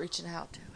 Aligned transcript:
reaching 0.00 0.26
out 0.26 0.50
to 0.54 0.60
him. 0.60 0.66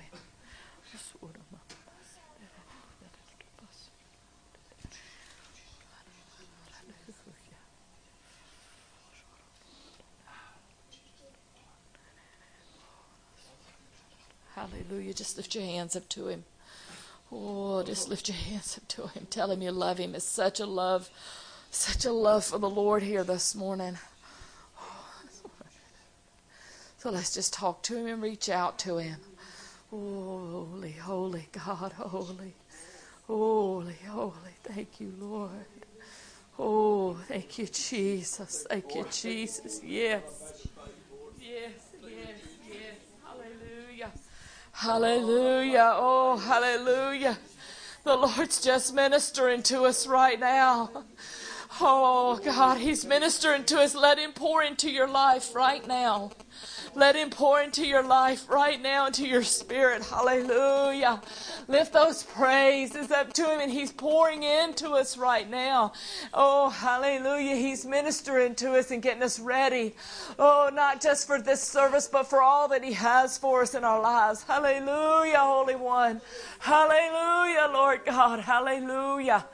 Hallelujah. 14.55 15.15
Just 15.15 15.37
lift 15.37 15.55
your 15.55 15.65
hands 15.65 15.97
up 15.97 16.09
to 16.11 16.29
him. 16.29 16.45
Oh, 17.33 17.83
just 17.83 18.09
lift 18.09 18.29
your 18.29 18.37
hands 18.37 18.79
up 18.79 18.87
to 18.89 19.09
him. 19.09 19.27
Tell 19.29 19.51
him 19.51 19.63
you 19.63 19.73
love 19.73 19.99
him. 19.99 20.15
It's 20.15 20.25
such 20.25 20.61
a 20.61 20.67
love, 20.67 21.11
such 21.71 22.05
a 22.05 22.13
love 22.13 22.45
for 22.45 22.59
the 22.59 22.71
Lord 22.71 23.03
here 23.03 23.25
this 23.25 23.55
morning. 23.55 23.99
So 27.05 27.11
let's 27.11 27.35
just 27.35 27.53
talk 27.53 27.83
to 27.83 27.99
him 27.99 28.07
and 28.07 28.23
reach 28.23 28.49
out 28.49 28.79
to 28.79 28.97
him. 28.97 29.21
Holy, 29.91 30.93
holy 30.93 31.49
God, 31.53 31.93
holy, 31.93 32.55
holy, 33.27 33.99
holy. 34.09 34.55
Thank 34.63 35.03
you, 35.03 35.13
Lord. 35.21 35.51
Oh, 36.59 37.13
thank 37.29 37.59
you, 37.59 37.67
Jesus. 37.67 38.65
Thank 38.71 38.95
you, 38.95 39.05
Jesus. 39.13 39.83
Yes. 39.85 40.23
Yes, 41.39 41.73
yes, 42.03 42.41
yes. 42.73 42.97
Hallelujah. 43.23 44.11
Hallelujah. 44.73 45.93
Oh, 45.97 46.39
hallelujah. 46.39 47.37
The 48.05 48.17
Lord's 48.17 48.63
just 48.63 48.95
ministering 48.95 49.63
to 49.65 49.83
us 49.83 50.07
right 50.07 50.41
now. 50.41 51.05
Oh, 51.83 52.41
God, 52.43 52.79
He's 52.79 53.05
ministering 53.05 53.65
to 53.65 53.81
us. 53.81 53.95
Let 53.95 54.19
Him 54.19 54.33
pour 54.33 54.63
into 54.63 54.91
your 54.91 55.07
life 55.07 55.55
right 55.55 55.87
now. 55.87 56.31
Let 56.97 57.17
Him 57.17 57.31
pour 57.31 57.61
into 57.61 57.87
your 57.87 58.03
life 58.03 58.49
right 58.49 58.81
now, 58.81 59.07
into 59.07 59.27
your 59.27 59.43
spirit. 59.43 60.03
Hallelujah. 60.03 61.21
Lift 61.67 61.93
those 61.93 62.23
praises 62.23 63.11
up 63.11 63.33
to 63.35 63.45
Him, 63.45 63.61
and 63.61 63.71
He's 63.71 63.93
pouring 63.93 64.43
into 64.43 64.91
us 64.91 65.17
right 65.17 65.49
now. 65.49 65.93
Oh, 66.33 66.71
hallelujah. 66.71 67.57
He's 67.57 67.85
ministering 67.85 68.55
to 68.57 68.75
us 68.75 68.91
and 68.91 69.03
getting 69.03 69.23
us 69.23 69.39
ready. 69.41 69.95
Oh, 70.39 70.71
not 70.73 71.01
just 71.01 71.27
for 71.27 71.41
this 71.41 71.63
service, 71.63 72.09
but 72.09 72.25
for 72.29 72.41
all 72.41 72.69
that 72.69 72.85
He 72.85 72.93
has 72.93 73.37
for 73.39 73.63
us 73.63 73.75
in 73.75 73.85
our 73.85 74.01
lives. 74.01 74.43
Hallelujah, 74.45 75.39
Holy 75.39 75.77
One. 75.77 76.21
Hallelujah, 76.59 77.71
Lord 77.73 78.05
God. 78.05 78.41
Hallelujah. 78.41 79.45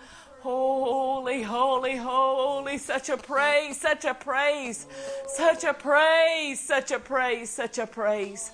Holy, 0.42 1.42
holy, 1.42 1.96
holy, 1.96 2.78
such 2.78 3.10
a 3.10 3.16
praise, 3.18 3.78
such 3.78 4.06
a 4.06 4.14
praise, 4.14 4.86
such 5.26 5.64
a 5.64 5.74
praise, 5.74 6.58
such 6.58 6.92
a 6.92 6.98
praise, 6.98 7.50
such 7.50 7.76
a 7.76 7.86
praise. 7.86 8.50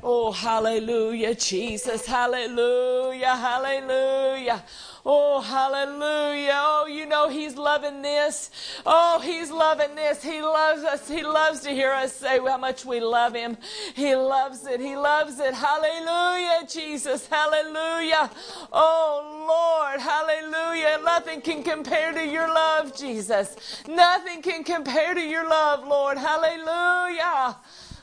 Oh, 0.00 0.30
hallelujah, 0.30 1.34
Jesus, 1.34 2.06
hallelujah, 2.06 3.34
hallelujah. 3.34 4.62
Oh, 5.10 5.40
hallelujah. 5.40 6.52
Oh, 6.54 6.86
you 6.86 7.06
know 7.06 7.28
He's 7.30 7.56
loving 7.56 8.02
this. 8.02 8.50
Oh, 8.84 9.18
He's 9.20 9.50
loving 9.50 9.94
this. 9.94 10.22
He 10.22 10.42
loves 10.42 10.84
us. 10.84 11.08
He 11.08 11.22
loves 11.22 11.60
to 11.60 11.70
hear 11.70 11.92
us 11.92 12.12
say 12.12 12.38
how 12.38 12.58
much 12.58 12.84
we 12.84 13.00
love 13.00 13.34
Him. 13.34 13.56
He 13.94 14.14
loves 14.14 14.66
it. 14.66 14.80
He 14.80 14.96
loves 14.96 15.40
it. 15.40 15.54
Hallelujah, 15.54 16.66
Jesus. 16.68 17.26
Hallelujah. 17.26 18.30
Oh, 18.70 19.46
Lord. 19.48 20.00
Hallelujah. 20.00 21.00
Nothing 21.02 21.40
can 21.40 21.62
compare 21.62 22.12
to 22.12 22.26
your 22.26 22.48
love, 22.48 22.94
Jesus. 22.94 23.82
Nothing 23.88 24.42
can 24.42 24.62
compare 24.62 25.14
to 25.14 25.22
your 25.22 25.48
love, 25.48 25.86
Lord. 25.86 26.18
Hallelujah. 26.18 27.56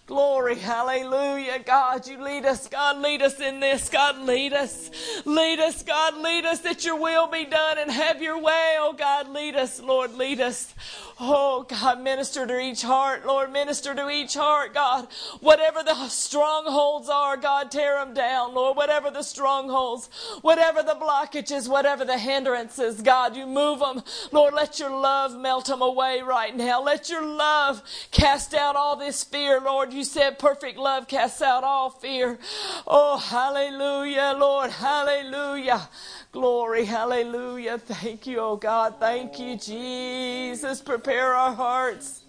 Glory, 0.07 0.53
hallelujah. 0.53 1.57
God, 1.65 2.05
you 2.05 2.21
lead 2.21 2.45
us. 2.45 2.67
God, 2.67 3.01
lead 3.01 3.23
us 3.23 3.39
in 3.39 3.59
this. 3.59 3.89
God, 3.89 4.19
lead 4.19 4.53
us. 4.53 4.91
Lead 5.25 5.59
us, 5.59 5.81
God, 5.81 6.17
lead 6.17 6.45
us 6.45 6.59
that 6.59 6.85
your 6.85 6.95
will 6.95 7.25
be 7.25 7.43
done 7.43 7.79
and 7.79 7.89
have 7.89 8.21
your 8.21 8.39
way. 8.39 8.75
Oh, 8.77 8.93
God, 8.95 9.29
lead 9.29 9.55
us, 9.55 9.81
Lord, 9.81 10.13
lead 10.13 10.39
us. 10.41 10.75
Oh, 11.19 11.63
God, 11.63 12.01
minister 12.01 12.45
to 12.45 12.59
each 12.59 12.83
heart. 12.83 13.25
Lord, 13.25 13.51
minister 13.51 13.95
to 13.95 14.07
each 14.11 14.35
heart, 14.35 14.75
God. 14.75 15.07
Whatever 15.39 15.81
the 15.81 16.07
strongholds 16.07 17.09
are, 17.09 17.35
God, 17.35 17.71
tear 17.71 17.97
them 17.97 18.13
down, 18.13 18.53
Lord. 18.53 18.77
Whatever 18.77 19.09
the 19.09 19.23
strongholds, 19.23 20.11
whatever 20.43 20.83
the 20.83 20.95
blockages, 20.95 21.67
whatever 21.67 22.05
the 22.05 22.19
hindrances, 22.19 23.01
God, 23.01 23.35
you 23.35 23.47
move 23.47 23.79
them. 23.79 24.03
Lord, 24.31 24.53
let 24.53 24.77
your 24.77 24.91
love 24.91 25.35
melt 25.35 25.65
them 25.65 25.81
away 25.81 26.21
right 26.21 26.55
now. 26.55 26.83
Let 26.83 27.09
your 27.09 27.25
love 27.25 27.81
cast 28.11 28.53
out 28.53 28.75
all 28.75 28.95
this 28.97 29.23
fear, 29.23 29.59
Lord 29.59 29.94
you 29.95 30.03
said 30.03 30.37
perfect 30.37 30.77
love 30.77 31.07
casts 31.07 31.41
out 31.41 31.63
all 31.63 31.89
fear. 31.89 32.37
Oh, 32.85 33.17
hallelujah, 33.17 34.35
Lord, 34.37 34.71
hallelujah. 34.71 35.89
Glory, 36.31 36.85
hallelujah. 36.85 37.77
Thank 37.77 38.27
you, 38.27 38.39
oh 38.39 38.57
God. 38.57 38.95
Thank 38.99 39.39
you, 39.39 39.57
Jesus. 39.57 40.81
Prepare 40.81 41.33
our 41.33 41.53
hearts. 41.53 42.23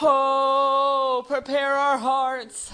Oh, 0.00 1.24
prepare 1.26 1.74
our 1.74 1.98
hearts. 1.98 2.72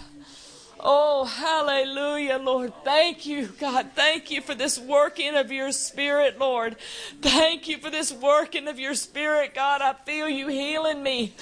Oh, 0.84 1.24
hallelujah, 1.24 2.38
Lord. 2.38 2.72
Thank 2.82 3.24
you, 3.24 3.46
God. 3.46 3.90
Thank 3.94 4.32
you 4.32 4.40
for 4.40 4.52
this 4.52 4.80
working 4.80 5.36
of 5.36 5.52
your 5.52 5.70
spirit, 5.70 6.40
Lord. 6.40 6.74
Thank 7.20 7.68
you 7.68 7.78
for 7.78 7.88
this 7.88 8.12
working 8.12 8.66
of 8.66 8.80
your 8.80 8.94
spirit, 8.94 9.54
God. 9.54 9.80
I 9.80 9.92
feel 9.92 10.28
you 10.28 10.48
healing 10.48 11.00
me. 11.00 11.36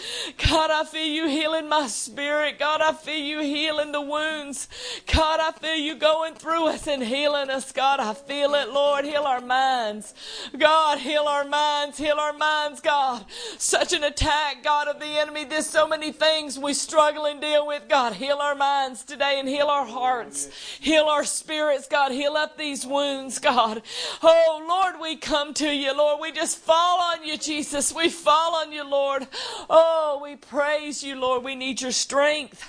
God, 0.47 0.71
I 0.71 0.85
feel 0.85 1.07
you 1.07 1.27
healing 1.27 1.71
my 1.71 1.87
spirit. 1.87 2.59
God, 2.59 2.83
I 2.83 2.93
feel 2.93 3.17
you 3.17 3.41
healing 3.41 3.93
the 3.93 4.03
wounds. 4.03 4.69
God, 5.11 5.41
I 5.41 5.53
feel 5.53 5.77
you 5.77 5.95
going 5.95 6.35
through 6.35 6.67
us 6.67 6.87
and 6.87 7.03
healing 7.03 7.49
us. 7.49 7.73
God, 7.73 7.99
I 7.99 8.13
feel 8.13 8.55
it, 8.55 8.69
Lord. 8.69 9.07
Heal 9.07 9.23
our 9.23 9.41
minds. 9.41 10.13
God, 10.59 10.99
heal 10.99 11.23
our 11.23 11.45
minds. 11.45 11.97
Heal 11.97 12.19
our 12.19 12.35
minds, 12.35 12.83
God. 12.83 13.25
Such 13.57 13.95
an 13.95 14.05
attack, 14.05 14.63
God, 14.63 14.87
of 14.87 15.01
the 15.01 15.07
enemy. 15.07 15.45
There's 15.45 15.67
so 15.67 15.89
many 15.89 16.13
things 16.13 16.59
we 16.59 16.75
struggle 16.75 17.25
and 17.25 17.41
deal 17.41 17.67
with. 17.67 17.89
God, 17.89 18.13
heal 18.13 18.37
our 18.37 18.55
minds 18.55 19.03
today 19.03 19.30
and 19.39 19.49
heal 19.49 19.67
our 19.67 19.87
hearts, 19.87 20.49
heal 20.81 21.05
our 21.05 21.25
spirits, 21.25 21.87
God. 21.89 22.13
Heal 22.13 22.37
up 22.37 22.57
these 22.57 22.87
wounds, 22.87 23.39
God. 23.39 23.83
Oh, 24.23 24.67
Lord, 24.69 25.01
we 25.01 25.17
come 25.17 25.55
to 25.55 25.69
you, 25.69 25.97
Lord. 25.97 26.21
We 26.21 26.33
just 26.33 26.59
fall 26.59 27.01
on 27.01 27.25
you, 27.25 27.37
Jesus. 27.37 27.95
We 27.95 28.09
fall 28.09 28.57
on 28.57 28.73
you, 28.73 28.85
Lord. 28.85 29.27
Oh, 29.69 30.21
we 30.23 30.37
praise 30.37 31.03
you, 31.03 31.17
Lord. 31.17 31.45
We 31.45 31.55
need 31.55 31.81
your 31.81 31.93
strength. 31.93 32.65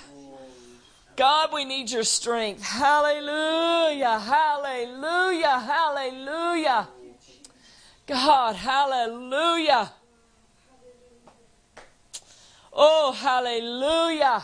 God, 1.16 1.50
we 1.52 1.64
need 1.64 1.90
your 1.90 2.04
strength. 2.04 2.62
Hallelujah, 2.62 4.18
hallelujah, 4.18 5.60
hallelujah. 5.60 6.88
God, 8.06 8.56
hallelujah. 8.56 9.92
Oh, 12.72 13.12
hallelujah. 13.12 14.42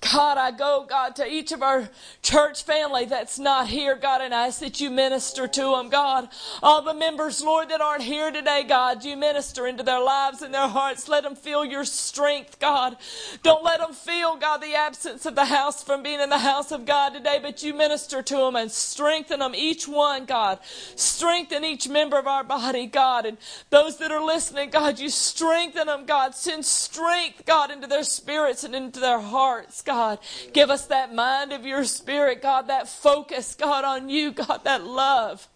God, 0.00 0.38
I 0.38 0.50
go, 0.50 0.86
God, 0.88 1.16
to 1.16 1.26
each 1.26 1.52
of 1.52 1.62
our 1.62 1.90
church 2.22 2.64
family 2.64 3.04
that's 3.04 3.38
not 3.38 3.68
here, 3.68 3.94
God, 3.94 4.22
and 4.22 4.32
I 4.32 4.46
ask 4.46 4.60
that 4.60 4.80
you 4.80 4.90
minister 4.90 5.46
to 5.46 5.60
them, 5.76 5.90
God. 5.90 6.28
All 6.62 6.80
the 6.80 6.94
members, 6.94 7.44
Lord, 7.44 7.68
that 7.68 7.82
aren't 7.82 8.02
here 8.02 8.30
today, 8.30 8.64
God, 8.66 9.04
you 9.04 9.14
minister 9.16 9.66
into 9.66 9.82
their 9.82 10.00
lives 10.00 10.40
and 10.40 10.54
their 10.54 10.68
hearts. 10.68 11.06
Let 11.06 11.24
them 11.24 11.36
feel 11.36 11.66
your 11.66 11.84
strength, 11.84 12.58
God. 12.58 12.96
Don't 13.42 13.62
let 13.62 13.80
them 13.80 13.92
feel, 13.92 14.36
God, 14.36 14.62
the 14.62 14.74
absence 14.74 15.26
of 15.26 15.34
the 15.34 15.44
house 15.44 15.84
from 15.84 16.02
being 16.02 16.20
in 16.20 16.30
the 16.30 16.38
house 16.38 16.72
of 16.72 16.86
God 16.86 17.10
today, 17.10 17.38
but 17.42 17.62
you 17.62 17.74
minister 17.74 18.22
to 18.22 18.36
them 18.36 18.56
and 18.56 18.70
strengthen 18.70 19.40
them, 19.40 19.54
each 19.54 19.86
one, 19.86 20.24
God. 20.24 20.60
Strengthen 20.96 21.62
each 21.62 21.88
member 21.88 22.18
of 22.18 22.26
our 22.26 22.44
body, 22.44 22.86
God. 22.86 23.26
And 23.26 23.36
those 23.68 23.98
that 23.98 24.10
are 24.10 24.24
listening, 24.24 24.70
God, 24.70 24.98
you 24.98 25.10
strengthen 25.10 25.88
them, 25.88 26.06
God. 26.06 26.34
Send 26.34 26.64
strength, 26.64 27.44
God, 27.44 27.70
into 27.70 27.86
their 27.86 28.02
spirits 28.02 28.64
and 28.64 28.74
into 28.74 28.98
their 28.98 29.20
hearts, 29.20 29.82
God. 29.82 29.89
God. 29.90 30.20
Give 30.52 30.70
us 30.70 30.86
that 30.86 31.12
mind 31.12 31.52
of 31.52 31.66
your 31.66 31.82
spirit, 31.82 32.40
God, 32.40 32.68
that 32.68 32.88
focus, 32.88 33.56
God, 33.56 33.84
on 33.84 34.08
you, 34.08 34.30
God, 34.30 34.62
that 34.62 34.84
love. 34.84 35.48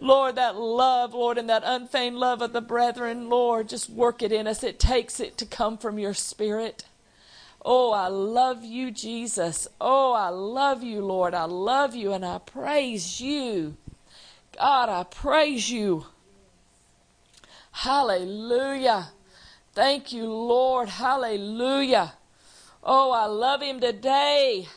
Lord, 0.00 0.34
that 0.34 0.56
love, 0.56 1.14
Lord, 1.14 1.38
and 1.38 1.48
that 1.48 1.62
unfeigned 1.64 2.18
love 2.18 2.42
of 2.42 2.52
the 2.52 2.60
brethren, 2.60 3.28
Lord, 3.28 3.68
just 3.68 3.88
work 3.88 4.20
it 4.20 4.32
in 4.32 4.48
us. 4.48 4.64
It 4.64 4.80
takes 4.80 5.20
it 5.20 5.38
to 5.38 5.46
come 5.46 5.78
from 5.78 5.96
your 5.96 6.12
spirit. 6.12 6.86
Oh, 7.64 7.92
I 7.92 8.08
love 8.08 8.64
you, 8.64 8.90
Jesus. 8.90 9.68
Oh, 9.80 10.12
I 10.12 10.28
love 10.28 10.82
you, 10.82 11.04
Lord. 11.04 11.34
I 11.34 11.44
love 11.44 11.94
you 11.94 12.12
and 12.12 12.24
I 12.24 12.38
praise 12.38 13.20
you. 13.20 13.76
God, 14.58 14.88
I 14.88 15.04
praise 15.04 15.70
you. 15.70 16.06
Hallelujah. 17.70 19.10
Thank 19.72 20.12
you, 20.12 20.26
Lord. 20.26 20.88
Hallelujah. 20.88 22.14
Oh, 22.82 23.10
I 23.10 23.26
love 23.26 23.60
him 23.60 23.80
today. 23.80 24.68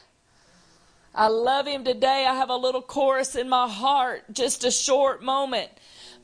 I 1.13 1.27
love 1.27 1.67
him 1.67 1.83
today. 1.83 2.25
I 2.27 2.35
have 2.35 2.49
a 2.49 2.55
little 2.55 2.81
chorus 2.81 3.35
in 3.35 3.49
my 3.49 3.67
heart, 3.67 4.23
just 4.31 4.63
a 4.63 4.71
short 4.71 5.21
moment. 5.21 5.69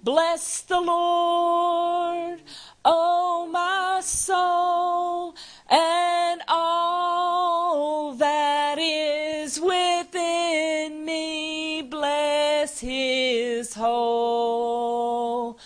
Bless 0.04 0.62
the 0.62 0.80
Lord, 0.80 2.42
oh 2.86 3.50
my 3.52 4.00
soul, 4.02 5.36
and 5.70 6.42
all 6.48 8.14
that 8.14 8.78
is 8.80 9.60
within 9.60 11.04
me. 11.04 11.82
Bless 11.82 12.80
his 12.80 13.74
holy 13.74 15.58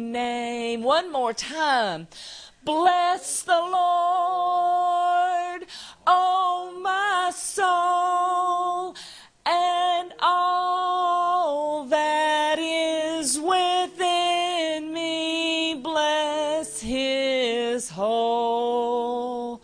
name. 0.00 0.82
One 0.82 1.12
more 1.12 1.32
time. 1.32 2.08
Bless 2.64 3.42
the 3.42 3.52
Lord, 3.52 3.76
oh 6.06 6.80
my 6.82 7.30
soul, 7.34 8.96
and 9.44 10.14
all 10.22 11.84
that 11.84 12.58
is 12.58 13.38
within 13.38 14.94
me. 14.94 15.74
Bless 15.82 16.80
his 16.80 17.90
holy 17.90 19.60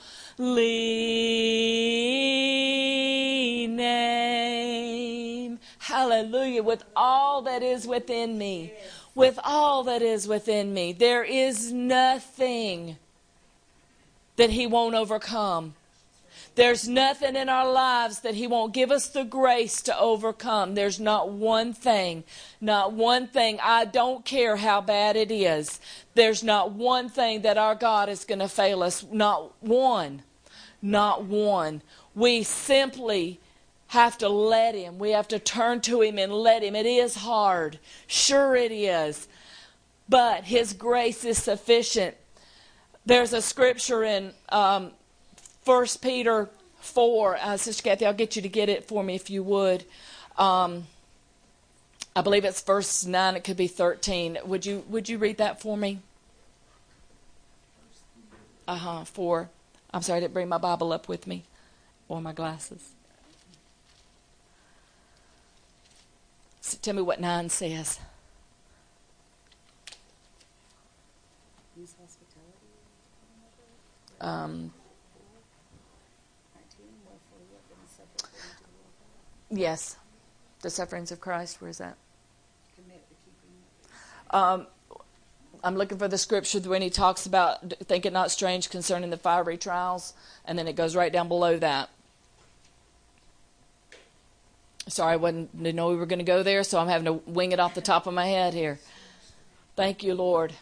name. 3.67 5.59
Hallelujah. 5.79 6.63
With 6.63 6.85
all 6.95 7.41
that 7.43 7.63
is 7.63 7.87
within 7.87 8.37
me. 8.37 8.75
With 9.21 9.39
all 9.45 9.85
that 9.85 10.01
is 10.01 10.27
within 10.27 10.73
me. 10.73 10.95
There 10.95 11.23
is 11.23 11.71
nothing 11.71 12.97
that 14.37 14.49
he 14.49 14.67
won't 14.67 14.95
overcome. 14.95 15.75
There's 16.55 16.89
nothing 16.89 17.37
in 17.37 17.51
our 17.51 17.71
lives 17.71 18.21
that 18.21 18.35
He 18.35 18.47
won't 18.47 18.73
give 18.73 18.91
us 18.91 19.09
the 19.09 19.25
grace 19.25 19.83
to 19.83 19.99
overcome. 19.99 20.75
There's 20.75 20.99
not 20.99 21.31
one 21.31 21.75
thing, 21.75 22.25
not 22.63 22.93
one 22.95 23.27
thing. 23.27 23.59
I 23.63 23.85
don't 23.85 24.25
care 24.25 24.57
how 24.57 24.81
bad 24.81 25.17
it 25.17 25.31
is. 25.31 25.81
There's 26.15 26.43
not 26.43 26.73
one 26.73 27.11
thing 27.11 27.43
that 27.43 27.59
our 27.59 27.75
God 27.75 28.09
is 28.09 28.25
going 28.25 28.39
to 28.39 28.49
fail 28.49 28.83
us. 28.83 29.05
Not 29.13 29.53
one. 29.63 30.23
Not 30.81 31.25
one. 31.25 31.83
We 32.15 32.43
simply 32.43 33.39
have 33.91 34.17
to 34.19 34.29
let 34.29 34.77
Him. 34.77 34.99
We 35.01 35.11
have 35.11 35.27
to 35.29 35.41
turn 35.41 35.81
to 35.83 36.01
Him 36.01 36.17
and 36.17 36.33
let 36.33 36.63
Him. 36.63 36.77
It 36.77 36.87
is 36.87 37.17
hard. 37.17 37.81
Sure, 38.07 38.55
it 38.55 38.71
is. 38.71 39.27
But 40.09 40.45
His 40.45 40.73
grace 40.73 41.25
is 41.25 41.43
sufficient. 41.43 42.17
There's 43.05 43.33
a 43.33 43.43
scripture 43.43 44.05
in 44.05 44.33
um, 44.51 44.93
1 45.65 45.87
Peter 46.01 46.49
4. 46.81 47.39
Uh, 47.41 47.57
Sister 47.57 47.83
Kathy, 47.83 48.07
I'll 48.07 48.15
get 48.15 48.37
you 48.37 48.43
to 48.43 48.49
get 48.49 48.69
it 48.69 48.85
for 48.85 49.03
me 49.03 49.17
if 49.17 49.29
you 49.29 49.43
would. 49.43 49.85
Um, 50.39 50.87
I 52.15 52.23
believe 52.23 52.45
it's 52.45 52.63
verse 52.63 53.05
9. 53.05 53.35
It 53.35 53.43
could 53.43 53.57
be 53.57 53.67
13. 53.67 54.39
Would 54.45 54.67
you, 54.67 54.85
would 54.89 55.09
you 55.09 55.19
read 55.19 55.39
that 55.39 55.61
for 55.61 55.77
me? 55.77 55.99
Uh 58.69 58.77
huh. 58.77 59.05
4. 59.05 59.51
I'm 59.93 60.03
sorry, 60.03 60.19
I 60.19 60.21
didn't 60.21 60.35
bring 60.35 60.49
my 60.49 60.59
Bible 60.59 60.93
up 60.93 61.09
with 61.09 61.27
me 61.27 61.43
or 62.09 62.21
my 62.21 62.33
glasses. 62.33 62.91
So 66.61 66.79
tell 66.81 66.95
me 66.95 67.03
what 67.03 67.21
9 67.21 67.49
says. 67.49 67.99
Um, 74.21 74.73
Yes. 79.51 79.97
The 80.61 80.71
sufferings 80.71 81.11
of 81.11 81.21
Christ. 81.21 81.61
Where 81.61 81.71
is 81.71 81.79
that? 81.79 81.97
Um, 84.31 84.69
I'm 85.65 85.77
looking 85.77 85.99
for 85.99 86.07
the 86.07 86.19
scripture 86.19 86.61
when 86.61 86.83
he 86.83 86.91
talks 86.91 87.27
about 87.27 87.73
think 87.85 88.07
it 88.07 88.13
not 88.13 88.31
strange 88.31 88.71
concerning 88.71 89.11
the 89.11 89.17
fiery 89.17 89.59
trials, 89.59 90.15
and 90.45 90.57
then 90.57 90.69
it 90.69 90.77
goes 90.77 90.95
right 90.95 91.13
down 91.13 91.27
below 91.27 91.59
that. 91.59 91.91
Sorry, 94.91 95.13
I 95.13 95.17
wasn't 95.17 95.57
didn't 95.57 95.77
know 95.77 95.89
we 95.89 95.97
were 95.97 96.07
going 96.07 96.19
to 96.19 96.25
go 96.25 96.43
there, 96.43 96.65
so 96.65 96.79
I'm 96.79 96.89
having 96.89 97.05
to 97.05 97.13
wing 97.13 97.53
it 97.53 97.61
off 97.61 97.75
the 97.75 97.81
top 97.81 98.07
of 98.07 98.15
my 98.15 98.27
head 98.27 98.55
here. 98.55 98.81
Thank 99.77 100.03
you, 100.03 100.15
Lord. 100.15 100.53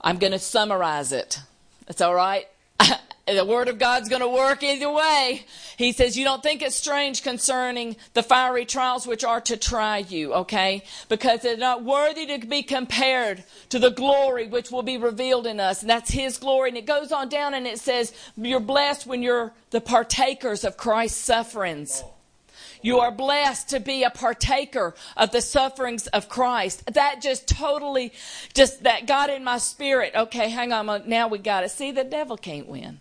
I'm 0.00 0.18
going 0.18 0.32
to 0.32 0.38
summarize 0.38 1.12
it. 1.12 1.40
That's 1.86 2.02
all 2.02 2.14
right. 2.14 2.46
the 3.26 3.44
word 3.46 3.68
of 3.68 3.78
God's 3.78 4.10
going 4.10 4.20
to 4.20 4.28
work 4.28 4.62
either 4.62 4.90
way. 4.90 5.46
He 5.78 5.92
says, 5.92 6.18
You 6.18 6.24
don't 6.24 6.42
think 6.42 6.60
it's 6.60 6.76
strange 6.76 7.22
concerning 7.22 7.96
the 8.12 8.22
fiery 8.22 8.66
trials 8.66 9.06
which 9.06 9.24
are 9.24 9.40
to 9.42 9.56
try 9.56 9.98
you, 9.98 10.34
okay? 10.34 10.84
Because 11.08 11.40
they're 11.40 11.56
not 11.56 11.82
worthy 11.82 12.26
to 12.26 12.46
be 12.46 12.62
compared 12.62 13.44
to 13.70 13.78
the 13.78 13.90
glory 13.90 14.46
which 14.46 14.70
will 14.70 14.82
be 14.82 14.98
revealed 14.98 15.46
in 15.46 15.60
us. 15.60 15.80
And 15.80 15.88
that's 15.88 16.10
His 16.10 16.36
glory. 16.36 16.68
And 16.68 16.78
it 16.78 16.86
goes 16.86 17.10
on 17.10 17.30
down 17.30 17.54
and 17.54 17.66
it 17.66 17.78
says, 17.78 18.12
You're 18.36 18.60
blessed 18.60 19.06
when 19.06 19.22
you're 19.22 19.54
the 19.70 19.80
partakers 19.80 20.62
of 20.62 20.76
Christ's 20.76 21.18
sufferings. 21.18 22.04
You 22.84 23.00
are 23.00 23.10
blessed 23.10 23.70
to 23.70 23.80
be 23.80 24.02
a 24.02 24.10
partaker 24.10 24.94
of 25.16 25.30
the 25.30 25.40
sufferings 25.40 26.06
of 26.08 26.28
Christ. 26.28 26.84
That 26.92 27.22
just 27.22 27.48
totally, 27.48 28.12
just 28.52 28.82
that 28.82 29.06
got 29.06 29.30
in 29.30 29.42
my 29.42 29.56
spirit. 29.56 30.12
Okay, 30.14 30.50
hang 30.50 30.70
on. 30.70 31.08
Now 31.08 31.28
we 31.28 31.38
got 31.38 31.64
it. 31.64 31.70
See, 31.70 31.92
the 31.92 32.04
devil 32.04 32.36
can't 32.36 32.68
win. 32.68 33.00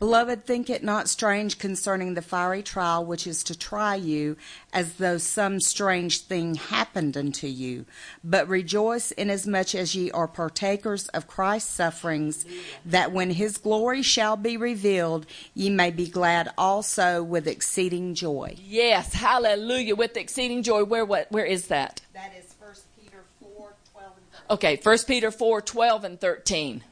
Beloved, 0.00 0.44
think 0.44 0.68
it 0.68 0.82
not 0.82 1.08
strange 1.08 1.58
concerning 1.58 2.14
the 2.14 2.22
fiery 2.22 2.62
trial 2.62 3.04
which 3.04 3.26
is 3.26 3.44
to 3.44 3.56
try 3.56 3.94
you, 3.94 4.36
as 4.72 4.94
though 4.94 5.18
some 5.18 5.60
strange 5.60 6.20
thing 6.22 6.56
happened 6.56 7.16
unto 7.16 7.46
you. 7.46 7.86
But 8.22 8.48
rejoice 8.48 9.12
inasmuch 9.12 9.74
as 9.74 9.94
ye 9.94 10.10
are 10.10 10.26
partakers 10.26 11.06
of 11.08 11.28
Christ's 11.28 11.72
sufferings, 11.72 12.44
that 12.84 13.12
when 13.12 13.30
his 13.30 13.56
glory 13.56 14.02
shall 14.02 14.36
be 14.36 14.56
revealed, 14.56 15.26
ye 15.54 15.70
may 15.70 15.90
be 15.90 16.08
glad 16.08 16.52
also 16.58 17.22
with 17.22 17.46
exceeding 17.46 18.14
joy. 18.14 18.56
Yes, 18.58 19.14
hallelujah, 19.14 19.94
with 19.94 20.16
exceeding 20.16 20.62
joy. 20.64 20.84
Where 20.84 21.04
what 21.04 21.30
where 21.30 21.46
is 21.46 21.68
that? 21.68 22.02
That 22.12 22.32
is 22.36 22.52
1 22.58 22.72
Peter 23.00 23.22
4, 23.40 23.72
12 23.92 24.12
and 24.16 24.32
13. 24.32 24.50
Okay, 24.50 24.80
1 24.82 24.98
Peter 25.06 25.30
4, 25.30 25.62
12 25.62 26.04
and 26.04 26.20
13. 26.20 26.84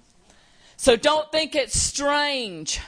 So 0.77 0.97
don't 0.97 1.31
think 1.31 1.55
it's 1.55 1.79
strange. 1.79 2.81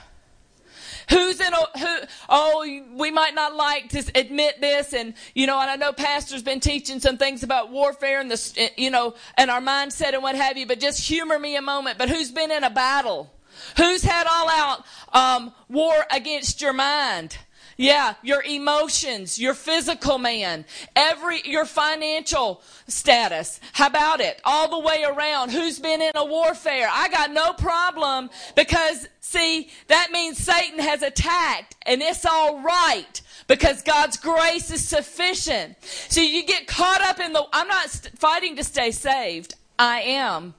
Who's 1.10 1.40
in 1.40 1.52
a, 1.52 1.78
who, 1.78 1.96
oh, 2.28 2.82
we 2.94 3.10
might 3.10 3.34
not 3.34 3.54
like 3.54 3.90
to 3.90 4.04
admit 4.14 4.60
this 4.60 4.92
and, 4.92 5.14
you 5.34 5.46
know, 5.46 5.60
and 5.60 5.70
I 5.70 5.76
know 5.76 5.92
pastor's 5.92 6.42
been 6.42 6.60
teaching 6.60 7.00
some 7.00 7.18
things 7.18 7.42
about 7.42 7.70
warfare 7.70 8.20
and 8.20 8.30
the, 8.30 8.70
you 8.76 8.90
know, 8.90 9.14
and 9.36 9.50
our 9.50 9.60
mindset 9.60 10.14
and 10.14 10.22
what 10.22 10.36
have 10.36 10.56
you, 10.56 10.66
but 10.66 10.80
just 10.80 11.00
humor 11.00 11.38
me 11.38 11.56
a 11.56 11.62
moment. 11.62 11.98
But 11.98 12.08
who's 12.08 12.30
been 12.30 12.50
in 12.50 12.64
a 12.64 12.70
battle? 12.70 13.32
Who's 13.76 14.02
had 14.02 14.26
all 14.26 14.48
out, 14.50 14.84
um, 15.12 15.52
war 15.68 15.94
against 16.10 16.60
your 16.60 16.72
mind? 16.72 17.38
Yeah, 17.76 18.14
your 18.22 18.42
emotions, 18.42 19.38
your 19.38 19.54
physical 19.54 20.18
man, 20.18 20.64
every, 20.94 21.42
your 21.44 21.64
financial 21.64 22.62
status. 22.86 23.60
How 23.72 23.88
about 23.88 24.20
it? 24.20 24.40
All 24.44 24.68
the 24.68 24.78
way 24.78 25.04
around. 25.04 25.50
Who's 25.50 25.78
been 25.78 26.00
in 26.00 26.12
a 26.14 26.24
warfare? 26.24 26.88
I 26.90 27.08
got 27.08 27.32
no 27.32 27.52
problem 27.52 28.30
because 28.54 29.08
see, 29.20 29.70
that 29.88 30.10
means 30.12 30.38
Satan 30.38 30.78
has 30.78 31.02
attacked 31.02 31.76
and 31.82 32.00
it's 32.00 32.24
all 32.24 32.62
right 32.62 33.20
because 33.46 33.82
God's 33.82 34.16
grace 34.16 34.70
is 34.70 34.86
sufficient. 34.86 35.76
So 36.08 36.20
you 36.20 36.46
get 36.46 36.66
caught 36.66 37.02
up 37.02 37.18
in 37.20 37.32
the, 37.32 37.44
I'm 37.52 37.68
not 37.68 37.88
fighting 38.16 38.56
to 38.56 38.64
stay 38.64 38.90
saved. 38.90 39.54
I 39.78 40.02
am. 40.02 40.54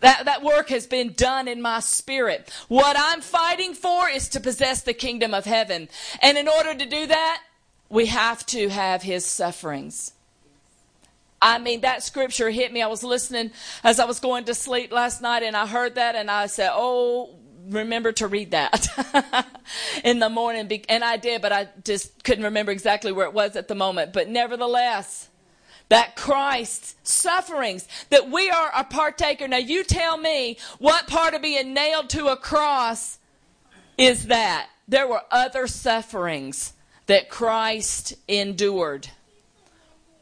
That, 0.00 0.24
that 0.24 0.42
work 0.42 0.70
has 0.70 0.86
been 0.86 1.12
done 1.12 1.46
in 1.46 1.60
my 1.60 1.80
spirit. 1.80 2.50
What 2.68 2.96
I'm 2.98 3.20
fighting 3.20 3.74
for 3.74 4.08
is 4.08 4.28
to 4.30 4.40
possess 4.40 4.82
the 4.82 4.94
kingdom 4.94 5.34
of 5.34 5.44
heaven. 5.44 5.88
And 6.22 6.38
in 6.38 6.48
order 6.48 6.74
to 6.74 6.86
do 6.86 7.06
that, 7.06 7.42
we 7.88 8.06
have 8.06 8.46
to 8.46 8.68
have 8.68 9.02
his 9.02 9.26
sufferings. 9.26 10.12
I 11.42 11.58
mean, 11.58 11.82
that 11.82 12.02
scripture 12.02 12.50
hit 12.50 12.72
me. 12.72 12.82
I 12.82 12.86
was 12.86 13.02
listening 13.02 13.50
as 13.82 13.98
I 13.98 14.04
was 14.04 14.20
going 14.20 14.44
to 14.44 14.54
sleep 14.54 14.92
last 14.92 15.22
night 15.22 15.42
and 15.42 15.56
I 15.56 15.66
heard 15.66 15.94
that 15.94 16.14
and 16.14 16.30
I 16.30 16.46
said, 16.46 16.70
Oh, 16.72 17.30
remember 17.68 18.12
to 18.12 18.26
read 18.26 18.50
that 18.50 18.88
in 20.04 20.18
the 20.18 20.28
morning. 20.28 20.84
And 20.88 21.04
I 21.04 21.16
did, 21.16 21.40
but 21.40 21.52
I 21.52 21.68
just 21.84 22.24
couldn't 22.24 22.44
remember 22.44 22.72
exactly 22.72 23.12
where 23.12 23.26
it 23.26 23.32
was 23.32 23.56
at 23.56 23.68
the 23.68 23.74
moment. 23.74 24.12
But 24.12 24.28
nevertheless, 24.28 25.28
that 25.90 26.16
Christ's 26.16 26.94
sufferings, 27.02 27.86
that 28.08 28.30
we 28.30 28.48
are 28.48 28.70
a 28.74 28.84
partaker. 28.84 29.46
Now 29.46 29.58
you 29.58 29.84
tell 29.84 30.16
me 30.16 30.56
what 30.78 31.06
part 31.06 31.34
of 31.34 31.42
being 31.42 31.74
nailed 31.74 32.08
to 32.10 32.28
a 32.28 32.36
cross 32.36 33.18
is 33.98 34.28
that? 34.28 34.70
There 34.88 35.06
were 35.06 35.22
other 35.30 35.66
sufferings 35.66 36.72
that 37.06 37.28
Christ 37.28 38.14
endured. 38.26 39.08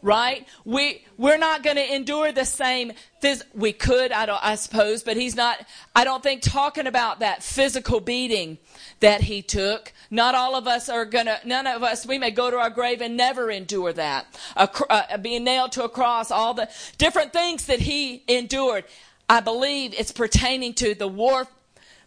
Right? 0.00 0.46
We 0.64 1.04
we're 1.16 1.38
not 1.38 1.64
going 1.64 1.76
to 1.76 1.94
endure 1.94 2.30
the 2.30 2.44
same 2.44 2.92
phys- 3.20 3.42
we 3.52 3.72
could 3.72 4.12
I 4.12 4.26
don't 4.26 4.38
I 4.42 4.54
suppose, 4.54 5.02
but 5.02 5.16
he's 5.16 5.34
not 5.34 5.58
I 5.94 6.04
don't 6.04 6.22
think 6.22 6.40
talking 6.42 6.86
about 6.86 7.18
that 7.18 7.42
physical 7.42 7.98
beating 7.98 8.58
that 9.00 9.22
he 9.22 9.42
took. 9.42 9.92
Not 10.10 10.34
all 10.34 10.54
of 10.56 10.66
us 10.66 10.88
are 10.88 11.04
going 11.04 11.26
to, 11.26 11.38
none 11.44 11.66
of 11.66 11.82
us, 11.82 12.06
we 12.06 12.18
may 12.18 12.30
go 12.30 12.50
to 12.50 12.56
our 12.56 12.70
grave 12.70 13.00
and 13.02 13.16
never 13.16 13.50
endure 13.50 13.92
that. 13.92 14.26
A, 14.56 14.68
uh, 14.88 15.18
being 15.18 15.44
nailed 15.44 15.72
to 15.72 15.84
a 15.84 15.88
cross, 15.88 16.30
all 16.30 16.54
the 16.54 16.70
different 16.96 17.32
things 17.32 17.66
that 17.66 17.80
he 17.80 18.22
endured. 18.26 18.84
I 19.28 19.40
believe 19.40 19.94
it's 19.98 20.12
pertaining 20.12 20.74
to 20.74 20.94
the 20.94 21.08
warfare 21.08 21.52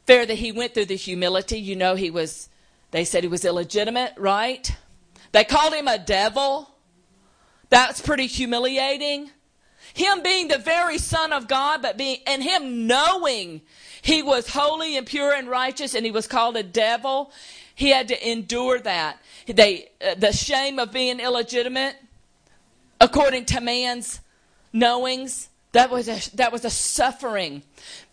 that 0.07 0.29
he 0.29 0.51
went 0.51 0.73
through, 0.73 0.85
the 0.85 0.95
humility. 0.95 1.59
You 1.59 1.75
know, 1.75 1.95
he 1.95 2.09
was 2.09 2.49
They 2.91 3.05
said 3.05 3.23
he 3.23 3.29
was 3.29 3.45
illegitimate, 3.45 4.13
right? 4.17 4.75
They 5.31 5.43
called 5.43 5.73
him 5.73 5.87
a 5.87 5.97
devil. 5.97 6.70
That's 7.71 8.01
pretty 8.01 8.27
humiliating. 8.27 9.31
Him 9.93 10.21
being 10.21 10.49
the 10.49 10.57
very 10.57 10.97
son 10.97 11.33
of 11.33 11.47
God, 11.47 11.81
but 11.81 11.97
being, 11.97 12.19
and 12.27 12.43
him 12.43 12.85
knowing 12.85 13.61
he 14.01 14.21
was 14.21 14.49
holy 14.49 14.97
and 14.97 15.07
pure 15.07 15.33
and 15.33 15.49
righteous 15.49 15.95
and 15.95 16.05
he 16.05 16.11
was 16.11 16.27
called 16.27 16.57
a 16.57 16.63
devil. 16.63 17.31
He 17.73 17.89
had 17.89 18.09
to 18.09 18.29
endure 18.29 18.79
that. 18.79 19.19
They, 19.47 19.89
uh, 20.05 20.15
the 20.15 20.33
shame 20.33 20.79
of 20.79 20.91
being 20.91 21.19
illegitimate, 21.19 21.95
according 22.99 23.45
to 23.45 23.61
man's 23.61 24.19
knowings, 24.73 25.49
that 25.71 25.89
was 25.89 26.09
a, 26.09 26.35
that 26.35 26.51
was 26.51 26.65
a 26.65 26.69
suffering. 26.69 27.63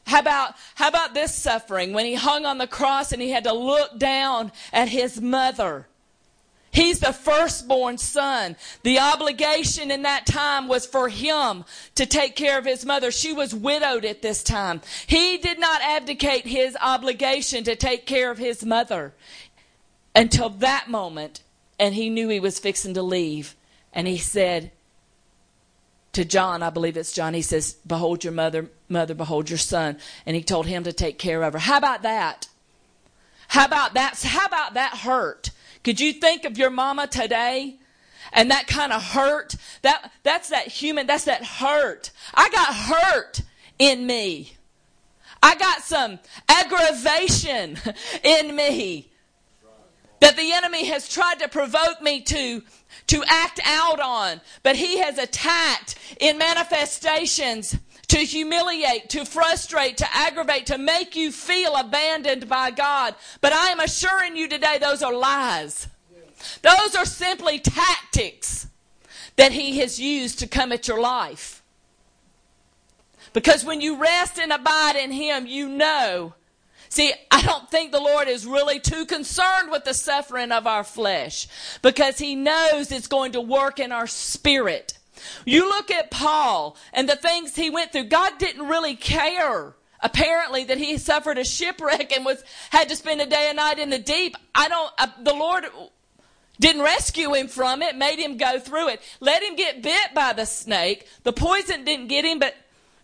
How 0.06 0.20
about, 0.20 0.54
how 0.76 0.88
about 0.88 1.14
this 1.14 1.34
suffering 1.34 1.92
when 1.92 2.06
he 2.06 2.14
hung 2.14 2.46
on 2.46 2.58
the 2.58 2.68
cross 2.68 3.10
and 3.10 3.20
he 3.20 3.30
had 3.30 3.44
to 3.44 3.52
look 3.52 3.98
down 3.98 4.52
at 4.72 4.88
his 4.88 5.20
mother? 5.20 5.88
He's 6.70 7.00
the 7.00 7.12
firstborn 7.12 7.98
son. 7.98 8.56
The 8.82 8.98
obligation 8.98 9.90
in 9.90 10.02
that 10.02 10.26
time 10.26 10.68
was 10.68 10.86
for 10.86 11.08
him 11.08 11.64
to 11.94 12.06
take 12.06 12.36
care 12.36 12.58
of 12.58 12.64
his 12.64 12.84
mother. 12.84 13.10
She 13.10 13.32
was 13.32 13.54
widowed 13.54 14.04
at 14.04 14.22
this 14.22 14.42
time. 14.42 14.82
He 15.06 15.38
did 15.38 15.58
not 15.58 15.80
abdicate 15.82 16.46
his 16.46 16.76
obligation 16.80 17.64
to 17.64 17.74
take 17.74 18.06
care 18.06 18.30
of 18.30 18.38
his 18.38 18.64
mother 18.64 19.14
until 20.14 20.50
that 20.50 20.88
moment, 20.88 21.42
and 21.78 21.94
he 21.94 22.10
knew 22.10 22.28
he 22.28 22.40
was 22.40 22.58
fixing 22.58 22.94
to 22.94 23.02
leave. 23.02 23.54
And 23.92 24.06
he 24.06 24.18
said 24.18 24.70
to 26.12 26.24
John, 26.24 26.62
I 26.62 26.70
believe 26.70 26.96
it's 26.96 27.12
John, 27.12 27.34
he 27.34 27.42
says, 27.42 27.76
Behold 27.86 28.24
your 28.24 28.32
mother, 28.32 28.70
mother, 28.88 29.14
behold 29.14 29.48
your 29.48 29.58
son. 29.58 29.98
And 30.26 30.36
he 30.36 30.42
told 30.42 30.66
him 30.66 30.84
to 30.84 30.92
take 30.92 31.18
care 31.18 31.42
of 31.42 31.54
her. 31.54 31.58
How 31.58 31.78
about 31.78 32.02
that? 32.02 32.48
How 33.48 33.64
about 33.64 33.94
that? 33.94 34.20
How 34.22 34.46
about 34.46 34.74
that 34.74 34.98
hurt? 34.98 35.50
Could 35.88 36.00
you 36.00 36.12
think 36.12 36.44
of 36.44 36.58
your 36.58 36.68
mama 36.68 37.06
today? 37.06 37.76
And 38.34 38.50
that 38.50 38.66
kind 38.66 38.92
of 38.92 39.02
hurt, 39.02 39.54
that, 39.80 40.12
that's 40.22 40.50
that 40.50 40.68
human, 40.68 41.06
that's 41.06 41.24
that 41.24 41.42
hurt. 41.42 42.10
I 42.34 42.50
got 42.50 42.74
hurt 42.74 43.40
in 43.78 44.06
me. 44.06 44.52
I 45.42 45.54
got 45.54 45.80
some 45.80 46.18
aggravation 46.46 47.78
in 48.22 48.54
me 48.54 49.10
that 50.20 50.36
the 50.36 50.52
enemy 50.52 50.84
has 50.88 51.08
tried 51.08 51.38
to 51.38 51.48
provoke 51.48 52.02
me 52.02 52.20
to 52.20 52.62
to 53.06 53.24
act 53.26 53.60
out 53.64 54.00
on 54.00 54.40
but 54.62 54.76
he 54.76 54.98
has 54.98 55.16
attacked 55.18 55.94
in 56.20 56.36
manifestations 56.36 57.76
to 58.08 58.18
humiliate, 58.18 59.10
to 59.10 59.24
frustrate, 59.24 59.98
to 59.98 60.06
aggravate, 60.14 60.66
to 60.66 60.78
make 60.78 61.14
you 61.14 61.30
feel 61.30 61.74
abandoned 61.76 62.48
by 62.48 62.70
God. 62.70 63.14
But 63.40 63.52
I 63.52 63.68
am 63.68 63.80
assuring 63.80 64.36
you 64.36 64.48
today, 64.48 64.78
those 64.80 65.02
are 65.02 65.14
lies. 65.14 65.88
Those 66.62 66.94
are 66.94 67.04
simply 67.04 67.58
tactics 67.58 68.68
that 69.36 69.52
He 69.52 69.78
has 69.80 70.00
used 70.00 70.38
to 70.40 70.46
come 70.46 70.72
at 70.72 70.88
your 70.88 71.00
life. 71.00 71.62
Because 73.32 73.64
when 73.64 73.80
you 73.80 73.96
rest 73.96 74.38
and 74.38 74.52
abide 74.52 74.96
in 74.96 75.12
Him, 75.12 75.46
you 75.46 75.68
know. 75.68 76.34
See, 76.88 77.12
I 77.30 77.42
don't 77.42 77.70
think 77.70 77.92
the 77.92 78.00
Lord 78.00 78.28
is 78.28 78.46
really 78.46 78.80
too 78.80 79.04
concerned 79.04 79.70
with 79.70 79.84
the 79.84 79.92
suffering 79.92 80.50
of 80.50 80.66
our 80.66 80.82
flesh 80.82 81.46
because 81.82 82.18
He 82.18 82.34
knows 82.34 82.90
it's 82.90 83.06
going 83.06 83.32
to 83.32 83.40
work 83.40 83.78
in 83.78 83.92
our 83.92 84.06
spirit. 84.06 84.97
You 85.44 85.68
look 85.68 85.90
at 85.90 86.10
Paul 86.10 86.76
and 86.92 87.08
the 87.08 87.16
things 87.16 87.54
he 87.54 87.70
went 87.70 87.92
through. 87.92 88.04
God 88.04 88.38
didn't 88.38 88.66
really 88.66 88.96
care. 88.96 89.74
Apparently, 90.00 90.64
that 90.64 90.78
he 90.78 90.96
suffered 90.96 91.38
a 91.38 91.44
shipwreck 91.44 92.12
and 92.16 92.24
was 92.24 92.42
had 92.70 92.88
to 92.88 92.96
spend 92.96 93.20
a 93.20 93.26
day 93.26 93.46
and 93.48 93.56
night 93.56 93.80
in 93.80 93.90
the 93.90 93.98
deep. 93.98 94.36
I 94.54 94.68
don't. 94.68 94.92
Uh, 94.96 95.08
the 95.22 95.34
Lord 95.34 95.66
didn't 96.60 96.82
rescue 96.82 97.34
him 97.34 97.48
from 97.48 97.82
it. 97.82 97.96
Made 97.96 98.18
him 98.18 98.36
go 98.36 98.58
through 98.60 98.90
it. 98.90 99.02
Let 99.20 99.42
him 99.42 99.56
get 99.56 99.82
bit 99.82 100.14
by 100.14 100.32
the 100.32 100.44
snake. 100.44 101.08
The 101.24 101.32
poison 101.32 101.84
didn't 101.84 102.08
get 102.08 102.24
him, 102.24 102.38
but 102.38 102.54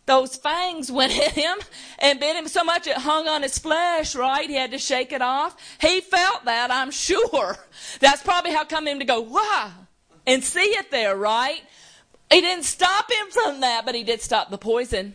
those 0.06 0.36
fangs 0.36 0.92
went 0.92 1.12
in 1.12 1.30
him 1.30 1.58
and 1.98 2.20
bit 2.20 2.36
him 2.36 2.48
so 2.48 2.62
much 2.62 2.86
it 2.86 2.96
hung 2.96 3.26
on 3.26 3.42
his 3.42 3.58
flesh, 3.58 4.14
right? 4.14 4.48
He 4.48 4.56
had 4.56 4.72
to 4.72 4.78
shake 4.78 5.12
it 5.12 5.22
off. 5.22 5.56
He 5.80 6.00
felt 6.00 6.44
that, 6.44 6.70
I'm 6.70 6.90
sure. 6.90 7.56
That's 8.00 8.22
probably 8.22 8.52
how 8.52 8.64
come 8.64 8.86
him 8.86 8.98
to 8.98 9.04
go, 9.04 9.20
wow, 9.20 9.72
and 10.26 10.44
see 10.44 10.60
it 10.60 10.90
there, 10.90 11.16
right? 11.16 11.62
He 12.30 12.40
didn't 12.40 12.64
stop 12.64 13.10
him 13.10 13.30
from 13.30 13.60
that, 13.60 13.84
but 13.84 13.94
he 13.94 14.02
did 14.02 14.20
stop 14.20 14.50
the 14.50 14.58
poison 14.58 15.14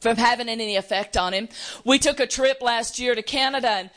from 0.00 0.16
having 0.16 0.48
any 0.48 0.76
effect 0.76 1.16
on 1.16 1.32
him. 1.32 1.48
We 1.84 1.98
took 1.98 2.20
a 2.20 2.26
trip 2.26 2.60
last 2.60 2.98
year 2.98 3.14
to 3.14 3.22
Canada 3.22 3.68
and 3.68 3.90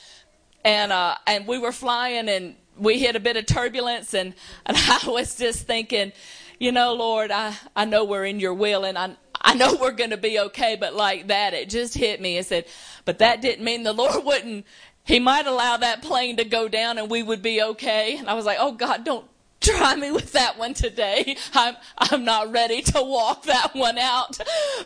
and 0.63 0.91
uh, 0.91 1.15
and 1.25 1.47
we 1.47 1.57
were 1.57 1.71
flying 1.71 2.29
and 2.29 2.55
we 2.77 2.99
hit 2.99 3.15
a 3.15 3.19
bit 3.19 3.35
of 3.35 3.45
turbulence 3.45 4.13
and, 4.13 4.33
and 4.65 4.77
I 4.79 4.99
was 5.07 5.35
just 5.35 5.65
thinking, 5.65 6.13
you 6.59 6.71
know, 6.71 6.93
Lord, 6.93 7.31
I, 7.31 7.55
I 7.75 7.85
know 7.85 8.05
we're 8.05 8.25
in 8.25 8.39
your 8.39 8.53
will 8.53 8.85
and 8.85 8.97
I 8.97 9.15
I 9.43 9.55
know 9.55 9.75
we're 9.81 9.91
gonna 9.91 10.17
be 10.17 10.39
okay, 10.39 10.77
but 10.79 10.93
like 10.93 11.27
that 11.27 11.53
it 11.53 11.69
just 11.69 11.95
hit 11.95 12.21
me 12.21 12.37
and 12.37 12.45
said, 12.45 12.65
but 13.05 13.19
that 13.19 13.41
didn't 13.41 13.65
mean 13.65 13.83
the 13.83 13.93
Lord 13.93 14.23
wouldn't 14.25 14.65
he 15.03 15.19
might 15.19 15.47
allow 15.47 15.77
that 15.77 16.03
plane 16.03 16.37
to 16.37 16.43
go 16.43 16.67
down 16.67 16.99
and 16.99 17.09
we 17.09 17.23
would 17.23 17.41
be 17.41 17.61
okay. 17.61 18.17
And 18.17 18.29
I 18.29 18.35
was 18.35 18.45
like, 18.45 18.57
oh 18.59 18.73
God, 18.73 19.03
don't 19.03 19.25
try 19.61 19.95
me 19.95 20.11
with 20.11 20.33
that 20.33 20.57
one 20.57 20.73
today. 20.73 21.37
I'm, 21.53 21.75
I'm 21.97 22.25
not 22.25 22.51
ready 22.51 22.81
to 22.81 23.01
walk 23.01 23.43
that 23.43 23.73
one 23.73 23.97
out. 23.97 24.39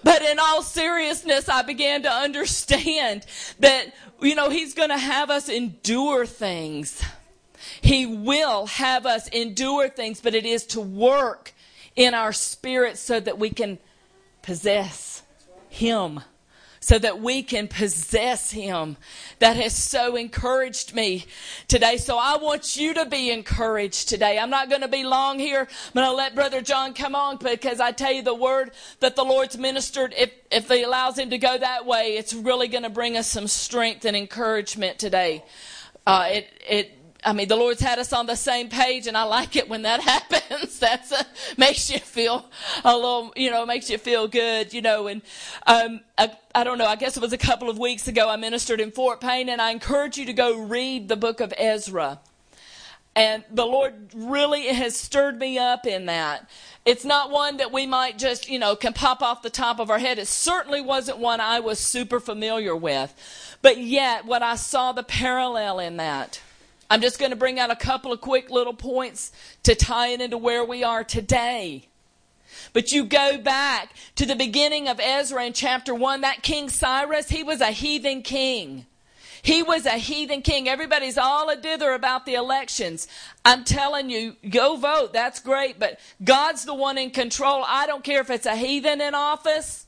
But 0.04 0.22
in 0.22 0.38
all 0.38 0.62
seriousness, 0.62 1.50
I 1.50 1.64
began 1.64 2.04
to 2.04 2.12
understand 2.12 3.26
that, 3.60 3.96
you 4.22 4.36
know, 4.36 4.50
he's 4.50 4.74
going 4.74 4.90
to 4.90 4.98
have 4.98 5.30
us 5.30 5.50
endure 5.50 6.26
things. 6.26 7.04
He 7.82 8.06
will 8.06 8.68
have 8.68 9.06
us 9.06 9.28
endure 9.30 9.90
things, 9.90 10.22
but 10.22 10.36
it 10.36 10.46
is 10.46 10.66
to 10.68 10.82
work 10.82 11.54
in 11.96 12.14
our 12.14 12.34
spirit 12.34 12.98
so 12.98 13.20
that 13.20 13.40
we 13.40 13.50
can 13.50 13.80
possess 14.42 15.24
him 15.70 16.20
so 16.86 17.00
that 17.00 17.20
we 17.20 17.42
can 17.42 17.68
possess 17.68 18.52
him. 18.52 18.96
That 19.40 19.56
has 19.56 19.76
so 19.76 20.16
encouraged 20.16 20.94
me 20.94 21.26
today. 21.68 21.98
So 21.98 22.20
I 22.20 22.38
want 22.38 22.76
you 22.76 22.94
to 22.94 23.08
be 23.08 23.32
encouraged 23.32 24.08
today. 24.08 24.38
I'm 24.38 24.52
not 24.52 24.70
going 24.70 24.82
to 24.82 24.88
be 24.88 25.04
long 25.04 25.40
here. 25.40 25.62
I'm 25.62 25.94
going 25.96 26.06
to 26.06 26.14
let 26.14 26.36
Brother 26.36 26.62
John 26.62 26.94
come 26.94 27.16
on 27.16 27.38
because 27.38 27.80
I 27.80 27.92
tell 27.92 28.12
you 28.12 28.22
the 28.22 28.36
word 28.36 28.70
that 29.00 29.16
the 29.16 29.24
Lord's 29.24 29.58
ministered, 29.58 30.14
if, 30.16 30.32
if 30.52 30.70
he 30.70 30.84
allows 30.84 31.18
him 31.18 31.32
to 31.32 31.40
go 31.40 31.58
that 31.58 31.88
way, 31.88 32.18
it's 32.18 32.36
really 32.36 32.68
going 32.68 32.84
to 32.84 32.92
bring 32.92 33.18
us 33.18 33.26
some 33.26 33.48
strength 33.48 34.06
and 34.06 34.16
encouragement 34.16 35.00
today. 35.00 35.44
Uh, 36.06 36.28
it, 36.30 36.48
it, 36.70 36.92
I 37.26 37.34
mean, 37.34 37.48
the 37.48 37.56
Lord's 37.56 37.82
had 37.82 37.98
us 37.98 38.14
on 38.14 38.28
the 38.28 38.36
same 38.36 38.70
page, 38.70 39.08
and 39.08 39.18
I 39.18 39.24
like 39.24 39.56
it 39.56 39.68
when 39.68 39.82
that 39.82 40.00
happens. 40.02 40.78
That's 40.78 41.12
a, 41.12 41.26
makes 41.58 41.90
you 41.90 41.98
feel 41.98 42.46
a 42.84 42.96
little, 42.96 43.34
you 43.36 43.50
know, 43.50 43.66
makes 43.66 43.90
you 43.90 43.98
feel 43.98 44.28
good, 44.28 44.74
you 44.74 44.82
know. 44.82 45.08
And 45.08 45.24
um, 45.66 46.02
I, 46.20 46.32
I 46.54 46.64
don't 46.64 46.78
know. 46.78 46.86
I 46.86 46.96
guess 46.96 47.18
it 47.18 47.22
was 47.22 47.34
a 47.34 47.38
couple 47.38 47.68
of 47.68 47.80
weeks 47.80 48.08
ago. 48.08 48.30
I 48.30 48.36
ministered 48.36 48.80
in 48.80 48.92
Fort 48.92 49.22
Payne, 49.22 49.50
and 49.50 49.60
I 49.60 49.72
encourage 49.72 50.18
you 50.18 50.26
to 50.26 50.34
go 50.34 50.60
read 50.60 51.10
the 51.10 51.16
book 51.16 51.42
of 51.42 51.52
Ezra. 51.58 52.20
And 53.16 53.44
the 53.50 53.66
Lord 53.66 54.12
really 54.14 54.68
has 54.68 54.96
stirred 54.96 55.40
me 55.40 55.58
up 55.58 55.88
in 55.88 56.06
that. 56.08 56.50
It's 56.84 57.06
not 57.06 57.32
one 57.32 57.58
that 57.58 57.72
we 57.72 57.88
might 57.88 58.20
just, 58.20 58.50
you 58.50 58.60
know, 58.60 58.76
can 58.76 58.94
pop 58.94 59.24
off 59.24 59.42
the 59.42 59.50
top 59.50 59.80
of 59.80 59.90
our 59.90 59.98
head. 59.98 60.20
It 60.20 60.28
certainly 60.28 60.82
wasn't 60.82 61.18
one 61.18 61.40
I 61.40 61.62
was 61.62 61.80
super 61.80 62.20
familiar 62.20 62.76
with. 62.76 63.58
But 63.62 63.78
yet, 63.78 64.26
what 64.26 64.44
I 64.44 64.56
saw 64.58 64.92
the 64.92 65.02
parallel 65.02 65.80
in 65.80 65.98
that 65.98 66.42
I'm 66.90 67.02
just 67.02 67.20
going 67.20 67.32
to 67.32 67.36
bring 67.38 67.60
out 67.60 67.72
a 67.72 67.76
couple 67.76 68.12
of 68.12 68.22
quick 68.22 68.50
little 68.50 68.74
points 68.74 69.32
to 69.64 69.76
tie 69.76 70.10
it 70.10 70.22
into 70.22 70.38
where 70.38 70.64
we 70.64 70.84
are 70.84 71.04
today. 71.04 71.88
But 72.74 72.92
you 72.92 73.06
go 73.06 73.38
back 73.38 73.96
to 74.16 74.26
the 74.26 74.36
beginning 74.36 74.88
of 74.88 75.00
Ezra 75.00 75.46
in 75.46 75.54
chapter 75.54 75.94
1, 75.94 76.22
that 76.22 76.44
King 76.44 76.70
Cyrus, 76.70 77.30
he 77.30 77.44
was 77.44 77.62
a 77.62 77.72
heathen 77.72 78.22
king. 78.22 78.86
He 79.42 79.62
was 79.62 79.86
a 79.86 79.92
heathen 79.92 80.42
king. 80.42 80.68
Everybody's 80.68 81.20
all 81.20 81.50
a 81.50 81.56
dither 81.56 81.94
about 81.94 82.26
the 82.26 82.34
elections. 82.34 83.08
I'm 83.44 83.64
telling 83.64 84.10
you, 84.10 84.36
go 84.50 84.76
vote. 84.76 85.14
That's 85.14 85.40
great. 85.40 85.78
But 85.78 86.00
God's 86.24 86.66
the 86.66 86.74
one 86.74 86.98
in 86.98 87.12
control. 87.12 87.64
I 87.68 87.86
don't 87.86 88.04
care 88.04 88.22
if 88.22 88.32
it's 88.32 88.48
a 88.48 88.56
heathen 88.56 89.02
in 89.02 89.14
office 89.14 89.86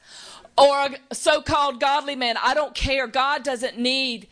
or 0.58 0.90
a 1.10 1.16
so 1.16 1.42
called 1.42 1.80
godly 1.80 2.16
man. 2.16 2.36
I 2.42 2.54
don't 2.54 2.76
care. 2.76 3.08
God 3.08 3.44
doesn't 3.44 3.80
need 3.80 4.28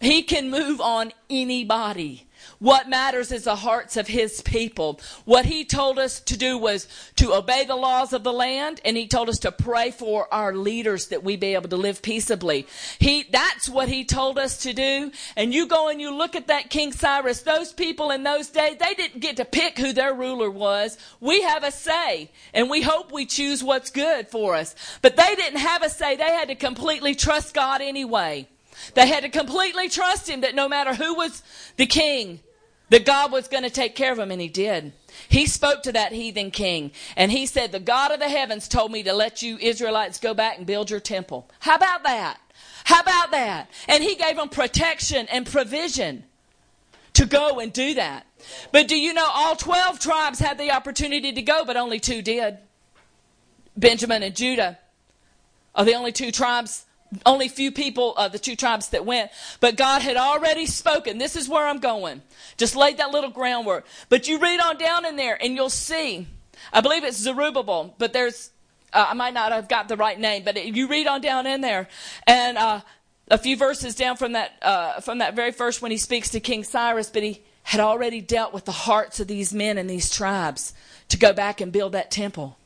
he 0.00 0.22
can 0.22 0.50
move 0.50 0.80
on 0.80 1.12
anybody. 1.28 2.26
What 2.58 2.88
matters 2.88 3.32
is 3.32 3.44
the 3.44 3.56
hearts 3.56 3.96
of 3.96 4.08
his 4.08 4.40
people. 4.40 5.00
What 5.24 5.44
he 5.44 5.64
told 5.64 5.98
us 5.98 6.20
to 6.20 6.38
do 6.38 6.56
was 6.56 6.88
to 7.16 7.34
obey 7.34 7.64
the 7.64 7.76
laws 7.76 8.12
of 8.12 8.22
the 8.22 8.32
land, 8.32 8.80
and 8.84 8.96
he 8.96 9.06
told 9.06 9.28
us 9.28 9.38
to 9.40 9.52
pray 9.52 9.90
for 9.90 10.32
our 10.32 10.54
leaders 10.54 11.08
that 11.08 11.22
we 11.22 11.36
be 11.36 11.54
able 11.54 11.68
to 11.68 11.76
live 11.76 12.02
peaceably. 12.02 12.66
He, 12.98 13.24
that's 13.30 13.68
what 13.68 13.88
he 13.88 14.04
told 14.04 14.38
us 14.38 14.58
to 14.62 14.72
do. 14.72 15.12
And 15.36 15.52
you 15.52 15.66
go 15.66 15.88
and 15.88 16.00
you 16.00 16.14
look 16.14 16.34
at 16.34 16.48
that 16.48 16.70
King 16.70 16.92
Cyrus, 16.92 17.42
those 17.42 17.72
people 17.72 18.10
in 18.10 18.22
those 18.22 18.48
days, 18.48 18.76
they 18.78 18.94
didn't 18.94 19.20
get 19.20 19.36
to 19.36 19.44
pick 19.44 19.78
who 19.78 19.92
their 19.92 20.14
ruler 20.14 20.50
was. 20.50 20.98
We 21.20 21.42
have 21.42 21.62
a 21.62 21.70
say, 21.70 22.30
and 22.54 22.70
we 22.70 22.82
hope 22.82 23.12
we 23.12 23.26
choose 23.26 23.62
what's 23.62 23.90
good 23.90 24.28
for 24.28 24.54
us. 24.54 24.74
But 25.02 25.16
they 25.16 25.34
didn't 25.36 25.60
have 25.60 25.82
a 25.82 25.90
say. 25.90 26.16
They 26.16 26.24
had 26.24 26.48
to 26.48 26.54
completely 26.54 27.14
trust 27.14 27.54
God 27.54 27.80
anyway. 27.82 28.48
They 28.94 29.06
had 29.06 29.22
to 29.22 29.28
completely 29.28 29.88
trust 29.88 30.28
him 30.28 30.40
that 30.42 30.54
no 30.54 30.68
matter 30.68 30.94
who 30.94 31.14
was 31.14 31.42
the 31.76 31.86
king, 31.86 32.40
that 32.90 33.06
God 33.06 33.32
was 33.32 33.48
going 33.48 33.62
to 33.62 33.70
take 33.70 33.94
care 33.94 34.12
of 34.12 34.18
him, 34.18 34.30
and 34.30 34.40
he 34.40 34.48
did. 34.48 34.92
He 35.28 35.46
spoke 35.46 35.82
to 35.84 35.92
that 35.92 36.12
heathen 36.12 36.50
king, 36.50 36.90
and 37.16 37.30
he 37.30 37.46
said, 37.46 37.72
The 37.72 37.80
God 37.80 38.10
of 38.10 38.18
the 38.18 38.28
heavens 38.28 38.68
told 38.68 38.90
me 38.90 39.02
to 39.04 39.12
let 39.12 39.42
you 39.42 39.56
Israelites 39.58 40.18
go 40.18 40.34
back 40.34 40.58
and 40.58 40.66
build 40.66 40.90
your 40.90 41.00
temple. 41.00 41.48
How 41.60 41.76
about 41.76 42.02
that? 42.02 42.38
How 42.84 43.00
about 43.00 43.30
that? 43.30 43.70
And 43.88 44.02
he 44.02 44.16
gave 44.16 44.36
them 44.36 44.48
protection 44.48 45.26
and 45.30 45.46
provision 45.46 46.24
to 47.14 47.26
go 47.26 47.60
and 47.60 47.72
do 47.72 47.94
that. 47.94 48.26
But 48.72 48.88
do 48.88 48.98
you 48.98 49.14
know 49.14 49.28
all 49.32 49.54
12 49.54 50.00
tribes 50.00 50.38
had 50.38 50.58
the 50.58 50.72
opportunity 50.72 51.32
to 51.32 51.42
go, 51.42 51.64
but 51.64 51.76
only 51.76 52.00
two 52.00 52.22
did? 52.22 52.58
Benjamin 53.76 54.22
and 54.22 54.34
Judah 54.34 54.78
are 55.74 55.84
the 55.84 55.94
only 55.94 56.12
two 56.12 56.32
tribes 56.32 56.84
only 57.26 57.48
few 57.48 57.72
people, 57.72 58.14
uh, 58.16 58.28
the 58.28 58.38
two 58.38 58.56
tribes 58.56 58.90
that 58.90 59.04
went, 59.04 59.30
but 59.58 59.76
God 59.76 60.02
had 60.02 60.16
already 60.16 60.66
spoken. 60.66 61.18
This 61.18 61.36
is 61.36 61.48
where 61.48 61.66
I'm 61.66 61.78
going. 61.78 62.22
Just 62.56 62.76
laid 62.76 62.98
that 62.98 63.10
little 63.10 63.30
groundwork. 63.30 63.86
But 64.08 64.28
you 64.28 64.38
read 64.38 64.60
on 64.60 64.78
down 64.78 65.04
in 65.04 65.16
there 65.16 65.36
and 65.42 65.54
you'll 65.56 65.70
see, 65.70 66.26
I 66.72 66.80
believe 66.80 67.04
it's 67.04 67.16
Zerubbabel, 67.16 67.94
but 67.98 68.12
there's, 68.12 68.50
uh, 68.92 69.06
I 69.10 69.14
might 69.14 69.34
not 69.34 69.52
have 69.52 69.68
got 69.68 69.88
the 69.88 69.96
right 69.96 70.18
name, 70.18 70.44
but 70.44 70.56
it, 70.56 70.74
you 70.76 70.86
read 70.86 71.06
on 71.06 71.20
down 71.20 71.46
in 71.46 71.60
there 71.60 71.88
and, 72.26 72.56
uh, 72.56 72.80
a 73.28 73.38
few 73.38 73.56
verses 73.56 73.94
down 73.94 74.16
from 74.16 74.32
that, 74.32 74.52
uh, 74.60 75.00
from 75.00 75.18
that 75.18 75.34
very 75.34 75.52
first 75.52 75.82
when 75.82 75.92
he 75.92 75.98
speaks 75.98 76.30
to 76.30 76.40
King 76.40 76.64
Cyrus, 76.64 77.10
but 77.10 77.22
he 77.22 77.42
had 77.62 77.80
already 77.80 78.20
dealt 78.20 78.52
with 78.52 78.64
the 78.64 78.72
hearts 78.72 79.20
of 79.20 79.28
these 79.28 79.54
men 79.54 79.78
and 79.78 79.88
these 79.88 80.10
tribes 80.10 80.74
to 81.08 81.16
go 81.16 81.32
back 81.32 81.60
and 81.60 81.70
build 81.72 81.92
that 81.92 82.10
temple. 82.10 82.56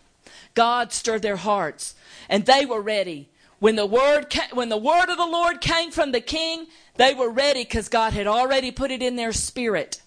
God 0.55 0.93
stirred 0.93 1.23
their 1.23 1.37
hearts 1.37 1.95
and 2.29 2.47
they 2.47 2.65
were 2.65 2.81
ready 2.81 3.29
when 3.59 3.77
the 3.77 3.87
word 3.87 4.35
when 4.53 4.69
the 4.69 4.77
word 4.77 5.09
of 5.09 5.17
the 5.17 5.27
Lord 5.27 5.61
came 5.61 5.91
from 5.91 6.13
the 6.13 6.21
king, 6.21 6.67
they 6.97 7.15
were 7.15 7.31
ready 7.31 7.65
because 7.65 7.89
God 7.89 8.13
had 8.13 8.27
already 8.27 8.71
put 8.71 8.91
it 8.91 9.03
in 9.03 9.17
their 9.17 9.33
spirit. 9.33 10.03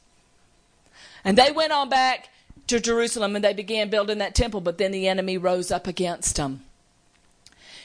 And 1.23 1.37
they 1.37 1.51
went 1.51 1.71
on 1.71 1.89
back 1.89 2.29
to 2.67 2.79
Jerusalem 2.79 3.35
and 3.35 3.43
they 3.43 3.53
began 3.53 3.89
building 3.89 4.19
that 4.19 4.35
temple, 4.35 4.61
but 4.61 4.77
then 4.77 4.91
the 4.91 5.07
enemy 5.07 5.37
rose 5.37 5.71
up 5.71 5.87
against 5.87 6.35
them. 6.35 6.61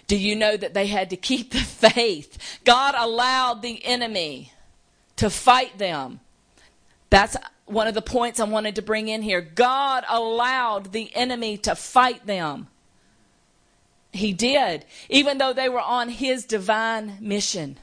Do 0.07 0.17
you 0.17 0.37
know 0.37 0.57
that 0.57 0.75
they 0.75 0.87
had 0.89 1.11
to 1.11 1.17
keep 1.17 1.53
the 1.53 1.59
faith? 1.91 2.61
God 2.65 2.95
allowed 2.97 3.63
the 3.63 3.85
enemy 3.85 4.53
to 5.17 5.31
fight 5.31 5.79
them. 5.79 6.21
That's 7.11 7.37
one 7.67 7.87
of 7.87 7.95
the 7.95 8.03
points 8.03 8.41
I 8.41 8.45
wanted 8.45 8.77
to 8.77 8.83
bring 8.83 9.09
in 9.09 9.23
here. 9.23 9.41
God 9.41 10.05
allowed 10.09 10.93
the 10.93 11.15
enemy 11.15 11.57
to 11.59 11.75
fight 11.75 12.27
them. 12.27 12.69
He 14.13 14.33
did, 14.33 14.85
even 15.09 15.39
though 15.39 15.53
they 15.53 15.69
were 15.69 15.81
on 15.81 16.11
his 16.11 16.45
divine 16.45 17.17
mission 17.21 17.79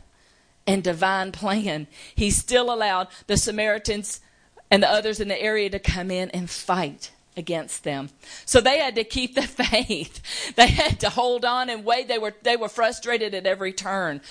and 0.68 0.84
divine 0.84 1.32
plan. 1.32 1.88
He 2.14 2.30
still 2.30 2.72
allowed 2.72 3.08
the 3.26 3.38
Samaritans 3.38 4.22
and 4.70 4.84
the 4.84 4.90
others 4.90 5.20
in 5.20 5.28
the 5.28 5.42
area 5.42 5.70
to 5.72 5.80
come 5.80 6.12
in 6.12 6.30
and 6.30 6.48
fight 6.48 7.12
against 7.36 7.84
them. 7.84 8.10
So 8.46 8.62
they 8.62 8.78
had 8.78 8.94
to 8.96 9.04
keep 9.04 9.34
the 9.34 9.42
faith. 9.48 10.54
They 10.56 10.68
had 10.68 11.00
to 11.00 11.10
hold 11.10 11.44
on 11.46 11.70
and 11.70 11.84
wait. 11.84 12.08
They 12.08 12.20
were 12.20 12.36
they 12.44 12.56
were 12.56 12.70
frustrated 12.70 13.34
at 13.34 13.48
every 13.48 13.74
turn. 13.74 14.22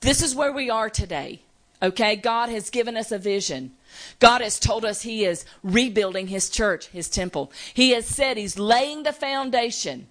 This 0.00 0.22
is 0.22 0.34
where 0.34 0.52
we 0.52 0.70
are 0.70 0.88
today. 0.88 1.40
Okay? 1.82 2.16
God 2.16 2.48
has 2.48 2.70
given 2.70 2.96
us 2.96 3.12
a 3.12 3.18
vision. 3.18 3.72
God 4.18 4.40
has 4.40 4.58
told 4.58 4.86
us 4.86 5.02
he 5.02 5.24
is 5.24 5.44
rebuilding 5.62 6.28
his 6.28 6.48
church, 6.48 6.86
his 6.86 7.10
temple. 7.10 7.52
He 7.74 7.90
has 7.90 8.06
said 8.06 8.38
he's 8.38 8.58
laying 8.58 9.02
the 9.02 9.12
foundation 9.12 10.06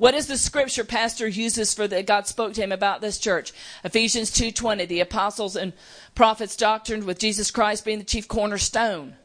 what 0.00 0.14
is 0.14 0.28
the 0.28 0.38
scripture 0.38 0.82
pastor 0.82 1.28
uses 1.28 1.74
for 1.74 1.86
that 1.86 2.06
God 2.06 2.26
spoke 2.26 2.54
to 2.54 2.62
him 2.62 2.72
about 2.72 3.02
this 3.02 3.18
church? 3.18 3.52
Ephesians 3.84 4.30
2:20, 4.30 4.86
the 4.86 5.00
apostles 5.00 5.56
and 5.56 5.74
prophets 6.14 6.56
doctrine 6.56 7.04
with 7.04 7.18
Jesus 7.18 7.50
Christ 7.50 7.84
being 7.84 7.98
the 7.98 8.04
chief 8.04 8.26
cornerstone. 8.26 9.16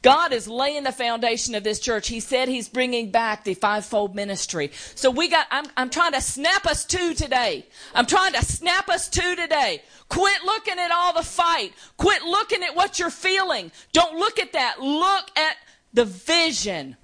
God 0.00 0.32
is 0.32 0.48
laying 0.48 0.84
the 0.84 0.90
foundation 0.90 1.54
of 1.54 1.64
this 1.64 1.78
church. 1.78 2.08
He 2.08 2.18
said 2.18 2.48
he's 2.48 2.70
bringing 2.70 3.10
back 3.10 3.44
the 3.44 3.52
fivefold 3.52 4.14
ministry. 4.14 4.70
So 4.94 5.10
we 5.10 5.28
got, 5.28 5.48
I'm, 5.50 5.66
I'm 5.76 5.90
trying 5.90 6.12
to 6.12 6.22
snap 6.22 6.64
us 6.64 6.86
to 6.86 7.12
today. 7.12 7.66
I'm 7.94 8.06
trying 8.06 8.32
to 8.32 8.42
snap 8.42 8.88
us 8.88 9.10
to 9.10 9.36
today. 9.36 9.82
Quit 10.08 10.44
looking 10.46 10.78
at 10.78 10.90
all 10.90 11.12
the 11.12 11.22
fight. 11.22 11.74
Quit 11.98 12.22
looking 12.22 12.62
at 12.62 12.74
what 12.74 12.98
you're 12.98 13.10
feeling. 13.10 13.70
Don't 13.92 14.18
look 14.18 14.38
at 14.38 14.54
that. 14.54 14.80
Look 14.80 15.30
at 15.36 15.58
the 15.92 16.06
vision. 16.06 16.96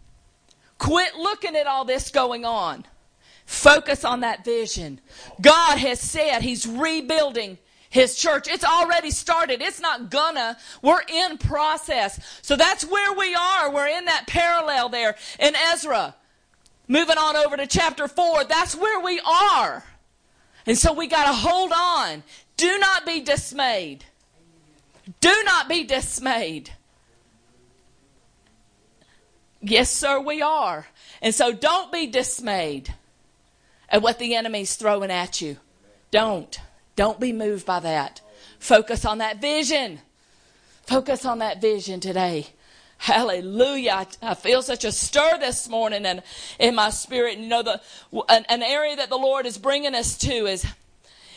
Quit 0.78 1.14
looking 1.14 1.56
at 1.56 1.66
all 1.66 1.84
this 1.84 2.10
going 2.10 2.46
on. 2.46 2.86
Focus 3.48 4.04
on 4.04 4.20
that 4.20 4.44
vision. 4.44 5.00
God 5.40 5.78
has 5.78 5.98
said 5.98 6.42
He's 6.42 6.66
rebuilding 6.66 7.56
His 7.88 8.14
church. 8.14 8.46
It's 8.46 8.62
already 8.62 9.10
started. 9.10 9.62
It's 9.62 9.80
not 9.80 10.10
gonna. 10.10 10.58
We're 10.82 11.00
in 11.08 11.38
process. 11.38 12.20
So 12.42 12.56
that's 12.56 12.84
where 12.84 13.14
we 13.14 13.34
are. 13.34 13.72
We're 13.72 13.88
in 13.88 14.04
that 14.04 14.26
parallel 14.26 14.90
there 14.90 15.16
in 15.40 15.54
Ezra. 15.72 16.14
Moving 16.88 17.16
on 17.16 17.36
over 17.38 17.56
to 17.56 17.66
chapter 17.66 18.06
4, 18.06 18.44
that's 18.44 18.76
where 18.76 19.00
we 19.00 19.18
are. 19.20 19.82
And 20.66 20.76
so 20.76 20.92
we 20.92 21.06
got 21.06 21.24
to 21.24 21.32
hold 21.32 21.72
on. 21.74 22.24
Do 22.58 22.78
not 22.78 23.06
be 23.06 23.20
dismayed. 23.20 24.04
Do 25.22 25.34
not 25.46 25.70
be 25.70 25.84
dismayed. 25.84 26.70
Yes, 29.62 29.90
sir, 29.90 30.20
we 30.20 30.42
are. 30.42 30.86
And 31.22 31.34
so 31.34 31.50
don't 31.50 31.90
be 31.90 32.08
dismayed 32.08 32.92
at 33.88 34.02
what 34.02 34.18
the 34.18 34.34
enemy's 34.34 34.76
throwing 34.76 35.10
at 35.10 35.40
you. 35.40 35.56
Don't. 36.10 36.58
Don't 36.96 37.20
be 37.20 37.32
moved 37.32 37.64
by 37.64 37.80
that. 37.80 38.20
Focus 38.58 39.04
on 39.04 39.18
that 39.18 39.40
vision. 39.40 40.00
Focus 40.86 41.24
on 41.24 41.38
that 41.38 41.60
vision 41.60 42.00
today. 42.00 42.46
Hallelujah. 42.98 43.92
I, 43.92 44.06
I, 44.22 44.34
feel 44.34 44.60
such 44.60 44.84
a 44.84 44.90
stir 44.90 45.38
this 45.38 45.68
morning 45.68 46.04
and 46.04 46.22
in 46.58 46.74
my 46.74 46.90
spirit. 46.90 47.38
You 47.38 47.46
know, 47.46 47.62
the, 47.62 47.80
an, 48.28 48.44
an 48.48 48.62
area 48.62 48.96
that 48.96 49.08
the 49.08 49.16
Lord 49.16 49.46
is 49.46 49.56
bringing 49.56 49.94
us 49.94 50.18
to 50.18 50.46
is, 50.46 50.66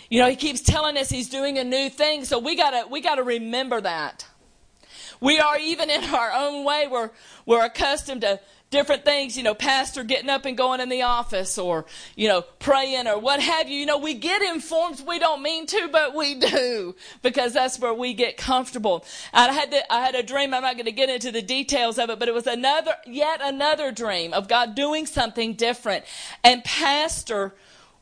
you 0.10 0.20
know, 0.20 0.28
He 0.28 0.36
keeps 0.36 0.62
telling 0.62 0.98
us 0.98 1.10
He's 1.10 1.30
doing 1.30 1.60
a 1.60 1.64
new 1.64 1.90
thing. 1.90 2.26
So 2.26 2.40
we 2.40 2.56
gotta, 2.56 2.88
we 2.88 3.02
gotta 3.02 3.22
remember 3.22 3.80
that. 3.80 4.26
We 5.20 5.40
are 5.40 5.60
even 5.60 5.92
in 5.92 6.04
our 6.06 6.32
own 6.34 6.66
way, 6.66 6.88
we're, 6.90 7.12
we're 7.46 7.64
accustomed 7.64 8.22
to 8.22 8.40
different 8.72 9.04
things, 9.04 9.38
you 9.38 9.44
know, 9.44 9.54
pastor 9.54 10.04
getting 10.04 10.30
up 10.30 10.46
and 10.46 10.58
going 10.58 10.80
in 10.80 10.90
the 10.90 11.04
office 11.04 11.58
or, 11.58 11.86
you 12.16 12.28
know, 12.28 12.42
praying 12.42 13.06
or 13.06 13.20
what 13.20 13.42
have 13.42 13.70
you. 13.70 13.78
You 13.78 13.86
know, 13.86 13.98
we 13.98 14.14
get 14.16 14.42
in 14.42 14.62
forms 14.62 15.04
we 15.04 15.20
don't 15.20 15.44
mean 15.44 15.68
to, 15.68 15.90
but 15.92 16.16
we 16.16 16.36
do 16.40 16.96
because 17.22 17.54
that's 17.54 17.78
where 17.78 17.94
we 17.94 18.14
get 18.14 18.38
comfortable. 18.38 19.06
I 19.34 19.52
had 19.52 19.72
to, 19.72 19.94
I 19.94 20.06
had 20.06 20.16
a 20.16 20.24
dream. 20.24 20.54
I'm 20.54 20.64
not 20.64 20.76
going 20.76 20.86
to 20.86 20.92
get 20.92 21.10
into 21.10 21.32
the 21.32 21.42
details 21.42 22.00
of 22.00 22.10
it, 22.10 22.18
but 22.18 22.30
it 22.30 22.34
was 22.34 22.48
another, 22.48 22.96
yet 23.06 23.42
another 23.44 23.92
dream 23.92 24.34
of 24.34 24.48
God 24.48 24.74
doing 24.74 25.06
something 25.06 25.54
different. 25.54 26.06
And 26.44 26.64
pastor, 26.64 27.54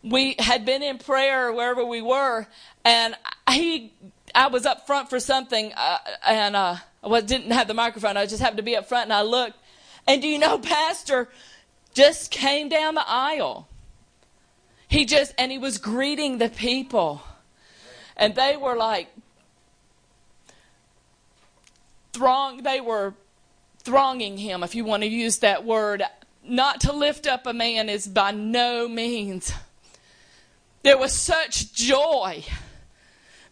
we 0.04 0.36
had 0.38 0.66
been 0.66 0.84
in 0.84 1.00
prayer 1.00 1.52
wherever 1.52 1.84
we 1.84 2.02
were 2.02 2.48
and 2.86 3.16
he, 3.50 3.92
I 4.36 4.48
was 4.48 4.68
up 4.68 4.86
front 4.86 5.10
for 5.10 5.20
something, 5.20 5.74
uh, 5.76 5.98
and, 6.26 6.56
uh, 6.56 6.76
I 7.04 7.22
didn't 7.22 7.52
have 7.52 7.68
the 7.68 7.74
microphone. 7.74 8.16
I 8.16 8.26
just 8.26 8.42
happened 8.42 8.58
to 8.58 8.64
be 8.64 8.76
up 8.76 8.88
front 8.88 9.06
and 9.06 9.14
I 9.14 9.24
looked 9.24 9.58
and 10.10 10.24
do 10.24 10.28
you 10.28 10.40
know, 10.40 10.58
Pastor 10.58 11.30
just 11.94 12.32
came 12.32 12.68
down 12.68 12.96
the 12.96 13.08
aisle. 13.08 13.68
He 14.88 15.06
just, 15.06 15.36
and 15.38 15.52
he 15.52 15.60
was 15.60 15.78
greeting 15.78 16.40
the 16.40 16.50
people. 16.50 17.22
And 18.18 18.34
they 18.34 18.58
were 18.58 18.76
like, 18.76 19.10
throng, 22.12 22.64
they 22.64 22.82
were 22.82 23.14
thronging 23.84 24.40
him, 24.40 24.64
if 24.64 24.74
you 24.74 24.84
want 24.84 25.04
to 25.04 25.08
use 25.08 25.38
that 25.38 25.64
word. 25.64 26.02
Not 26.44 26.82
to 26.82 26.92
lift 26.92 27.28
up 27.28 27.46
a 27.46 27.54
man 27.54 27.88
is 27.88 28.08
by 28.08 28.32
no 28.32 28.88
means. 28.88 29.54
There 30.82 30.98
was 30.98 31.14
such 31.14 31.72
joy 31.72 32.44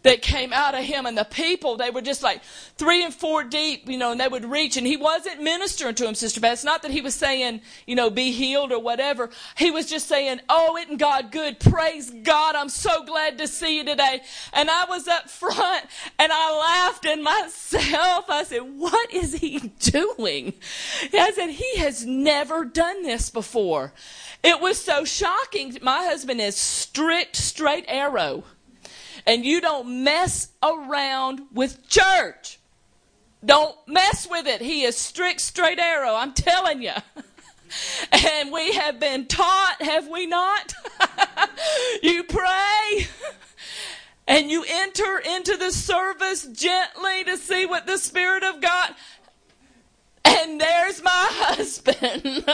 that 0.08 0.22
came 0.22 0.54
out 0.54 0.74
of 0.74 0.86
him 0.86 1.06
and 1.06 1.18
the 1.18 1.26
people 1.26 1.76
they 1.76 1.90
were 1.90 2.02
just 2.02 2.24
like 2.24 2.42
three 2.78 3.04
and 3.04 3.14
four 3.14 3.44
deep 3.44 3.90
you 3.90 3.98
know 3.98 4.12
and 4.12 4.22
they 4.22 4.28
would 4.28 4.46
reach. 4.46 4.78
And 4.78 4.88
he 4.88 4.96
wasn't 4.96 5.42
ministering 5.42 5.96
to 5.96 6.08
him 6.08 6.16
sister 6.16 6.40
Beth. 6.40 6.54
it's 6.54 6.64
not 6.64 6.82
that 6.84 6.92
he 6.92 7.02
was 7.02 7.14
saying 7.14 7.62
you 7.86 7.96
know 7.96 8.10
be 8.10 8.32
healed 8.32 8.72
or 8.72 8.80
whatever. 8.80 9.30
He 9.58 9.70
was 9.70 9.86
just 9.86 10.08
saying 10.08 10.40
oh 10.48 10.78
isn't 10.78 10.98
god 10.98 11.32
good? 11.32 11.60
Praise 11.60 12.10
god. 12.24 12.56
I'm 12.56 12.70
so 12.70 13.04
glad 13.04 13.38
to 13.40 13.48
see 13.48 13.78
you 13.78 13.84
today. 13.84 14.22
And 14.54 14.70
i 14.72 14.86
was 14.86 15.08
up 15.08 15.30
front 15.30 15.86
and 16.18 16.32
i 16.34 16.58
laughed 16.58 17.06
in 17.06 17.22
myself. 17.22 18.30
I 18.30 18.44
said 18.46 18.62
what 18.78 19.14
is 19.14 19.34
he 19.34 19.60
doing? 19.80 20.54
I 21.14 21.32
said 21.32 21.50
he 21.50 21.78
has 21.80 22.06
never 22.06 22.64
done 22.64 23.04
this 23.04 23.30
before. 23.30 23.94
It 24.44 24.62
was 24.62 24.82
so 24.82 25.04
shocking. 25.04 25.78
My 25.82 26.06
husband 26.06 26.40
is 26.40 26.56
strict 26.56 27.36
straight 27.36 27.86
arrow 27.88 28.46
and 29.28 29.46
you 29.46 29.60
don't 29.60 30.04
mess 30.04 30.48
around 30.64 31.42
with 31.54 31.88
church. 31.90 32.60
Don't 33.46 33.76
mess 33.86 34.28
with 34.28 34.48
it. 34.48 34.62
He 34.62 34.84
is 34.84 34.98
strict, 34.98 35.42
straight 35.42 35.78
arrow. 35.78 36.16
I'm 36.16 36.34
telling 36.34 36.82
you. 36.82 36.94
and 38.12 38.52
we 38.52 38.72
have 38.74 39.00
been 39.00 39.28
taught, 39.28 39.76
have 39.82 40.08
we 40.08 40.26
not? 40.26 40.74
you 42.02 42.24
pray 42.24 43.08
and 44.28 44.50
you 44.50 44.64
enter 44.68 45.20
into 45.20 45.58
the 45.58 45.72
service 45.72 46.44
gently 46.48 47.26
to 47.26 47.38
see 47.38 47.66
what 47.66 47.86
the 47.86 47.98
Spirit 47.98 48.44
of 48.44 48.62
God. 48.62 48.96
And 50.24 50.60
there's 50.60 51.04
my 51.04 51.12
husband 51.32 52.46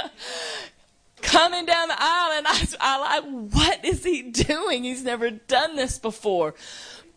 coming 1.23 1.65
down 1.65 1.87
the 1.87 1.95
aisle, 1.97 2.37
and 2.37 2.47
I, 2.47 2.67
I 2.79 2.99
like, 2.99 3.51
what 3.53 3.83
is 3.83 4.03
he 4.03 4.21
doing? 4.21 4.83
He's 4.83 5.03
never 5.03 5.31
done 5.31 5.75
this 5.75 5.97
before. 5.97 6.53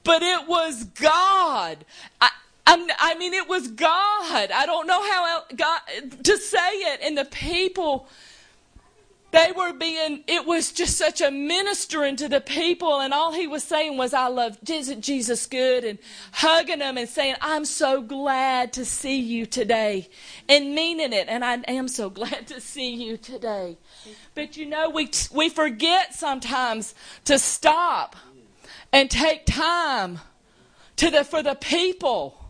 But 0.05 0.23
it 0.23 0.47
was 0.49 0.85
God. 0.85 1.85
I, 2.21 2.31
i 2.67 3.15
mean, 3.19 3.35
it 3.35 3.49
was 3.49 3.69
God. 3.69 4.51
I 4.51 4.65
don't 4.67 4.87
know 4.87 5.03
how 5.03 5.43
God 5.55 6.25
to 6.25 6.37
say 6.37 6.59
it. 6.59 7.01
And 7.03 7.17
the 7.17 7.25
people 7.25 8.09
they 9.33 9.53
were 9.53 9.73
being, 9.73 10.23
it 10.27 10.47
was 10.47 10.73
just 10.73 10.97
such 10.97 11.21
a 11.21 11.31
ministering 11.31 12.17
to 12.17 12.29
the 12.29 12.41
people, 12.41 13.01
and 13.01 13.13
all 13.13 13.33
he 13.33 13.47
was 13.47 13.65
saying 13.65 13.97
was, 13.97 14.15
I 14.15 14.29
love, 14.29 14.59
isn't 14.69 15.01
Jesus 15.03 15.47
good? 15.47 15.85
And 15.85 15.99
hugging 16.33 16.79
them 16.79 16.97
and 16.97 17.09
saying, 17.09 17.35
I'm 17.41 17.65
so 17.65 18.03
glad 18.03 18.73
to 18.75 18.85
see 18.85 19.19
you 19.19 19.45
today, 19.45 20.09
and 20.49 20.75
meaning 20.75 21.13
it, 21.13 21.27
and 21.29 21.45
I 21.45 21.57
am 21.67 21.89
so 21.89 22.09
glad 22.17 22.47
to 22.49 22.61
see 22.61 22.95
you 22.95 23.17
today. 23.17 23.79
But 24.35 24.57
you 24.57 24.67
know, 24.67 24.91
we, 24.91 25.11
we 25.33 25.49
forget 25.49 26.15
sometimes 26.15 26.95
to 27.25 27.39
stop 27.39 28.17
and 28.93 29.11
take 29.11 29.45
time 29.45 30.21
to 30.97 31.11
the, 31.11 31.25
for 31.25 31.43
the 31.43 31.57
people, 31.57 32.45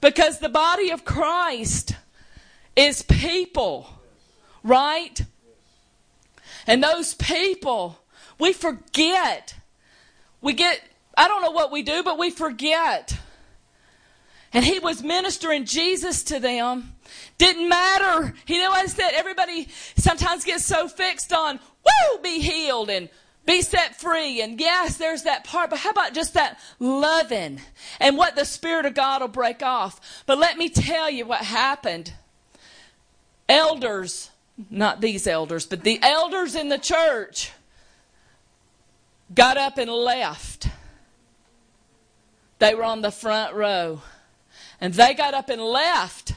because 0.00 0.38
the 0.38 0.48
body 0.48 0.90
of 0.90 1.04
Christ 1.04 1.96
is 2.76 3.02
people, 3.02 3.88
right? 4.62 5.24
And 6.68 6.84
those 6.84 7.14
people, 7.14 7.98
we 8.38 8.52
forget. 8.52 9.54
We 10.42 10.52
get, 10.52 10.80
I 11.16 11.26
don't 11.26 11.42
know 11.42 11.50
what 11.50 11.72
we 11.72 11.82
do, 11.82 12.02
but 12.02 12.18
we 12.18 12.30
forget. 12.30 13.18
And 14.52 14.64
he 14.64 14.78
was 14.78 15.02
ministering 15.02 15.64
Jesus 15.64 16.22
to 16.24 16.38
them. 16.38 16.92
Didn't 17.38 17.70
matter. 17.70 18.34
What 18.46 18.84
I 18.84 18.86
said? 18.86 19.12
Everybody 19.14 19.68
sometimes 19.96 20.44
gets 20.44 20.64
so 20.64 20.88
fixed 20.88 21.32
on, 21.32 21.58
woo, 21.84 22.22
be 22.22 22.38
healed 22.38 22.90
and 22.90 23.08
be 23.46 23.62
set 23.62 23.98
free. 23.98 24.42
And 24.42 24.60
yes, 24.60 24.98
there's 24.98 25.22
that 25.22 25.44
part, 25.44 25.70
but 25.70 25.78
how 25.78 25.90
about 25.90 26.12
just 26.12 26.34
that 26.34 26.60
loving 26.78 27.62
and 27.98 28.18
what 28.18 28.36
the 28.36 28.44
Spirit 28.44 28.84
of 28.84 28.92
God 28.92 29.22
will 29.22 29.28
break 29.28 29.62
off? 29.62 30.22
But 30.26 30.36
let 30.36 30.58
me 30.58 30.68
tell 30.68 31.08
you 31.08 31.24
what 31.24 31.40
happened. 31.40 32.12
Elders 33.48 34.30
not 34.70 35.00
these 35.00 35.26
elders, 35.26 35.66
but 35.66 35.84
the 35.84 36.00
elders 36.02 36.54
in 36.54 36.68
the 36.68 36.78
church 36.78 37.52
got 39.34 39.56
up 39.56 39.78
and 39.78 39.90
left. 39.90 40.68
They 42.58 42.74
were 42.74 42.84
on 42.84 43.02
the 43.02 43.10
front 43.10 43.54
row. 43.54 44.02
And 44.80 44.94
they 44.94 45.14
got 45.14 45.34
up 45.34 45.48
and 45.48 45.60
left. 45.60 46.34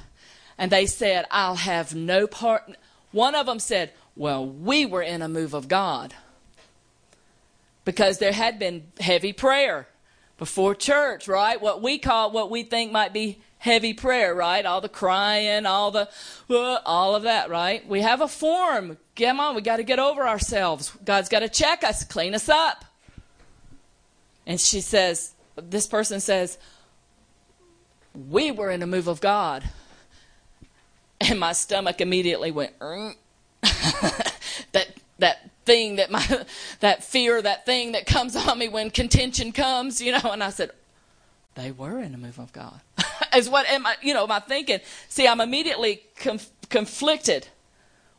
And 0.57 0.71
they 0.71 0.85
said, 0.85 1.25
I'll 1.31 1.55
have 1.55 1.95
no 1.95 2.27
part. 2.27 2.75
One 3.11 3.35
of 3.35 3.45
them 3.45 3.59
said, 3.59 3.91
Well, 4.15 4.45
we 4.45 4.85
were 4.85 5.01
in 5.01 5.21
a 5.21 5.29
move 5.29 5.53
of 5.53 5.67
God. 5.67 6.13
Because 7.83 8.19
there 8.19 8.33
had 8.33 8.59
been 8.59 8.83
heavy 8.99 9.33
prayer 9.33 9.87
before 10.37 10.75
church, 10.75 11.27
right? 11.27 11.59
What 11.59 11.81
we 11.81 11.97
call, 11.97 12.31
what 12.31 12.51
we 12.51 12.63
think 12.63 12.91
might 12.91 13.13
be 13.13 13.41
heavy 13.61 13.93
prayer, 13.93 14.33
right? 14.33 14.65
All 14.65 14.81
the 14.81 14.89
crying, 14.89 15.67
all 15.67 15.91
the, 15.91 16.09
uh, 16.49 16.79
all 16.83 17.15
of 17.15 17.23
that, 17.23 17.47
right? 17.47 17.87
We 17.87 18.01
have 18.01 18.19
a 18.19 18.27
form. 18.27 18.97
Come 19.15 19.39
on, 19.39 19.53
we 19.53 19.61
got 19.61 19.77
to 19.77 19.83
get 19.83 19.99
over 19.99 20.27
ourselves. 20.27 20.91
God's 21.05 21.29
got 21.29 21.41
to 21.41 21.49
check 21.49 21.83
us, 21.83 22.03
clean 22.03 22.33
us 22.33 22.49
up. 22.49 22.85
And 24.47 24.59
she 24.59 24.81
says, 24.81 25.35
this 25.55 25.85
person 25.85 26.19
says, 26.19 26.57
we 28.15 28.49
were 28.49 28.71
in 28.71 28.81
a 28.81 28.87
move 28.87 29.07
of 29.07 29.21
God. 29.21 29.63
And 31.19 31.39
my 31.39 31.53
stomach 31.53 32.01
immediately 32.01 32.49
went, 32.49 32.73
that, 32.79 34.87
that 35.19 35.51
thing 35.65 35.97
that 35.97 36.09
my, 36.09 36.45
that 36.79 37.03
fear, 37.03 37.39
that 37.39 37.67
thing 37.67 37.91
that 37.91 38.07
comes 38.07 38.35
on 38.35 38.57
me 38.57 38.69
when 38.69 38.89
contention 38.89 39.51
comes, 39.51 40.01
you 40.01 40.13
know, 40.13 40.31
and 40.31 40.43
I 40.43 40.49
said, 40.49 40.71
they 41.55 41.71
were 41.71 41.99
in 41.99 42.13
a 42.13 42.17
move 42.17 42.39
of 42.39 42.53
God. 42.53 42.79
is 43.35 43.49
what 43.49 43.67
am 43.67 43.85
I, 43.85 43.95
you 44.01 44.13
know, 44.13 44.23
am 44.23 44.31
I 44.31 44.39
thinking? 44.39 44.79
See, 45.07 45.27
I'm 45.27 45.41
immediately 45.41 46.01
conf- 46.15 46.51
conflicted 46.69 47.47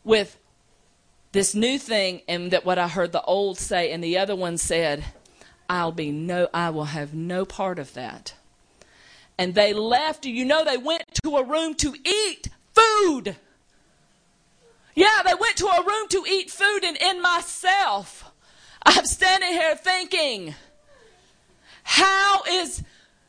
with 0.05 0.39
this 1.33 1.55
new 1.55 1.79
thing 1.79 2.23
and 2.29 2.51
that 2.51 2.65
what 2.65 2.79
I 2.79 2.89
heard 2.89 3.13
the 3.13 3.23
old 3.23 3.59
say, 3.59 3.91
and 3.91 4.03
the 4.05 4.19
other 4.19 4.37
one 4.37 4.59
said, 4.59 5.05
I'll 5.69 5.93
be 5.93 6.11
no, 6.11 6.49
I 6.53 6.71
will 6.71 6.87
have 6.87 7.15
no 7.15 7.45
part 7.45 7.79
of 7.79 7.95
that. 7.95 8.35
And 9.39 9.55
they 9.55 9.73
left, 9.73 10.27
you 10.27 10.45
know, 10.45 10.65
they 10.65 10.77
went 10.77 11.05
to 11.25 11.37
a 11.37 11.45
room 11.45 11.75
to 11.77 11.95
eat 12.05 12.49
food. 12.75 13.37
Yeah, 14.95 15.23
they 15.25 15.35
went 15.35 15.57
to 15.57 15.67
a 15.67 15.83
room 15.83 16.09
to 16.09 16.25
eat 16.29 16.51
food, 16.51 16.85
and 16.85 16.99
in 16.99 17.23
myself, 17.23 18.31
I'm 18.85 19.07
standing 19.07 19.53
here 19.53 19.75
thinking, 19.75 20.55
how 21.83 22.43
is 22.49 22.83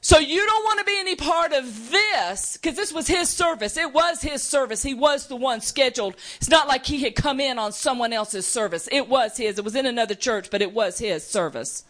so 0.03 0.19
you 0.19 0.45
don't 0.45 0.65
want 0.65 0.79
to 0.79 0.85
be 0.85 0.99
any 0.99 1.15
part 1.15 1.53
of 1.53 1.89
this 1.89 2.57
because 2.57 2.75
this 2.75 2.91
was 2.91 3.07
his 3.07 3.29
service. 3.29 3.77
It 3.77 3.93
was 3.93 4.21
his 4.21 4.43
service. 4.43 4.83
He 4.83 4.93
was 4.93 5.27
the 5.27 5.37
one 5.37 5.61
scheduled. 5.61 6.17
It's 6.35 6.49
not 6.49 6.67
like 6.67 6.85
he 6.85 7.03
had 7.03 7.15
come 7.15 7.39
in 7.39 7.57
on 7.57 7.71
someone 7.71 8.11
else's 8.11 8.45
service. 8.45 8.89
It 8.91 9.07
was 9.07 9.37
his. 9.37 9.57
It 9.57 9.63
was 9.63 9.75
in 9.77 9.85
another 9.85 10.13
church, 10.13 10.49
but 10.51 10.61
it 10.61 10.73
was 10.73 10.99
his 10.99 11.25
service. 11.25 11.85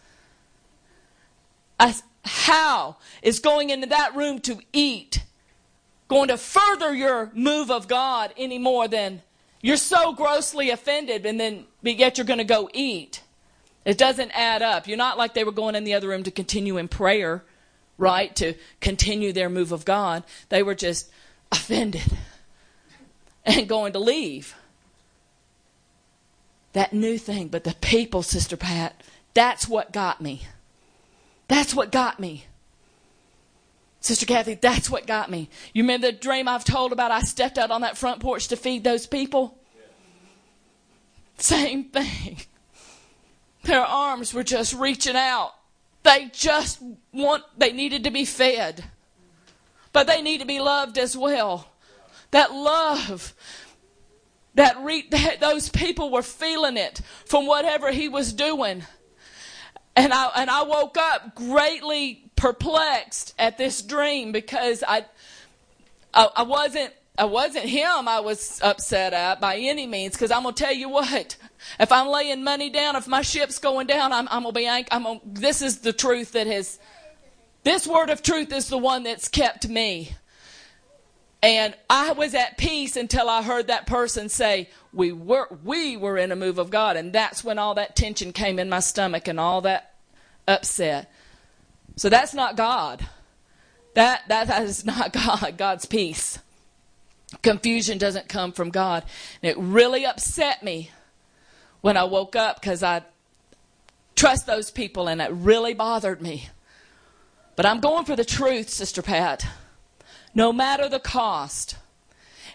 how 2.23 2.97
is 3.23 3.39
going 3.39 3.71
into 3.71 3.87
that 3.87 4.15
room 4.15 4.39
to 4.41 4.59
eat 4.71 5.23
going 6.07 6.27
to 6.27 6.37
further 6.37 6.93
your 6.93 7.31
move 7.33 7.71
of 7.71 7.87
God 7.87 8.31
any 8.37 8.59
more 8.59 8.87
than 8.87 9.23
you're 9.59 9.75
so 9.75 10.13
grossly 10.13 10.69
offended 10.69 11.25
and 11.25 11.39
then 11.39 11.65
yet 11.81 12.19
you're 12.19 12.25
going 12.25 12.37
to 12.37 12.43
go 12.43 12.69
eat? 12.75 13.23
It 13.85 13.97
doesn't 13.97 14.29
add 14.35 14.61
up. 14.61 14.87
You're 14.87 14.97
not 14.97 15.17
like 15.17 15.33
they 15.33 15.43
were 15.43 15.51
going 15.51 15.73
in 15.73 15.83
the 15.83 15.95
other 15.95 16.09
room 16.09 16.21
to 16.21 16.31
continue 16.31 16.77
in 16.77 16.87
prayer 16.87 17.43
right, 17.97 18.35
to 18.37 18.53
continue 18.81 19.33
their 19.33 19.49
move 19.49 19.71
of 19.71 19.85
God. 19.85 20.23
They 20.49 20.63
were 20.63 20.75
just 20.75 21.11
offended 21.51 22.03
and 23.45 23.67
going 23.67 23.93
to 23.93 23.99
leave. 23.99 24.55
That 26.73 26.93
new 26.93 27.17
thing, 27.17 27.49
but 27.49 27.63
the 27.63 27.75
people, 27.81 28.23
Sister 28.23 28.57
Pat, 28.57 29.01
that's 29.33 29.67
what 29.67 29.91
got 29.91 30.21
me. 30.21 30.41
That's 31.47 31.75
what 31.75 31.91
got 31.91 32.19
me. 32.19 32.45
Sister 33.99 34.25
Kathy, 34.25 34.55
that's 34.55 34.89
what 34.89 35.07
got 35.07 35.31
me. 35.31 35.49
You 35.73 35.83
remember 35.83 36.07
the 36.07 36.17
dream 36.17 36.47
I've 36.47 36.65
told 36.65 36.91
about 36.91 37.11
I 37.11 37.21
stepped 37.21 37.57
out 37.57 37.71
on 37.71 37.81
that 37.81 37.97
front 37.97 38.19
porch 38.19 38.49
to 38.49 38.57
feed 38.57 38.83
those 38.83 39.07
people? 39.07 39.57
Same 41.37 41.85
thing. 41.85 42.37
Their 43.63 43.81
arms 43.81 44.33
were 44.33 44.43
just 44.43 44.73
reaching 44.73 45.15
out 45.15 45.53
they 46.03 46.29
just 46.33 46.81
want, 47.11 47.43
they 47.57 47.71
needed 47.71 48.03
to 48.03 48.11
be 48.11 48.25
fed. 48.25 48.83
But 49.91 50.07
they 50.07 50.21
need 50.21 50.39
to 50.39 50.45
be 50.45 50.59
loved 50.59 50.97
as 50.97 51.15
well. 51.15 51.69
That 52.31 52.51
love, 52.51 53.33
that, 54.55 54.77
re, 54.81 55.05
that 55.11 55.39
those 55.39 55.69
people 55.69 56.11
were 56.11 56.23
feeling 56.23 56.77
it 56.77 57.01
from 57.25 57.45
whatever 57.45 57.91
he 57.91 58.09
was 58.09 58.33
doing. 58.33 58.83
And 59.95 60.11
I, 60.11 60.31
and 60.35 60.49
I 60.49 60.63
woke 60.63 60.97
up 60.97 61.35
greatly 61.35 62.31
perplexed 62.35 63.35
at 63.37 63.57
this 63.57 63.81
dream 63.81 64.31
because 64.31 64.83
I, 64.85 65.05
I, 66.13 66.29
I 66.37 66.43
wasn't 66.43 66.93
I 67.17 67.25
wasn't 67.25 67.65
him 67.65 68.07
I 68.07 68.21
was 68.21 68.59
upset 68.63 69.13
at 69.13 69.39
by 69.39 69.57
any 69.57 69.85
means 69.85 70.13
because 70.13 70.31
I'm 70.31 70.43
going 70.43 70.55
to 70.55 70.63
tell 70.63 70.73
you 70.73 70.89
what 70.89 71.37
if 71.79 71.91
I'm 71.91 72.07
laying 72.07 72.43
money 72.43 72.69
down, 72.69 72.95
if 72.95 73.07
my 73.07 73.21
ship's 73.21 73.59
going 73.59 73.87
down, 73.87 74.11
I'm, 74.11 74.27
I'm 74.29 74.43
gonna 74.43 74.53
be. 74.53 74.67
I'm 74.67 75.03
gonna, 75.03 75.19
this 75.25 75.61
is 75.61 75.79
the 75.79 75.93
truth 75.93 76.33
that 76.33 76.47
has. 76.47 76.79
This 77.63 77.87
word 77.87 78.09
of 78.09 78.21
truth 78.21 78.51
is 78.51 78.67
the 78.67 78.77
one 78.77 79.03
that's 79.03 79.29
kept 79.29 79.67
me. 79.67 80.15
And 81.41 81.75
I 81.89 82.13
was 82.13 82.33
at 82.35 82.57
peace 82.57 82.95
until 82.95 83.29
I 83.29 83.41
heard 83.41 83.67
that 83.67 83.85
person 83.85 84.29
say, 84.29 84.69
"We 84.91 85.11
were 85.11 85.47
we 85.63 85.97
were 85.97 86.17
in 86.17 86.31
a 86.31 86.35
move 86.35 86.57
of 86.57 86.69
God," 86.69 86.97
and 86.97 87.13
that's 87.13 87.43
when 87.43 87.59
all 87.59 87.75
that 87.75 87.95
tension 87.95 88.33
came 88.33 88.59
in 88.59 88.69
my 88.69 88.79
stomach 88.79 89.27
and 89.27 89.39
all 89.39 89.61
that 89.61 89.93
upset. 90.47 91.11
So 91.95 92.09
that's 92.09 92.33
not 92.33 92.57
God. 92.57 93.07
That 93.93 94.27
that, 94.27 94.47
that 94.47 94.63
is 94.63 94.85
not 94.85 95.13
God. 95.13 95.55
God's 95.57 95.85
peace. 95.85 96.39
Confusion 97.41 97.97
doesn't 97.97 98.29
come 98.29 98.51
from 98.51 98.69
God. 98.69 99.03
And 99.41 99.49
it 99.49 99.57
really 99.57 100.05
upset 100.05 100.63
me 100.63 100.91
when 101.81 101.97
I 101.97 102.03
woke 102.03 102.35
up 102.35 102.61
because 102.61 102.83
I 102.83 103.01
trust 104.15 104.45
those 104.45 104.71
people 104.71 105.07
and 105.07 105.21
it 105.21 105.31
really 105.31 105.73
bothered 105.73 106.21
me. 106.21 106.49
But 107.55 107.65
I'm 107.65 107.79
going 107.81 108.05
for 108.05 108.15
the 108.15 108.25
truth, 108.25 108.69
Sister 108.69 109.01
Pat, 109.01 109.45
no 110.33 110.53
matter 110.53 110.87
the 110.87 110.99
cost. 110.99 111.75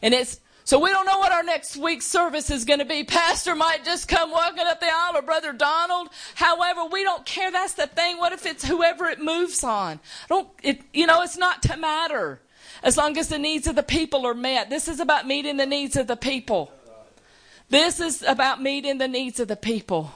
And 0.00 0.14
it's 0.14 0.40
So 0.64 0.78
we 0.78 0.90
don't 0.90 1.06
know 1.06 1.18
what 1.18 1.32
our 1.32 1.42
next 1.42 1.78
week's 1.78 2.04
service 2.06 2.50
is 2.50 2.66
going 2.66 2.80
to 2.80 2.84
be. 2.84 3.02
Pastor 3.02 3.54
might 3.54 3.86
just 3.86 4.06
come 4.06 4.30
walking 4.30 4.66
up 4.66 4.80
the 4.80 4.86
aisle 4.86 5.16
or 5.16 5.22
Brother 5.22 5.54
Donald. 5.54 6.10
However, 6.34 6.84
we 6.84 7.02
don't 7.04 7.24
care. 7.24 7.50
That's 7.50 7.72
the 7.72 7.86
thing. 7.86 8.18
What 8.18 8.34
if 8.34 8.44
it's 8.44 8.66
whoever 8.66 9.06
it 9.06 9.18
moves 9.18 9.64
on? 9.64 9.98
Don't 10.28 10.46
it, 10.62 10.82
you 10.92 11.06
know, 11.06 11.22
it's 11.22 11.38
not 11.38 11.62
to 11.62 11.76
matter. 11.78 12.42
As 12.82 12.96
long 12.96 13.16
as 13.18 13.28
the 13.28 13.38
needs 13.38 13.66
of 13.66 13.76
the 13.76 13.82
people 13.82 14.26
are 14.26 14.34
met. 14.34 14.70
This 14.70 14.88
is 14.88 15.00
about 15.00 15.26
meeting 15.26 15.56
the 15.56 15.66
needs 15.66 15.96
of 15.96 16.06
the 16.06 16.16
people. 16.16 16.72
This 17.70 18.00
is 18.00 18.22
about 18.22 18.62
meeting 18.62 18.98
the 18.98 19.08
needs 19.08 19.40
of 19.40 19.48
the 19.48 19.56
people. 19.56 20.12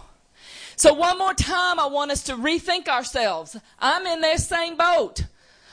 So 0.77 0.95
one 0.95 1.19
more 1.19 1.35
time, 1.35 1.79
I 1.79 1.87
want 1.87 2.11
us 2.11 2.23
to 2.25 2.35
rethink 2.35 2.89
ourselves. 2.89 3.57
I'm 3.79 4.07
in 4.07 4.21
this 4.21 4.47
same 4.47 4.77
boat. 4.77 5.25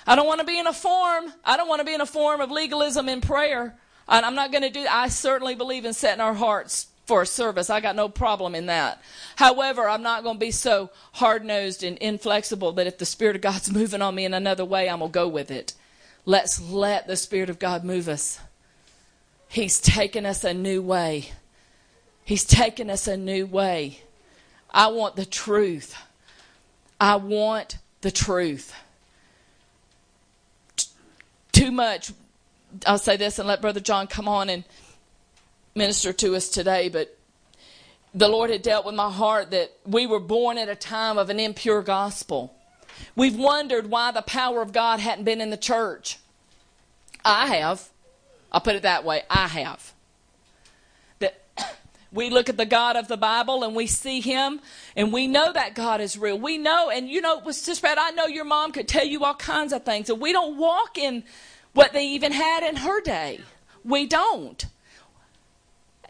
I 0.06 0.16
don't 0.16 0.28
want 0.28 0.40
to 0.40 0.46
be 0.46 0.60
in 0.60 0.68
a 0.68 0.74
form. 0.74 1.32
I 1.46 1.56
don't 1.56 1.70
want 1.70 1.80
to 1.80 1.86
be 1.86 1.94
in 1.94 2.02
a 2.02 2.06
form 2.06 2.42
of 2.42 2.52
legalism 2.52 3.08
in 3.08 3.22
prayer. 3.22 3.76
I'm 4.08 4.36
not 4.36 4.52
going 4.52 4.64
to 4.64 4.70
do 4.70 4.86
I 4.90 5.08
certainly 5.10 5.56
believe 5.56 5.86
in 5.86 5.94
setting 5.94 6.22
our 6.22 6.34
hearts 6.34 6.88
for 7.06 7.22
a 7.22 7.26
service. 7.26 7.70
I 7.70 7.80
got 7.80 7.96
no 7.96 8.10
problem 8.10 8.56
in 8.56 8.68
that. 8.68 9.02
However, 9.36 9.88
I'm 9.88 10.04
not 10.04 10.24
going 10.24 10.36
to 10.36 10.40
be 10.40 10.52
so 10.52 10.90
hard 11.14 11.46
nosed 11.46 11.84
and 11.84 11.98
inflexible 11.98 12.72
that 12.74 12.88
if 12.88 12.98
the 12.98 13.06
Spirit 13.06 13.36
of 13.36 13.42
God's 13.42 13.72
moving 13.74 14.02
on 14.02 14.16
me 14.16 14.26
in 14.26 14.34
another 14.34 14.66
way, 14.66 14.90
I'm 14.90 15.00
going 15.00 15.12
to 15.12 15.14
go 15.14 15.28
with 15.28 15.52
it. 15.52 15.74
Let's 16.26 16.62
let 16.62 17.08
the 17.08 17.16
Spirit 17.16 17.50
of 17.50 17.60
God 17.60 17.84
move 17.84 18.08
us. 18.08 18.40
He's 19.48 19.80
taken 19.80 20.26
us 20.26 20.44
a 20.44 20.54
new 20.54 20.82
way. 20.82 21.32
He's 22.24 22.46
taken 22.46 22.90
us 22.90 23.08
a 23.08 23.18
new 23.18 23.46
way. 23.46 24.00
I 24.70 24.88
want 24.88 25.16
the 25.16 25.26
truth. 25.26 25.96
I 27.00 27.16
want 27.16 27.78
the 28.02 28.12
truth. 28.12 28.76
T- 30.76 30.88
too 31.52 31.72
much 31.72 32.12
I'll 32.86 32.98
say 32.98 33.18
this 33.18 33.40
and 33.40 33.48
let 33.48 33.62
Brother 33.62 33.80
John 33.80 34.08
come 34.08 34.28
on 34.28 34.50
and 34.50 34.64
minister 35.76 36.14
to 36.14 36.36
us 36.36 36.50
today, 36.50 36.90
but 36.90 37.18
the 38.14 38.28
Lord 38.28 38.50
had 38.50 38.62
dealt 38.62 38.86
with 38.86 38.96
my 38.96 39.12
heart 39.12 39.52
that 39.52 39.72
we 39.86 40.06
were 40.06 40.20
born 40.20 40.58
at 40.58 40.70
a 40.70 40.76
time 40.76 41.18
of 41.18 41.30
an 41.30 41.40
impure 41.40 41.82
gospel. 41.82 42.54
We've 43.16 43.38
wondered 43.38 43.90
why 43.90 44.12
the 44.12 44.22
power 44.22 44.62
of 44.62 44.72
God 44.72 45.00
hadn't 45.00 45.26
been 45.26 45.42
in 45.42 45.50
the 45.50 45.58
church. 45.58 46.20
I 47.24 47.56
have. 47.56 47.90
I'll 48.52 48.62
put 48.62 48.76
it 48.76 48.84
that 48.84 49.04
way. 49.04 49.24
I 49.30 49.48
have. 49.48 49.94
That 51.20 51.44
we 52.12 52.30
look 52.30 52.50
at 52.50 52.58
the 52.58 52.66
God 52.66 52.96
of 52.96 53.08
the 53.08 53.18
Bible 53.18 53.64
and 53.64 53.76
we 53.76 53.88
see 53.88 54.22
Him 54.22 54.62
and 54.96 55.14
we 55.14 55.28
know 55.28 55.52
that 55.52 55.76
God 55.76 56.02
is 56.02 56.18
real. 56.18 56.38
We 56.38 56.58
know, 56.58 56.90
and 56.90 57.10
you 57.10 57.22
know, 57.22 57.42
Sister 57.52 57.88
Pat, 57.88 57.98
I 58.00 58.12
know 58.12 58.26
your 58.26 58.46
mom 58.46 58.72
could 58.72 58.88
tell 58.88 59.06
you 59.06 59.24
all 59.24 59.36
kinds 59.36 59.74
of 59.74 59.84
things, 59.84 60.10
and 60.10 60.22
we 60.22 60.32
don't 60.32 60.58
walk 60.58 60.98
in 60.98 61.24
what 61.74 61.94
they 61.94 62.08
even 62.08 62.32
had 62.32 62.64
in 62.64 62.78
her 62.78 63.02
day. 63.02 63.42
We 63.84 64.08
don't. 64.08 64.66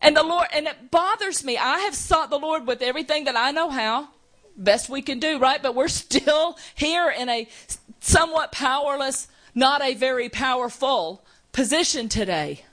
And 0.01 0.15
the 0.15 0.23
Lord, 0.23 0.47
and 0.53 0.67
it 0.67 0.91
bothers 0.91 1.43
me. 1.43 1.57
I 1.57 1.79
have 1.79 1.95
sought 1.95 2.29
the 2.29 2.39
Lord 2.39 2.65
with 2.65 2.81
everything 2.81 3.25
that 3.25 3.35
I 3.35 3.51
know 3.51 3.69
how, 3.69 4.09
best 4.59 4.89
we 4.89 5.01
can 5.01 5.19
do, 5.19 5.39
right? 5.39 5.61
But 5.61 5.75
we're 5.75 5.87
still 6.05 6.57
here 6.75 7.09
in 7.09 7.29
a 7.29 7.47
somewhat 7.99 8.51
powerless, 8.51 9.27
not 9.55 9.81
a 9.81 9.95
very 9.95 10.29
powerful 10.29 11.23
position 11.51 12.09
today. 12.09 12.63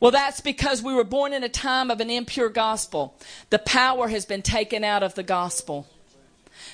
Well, 0.00 0.10
that's 0.10 0.40
because 0.40 0.82
we 0.82 0.94
were 0.94 1.04
born 1.04 1.32
in 1.32 1.44
a 1.44 1.48
time 1.48 1.90
of 1.90 2.00
an 2.00 2.10
impure 2.10 2.50
gospel. 2.50 3.14
The 3.50 3.58
power 3.58 4.08
has 4.08 4.26
been 4.26 4.42
taken 4.42 4.84
out 4.84 5.02
of 5.02 5.14
the 5.14 5.22
gospel 5.22 5.86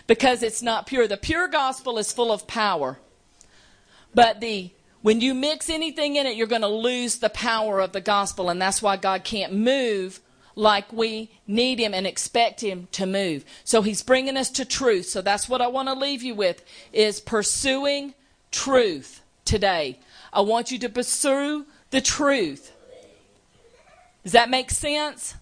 because 0.07 0.43
it's 0.43 0.63
not 0.63 0.87
pure. 0.87 1.07
The 1.07 1.17
pure 1.17 1.47
gospel 1.47 1.99
is 1.99 2.13
full 2.13 2.33
of 2.33 2.47
power. 2.47 2.99
But 4.15 4.41
the 4.41 4.71
when 5.03 5.21
you 5.21 5.33
mix 5.33 5.71
anything 5.71 6.17
in 6.17 6.27
it, 6.27 6.37
you're 6.37 6.47
going 6.47 6.61
to 6.61 6.69
lose 6.69 7.19
the 7.19 7.31
power 7.31 7.81
of 7.81 7.93
the 7.93 8.01
gospel, 8.03 8.51
and 8.51 8.61
that's 8.61 8.83
why 8.83 8.97
God 8.97 9.25
can't 9.25 9.53
move 9.53 10.21
like 10.55 10.93
we 10.93 11.31
need 11.47 11.79
him 11.79 11.95
and 11.95 12.07
expect 12.07 12.61
him 12.61 12.89
to 12.93 13.07
move. 13.07 13.45
So 13.65 13.83
he's 13.83 14.03
bringing 14.03 14.37
us 14.37 14.51
to 14.51 14.65
truth. 14.65 15.07
So 15.07 15.23
that's 15.23 15.49
what 15.49 15.63
I 15.63 15.69
want 15.69 15.89
to 15.89 15.95
leave 15.95 16.23
you 16.23 16.35
with 16.35 16.65
is 16.93 17.21
pursuing 17.21 18.15
truth 18.51 19.23
today. 19.45 19.99
I 20.33 20.41
want 20.41 20.71
you 20.71 20.79
to 20.81 20.89
pursue 20.89 21.67
the 21.91 22.01
truth. 22.01 22.73
Does 24.23 24.33
that 24.33 24.51
make 24.51 24.71
sense? 24.71 25.35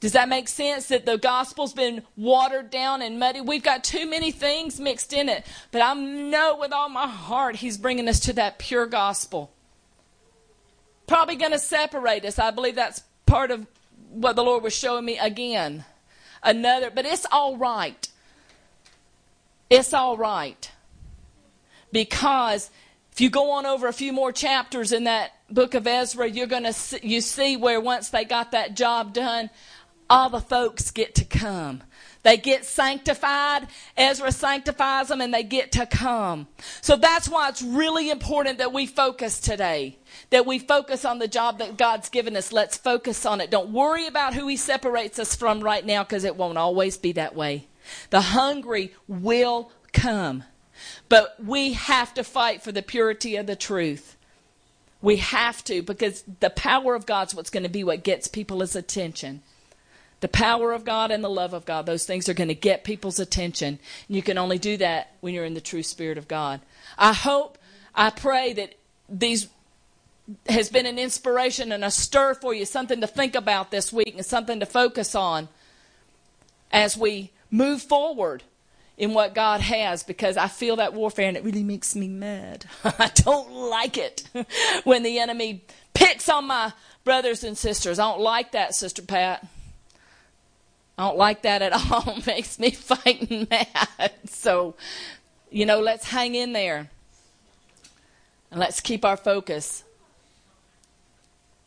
Does 0.00 0.12
that 0.12 0.28
make 0.28 0.48
sense 0.48 0.88
that 0.88 1.06
the 1.06 1.16
gospel's 1.16 1.72
been 1.72 2.02
watered 2.16 2.70
down 2.70 3.00
and 3.00 3.18
muddy? 3.18 3.40
We've 3.40 3.62
got 3.62 3.82
too 3.82 4.08
many 4.08 4.30
things 4.30 4.78
mixed 4.78 5.12
in 5.12 5.28
it. 5.28 5.46
But 5.70 5.80
I 5.80 5.94
know 5.94 6.58
with 6.60 6.72
all 6.72 6.88
my 6.88 7.06
heart 7.06 7.56
he's 7.56 7.78
bringing 7.78 8.08
us 8.08 8.20
to 8.20 8.32
that 8.34 8.58
pure 8.58 8.86
gospel. 8.86 9.50
Probably 11.06 11.36
going 11.36 11.52
to 11.52 11.58
separate 11.58 12.24
us. 12.24 12.38
I 12.38 12.50
believe 12.50 12.74
that's 12.74 13.02
part 13.24 13.50
of 13.50 13.66
what 14.16 14.36
the 14.36 14.42
Lord 14.42 14.62
was 14.62 14.74
showing 14.74 15.04
me 15.04 15.18
again. 15.18 15.84
Another, 16.42 16.90
but 16.90 17.04
it's 17.04 17.26
all 17.30 17.56
right. 17.56 18.08
It's 19.68 19.92
all 19.92 20.16
right. 20.16 20.70
Because 21.92 22.70
if 23.12 23.20
you 23.20 23.30
go 23.30 23.52
on 23.52 23.66
over 23.66 23.88
a 23.88 23.92
few 23.92 24.12
more 24.12 24.32
chapters 24.32 24.92
in 24.92 25.04
that 25.04 25.32
book 25.50 25.74
of 25.74 25.86
Ezra, 25.86 26.28
you're 26.28 26.46
going 26.46 26.64
to 26.64 26.72
see, 26.72 27.00
you 27.02 27.20
see 27.20 27.56
where 27.56 27.80
once 27.80 28.10
they 28.10 28.24
got 28.24 28.52
that 28.52 28.76
job 28.76 29.12
done, 29.12 29.50
all 30.08 30.30
the 30.30 30.40
folks 30.40 30.90
get 30.90 31.14
to 31.16 31.24
come. 31.24 31.82
They 32.22 32.36
get 32.36 32.64
sanctified. 32.64 33.68
Ezra 33.96 34.32
sanctifies 34.32 35.08
them 35.08 35.20
and 35.20 35.32
they 35.32 35.44
get 35.44 35.72
to 35.72 35.86
come. 35.86 36.48
So 36.80 36.96
that's 36.96 37.28
why 37.28 37.48
it's 37.48 37.62
really 37.62 38.10
important 38.10 38.58
that 38.58 38.72
we 38.72 38.86
focus 38.86 39.38
today. 39.38 39.96
That 40.30 40.46
we 40.46 40.58
focus 40.58 41.04
on 41.04 41.18
the 41.18 41.28
job 41.28 41.58
that 41.58 41.76
God's 41.76 42.08
given 42.08 42.36
us. 42.36 42.52
Let's 42.52 42.76
focus 42.76 43.24
on 43.24 43.40
it. 43.40 43.50
Don't 43.50 43.70
worry 43.70 44.06
about 44.06 44.34
who 44.34 44.48
He 44.48 44.56
separates 44.56 45.18
us 45.18 45.36
from 45.36 45.60
right 45.60 45.84
now 45.84 46.02
because 46.02 46.24
it 46.24 46.36
won't 46.36 46.58
always 46.58 46.96
be 46.96 47.12
that 47.12 47.36
way. 47.36 47.68
The 48.10 48.20
hungry 48.20 48.92
will 49.06 49.70
come. 49.92 50.44
But 51.08 51.36
we 51.42 51.74
have 51.74 52.12
to 52.14 52.24
fight 52.24 52.62
for 52.62 52.72
the 52.72 52.82
purity 52.82 53.36
of 53.36 53.46
the 53.46 53.56
truth. 53.56 54.16
We 55.00 55.16
have 55.16 55.62
to 55.64 55.82
because 55.82 56.24
the 56.40 56.50
power 56.50 56.94
of 56.94 57.06
God's 57.06 57.34
what's 57.34 57.50
going 57.50 57.62
to 57.62 57.68
be 57.68 57.84
what 57.84 58.02
gets 58.02 58.28
people's 58.28 58.74
attention. 58.74 59.42
The 60.20 60.28
power 60.28 60.72
of 60.72 60.84
God 60.84 61.10
and 61.10 61.22
the 61.22 61.30
love 61.30 61.52
of 61.52 61.66
God, 61.66 61.86
those 61.86 62.06
things 62.06 62.28
are 62.28 62.34
going 62.34 62.48
to 62.48 62.54
get 62.54 62.84
people's 62.84 63.18
attention. 63.18 63.78
And 64.08 64.16
you 64.16 64.22
can 64.22 64.38
only 64.38 64.58
do 64.58 64.76
that 64.78 65.12
when 65.20 65.34
you're 65.34 65.44
in 65.44 65.54
the 65.54 65.60
true 65.60 65.82
Spirit 65.82 66.18
of 66.18 66.26
God. 66.26 66.60
I 66.96 67.12
hope, 67.12 67.58
I 67.94 68.10
pray 68.10 68.54
that 68.54 68.74
these 69.08 69.48
has 70.48 70.68
been 70.68 70.86
an 70.86 70.98
inspiration 70.98 71.72
and 71.72 71.84
a 71.84 71.90
stir 71.90 72.34
for 72.34 72.52
you, 72.52 72.64
something 72.64 73.00
to 73.00 73.06
think 73.06 73.34
about 73.34 73.70
this 73.70 73.92
week 73.92 74.14
and 74.16 74.26
something 74.26 74.60
to 74.60 74.66
focus 74.66 75.14
on 75.14 75.48
as 76.72 76.96
we 76.96 77.30
move 77.50 77.80
forward 77.80 78.42
in 78.96 79.12
what 79.12 79.34
God 79.34 79.60
has 79.60 80.02
because 80.02 80.36
I 80.36 80.48
feel 80.48 80.76
that 80.76 80.94
warfare 80.94 81.28
and 81.28 81.36
it 81.36 81.44
really 81.44 81.62
makes 81.62 81.94
me 81.94 82.08
mad. 82.08 82.64
I 82.84 83.10
don't 83.14 83.52
like 83.52 83.98
it 83.98 84.24
when 84.84 85.02
the 85.02 85.18
enemy 85.18 85.64
picks 85.94 86.28
on 86.28 86.46
my 86.46 86.72
brothers 87.04 87.44
and 87.44 87.56
sisters. 87.56 87.98
I 87.98 88.10
don't 88.10 88.20
like 88.20 88.52
that, 88.52 88.74
Sister 88.74 89.02
Pat. 89.02 89.46
I 90.98 91.06
don't 91.06 91.18
like 91.18 91.42
that 91.42 91.62
at 91.62 91.72
all. 91.92 92.16
It 92.16 92.26
makes 92.26 92.58
me 92.58 92.70
fighting 92.70 93.46
mad. 93.50 94.12
So, 94.26 94.74
you 95.50 95.66
know, 95.66 95.80
let's 95.80 96.06
hang 96.06 96.34
in 96.34 96.52
there. 96.52 96.90
And 98.50 98.60
let's 98.60 98.80
keep 98.80 99.04
our 99.04 99.16
focus 99.16 99.84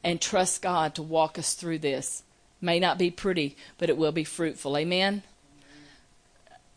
and 0.03 0.21
trust 0.21 0.61
God 0.61 0.95
to 0.95 1.03
walk 1.03 1.37
us 1.37 1.53
through 1.53 1.79
this. 1.79 2.23
May 2.61 2.79
not 2.79 2.97
be 2.97 3.11
pretty, 3.11 3.55
but 3.77 3.89
it 3.89 3.97
will 3.97 4.11
be 4.11 4.23
fruitful. 4.23 4.77
Amen. 4.77 5.23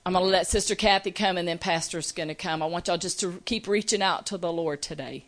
I'm 0.05 0.15
going 0.15 0.25
to 0.25 0.31
let 0.31 0.49
Sister 0.49 0.75
Kathy 0.75 1.13
come 1.13 1.37
and 1.37 1.47
then 1.47 1.59
Pastor's 1.59 2.11
going 2.13 2.29
to 2.29 2.35
come. 2.35 2.63
I 2.63 2.67
want 2.67 2.89
y'all 2.89 2.99
just 2.99 3.21
to 3.21 3.41
keep 3.45 3.69
reaching 3.69 4.03
out 4.03 4.27
to 4.27 4.39
the 4.39 4.53
Lord 4.53 4.83
today. 4.83 5.25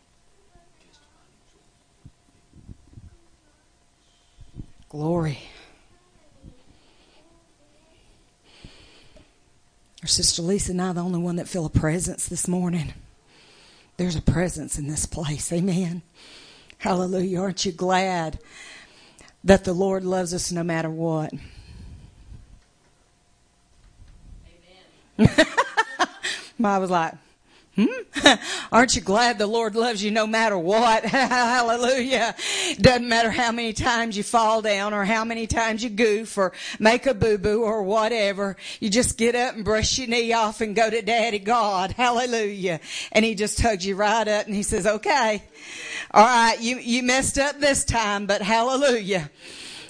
Glory. 4.89 5.39
Are 10.03 10.07
Sister 10.07 10.41
Lisa 10.41 10.71
and 10.71 10.81
I 10.81 10.93
the 10.93 11.01
only 11.01 11.19
one 11.19 11.37
that 11.37 11.47
feel 11.47 11.65
a 11.65 11.69
presence 11.69 12.27
this 12.27 12.47
morning? 12.47 12.93
There's 13.97 14.15
a 14.15 14.21
presence 14.21 14.77
in 14.77 14.87
this 14.87 15.05
place. 15.05 15.51
Amen. 15.51 16.01
Hallelujah. 16.77 17.41
Aren't 17.41 17.65
you 17.65 17.71
glad 17.71 18.39
that 19.43 19.63
the 19.63 19.73
Lord 19.73 20.03
loves 20.03 20.33
us 20.33 20.51
no 20.51 20.63
matter 20.63 20.89
what? 20.89 21.33
Amen. 25.19 25.45
I 26.63 26.77
was 26.77 26.89
like, 26.89 27.13
Hmm? 27.75 27.87
Aren't 28.71 28.95
you 28.95 29.01
glad 29.01 29.37
the 29.37 29.47
Lord 29.47 29.75
loves 29.75 30.01
you 30.01 30.09
no 30.09 30.25
matter 30.25 30.57
what? 30.57 31.03
Hallelujah. 31.05 32.33
Doesn't 32.79 33.09
matter 33.09 33.29
how 33.29 33.51
many 33.51 33.73
times 33.73 34.15
you 34.15 34.23
fall 34.23 34.61
down 34.61 34.93
or 34.93 35.03
how 35.03 35.25
many 35.25 35.45
times 35.45 35.83
you 35.83 35.89
goof 35.89 36.37
or 36.37 36.53
make 36.79 37.05
a 37.05 37.13
boo 37.13 37.37
boo 37.37 37.63
or 37.63 37.83
whatever. 37.83 38.55
You 38.79 38.89
just 38.89 39.17
get 39.17 39.35
up 39.35 39.55
and 39.55 39.65
brush 39.65 39.97
your 39.97 40.07
knee 40.07 40.31
off 40.31 40.61
and 40.61 40.73
go 40.73 40.89
to 40.89 41.01
Daddy 41.01 41.39
God. 41.39 41.91
Hallelujah. 41.91 42.79
And 43.11 43.25
He 43.25 43.35
just 43.35 43.59
hugs 43.59 43.85
you 43.85 43.95
right 43.95 44.27
up 44.27 44.45
and 44.45 44.55
He 44.55 44.63
says, 44.63 44.87
okay. 44.87 45.43
All 46.11 46.23
right. 46.23 46.59
You, 46.61 46.77
you 46.77 47.03
messed 47.03 47.37
up 47.37 47.59
this 47.59 47.83
time, 47.83 48.25
but 48.25 48.41
hallelujah 48.41 49.29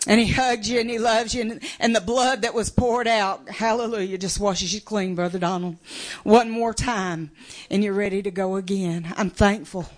and 0.08 0.20
he 0.20 0.28
hugs 0.28 0.70
you 0.70 0.80
and 0.80 0.90
he 0.90 1.00
loves 1.00 1.34
you 1.34 1.42
and, 1.42 1.64
and, 1.80 1.96
the 1.96 2.02
blood 2.02 2.42
that 2.44 2.54
was 2.54 2.70
poured 2.70 3.08
out. 3.08 3.50
Hallelujah. 3.50 4.18
Just 4.18 4.40
washes 4.40 4.74
you 4.74 4.82
clean 4.82 5.16
brother 5.16 5.40
donald. 5.40 5.78
One 6.24 6.50
more 6.50 6.74
time 6.74 7.32
and 7.70 7.84
you're 7.84 7.94
ready 7.94 8.22
to 8.22 8.32
go 8.32 8.56
again. 8.56 9.14
I'm 9.18 9.30
thankful. 9.30 9.90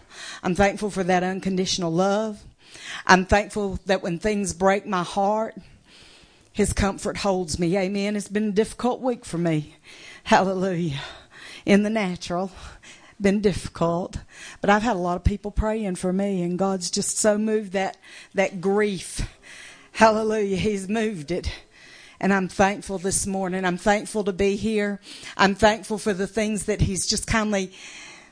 I'm 0.44 0.56
thankful 0.56 0.90
for 0.90 1.04
that 1.04 1.24
unconditional 1.24 1.92
love. 1.92 2.42
I'm 3.06 3.26
thankful 3.26 3.80
that 3.86 4.04
when 4.04 4.20
things 4.20 4.54
break 4.54 4.86
my 4.86 5.04
heart 5.04 5.56
his 6.58 6.74
comfort 6.74 7.18
holds 7.18 7.60
me. 7.60 7.78
Amen. 7.78 8.16
It's 8.16 8.30
been 8.30 8.50
a 8.50 8.52
difficult 8.52 9.00
week 9.00 9.26
for 9.26 9.38
me. 9.38 9.76
Hallelujah. 10.24 11.00
In 11.68 11.84
the 11.84 11.90
natural 11.92 12.52
been 13.20 13.42
difficult 13.42 14.20
but 14.62 14.70
i've 14.70 14.84
had 14.84 14.96
a 14.96 15.00
lot 15.00 15.16
of 15.16 15.24
people 15.24 15.50
praying 15.50 15.96
for 15.96 16.14
me 16.14 16.44
and 16.44 16.60
god's 16.60 16.92
just 16.92 17.18
so 17.18 17.36
moved 17.36 17.72
that 17.72 17.98
that 18.36 18.62
grief 18.62 19.28
Hallelujah. 19.98 20.58
He's 20.58 20.88
moved 20.88 21.32
it. 21.32 21.52
And 22.20 22.32
I'm 22.32 22.48
thankful 22.48 23.00
this 23.00 23.26
morning. 23.26 23.66
I'm 23.66 23.80
thankful 23.80 24.24
to 24.26 24.32
be 24.32 24.56
here. 24.56 25.02
I'm 25.36 25.56
thankful 25.56 25.98
for 25.98 26.14
the 26.14 26.28
things 26.28 26.66
that 26.66 26.82
He's 26.82 27.08
just 27.08 27.26
kindly 27.26 27.74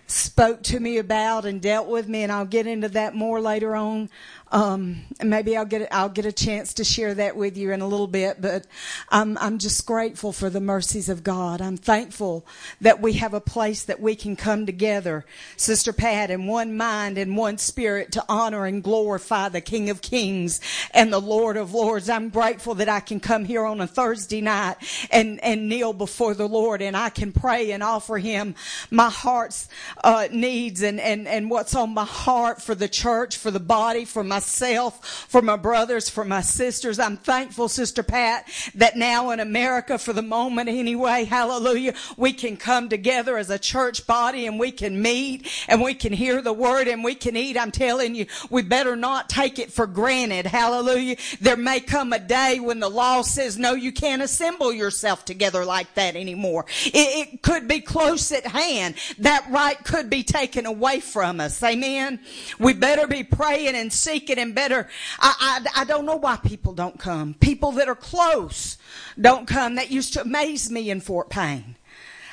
spoke 0.06 0.62
to 0.62 0.80
me 0.80 0.99
about 0.99 1.43
and 1.43 1.60
dealt 1.60 1.88
with 1.88 2.08
me. 2.08 2.21
And 2.21 2.32
I'll 2.32 2.45
get 2.45 2.67
into 2.67 2.89
that 2.89 3.15
more 3.15 3.41
later 3.41 3.75
on. 3.75 4.12
Um, 4.56 5.02
maybe 5.22 5.58
I'll 5.58 5.65
get 5.65 5.89
I'll 5.91 6.08
get 6.08 6.26
a 6.26 6.32
chance 6.32 6.76
to 6.76 6.86
share 6.86 7.13
that 7.15 7.36
with 7.36 7.58
you 7.58 7.74
in 7.74 7.82
a 7.82 7.88
little 7.88 8.08
bit, 8.08 8.39
but 8.39 8.65
I'm 9.10 9.38
I'm 9.39 9.58
just 9.58 9.86
grateful 9.86 10.32
for 10.32 10.50
the 10.50 10.62
mercies 10.62 11.10
of 11.10 11.26
God. 11.26 11.60
I'm 11.60 11.76
thankful 11.76 12.46
that 12.80 13.02
we 13.02 13.13
have 13.13 13.34
a 13.34 13.41
place 13.41 13.84
that 13.84 14.00
we 14.00 14.15
can 14.15 14.38
come 14.38 14.65
together, 14.65 15.26
Sister 15.58 15.91
Pat, 15.91 16.32
in 16.32 16.48
one 16.48 16.78
mind 16.78 17.18
and 17.18 17.36
one 17.36 17.58
spirit 17.58 18.13
to 18.13 18.24
honor 18.30 18.65
and 18.65 18.82
glorify 18.82 19.50
the 19.50 19.60
King 19.60 19.89
of 19.89 20.02
Kings 20.02 20.62
and 20.91 21.12
the 21.12 21.20
Lord 21.20 21.58
of 21.58 21.74
Lords. 21.74 22.10
I'm 22.10 22.30
grateful 22.30 22.76
that 22.76 22.88
I 22.88 23.02
can 23.02 23.20
come 23.20 23.44
here 23.44 23.65
on 23.65 23.82
a 23.82 23.88
Thursday 23.88 24.39
night 24.39 24.78
and 25.12 25.44
and 25.44 25.68
kneel 25.68 25.91
before 25.91 26.34
the 26.34 26.48
Lord 26.48 26.82
and 26.82 26.96
I 26.96 27.10
can 27.10 27.34
pray 27.34 27.72
and 27.72 27.84
offer 27.84 28.20
Him 28.20 28.56
my 28.89 29.10
heart's 29.10 29.68
uh, 30.02 30.30
needs 30.32 30.82
and 30.82 31.02
and 31.02 31.28
and 31.28 31.50
what's 31.50 31.76
on 31.76 31.94
my 31.94 32.06
heart 32.06 32.62
for 32.62 32.74
the 32.74 32.88
church, 32.88 33.36
for 33.36 33.52
the 33.52 33.60
body, 33.60 34.06
for 34.06 34.24
my 34.24 34.39
myself, 34.46 35.26
for 35.28 35.42
my 35.42 35.56
brothers, 35.56 36.08
for 36.08 36.24
my 36.24 36.42
sisters. 36.42 37.00
I'm 37.00 37.18
thankful, 37.18 37.68
Sister 37.68 38.04
Pat, 38.04 38.48
that 38.76 38.96
now 38.96 39.32
in 39.32 39.40
America, 39.40 39.98
for 39.98 40.14
the 40.14 40.22
moment 40.22 40.70
anyway, 40.70 41.24
hallelujah, 41.24 41.96
we 42.16 42.32
can 42.32 42.56
come 42.56 42.88
together 42.88 43.38
as 43.38 43.50
a 43.50 43.58
church 43.58 44.06
body 44.06 44.46
and 44.46 44.60
we 44.60 44.72
can 44.72 45.02
meet 45.02 45.50
and 45.68 45.82
we 45.82 45.96
can 45.96 46.14
hear 46.14 46.44
the 46.44 46.54
word 46.54 46.88
and 46.88 47.04
we 47.04 47.16
can 47.16 47.36
eat. 47.36 47.58
I'm 47.58 47.72
telling 47.72 48.14
you, 48.14 48.28
we 48.52 48.62
better 48.62 48.96
not 48.96 49.30
take 49.30 49.58
it 49.58 49.72
for 49.72 49.88
granted. 49.88 50.46
Hallelujah. 50.46 51.16
There 51.42 51.58
may 51.58 51.80
come 51.80 52.14
a 52.14 52.20
day 52.20 52.60
when 52.60 52.80
the 52.80 52.90
law 52.90 53.24
says, 53.24 53.58
no, 53.58 53.74
you 53.74 53.92
can't 53.92 54.22
assemble 54.22 54.72
yourself 54.72 55.26
together 55.26 55.66
like 55.66 55.92
that 55.96 56.16
anymore. 56.16 56.66
It, 56.86 57.34
it 57.34 57.42
could 57.42 57.68
be 57.68 57.82
close 57.82 58.32
at 58.32 58.46
hand. 58.46 58.96
That 59.18 59.48
right 59.50 59.84
could 59.84 60.08
be 60.08 60.22
taken 60.22 60.68
away 60.68 61.00
from 61.00 61.40
us. 61.40 61.64
Amen. 61.64 62.20
We 62.60 62.74
better 62.74 63.08
be 63.08 63.24
praying 63.24 63.76
and 63.76 63.92
seeking 63.92 64.25
it 64.30 64.38
and 64.38 64.56
better. 64.56 64.88
I, 65.20 65.62
I, 65.76 65.82
I 65.82 65.86
don't 65.86 66.06
know 66.06 66.16
why 66.16 66.38
people 66.38 66.74
don't 66.74 67.00
come. 67.00 67.34
People 67.36 67.72
that 67.74 67.88
are 67.88 67.96
close 67.96 68.78
don't 69.20 69.48
come. 69.48 69.76
That 69.76 69.92
used 69.92 70.14
to 70.14 70.22
amaze 70.22 70.70
me 70.72 70.90
in 70.90 71.02
Fort 71.02 71.30
Payne. 71.30 71.76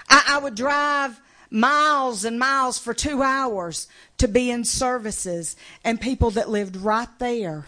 I, 0.09 0.25
I 0.29 0.39
would 0.39 0.55
drive 0.55 1.21
miles 1.51 2.25
and 2.25 2.39
miles 2.39 2.79
for 2.79 2.95
two 2.95 3.23
hours 3.23 3.89
to 4.19 4.27
be 4.27 4.51
in 4.51 4.65
services, 4.65 5.57
and 5.85 6.01
people 6.01 6.31
that 6.31 6.49
lived 6.49 6.77
right 6.77 7.09
there 7.19 7.67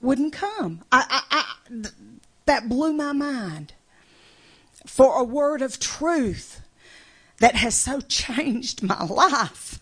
wouldn't 0.00 0.32
come. 0.32 0.82
I, 0.90 1.22
I, 1.30 1.44
I, 1.70 1.88
that 2.46 2.68
blew 2.68 2.92
my 2.92 3.12
mind. 3.12 3.72
For 4.86 5.16
a 5.16 5.24
word 5.24 5.62
of 5.62 5.78
truth 5.78 6.60
that 7.38 7.54
has 7.54 7.74
so 7.74 8.00
changed 8.08 8.82
my 8.82 9.04
life 9.04 9.80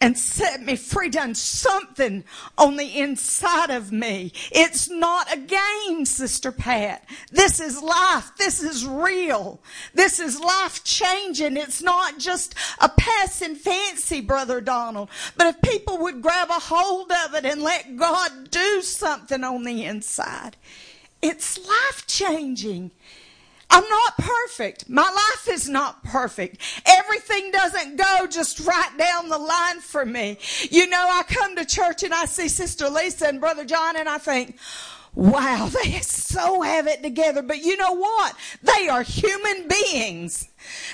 and 0.00 0.16
set 0.16 0.62
me 0.62 0.76
free, 0.76 1.08
done 1.08 1.34
something 1.34 2.24
on 2.56 2.76
the 2.76 2.98
inside 2.98 3.70
of 3.70 3.90
me. 3.90 4.32
It's 4.52 4.88
not 4.88 5.32
a 5.32 5.38
game, 5.38 6.04
Sister 6.04 6.52
Pat. 6.52 7.04
This 7.32 7.60
is 7.60 7.82
life. 7.82 8.30
This 8.38 8.62
is 8.62 8.86
real. 8.86 9.60
This 9.94 10.20
is 10.20 10.40
life 10.40 10.84
changing. 10.84 11.56
It's 11.56 11.82
not 11.82 12.18
just 12.18 12.54
a 12.80 12.88
passing 12.88 13.56
fancy, 13.56 14.20
Brother 14.20 14.60
Donald. 14.60 15.08
But 15.36 15.48
if 15.48 15.62
people 15.62 15.98
would 15.98 16.22
grab 16.22 16.50
a 16.50 16.54
hold 16.54 17.10
of 17.26 17.34
it 17.34 17.44
and 17.44 17.62
let 17.62 17.96
God 17.96 18.50
do 18.50 18.82
something 18.82 19.42
on 19.42 19.64
the 19.64 19.84
inside, 19.84 20.56
it's 21.20 21.58
life 21.66 22.04
changing. 22.06 22.92
I'm 23.70 23.88
not 23.88 24.16
perfect. 24.18 24.88
My 24.88 25.02
life 25.02 25.48
is 25.48 25.68
not 25.68 26.02
perfect. 26.02 26.62
Everything 26.86 27.50
doesn't 27.50 27.96
go 27.96 28.26
just 28.26 28.60
right 28.60 28.90
down 28.98 29.28
the 29.28 29.38
line 29.38 29.80
for 29.80 30.06
me. 30.06 30.38
You 30.70 30.88
know, 30.88 31.06
I 31.10 31.22
come 31.24 31.54
to 31.56 31.64
church 31.64 32.02
and 32.02 32.14
I 32.14 32.24
see 32.24 32.48
Sister 32.48 32.88
Lisa 32.88 33.28
and 33.28 33.40
Brother 33.40 33.64
John 33.64 33.96
and 33.96 34.08
I 34.08 34.18
think, 34.18 34.58
wow, 35.14 35.68
they 35.82 36.00
so 36.00 36.62
have 36.62 36.86
it 36.86 37.02
together. 37.02 37.42
But 37.42 37.62
you 37.62 37.76
know 37.76 37.92
what? 37.92 38.34
They 38.62 38.88
are 38.88 39.02
human 39.02 39.68
beings. 39.68 40.48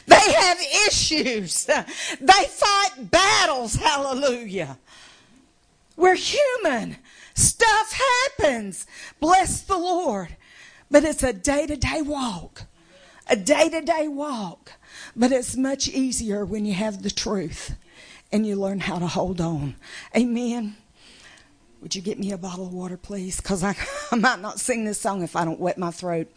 They 0.06 0.32
have 0.32 0.58
issues. 0.88 1.68
They 2.20 2.44
fight 2.48 3.10
battles. 3.10 3.76
Hallelujah. 3.76 4.78
We're 5.96 6.16
human. 6.16 6.96
Stuff 7.34 7.92
happens. 8.38 8.86
Bless 9.20 9.62
the 9.62 9.76
Lord. 9.76 10.36
But 10.94 11.02
it's 11.02 11.24
a 11.24 11.32
day 11.32 11.66
to 11.66 11.76
day 11.76 12.02
walk. 12.02 12.66
A 13.26 13.34
day 13.34 13.68
to 13.68 13.80
day 13.80 14.06
walk. 14.06 14.74
But 15.16 15.32
it's 15.32 15.56
much 15.56 15.88
easier 15.88 16.44
when 16.44 16.64
you 16.64 16.74
have 16.74 17.02
the 17.02 17.10
truth 17.10 17.74
and 18.30 18.46
you 18.46 18.54
learn 18.54 18.78
how 18.78 19.00
to 19.00 19.08
hold 19.08 19.40
on. 19.40 19.74
Amen. 20.16 20.76
Would 21.80 21.96
you 21.96 22.00
get 22.00 22.20
me 22.20 22.30
a 22.30 22.38
bottle 22.38 22.68
of 22.68 22.72
water, 22.72 22.96
please? 22.96 23.38
Because 23.38 23.64
I, 23.64 23.74
I 24.12 24.14
might 24.14 24.38
not 24.38 24.60
sing 24.60 24.84
this 24.84 25.00
song 25.00 25.22
if 25.24 25.34
I 25.34 25.44
don't 25.44 25.58
wet 25.58 25.78
my 25.78 25.90
throat. 25.90 26.28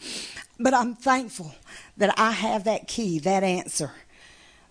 But 0.60 0.74
I'm 0.74 0.96
thankful 0.96 1.54
that 1.98 2.18
I 2.18 2.32
have 2.32 2.64
that 2.64 2.88
key, 2.88 3.20
that 3.20 3.44
answer, 3.44 3.92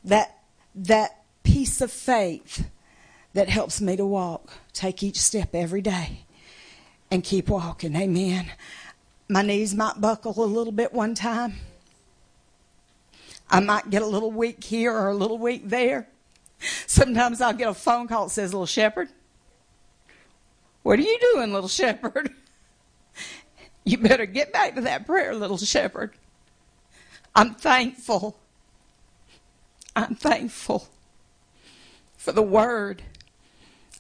that, 0.03 0.37
that 0.75 1.23
piece 1.45 1.81
of 1.81 1.93
faith 1.93 2.69
that 3.35 3.49
helps 3.49 3.81
me 3.81 3.95
to 3.95 4.05
walk, 4.05 4.51
take 4.73 5.05
each 5.05 5.21
step 5.21 5.51
every 5.55 5.81
day, 5.81 6.25
and 7.09 7.23
keep 7.23 7.49
walking. 7.49 7.95
Amen 7.95 8.51
my 9.29 9.43
knees 9.43 9.75
might 9.75 10.01
buckle 10.01 10.43
a 10.43 10.47
little 10.47 10.73
bit 10.73 10.93
one 10.93 11.15
time. 11.15 11.55
I 13.49 13.61
might 13.61 13.91
get 13.91 14.03
a 14.03 14.07
little 14.07 14.33
weak 14.33 14.63
here 14.63 14.93
or 14.93 15.09
a 15.09 15.15
little 15.15 15.39
weak 15.39 15.69
there. 15.69 16.09
Sometimes 16.87 17.41
I'll 17.41 17.53
get 17.53 17.69
a 17.69 17.75
phone 17.75 18.09
call 18.09 18.27
that 18.27 18.31
says, 18.31 18.53
Little 18.53 18.67
Shepherd, 18.67 19.09
what 20.83 20.99
are 20.99 21.03
you 21.03 21.19
doing, 21.33 21.53
little 21.53 21.69
shepherd? 21.69 22.31
You 23.89 23.99
better 23.99 24.27
get 24.27 24.53
back 24.53 24.75
to 24.75 24.81
that 24.81 25.07
prayer, 25.07 25.33
little 25.33 25.59
shepherd. 25.59 26.11
I'm 27.37 27.55
thankful. 27.55 28.37
I'm 29.95 30.17
thankful 30.17 30.89
for 32.17 32.33
the 32.33 32.43
word 32.43 33.03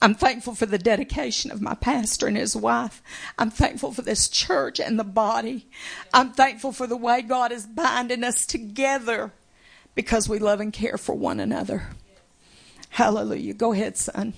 I'm 0.03 0.15
thankful 0.15 0.55
for 0.55 0.67
the 0.67 0.79
dedication 0.79 1.51
of 1.51 1.63
my 1.63 1.75
pastor 1.75 2.27
and 2.27 2.37
his 2.37 2.55
wife. 2.55 3.03
I'm 3.39 3.51
thankful 3.51 3.93
for 3.93 4.03
this 4.03 4.29
church 4.29 4.79
and 4.79 4.99
the 4.99 5.05
body. 5.05 5.69
I'm 6.13 6.33
thankful 6.33 6.73
for 6.73 6.87
the 6.87 6.97
way 6.97 7.23
God 7.23 7.51
is 7.51 7.67
binding 7.67 8.23
us 8.23 8.45
together 8.45 9.33
because 9.95 10.29
we 10.29 10.39
love 10.39 10.61
and 10.61 10.73
care 10.73 10.99
for 10.99 11.15
one 11.15 11.41
another. 11.41 11.89
Hallelujah. 12.91 13.55
Go 13.55 13.73
ahead, 13.73 13.97
son. 13.97 14.35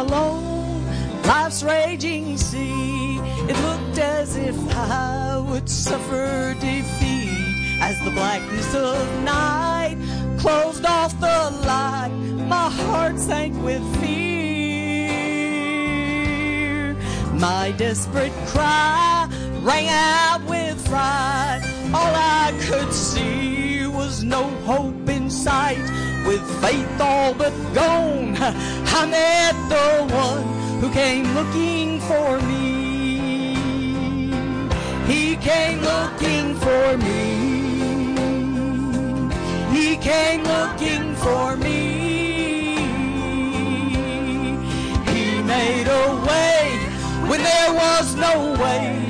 One 0.00 0.08
night 0.08 1.26
life's 1.26 1.62
raging 1.62 2.38
sea, 2.38 3.18
It 3.48 3.56
looked 3.60 3.98
as 3.98 4.36
if 4.36 4.56
I 4.74 5.36
would 5.46 5.68
suffer 5.68 6.54
defeat 6.58 7.78
as 7.82 8.00
the 8.04 8.10
blackness 8.10 8.74
of 8.74 9.22
night 9.22 9.98
closed 10.38 10.86
off 10.86 11.12
the 11.20 11.50
light. 11.66 12.12
My 12.48 12.70
heart 12.70 13.18
sank 13.18 13.62
with 13.62 13.82
fear. 14.00 14.16
My 17.34 17.72
desperate 17.76 18.32
cry 18.46 19.28
rang 19.62 19.88
out 19.88 20.42
with 20.48 20.80
fright. 20.88 21.79
All 21.92 22.14
I 22.14 22.52
could 22.60 22.92
see 22.92 23.84
was 23.84 24.22
no 24.22 24.44
hope 24.64 25.08
in 25.08 25.28
sight. 25.28 25.82
With 26.24 26.44
faith 26.62 27.00
all 27.00 27.34
but 27.34 27.52
gone, 27.74 28.36
I 28.40 29.06
met 29.06 29.56
the 29.68 30.14
one 30.14 30.44
who 30.80 30.88
came 30.92 31.34
looking 31.34 32.00
for 32.02 32.38
me. 32.42 33.56
He 35.06 35.34
came 35.36 35.80
looking 35.80 36.54
for 36.54 36.96
me. 36.98 37.50
He 39.74 39.96
came 39.96 40.44
looking 40.44 41.16
for 41.16 41.56
me. 41.56 42.76
He 45.10 45.42
made 45.42 45.88
a 45.88 46.06
way 46.28 46.60
when 47.28 47.42
there 47.42 47.72
was 47.74 48.14
no 48.14 48.52
way 48.62 49.02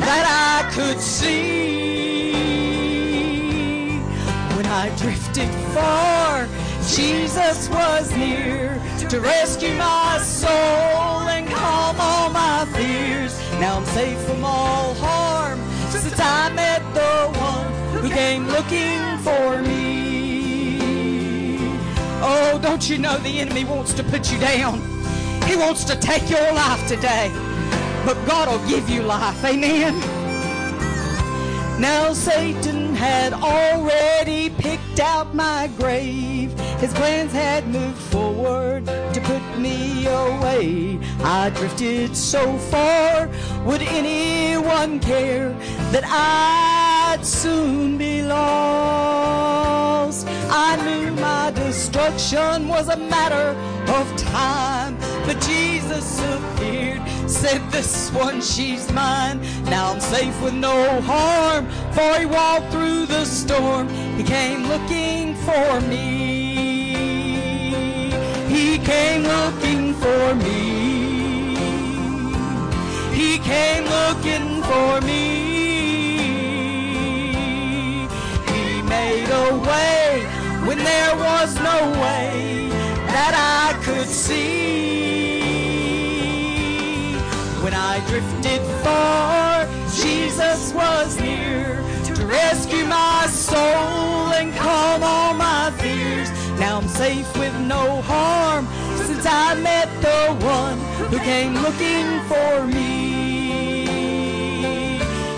that 0.00 0.24
I 0.64 0.72
could 0.74 0.98
see. 0.98 2.03
When 4.56 4.66
I 4.66 4.94
drifted 4.96 5.48
far, 5.74 6.46
Jesus 6.86 7.68
was 7.70 8.14
near 8.16 8.80
to 9.08 9.20
rescue 9.20 9.74
my 9.74 10.18
soul 10.18 11.28
and 11.28 11.48
calm 11.48 11.96
all 11.98 12.30
my 12.30 12.64
fears. 12.72 13.36
Now 13.58 13.78
I'm 13.78 13.84
safe 13.86 14.18
from 14.20 14.44
all 14.44 14.94
harm 14.94 15.58
since 15.90 16.20
I 16.20 16.52
met 16.52 16.82
the 16.94 17.36
one 17.40 18.02
who 18.02 18.08
came 18.08 18.46
looking 18.46 19.18
for 19.18 19.60
me. 19.60 21.58
Oh, 22.22 22.60
don't 22.62 22.88
you 22.88 22.98
know 22.98 23.18
the 23.18 23.40
enemy 23.40 23.64
wants 23.64 23.92
to 23.94 24.04
put 24.04 24.30
you 24.30 24.38
down? 24.38 24.78
He 25.48 25.56
wants 25.56 25.82
to 25.84 25.96
take 25.96 26.30
your 26.30 26.52
life 26.52 26.86
today. 26.86 27.32
But 28.06 28.24
God 28.24 28.48
will 28.48 28.68
give 28.68 28.88
you 28.88 29.02
life. 29.02 29.44
Amen. 29.44 30.23
Now 31.78 32.12
Satan 32.12 32.94
had 32.94 33.32
already 33.32 34.48
picked 34.50 35.00
out 35.00 35.34
my 35.34 35.68
grave. 35.76 36.52
His 36.78 36.92
plans 36.94 37.32
had 37.32 37.66
moved 37.66 37.98
forward 37.98 38.86
to 38.86 39.20
put 39.22 39.58
me 39.58 40.06
away. 40.06 40.98
I 41.22 41.50
drifted 41.50 42.16
so 42.16 42.56
far, 42.58 43.28
would 43.64 43.82
anyone 43.82 45.00
care 45.00 45.50
that 45.90 46.04
I'd 46.06 47.24
soon 47.26 47.98
be 47.98 48.22
lost? 48.22 49.83
I 50.06 50.76
knew 50.84 51.12
my 51.12 51.50
destruction 51.52 52.68
was 52.68 52.88
a 52.90 52.96
matter 52.96 53.56
of 53.90 54.16
time, 54.18 54.98
but 55.24 55.40
Jesus 55.40 56.20
appeared, 56.20 57.00
said, 57.26 57.62
This 57.70 58.10
one, 58.12 58.42
she's 58.42 58.92
mine. 58.92 59.40
Now 59.64 59.92
I'm 59.92 60.00
safe 60.00 60.38
with 60.42 60.52
no 60.52 61.00
harm, 61.00 61.66
for 61.92 62.18
he 62.20 62.26
walked 62.26 62.70
through 62.70 63.06
the 63.06 63.24
storm. 63.24 63.88
He 64.18 64.24
came 64.24 64.66
looking 64.68 65.34
for 65.36 65.80
me. 65.80 66.04
He 68.48 68.78
came 68.80 69.22
looking 69.22 69.94
for 69.94 70.34
me. 70.34 71.56
He 73.14 73.38
came 73.38 73.84
looking 73.84 74.62
for 74.64 75.00
me. 75.00 75.53
Made 79.28 79.66
way 79.66 80.26
when 80.66 80.78
there 80.78 81.16
was 81.16 81.54
no 81.56 81.90
way 82.00 82.68
that 83.06 83.34
I 83.34 83.82
could 83.84 84.08
see. 84.08 84.64
When 87.62 87.74
I 87.74 88.00
drifted 88.08 88.62
far, 88.82 89.66
Jesus 89.94 90.72
was 90.74 91.18
near 91.20 91.76
to 92.04 92.26
rescue 92.26 92.86
my 92.86 93.26
soul 93.26 94.32
and 94.38 94.54
calm 94.54 95.02
all 95.02 95.34
my 95.34 95.70
fears. 95.78 96.30
Now 96.58 96.78
I'm 96.78 96.88
safe 96.88 97.36
with 97.38 97.58
no 97.60 98.02
harm 98.02 98.66
since 98.96 99.26
I 99.26 99.54
met 99.54 99.88
the 100.00 100.34
one 100.44 100.78
who 101.08 101.18
came 101.18 101.54
looking 101.54 102.20
for 102.28 102.66
me. 102.66 103.86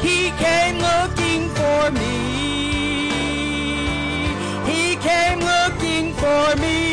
He 0.03 0.31
came 0.43 0.79
looking 0.79 1.49
for 1.51 1.91
me. 1.91 2.36
For 6.27 6.57
me. 6.57 6.86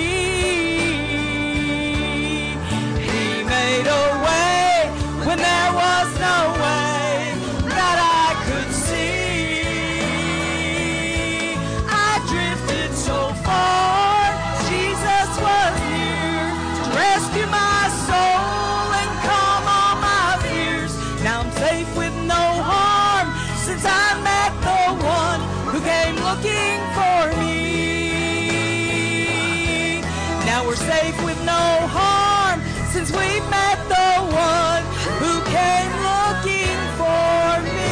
Now 30.54 30.68
we're 30.68 30.76
safe 30.76 31.26
with 31.26 31.40
no 31.46 31.66
harm 31.90 32.62
since 32.92 33.10
we 33.10 33.40
met 33.50 33.80
the 33.90 34.22
one 34.30 34.84
who 35.18 35.42
came 35.50 35.92
looking 36.06 36.78
for 36.94 37.58
me. 37.66 37.90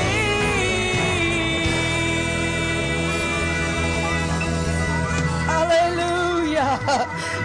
Hallelujah. 5.49 6.78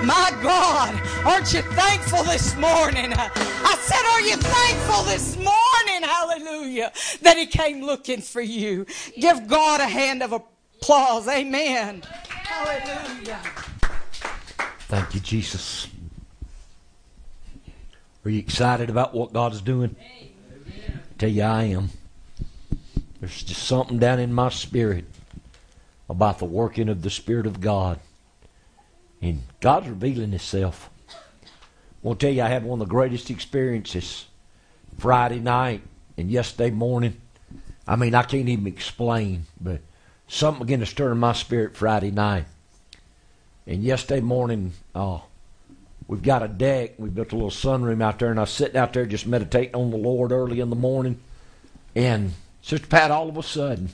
My 0.04 0.36
God, 0.42 1.00
aren't 1.24 1.50
you 1.54 1.62
thankful 1.62 2.22
this 2.24 2.54
morning? 2.56 3.14
I 3.16 3.76
said, 3.80 4.04
Are 4.04 4.20
you 4.20 4.36
thankful 4.36 5.04
this 5.04 5.36
morning? 5.36 6.02
Hallelujah. 6.02 6.92
That 7.22 7.38
He 7.38 7.46
came 7.46 7.80
looking 7.80 8.20
for 8.20 8.42
you. 8.42 8.84
Give 9.18 9.48
God 9.48 9.80
a 9.80 9.88
hand 9.88 10.22
of 10.22 10.32
applause. 10.32 11.26
Amen. 11.26 12.02
Hallelujah. 12.28 13.40
Thank 14.88 15.14
you, 15.14 15.20
Jesus. 15.20 15.88
Are 18.24 18.30
you 18.30 18.38
excited 18.38 18.88
about 18.88 19.14
what 19.14 19.32
God 19.32 19.52
is 19.52 19.60
doing? 19.60 19.96
tell 21.18 21.28
you, 21.28 21.42
I 21.42 21.64
am. 21.64 21.90
There's 23.18 23.42
just 23.42 23.64
something 23.64 23.98
down 23.98 24.20
in 24.20 24.32
my 24.32 24.48
spirit 24.50 25.06
about 26.08 26.38
the 26.38 26.44
working 26.44 26.88
of 26.88 27.02
the 27.02 27.10
Spirit 27.10 27.46
of 27.46 27.60
God. 27.60 27.98
And 29.20 29.42
God's 29.60 29.88
revealing 29.88 30.30
Himself. 30.30 30.88
I 31.10 31.14
want 32.02 32.20
to 32.20 32.26
tell 32.26 32.34
you, 32.34 32.42
I 32.42 32.48
had 32.48 32.62
one 32.62 32.80
of 32.80 32.86
the 32.86 32.92
greatest 32.92 33.28
experiences 33.28 34.26
Friday 34.98 35.40
night 35.40 35.82
and 36.16 36.30
yesterday 36.30 36.70
morning. 36.70 37.20
I 37.88 37.96
mean, 37.96 38.14
I 38.14 38.22
can't 38.22 38.48
even 38.48 38.68
explain, 38.68 39.46
but 39.60 39.80
something 40.28 40.64
began 40.64 40.78
to 40.78 40.86
stir 40.86 41.10
in 41.10 41.18
my 41.18 41.32
spirit 41.32 41.76
Friday 41.76 42.12
night. 42.12 42.44
And 43.66 43.82
yesterday 43.82 44.20
morning, 44.20 44.72
uh, 44.94 45.18
we've 46.06 46.22
got 46.22 46.42
a 46.42 46.48
deck. 46.48 46.92
We 46.98 47.08
built 47.08 47.32
a 47.32 47.34
little 47.34 47.50
sunroom 47.50 48.02
out 48.02 48.20
there, 48.20 48.30
and 48.30 48.38
I 48.38 48.44
was 48.44 48.50
sitting 48.50 48.76
out 48.76 48.92
there 48.92 49.06
just 49.06 49.26
meditating 49.26 49.74
on 49.74 49.90
the 49.90 49.96
Lord 49.96 50.30
early 50.30 50.60
in 50.60 50.70
the 50.70 50.76
morning. 50.76 51.18
And 51.94 52.32
Sister 52.62 52.86
Pat, 52.86 53.10
all 53.10 53.28
of 53.28 53.36
a 53.36 53.42
sudden, 53.42 53.90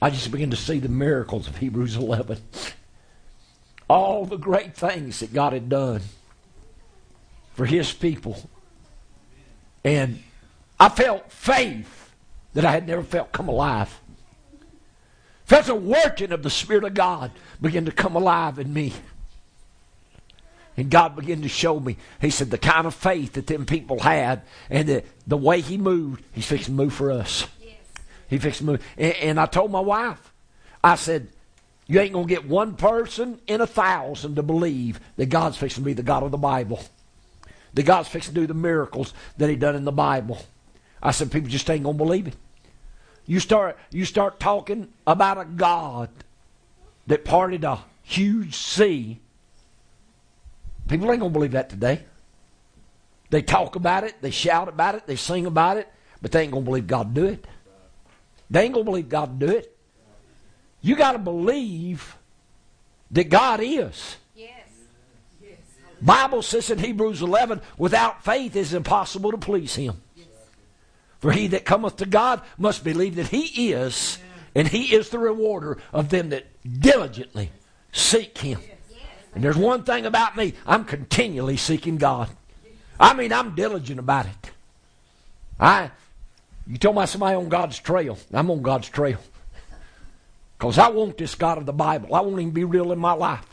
I 0.00 0.10
just 0.10 0.30
began 0.30 0.50
to 0.50 0.56
see 0.56 0.78
the 0.78 0.88
miracles 0.88 1.48
of 1.48 1.56
Hebrews 1.56 1.96
11. 1.96 2.38
All 3.88 4.26
the 4.26 4.36
great 4.36 4.76
things 4.76 5.20
that 5.20 5.32
God 5.32 5.54
had 5.54 5.68
done 5.68 6.02
for 7.54 7.66
His 7.66 7.92
people. 7.92 8.48
And 9.82 10.22
I 10.78 10.88
felt 10.88 11.32
faith 11.32 12.12
that 12.54 12.64
I 12.64 12.70
had 12.70 12.86
never 12.86 13.02
felt 13.02 13.32
come 13.32 13.48
alive. 13.48 13.98
Felt 15.48 15.64
the 15.64 15.74
working 15.74 16.30
of 16.30 16.42
the 16.42 16.50
Spirit 16.50 16.84
of 16.84 16.92
God 16.92 17.30
begin 17.58 17.86
to 17.86 17.90
come 17.90 18.14
alive 18.14 18.58
in 18.58 18.70
me. 18.70 18.92
And 20.76 20.90
God 20.90 21.16
began 21.16 21.40
to 21.40 21.48
show 21.48 21.80
me. 21.80 21.96
He 22.20 22.28
said 22.28 22.50
the 22.50 22.58
kind 22.58 22.86
of 22.86 22.94
faith 22.94 23.32
that 23.32 23.46
them 23.46 23.64
people 23.64 23.98
had 23.98 24.42
and 24.68 24.86
the, 24.86 25.04
the 25.26 25.38
way 25.38 25.62
He 25.62 25.78
moved, 25.78 26.22
He's 26.32 26.44
fixing 26.44 26.76
to 26.76 26.82
move 26.82 26.92
for 26.92 27.10
us. 27.10 27.46
He 28.28 28.36
fixed 28.36 28.58
to 28.58 28.66
move. 28.66 28.84
And, 28.98 29.14
and 29.14 29.40
I 29.40 29.46
told 29.46 29.72
my 29.72 29.80
wife, 29.80 30.34
I 30.84 30.96
said, 30.96 31.28
you 31.86 31.98
ain't 31.98 32.12
going 32.12 32.28
to 32.28 32.34
get 32.34 32.46
one 32.46 32.74
person 32.74 33.40
in 33.46 33.62
a 33.62 33.66
thousand 33.66 34.34
to 34.36 34.42
believe 34.42 35.00
that 35.16 35.30
God's 35.30 35.56
fixing 35.56 35.82
to 35.82 35.86
be 35.86 35.94
the 35.94 36.02
God 36.02 36.24
of 36.24 36.30
the 36.30 36.36
Bible. 36.36 36.84
That 37.72 37.84
God's 37.84 38.08
fixing 38.08 38.34
to 38.34 38.40
do 38.42 38.46
the 38.46 38.52
miracles 38.52 39.14
that 39.38 39.48
He 39.48 39.56
done 39.56 39.76
in 39.76 39.86
the 39.86 39.92
Bible. 39.92 40.44
I 41.02 41.12
said, 41.12 41.32
people 41.32 41.48
just 41.48 41.70
ain't 41.70 41.84
gonna 41.84 41.96
believe 41.96 42.26
it. 42.26 42.36
You 43.28 43.40
start 43.40 43.78
you 43.90 44.06
start 44.06 44.40
talking 44.40 44.88
about 45.06 45.38
a 45.38 45.44
God 45.44 46.08
that 47.06 47.24
parted 47.26 47.62
a 47.62 47.84
huge 48.02 48.56
sea. 48.56 49.20
People 50.88 51.12
ain't 51.12 51.20
gonna 51.20 51.30
believe 51.30 51.52
that 51.52 51.68
today. 51.68 52.04
They 53.28 53.42
talk 53.42 53.76
about 53.76 54.04
it, 54.04 54.14
they 54.22 54.30
shout 54.30 54.68
about 54.68 54.94
it, 54.94 55.06
they 55.06 55.16
sing 55.16 55.44
about 55.44 55.76
it, 55.76 55.92
but 56.22 56.32
they 56.32 56.42
ain't 56.42 56.52
gonna 56.52 56.64
believe 56.64 56.86
God 56.86 57.12
do 57.12 57.26
it. 57.26 57.46
They 58.50 58.62
ain't 58.62 58.72
gonna 58.72 58.84
believe 58.84 59.10
God 59.10 59.38
do 59.38 59.48
it. 59.48 59.76
You 60.80 60.96
got 60.96 61.12
to 61.12 61.18
believe 61.18 62.16
that 63.10 63.28
God 63.28 63.60
is. 63.62 64.16
Yes. 64.34 64.52
Bible 66.00 66.42
says 66.42 66.70
in 66.70 66.78
Hebrews 66.78 67.20
11, 67.20 67.60
without 67.76 68.24
faith 68.24 68.56
it 68.56 68.60
is 68.60 68.72
impossible 68.72 69.32
to 69.32 69.38
please 69.38 69.74
Him. 69.74 70.00
For 71.18 71.32
he 71.32 71.48
that 71.48 71.64
cometh 71.64 71.96
to 71.96 72.06
God 72.06 72.42
must 72.56 72.84
believe 72.84 73.16
that 73.16 73.28
He 73.28 73.72
is, 73.72 74.18
and 74.54 74.68
He 74.68 74.94
is 74.94 75.08
the 75.08 75.18
rewarder 75.18 75.78
of 75.92 76.10
them 76.10 76.30
that 76.30 76.46
diligently 76.80 77.50
seek 77.92 78.38
Him. 78.38 78.60
And 79.34 79.42
there's 79.42 79.56
one 79.56 79.82
thing 79.82 80.06
about 80.06 80.36
me, 80.36 80.54
I'm 80.66 80.84
continually 80.84 81.56
seeking 81.56 81.96
God. 81.96 82.28
I 83.00 83.14
mean, 83.14 83.32
I'm 83.32 83.54
diligent 83.54 83.98
about 83.98 84.26
it. 84.26 84.50
I, 85.60 85.90
you 86.66 86.78
told 86.78 86.96
me 86.96 87.06
somebody 87.06 87.36
on 87.36 87.48
God's 87.48 87.78
trail. 87.78 88.18
I'm 88.32 88.50
on 88.50 88.62
God's 88.62 88.88
trail. 88.88 89.18
Because 90.56 90.78
I 90.78 90.88
want 90.88 91.18
this 91.18 91.34
God 91.34 91.58
of 91.58 91.66
the 91.66 91.72
Bible. 91.72 92.14
I 92.14 92.20
want 92.20 92.40
Him 92.40 92.50
to 92.50 92.52
be 92.52 92.64
real 92.64 92.92
in 92.92 92.98
my 92.98 93.12
life. 93.12 93.46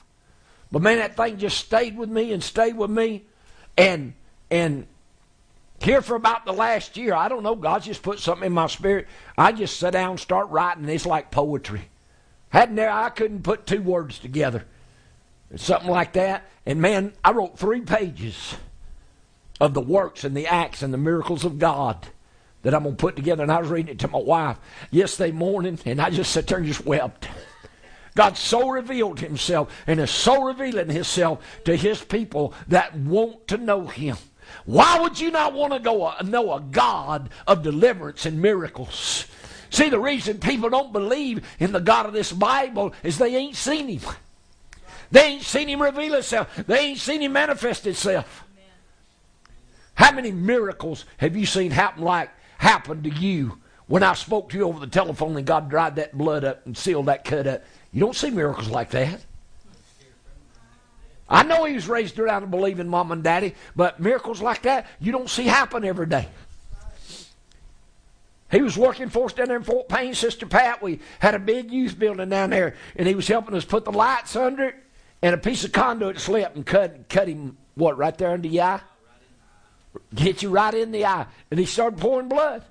But 0.72 0.82
man, 0.82 0.98
that 0.98 1.16
thing 1.16 1.38
just 1.38 1.58
stayed 1.58 1.98
with 1.98 2.10
me 2.10 2.34
and 2.34 2.44
stayed 2.44 2.76
with 2.76 2.90
me. 2.90 3.26
And 3.78 4.14
and 4.50 4.88
here 5.80 6.02
for 6.02 6.16
about 6.16 6.46
the 6.46 6.54
last 6.54 6.98
year, 6.98 7.14
I 7.14 7.28
don't 7.28 7.44
know, 7.44 7.56
God 7.56 7.84
just 7.84 8.02
put 8.02 8.20
something 8.20 8.48
in 8.48 8.54
my 8.54 8.68
spirit. 8.68 9.08
I 9.38 9.52
just 9.52 9.78
sat 9.78 9.94
down 9.94 10.12
and 10.12 10.20
start 10.20 10.50
writing. 10.50 10.84
And 10.84 10.92
it's 10.92 11.06
like 11.06 11.32
poetry. 11.32 11.90
Hadn't 12.50 12.76
there 12.76 12.92
I 12.92 13.10
couldn't 13.10 13.44
put 13.44 13.66
two 13.66 13.82
words 13.82 14.20
together. 14.20 14.66
Something 15.56 15.90
like 15.90 16.14
that. 16.14 16.46
And 16.66 16.82
man, 16.82 17.14
I 17.24 17.32
wrote 17.32 17.60
three 17.60 17.82
pages 17.82 18.56
of 19.60 19.74
the 19.74 19.82
works 19.82 20.24
and 20.24 20.36
the 20.36 20.48
acts 20.48 20.82
and 20.82 20.94
the 20.94 20.98
miracles 20.98 21.46
of 21.46 21.60
God 21.60 22.08
that 22.64 22.74
I'm 22.74 22.84
going 22.84 22.96
to 22.96 23.02
put 23.02 23.16
together. 23.16 23.44
And 23.44 23.52
I 23.52 23.60
was 23.60 23.70
reading 23.70 23.92
it 23.92 24.00
to 24.00 24.08
my 24.08 24.20
wife 24.20 24.58
yesterday 24.90 25.32
morning, 25.32 25.78
and 25.86 26.02
I 26.02 26.10
just 26.10 26.32
sat 26.32 26.48
there 26.48 26.58
and 26.58 26.66
just 26.66 26.86
wept. 26.86 27.28
God 28.16 28.38
so 28.38 28.70
revealed 28.70 29.20
himself 29.20 29.72
and 29.86 30.00
is 30.00 30.10
so 30.10 30.44
revealing 30.44 30.90
himself 30.90 31.46
to 31.66 31.76
his 31.76 32.02
people 32.02 32.54
that 32.70 32.96
want 32.96 33.48
to 33.50 33.58
know 33.58 33.88
him. 33.88 34.18
Why 34.66 35.00
would 35.00 35.20
you 35.20 35.32
not 35.32 35.54
want 35.54 35.74
to 35.74 35.80
go 35.80 36.06
uh, 36.06 36.22
know 36.24 36.54
a 36.54 36.60
God 36.60 37.30
of 37.48 37.62
deliverance 37.62 38.26
and 38.26 38.42
miracles? 38.42 39.26
See, 39.70 39.90
the 39.90 40.00
reason 40.00 40.40
people 40.40 40.70
don't 40.70 40.94
believe 40.94 41.46
in 41.60 41.72
the 41.72 41.80
God 41.80 42.06
of 42.06 42.14
this 42.14 42.32
Bible 42.32 42.94
is 43.04 43.18
they 43.18 43.36
ain't 43.36 43.56
seen 43.56 43.88
him. 43.88 44.02
They 45.12 45.22
ain't 45.22 45.44
seen 45.44 45.68
him 45.68 45.82
reveal 45.82 46.14
himself. 46.14 46.56
They 46.68 46.80
ain't 46.80 47.00
seen 47.00 47.22
him 47.22 47.34
manifest 47.34 47.84
himself. 47.84 48.44
How 49.96 50.12
many 50.12 50.32
miracles 50.32 51.06
have 51.18 51.36
you 51.36 51.46
seen 51.46 51.72
happen 51.72 52.04
like 52.04 52.30
happen 52.58 53.04
to 53.04 53.10
you 53.10 53.60
when 53.88 54.04
I 54.04 54.14
spoke 54.14 54.50
to 54.50 54.58
you 54.58 54.64
over 54.64 54.80
the 54.80 54.88
telephone 54.88 55.38
and 55.38 55.46
God 55.46 55.70
dried 55.70 55.96
that 55.98 56.18
blood 56.18 56.44
up 56.44 56.66
and 56.66 56.76
sealed 56.76 57.06
that 57.06 57.24
cut 57.24 57.48
up? 57.48 57.64
You 57.92 58.02
don't 58.02 58.16
see 58.16 58.30
miracles 58.30 58.70
like 58.70 58.90
that. 58.92 59.26
I 61.28 61.44
know 61.44 61.66
he 61.66 61.74
was 61.74 61.88
raised 61.88 62.20
around 62.20 62.54
in 62.54 62.88
mom 62.88 63.12
and 63.12 63.24
daddy, 63.24 63.56
but 63.76 64.00
miracles 64.00 64.42
like 64.42 64.62
that 64.64 64.88
you 65.00 65.12
don't 65.12 65.30
see 65.30 65.46
happen 65.46 65.84
every 65.84 66.06
day. 66.06 66.28
He 68.52 68.62
was 68.62 68.78
working 68.78 69.10
for 69.10 69.26
us 69.26 69.34
down 69.34 69.48
there 69.48 69.58
in 69.58 69.64
Fort 69.64 69.90
Payne, 69.90 70.14
Sister 70.14 70.46
Pat. 70.46 70.82
We 70.82 71.00
had 71.20 71.34
a 71.34 71.40
big 71.40 71.72
youth 71.72 71.98
building 71.98 72.30
down 72.30 72.52
there, 72.52 72.76
and 72.96 73.08
he 73.08 73.16
was 73.16 73.28
helping 73.28 73.56
us 73.56 73.66
put 73.66 73.86
the 73.86 73.92
lights 73.92 74.36
under 74.36 74.66
it, 74.66 74.76
and 75.22 75.34
a 75.34 75.38
piece 75.38 75.66
of 75.66 75.72
conduit 75.72 76.20
slipped 76.20 76.56
and 76.56 76.66
cut 76.66 77.10
cut 77.10 77.28
him 77.28 77.58
what 77.74 77.98
right 77.98 78.18
there 78.18 78.32
under 78.32 78.48
the 78.48 78.62
eye, 78.62 78.82
hit 80.16 80.44
you 80.44 80.50
right 80.50 80.74
in 80.74 80.92
the 80.92 81.06
eye, 81.06 81.26
and 81.50 81.60
he 81.60 81.66
started 81.66 82.00
pouring 82.00 82.30
blood. 82.30 82.64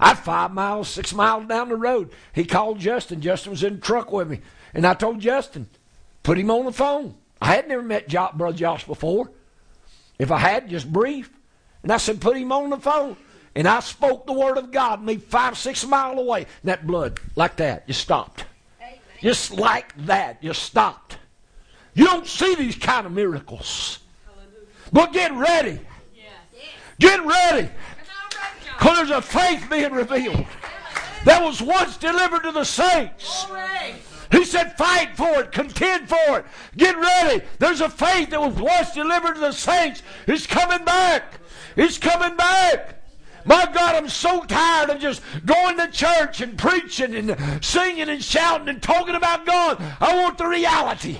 I 0.00 0.14
five 0.14 0.50
miles, 0.50 0.88
six 0.88 1.14
miles 1.14 1.46
down 1.46 1.68
the 1.68 1.76
road. 1.76 2.10
He 2.34 2.44
called 2.44 2.80
Justin. 2.80 3.20
Justin 3.20 3.50
was 3.50 3.62
in 3.62 3.74
the 3.74 3.80
truck 3.80 4.10
with 4.10 4.28
me. 4.28 4.40
And 4.74 4.84
I 4.84 4.94
told 4.94 5.20
Justin, 5.20 5.68
put 6.22 6.38
him 6.38 6.50
on 6.50 6.64
the 6.64 6.72
phone. 6.72 7.14
I 7.40 7.54
had 7.54 7.68
never 7.68 7.82
met 7.82 8.08
jo- 8.08 8.30
Brother 8.34 8.56
Josh 8.56 8.86
before. 8.86 9.30
If 10.18 10.30
I 10.30 10.38
had, 10.38 10.68
just 10.68 10.90
brief. 10.90 11.30
And 11.82 11.90
I 11.90 11.96
said, 11.96 12.20
put 12.20 12.36
him 12.36 12.52
on 12.52 12.70
the 12.70 12.78
phone. 12.78 13.16
And 13.54 13.66
I 13.66 13.80
spoke 13.80 14.26
the 14.26 14.32
word 14.32 14.56
of 14.56 14.70
God, 14.70 15.02
me 15.02 15.16
five, 15.16 15.58
six 15.58 15.84
miles 15.84 16.18
away. 16.18 16.40
And 16.40 16.48
that 16.64 16.86
blood, 16.86 17.20
like 17.36 17.56
that, 17.56 17.86
just 17.86 18.00
stopped. 18.00 18.44
Amen. 18.80 18.98
Just 19.20 19.52
like 19.52 19.94
that, 20.06 20.40
just 20.40 20.62
stopped. 20.62 21.18
You 21.94 22.04
don't 22.06 22.26
see 22.26 22.54
these 22.54 22.76
kind 22.76 23.04
of 23.04 23.12
miracles. 23.12 23.98
Hallelujah. 24.24 24.66
But 24.92 25.12
get 25.12 25.32
ready. 25.32 25.80
Yes. 26.16 26.32
Get 26.98 27.26
ready. 27.26 27.68
Because 28.78 28.96
there's 28.96 29.10
a 29.10 29.22
faith 29.22 29.66
being 29.68 29.92
revealed 29.92 30.46
that 31.24 31.42
was 31.42 31.60
once 31.60 31.96
delivered 31.98 32.42
to 32.44 32.52
the 32.52 32.64
saints. 32.64 33.46
He 34.32 34.44
said, 34.44 34.76
fight 34.78 35.14
for 35.14 35.40
it, 35.40 35.52
contend 35.52 36.08
for 36.08 36.38
it, 36.38 36.46
get 36.76 36.96
ready. 36.96 37.44
There's 37.58 37.82
a 37.82 37.88
faith 37.90 38.30
that 38.30 38.40
was 38.40 38.54
once 38.54 38.92
delivered 38.92 39.34
to 39.34 39.40
the 39.40 39.52
saints. 39.52 40.02
It's 40.26 40.46
coming 40.46 40.84
back. 40.84 41.34
It's 41.76 41.98
coming 41.98 42.36
back. 42.36 42.98
My 43.44 43.66
God, 43.66 43.94
I'm 43.94 44.08
so 44.08 44.42
tired 44.44 44.88
of 44.88 45.00
just 45.00 45.20
going 45.44 45.76
to 45.76 45.88
church 45.88 46.40
and 46.40 46.56
preaching 46.56 47.14
and 47.14 47.64
singing 47.64 48.08
and 48.08 48.22
shouting 48.22 48.68
and 48.68 48.82
talking 48.82 49.16
about 49.16 49.44
God. 49.44 49.82
I 50.00 50.22
want 50.22 50.38
the 50.38 50.46
reality. 50.46 51.18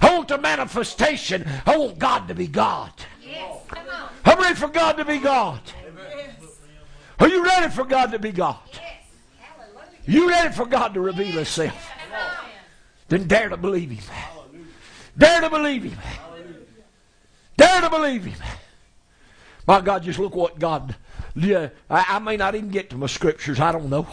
I 0.00 0.14
want 0.14 0.28
the 0.28 0.38
manifestation. 0.38 1.48
I 1.64 1.76
want 1.76 1.98
God 1.98 2.28
to 2.28 2.34
be 2.34 2.46
God. 2.46 2.92
I'm 4.24 4.38
ready 4.38 4.54
for 4.54 4.68
God 4.68 4.98
to 4.98 5.04
be 5.04 5.18
God. 5.18 5.60
Are 7.18 7.28
you 7.28 7.44
ready 7.44 7.70
for 7.72 7.84
God 7.84 8.12
to 8.12 8.18
be 8.18 8.30
God? 8.30 8.58
You 10.06 10.28
ready 10.28 10.54
for 10.54 10.66
God 10.66 10.94
to 10.94 11.00
reveal 11.00 11.32
Himself? 11.32 11.90
Then 13.08 13.26
dare 13.26 13.48
to 13.48 13.56
believe 13.56 13.90
Him. 13.90 14.04
Dare 15.16 15.40
to 15.40 15.50
believe 15.50 15.84
Him. 15.84 15.98
Dare 17.56 17.80
to 17.80 17.90
believe 17.90 18.24
Him. 18.24 18.38
My 19.66 19.80
God, 19.80 20.02
just 20.02 20.18
look 20.18 20.34
what 20.34 20.58
God. 20.58 20.94
Yeah, 21.34 21.68
I, 21.90 22.04
I 22.08 22.18
may 22.18 22.36
not 22.36 22.54
even 22.54 22.70
get 22.70 22.90
to 22.90 22.96
my 22.96 23.06
scriptures. 23.06 23.60
I 23.60 23.72
don't 23.72 23.90
know. 23.90 24.06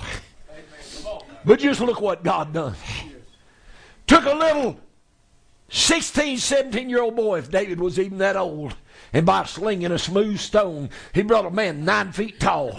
But 1.45 1.59
just 1.59 1.81
look 1.81 2.01
what 2.01 2.23
God 2.23 2.53
done. 2.53 2.75
Took 4.07 4.25
a 4.25 4.33
little 4.33 4.79
16, 5.69 6.37
17 6.37 6.89
year 6.89 7.01
old 7.01 7.15
boy, 7.15 7.39
if 7.39 7.49
David 7.49 7.79
was 7.79 7.99
even 7.99 8.19
that 8.19 8.35
old, 8.35 8.75
and 9.11 9.25
by 9.25 9.43
slinging 9.45 9.91
a 9.91 9.97
smooth 9.97 10.39
stone, 10.39 10.89
he 11.13 11.23
brought 11.23 11.45
a 11.45 11.51
man 11.51 11.83
nine 11.83 12.11
feet 12.11 12.39
tall. 12.39 12.77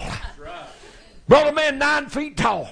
Brought 1.27 1.49
a 1.49 1.53
man 1.53 1.79
nine 1.79 2.09
feet 2.09 2.37
tall. 2.37 2.69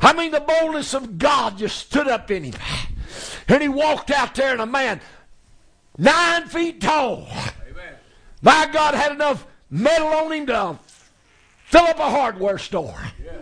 I 0.00 0.12
mean, 0.12 0.30
the 0.30 0.40
boldness 0.40 0.94
of 0.94 1.18
God 1.18 1.58
just 1.58 1.76
stood 1.76 2.08
up 2.08 2.30
in 2.30 2.44
him. 2.44 2.54
And 3.48 3.62
he 3.62 3.68
walked 3.68 4.10
out 4.10 4.34
there, 4.34 4.52
and 4.52 4.60
a 4.60 4.66
man 4.66 5.00
nine 5.96 6.46
feet 6.46 6.80
tall. 6.80 7.26
Amen. 7.70 7.94
My 8.42 8.68
God 8.72 8.94
had 8.94 9.12
enough 9.12 9.46
metal 9.70 10.06
on 10.06 10.32
him 10.32 10.46
to 10.46 10.78
fill 11.64 11.84
up 11.84 11.98
a 11.98 12.10
hardware 12.10 12.58
store. 12.58 13.00
Yeah. 13.22 13.32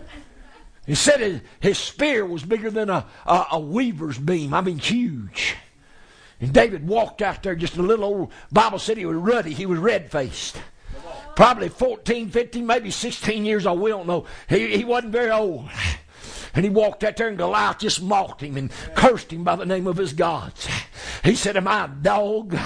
He 0.85 0.95
said 0.95 1.41
his, 1.59 1.77
spear 1.77 2.25
was 2.25 2.43
bigger 2.43 2.71
than 2.71 2.89
a, 2.89 3.05
a, 3.25 3.45
a 3.53 3.59
weaver's 3.59 4.17
beam. 4.17 4.53
I 4.53 4.61
mean, 4.61 4.79
huge. 4.79 5.55
And 6.39 6.53
David 6.53 6.87
walked 6.87 7.21
out 7.21 7.43
there, 7.43 7.55
just 7.55 7.75
a 7.75 7.81
little 7.81 8.05
old 8.05 8.31
Bible 8.51 8.79
said 8.79 8.97
he 8.97 9.05
was 9.05 9.17
ruddy. 9.17 9.53
He 9.53 9.65
was 9.65 9.79
red 9.79 10.09
faced. 10.09 10.57
Probably 11.35 11.69
14, 11.69 12.29
15, 12.29 12.65
maybe 12.65 12.89
16 12.89 13.45
years 13.45 13.67
old. 13.67 13.81
We 13.81 13.89
don't 13.89 14.07
know. 14.07 14.25
He, 14.47 14.77
he 14.77 14.85
wasn't 14.85 15.11
very 15.11 15.29
old. 15.29 15.69
And 16.57 16.65
he 16.65 16.71
walked 16.71 17.03
out 17.03 17.15
there, 17.17 17.27
and 17.27 17.37
Goliath 17.37 17.77
just 17.77 18.01
mocked 18.01 18.41
him 18.41 18.57
and 18.57 18.71
cursed 18.95 19.31
him 19.31 19.43
by 19.43 19.55
the 19.55 19.65
name 19.65 19.85
of 19.85 19.95
his 19.95 20.11
gods. 20.11 20.67
He 21.23 21.35
said, 21.35 21.55
Am 21.55 21.67
I 21.67 21.85
a 21.85 21.87
dog 21.87 22.57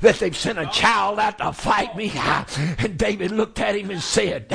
that 0.00 0.16
they've 0.20 0.36
sent 0.36 0.60
a 0.60 0.66
child 0.66 1.18
out 1.18 1.38
to 1.38 1.52
fight 1.52 1.96
me? 1.96 2.12
And 2.78 2.96
David 2.96 3.32
looked 3.32 3.58
at 3.58 3.74
him 3.74 3.90
and 3.90 4.00
said, 4.00 4.46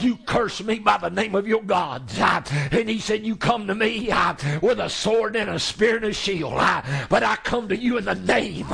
You 0.00 0.16
curse 0.26 0.60
me 0.64 0.80
by 0.80 0.98
the 0.98 1.10
name 1.10 1.36
of 1.36 1.46
your 1.46 1.62
gods. 1.62 2.18
And 2.18 2.88
he 2.88 2.98
said, 2.98 3.24
You 3.24 3.36
come 3.36 3.68
to 3.68 3.74
me 3.76 4.10
with 4.60 4.80
a 4.80 4.88
sword 4.90 5.36
and 5.36 5.48
a 5.50 5.58
spear 5.60 5.96
and 5.96 6.06
a 6.06 6.12
shield. 6.12 6.54
But 7.08 7.22
I 7.22 7.36
come 7.44 7.68
to 7.68 7.76
you 7.76 7.98
in 7.98 8.04
the 8.04 8.16
name 8.16 8.66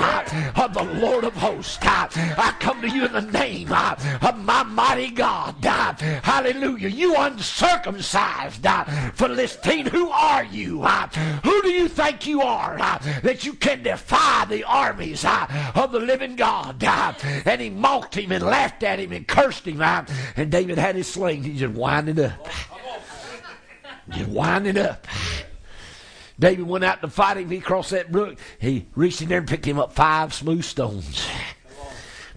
of 0.57 0.73
the 0.73 0.85
Lord 1.01 1.25
of 1.25 1.35
hosts. 1.35 1.79
I 1.83 2.55
come 2.61 2.81
to 2.81 2.89
you 2.89 3.05
in 3.05 3.13
the 3.13 3.21
name 3.21 3.71
of 3.73 4.39
my 4.39 4.63
mighty 4.63 5.11
God. 5.11 5.57
Hallelujah. 5.63 6.89
You 6.89 7.15
uncircumcised 7.17 8.63
Philistine, 9.51 9.87
who 9.87 10.11
are 10.11 10.45
you? 10.45 10.83
Who 10.83 11.63
do 11.63 11.71
you 11.71 11.89
think 11.89 12.27
you 12.27 12.43
are 12.43 12.77
that 13.23 13.45
you 13.45 13.53
can 13.55 13.83
defy 13.83 14.45
the 14.47 14.65
armies 14.65 15.25
of 15.25 15.93
the 15.93 16.01
living 16.01 16.37
God? 16.37 16.83
And 16.83 17.61
he 17.61 17.71
mocked 17.71 18.17
him 18.17 18.33
and 18.33 18.45
laughed 18.45 18.83
at 18.83 18.99
him 18.99 19.13
and 19.13 19.27
cursed 19.27 19.67
him. 19.67 19.81
And 19.83 20.51
David 20.51 20.79
had 20.79 20.97
his 20.97 21.09
sling. 21.09 21.43
He 21.43 21.57
just 21.57 21.75
winded 21.75 22.21
up. 22.21 22.49
Just 24.11 24.31
winding 24.31 24.79
up. 24.79 25.07
David 26.39 26.67
went 26.67 26.85
out 26.85 27.03
to 27.03 27.09
fight 27.09 27.37
him. 27.37 27.51
He 27.51 27.61
crossed 27.61 27.91
that 27.91 28.11
brook. 28.11 28.39
He 28.59 28.87
reached 28.95 29.21
in 29.21 29.29
there 29.29 29.39
and 29.39 29.49
picked 29.49 29.67
him 29.67 29.79
up 29.79 29.93
five 29.93 30.33
smooth 30.33 30.65
stones. 30.65 31.27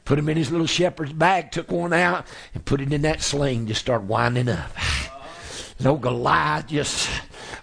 Put 0.04 0.20
him 0.20 0.28
in 0.28 0.36
his 0.36 0.52
little 0.52 0.68
shepherd's 0.68 1.14
bag, 1.14 1.52
took 1.52 1.72
one 1.72 1.94
out, 1.94 2.28
and 2.54 2.66
put 2.66 2.82
it 2.82 2.92
in 2.92 3.04
that 3.04 3.22
sling. 3.22 3.68
Just 3.68 3.80
start 3.80 4.04
winding 4.04 4.50
up. 4.50 4.72
No 5.84 5.98
Goliath 5.98 6.68
just, 6.68 7.10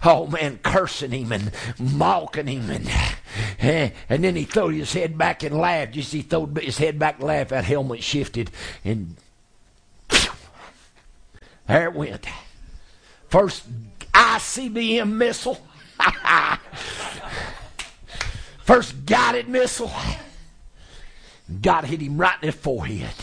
oh 0.03 0.27
man, 0.27 0.59
cursing 0.61 1.11
him 1.11 1.31
and 1.31 1.51
mocking 1.79 2.47
him. 2.47 2.69
And, 2.69 2.87
eh, 3.59 3.89
and 4.09 4.23
then 4.23 4.35
he 4.35 4.43
threw 4.43 4.69
his 4.69 4.93
head 4.93 5.17
back 5.17 5.43
and 5.43 5.57
laughed. 5.57 5.93
Just 5.93 6.13
he 6.13 6.21
threw 6.21 6.51
his 6.59 6.77
head 6.77 6.99
back 6.99 7.15
and 7.15 7.27
laughed. 7.27 7.49
That 7.49 7.65
helmet 7.65 8.03
shifted. 8.03 8.51
And 8.85 9.15
there 11.67 11.85
it 11.85 11.93
went. 11.93 12.27
First 13.27 13.63
ICBM 14.11 15.11
missile. 15.13 15.57
First 18.63 19.05
guided 19.05 19.49
missile. 19.49 19.91
God 21.61 21.85
hit 21.85 22.01
him 22.01 22.17
right 22.17 22.37
in 22.41 22.47
the 22.47 22.53
forehead. 22.53 23.13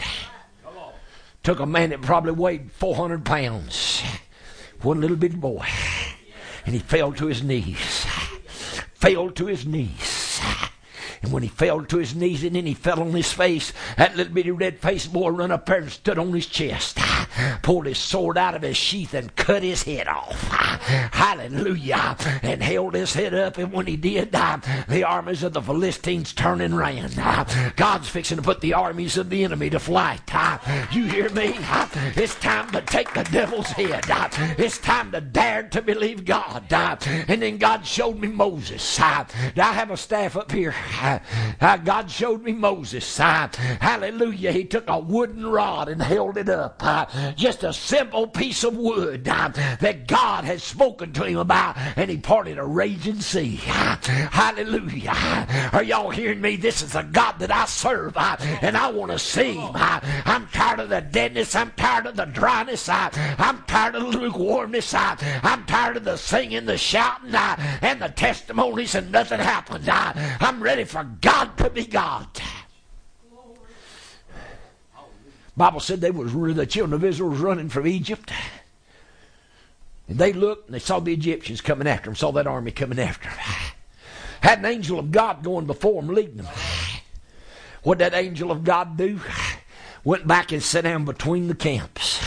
Took 1.43 1.61
a 1.61 1.67
man 1.67 1.91
that 1.91 2.03
probably 2.03 2.33
weighed 2.33 2.73
400 2.73 3.25
pounds. 3.25 4.03
One 4.83 5.01
little 5.01 5.17
bitty 5.17 5.37
boy. 5.37 5.67
And 6.65 6.75
he 6.75 6.81
fell 6.81 7.13
to 7.15 7.27
his 7.27 7.43
knees. 7.43 8.07
Fell 8.95 9.31
to 9.31 9.47
his 9.47 9.67
knees. 9.67 10.41
And 11.23 11.33
when 11.33 11.43
he 11.43 11.49
fell 11.49 11.85
to 11.85 11.99
his 11.99 12.15
knees 12.15 12.45
and 12.45 12.55
then 12.55 12.67
he 12.67 12.75
fell 12.75 13.01
on 13.01 13.13
his 13.13 13.33
face, 13.33 13.73
that 13.97 14.17
little 14.17 14.33
bitty 14.33 14.51
red 14.53 14.79
faced 14.79 15.13
boy 15.13 15.31
run 15.31 15.51
up 15.51 15.67
there 15.67 15.79
and 15.79 15.91
stood 15.91 16.19
on 16.19 16.33
his 16.33 16.47
chest, 16.47 16.99
pulled 17.63 17.87
his 17.87 17.99
sword 17.99 18.39
out 18.39 18.55
of 18.55 18.63
his 18.63 18.77
sheath 18.77 19.15
and 19.15 19.35
cut 19.37 19.63
his 19.63 19.83
head 19.83 20.09
off. 20.09 20.43
Hallelujah. 21.13 22.17
And 22.43 22.63
held 22.63 22.95
his 22.95 23.13
head 23.15 23.35
up. 23.35 23.59
And 23.59 23.73
when 23.73 23.87
he 23.87 23.97
did, 23.97 24.33
the 24.89 25.05
armies 25.05 25.43
of 25.43 25.53
the 25.53 25.63
Philistines 25.63 26.33
turned 26.33 26.63
and 26.63 26.77
ran. 26.77 27.11
God's 27.77 28.09
fixing 28.09 28.37
to 28.37 28.43
put 28.43 28.61
the 28.61 28.75
armies 28.75 29.17
of 29.17 29.31
the 29.31 29.45
enemy 29.45 29.71
to 29.71 29.79
flight. 29.79 30.21
You 30.93 31.05
hear 31.05 31.29
me? 31.31 31.55
It's 32.17 32.35
time 32.37 32.71
to 32.73 32.81
take 32.83 33.13
the 33.15 33.25
devil's 33.25 33.69
head. 33.69 34.05
It's 34.59 34.79
time 34.79 35.13
to 35.13 35.21
dare 35.21 35.65
to 35.65 35.83
believe 35.83 36.25
God. 36.25 36.65
And 36.71 37.43
then 37.43 37.59
God 37.59 37.87
showed 37.87 38.19
me 38.19 38.29
Moses. 38.29 38.99
I 39.01 39.27
have 39.57 39.91
a 39.91 39.97
staff 39.97 40.37
up 40.37 40.53
here. 40.53 40.75
Uh, 41.61 41.77
God 41.79 42.11
showed 42.11 42.43
me 42.43 42.53
Moses. 42.53 43.17
Hallelujah. 43.17 44.53
He 44.53 44.65
took 44.65 44.85
a 44.89 44.99
wooden 44.99 45.47
rod 45.47 45.89
and 45.89 46.03
held 46.03 46.37
it 46.37 46.49
up. 46.49 46.83
Uh, 47.19 47.33
just 47.33 47.65
a 47.65 47.73
simple 47.73 48.29
piece 48.29 48.63
of 48.63 48.77
wood 48.77 49.27
uh, 49.27 49.49
that 49.81 50.07
God 50.07 50.45
has 50.45 50.63
spoken 50.63 51.13
to 51.13 51.25
him 51.25 51.39
about, 51.39 51.77
and 51.97 52.09
he 52.09 52.17
parted 52.17 52.59
a 52.59 52.65
raging 52.65 53.21
sea. 53.21 53.57
hallelujah. 53.57 55.17
Are 55.73 55.83
y'all 55.83 56.11
hearing 56.11 56.41
me? 56.41 56.55
This 56.55 56.81
is 56.81 56.95
a 56.95 57.03
God 57.03 57.41
that 57.41 57.51
I 57.51 57.65
serve, 57.65 58.17
uh, 58.17 58.37
and 58.63 58.77
I 58.77 58.91
want 58.93 59.11
to 59.11 59.19
see 59.19 59.55
him. 59.55 59.73
Uh, 59.75 59.99
I'm 60.25 60.47
tired 60.49 60.79
of 60.79 60.91
the 60.91 61.01
deadness. 61.01 61.57
I'm 61.57 61.73
tired 61.73 62.07
of 62.07 62.15
the 62.15 62.27
dryness. 62.27 62.89
I'm 62.89 63.65
tired 63.65 63.97
of 63.97 64.13
the 64.13 64.19
lukewarmness. 64.19 64.95
I'm 64.95 65.65
tired 65.67 65.97
of 65.97 66.05
the 66.05 66.17
singing, 66.17 66.67
the 66.67 66.79
shouting, 66.79 67.35
and 67.35 68.01
the 68.01 68.09
testimonies, 68.11 68.95
and 68.95 69.11
nothing 69.11 69.41
happens. 69.41 69.89
I'm 69.89 70.63
ready 70.63 70.85
for 70.85 71.03
God 71.21 71.59
to 71.59 71.69
be 71.69 71.85
God. 71.85 72.29
Bible 75.59 75.81
said 75.81 76.01
they 76.01 76.13
was 76.13 76.33
the 76.33 76.67
children 76.67 76.95
of 76.95 77.05
Israel 77.05 77.31
was 77.31 77.41
running 77.41 77.69
from 77.69 77.87
Egypt. 77.87 78.31
And 80.09 80.17
they 80.17 80.33
looked 80.33 80.67
and 80.67 80.75
they 80.75 80.79
saw 80.79 81.01
the 81.01 81.13
Egyptians 81.13 81.61
coming 81.61 81.89
after 81.89 82.09
them, 82.09 82.17
saw 82.17 82.31
that 82.33 82.47
army 82.47 82.71
coming 82.71 82.99
after 82.99 83.29
them. 83.29 83.39
Had 84.41 84.61
an 84.61 84.67
angel 84.67 85.01
of 85.01 85.11
God 85.11 85.43
going 85.43 85.67
before 85.67 86.01
them, 86.01 86.15
leading 86.15 86.39
them. 86.39 86.47
What 87.85 87.99
that 87.99 88.13
angel 88.13 88.51
of 88.51 88.65
God 88.65 88.97
do? 88.97 89.21
Went 90.05 90.27
back 90.27 90.53
and 90.53 90.63
sat 90.63 90.85
down 90.85 91.05
between 91.05 91.49
the 91.49 91.55
camps. 91.55 92.21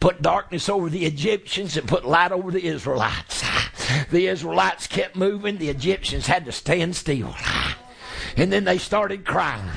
Put 0.00 0.22
darkness 0.22 0.68
over 0.68 0.88
the 0.88 1.04
Egyptians 1.04 1.76
and 1.76 1.88
put 1.88 2.04
light 2.04 2.32
over 2.32 2.50
the 2.50 2.64
Israelites. 2.64 3.44
The 4.10 4.26
Israelites 4.26 4.86
kept 4.86 5.16
moving, 5.16 5.58
the 5.58 5.68
Egyptians 5.68 6.26
had 6.26 6.44
to 6.44 6.52
stand 6.52 6.96
still. 6.96 7.34
And 8.36 8.52
then 8.52 8.64
they 8.64 8.78
started 8.78 9.24
crying. 9.24 9.68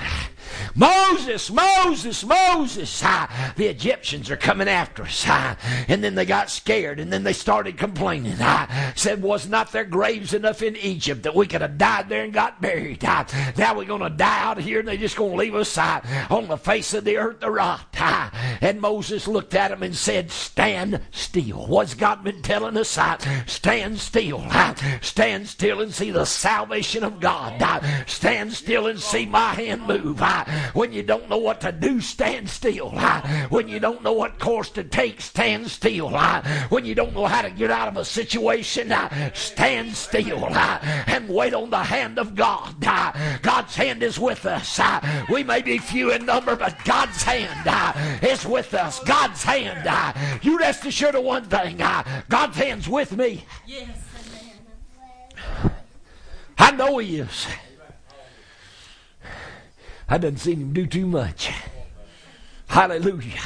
Moses, 0.76 1.52
Moses, 1.52 2.24
Moses. 2.24 3.02
Ah, 3.04 3.54
the 3.56 3.68
Egyptians 3.68 4.30
are 4.30 4.38
coming 4.38 4.68
after 4.68 5.04
us. 5.04 5.26
Ah, 5.28 5.58
and 5.88 6.04
then 6.04 6.16
they 6.16 6.26
got 6.26 6.50
scared 6.50 7.00
and 7.00 7.12
then 7.12 7.24
they 7.24 7.34
started 7.34 7.78
complaining. 7.78 8.36
Ah, 8.40 8.94
said, 8.96 9.22
Was 9.22 9.48
not 9.48 9.72
there 9.72 9.86
graves 9.86 10.34
enough 10.34 10.62
in 10.62 10.76
Egypt 10.78 11.24
that 11.24 11.36
we 11.36 11.48
could 11.48 11.62
have 11.62 11.78
died 11.78 12.10
there 12.10 12.24
and 12.24 12.34
got 12.34 12.62
buried? 12.62 13.04
Ah, 13.06 13.26
now 13.58 13.76
we're 13.76 13.86
going 13.86 14.02
to 14.02 14.10
die 14.10 14.42
out 14.42 14.60
here 14.60 14.80
and 14.80 14.88
they're 14.88 14.98
just 14.98 15.18
going 15.18 15.32
to 15.32 15.38
leave 15.38 15.56
us 15.56 15.78
ah, 15.78 16.02
on 16.30 16.48
the 16.48 16.58
face 16.58 16.94
of 16.94 17.04
the 17.04 17.18
earth 17.18 17.40
to 17.40 17.52
rot. 17.52 17.86
Ah, 17.98 18.58
and 18.62 18.82
Moses 18.82 19.28
looked 19.28 19.56
at 19.56 19.72
him 19.72 19.84
and 19.84 19.96
said, 19.96 20.32
Stand 20.32 21.02
still. 21.12 21.68
What's 21.68 21.94
God 21.94 22.24
been 22.24 22.42
telling 22.42 22.78
us? 22.78 22.98
Ah, 22.98 23.18
stand 23.46 24.00
still. 24.00 24.42
Ah, 24.48 24.76
stand 25.02 25.48
still 25.48 25.82
and 25.82 25.94
see 25.94 26.12
the 26.12 26.26
salvation 26.26 27.04
of 27.04 27.20
God. 27.20 27.54
Ah, 27.62 28.04
stand 28.08 28.54
still 28.54 28.88
and 28.88 29.00
see 29.00 29.26
my 29.26 29.54
hand 29.54 29.88
move. 29.88 30.20
Ah, 30.22 30.46
when 30.74 30.94
you 30.94 31.04
don't 31.04 31.30
know 31.30 31.38
what 31.38 31.62
to 31.62 31.72
do, 31.72 32.02
stand 32.02 32.50
still. 32.50 32.90
When 33.50 33.68
you 33.68 33.80
don't 33.80 34.04
know 34.04 34.14
what 34.14 34.40
course 34.40 34.70
to 34.72 34.84
take, 34.84 35.22
stand 35.22 35.70
still. 35.70 36.10
When 36.70 36.86
you 36.86 36.96
don't 36.96 37.14
know 37.14 37.26
how 37.26 37.42
to 37.42 37.50
get 37.50 37.72
out 37.72 37.88
of 37.88 37.98
a 37.98 38.06
situation, 38.06 38.94
stand 39.34 39.96
still 39.96 40.46
and 40.56 41.30
wait 41.30 41.54
on 41.54 41.70
the 41.70 41.84
hand 41.84 42.20
of 42.20 42.36
God. 42.36 42.80
God's 43.42 43.76
hand 43.76 44.04
is 44.04 44.20
with 44.20 44.46
us. 44.46 44.80
We 45.30 45.44
may 45.44 45.62
be 45.62 45.78
few 45.78 46.12
in 46.12 46.26
number, 46.26 46.56
but 46.56 46.84
God's 46.86 47.24
hand 47.24 48.24
is 48.24 48.46
with 48.46 48.74
us. 48.74 49.00
God's 49.04 49.44
hand. 49.44 49.90
You 50.42 50.60
rest 50.60 50.86
assured 50.86 51.16
of 51.16 51.24
one 51.24 51.46
thing 51.46 51.78
God's 52.30 52.58
hand's 52.58 52.88
with 52.88 53.16
me. 53.16 53.46
Yes, 53.66 53.90
I 56.58 56.72
know 56.72 56.98
He 57.00 57.18
is. 57.18 57.48
I 60.12 60.18
done 60.18 60.36
seen 60.36 60.60
him 60.60 60.74
do 60.74 60.86
too 60.86 61.08
much. 61.08 61.50
Hallelujah. 62.68 63.40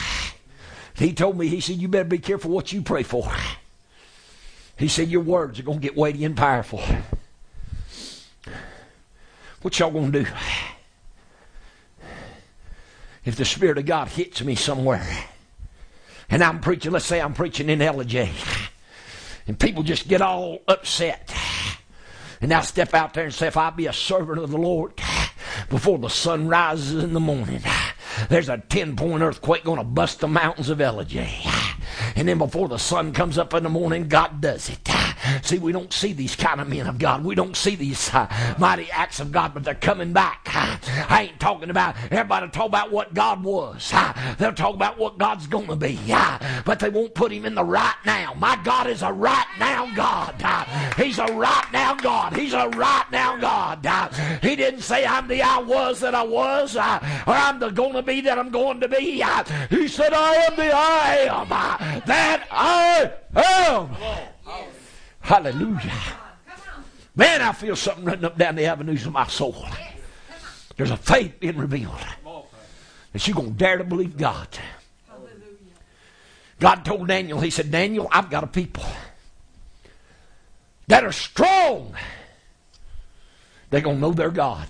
He 0.95 1.13
told 1.13 1.37
me, 1.37 1.47
he 1.47 1.61
said, 1.61 1.75
you 1.75 1.87
better 1.87 2.09
be 2.09 2.17
careful 2.17 2.49
what 2.49 2.73
you 2.73 2.81
pray 2.81 3.03
for. 3.03 3.31
He 4.75 4.87
said, 4.87 5.09
your 5.09 5.21
words 5.21 5.59
are 5.59 5.63
going 5.63 5.77
to 5.77 5.83
get 5.83 5.95
weighty 5.95 6.25
and 6.25 6.35
powerful. 6.35 6.81
What 9.61 9.77
y'all 9.77 9.91
going 9.91 10.11
to 10.11 10.23
do? 10.23 10.31
If 13.25 13.35
the 13.35 13.45
Spirit 13.45 13.77
of 13.77 13.85
God 13.85 14.07
hits 14.07 14.43
me 14.43 14.55
somewhere, 14.55 15.07
and 16.31 16.43
I'm 16.43 16.61
preaching, 16.61 16.91
let's 16.91 17.05
say 17.05 17.21
I'm 17.21 17.35
preaching 17.35 17.69
in 17.69 17.77
LJ, 17.77 18.31
and 19.45 19.59
people 19.59 19.83
just 19.83 20.07
get 20.07 20.19
all 20.19 20.61
upset, 20.67 21.31
and 22.41 22.51
I 22.51 22.61
step 22.61 22.95
out 22.95 23.13
there 23.13 23.25
and 23.25 23.33
say, 23.33 23.45
if 23.45 23.55
I 23.55 23.69
be 23.69 23.85
a 23.85 23.93
servant 23.93 24.39
of 24.39 24.49
the 24.49 24.57
Lord, 24.57 24.93
before 25.69 25.97
the 25.97 26.09
sun 26.09 26.47
rises 26.47 27.03
in 27.03 27.13
the 27.13 27.19
morning. 27.19 27.61
There's 28.29 28.49
a 28.49 28.57
10 28.57 28.95
point 28.95 29.21
earthquake 29.21 29.63
going 29.63 29.77
to 29.77 29.83
bust 29.83 30.19
the 30.19 30.27
mountains 30.27 30.69
of 30.69 30.79
LJ. 30.79 31.27
And 32.17 32.27
then 32.27 32.37
before 32.37 32.67
the 32.67 32.77
sun 32.77 33.13
comes 33.13 33.37
up 33.37 33.53
in 33.53 33.63
the 33.63 33.69
morning, 33.69 34.07
God 34.07 34.41
does 34.41 34.69
it. 34.69 34.89
See, 35.43 35.57
we 35.59 35.71
don't 35.71 35.91
see 35.91 36.13
these 36.13 36.35
kind 36.35 36.61
of 36.61 36.67
men 36.67 36.87
of 36.87 36.97
God. 36.97 37.23
We 37.23 37.35
don't 37.35 37.55
see 37.55 37.75
these 37.75 38.13
uh, 38.13 38.27
mighty 38.57 38.89
acts 38.91 39.19
of 39.19 39.31
God, 39.31 39.53
but 39.53 39.63
they're 39.63 39.75
coming 39.75 40.13
back. 40.13 40.47
I 40.47 41.29
ain't 41.29 41.39
talking 41.39 41.69
about 41.69 41.95
everybody 42.11 42.49
talk 42.49 42.67
about 42.67 42.91
what 42.91 43.13
God 43.13 43.43
was. 43.43 43.93
They'll 44.37 44.53
talk 44.53 44.75
about 44.75 44.97
what 44.97 45.17
God's 45.17 45.47
going 45.47 45.67
to 45.67 45.75
be. 45.75 45.99
But 46.65 46.79
they 46.79 46.89
won't 46.89 47.13
put 47.13 47.31
him 47.31 47.45
in 47.45 47.55
the 47.55 47.63
right 47.63 47.95
now. 48.05 48.33
My 48.37 48.59
God 48.63 48.87
is 48.87 49.01
a 49.01 49.11
right 49.11 49.45
now 49.59 49.93
God. 49.95 50.35
He's 50.97 51.19
a 51.19 51.25
right 51.25 51.67
now 51.71 51.95
God. 51.95 52.33
He's 52.35 52.53
a 52.53 52.69
right 52.69 53.05
now 53.11 53.37
God. 53.37 54.13
He 54.41 54.55
didn't 54.55 54.81
say 54.81 55.05
I'm 55.05 55.27
the 55.27 55.41
I 55.41 55.59
was 55.59 55.99
that 56.01 56.15
I 56.15 56.23
was, 56.23 56.75
or 56.75 56.81
I'm 56.81 57.59
the 57.59 57.69
going 57.69 57.93
to 57.93 58.03
be 58.03 58.21
that 58.21 58.37
I'm 58.37 58.49
going 58.49 58.79
to 58.81 58.87
be. 58.87 59.23
He 59.69 59.87
said 59.87 60.13
I 60.13 60.35
am 60.35 60.55
the 60.55 60.71
I 60.73 61.27
am 61.29 61.49
that 62.05 62.47
I 62.51 63.11
am. 63.35 63.89
Hallelujah. 65.25 65.91
Man, 67.15 67.41
I 67.41 67.51
feel 67.51 67.75
something 67.75 68.05
running 68.05 68.25
up 68.25 68.37
down 68.37 68.55
the 68.55 68.65
avenues 68.65 69.07
of 69.07 69.13
my 69.13 69.25
soul. 69.25 69.65
There's 70.77 70.91
a 70.91 70.97
faith 70.97 71.39
being 71.39 71.57
revealed. 71.57 71.99
That 73.11 73.27
you're 73.27 73.35
going 73.35 73.53
to 73.53 73.57
dare 73.57 73.79
to 73.79 73.83
believe 73.83 74.17
God. 74.17 74.47
God 76.59 76.85
told 76.85 77.07
Daniel, 77.07 77.39
He 77.39 77.49
said, 77.49 77.71
Daniel, 77.71 78.07
I've 78.11 78.29
got 78.29 78.43
a 78.43 78.47
people 78.47 78.83
that 80.87 81.03
are 81.03 81.11
strong 81.11 81.95
They're 83.71 83.81
going 83.81 83.97
to 83.97 84.01
know 84.01 84.13
their 84.13 84.29
God. 84.29 84.67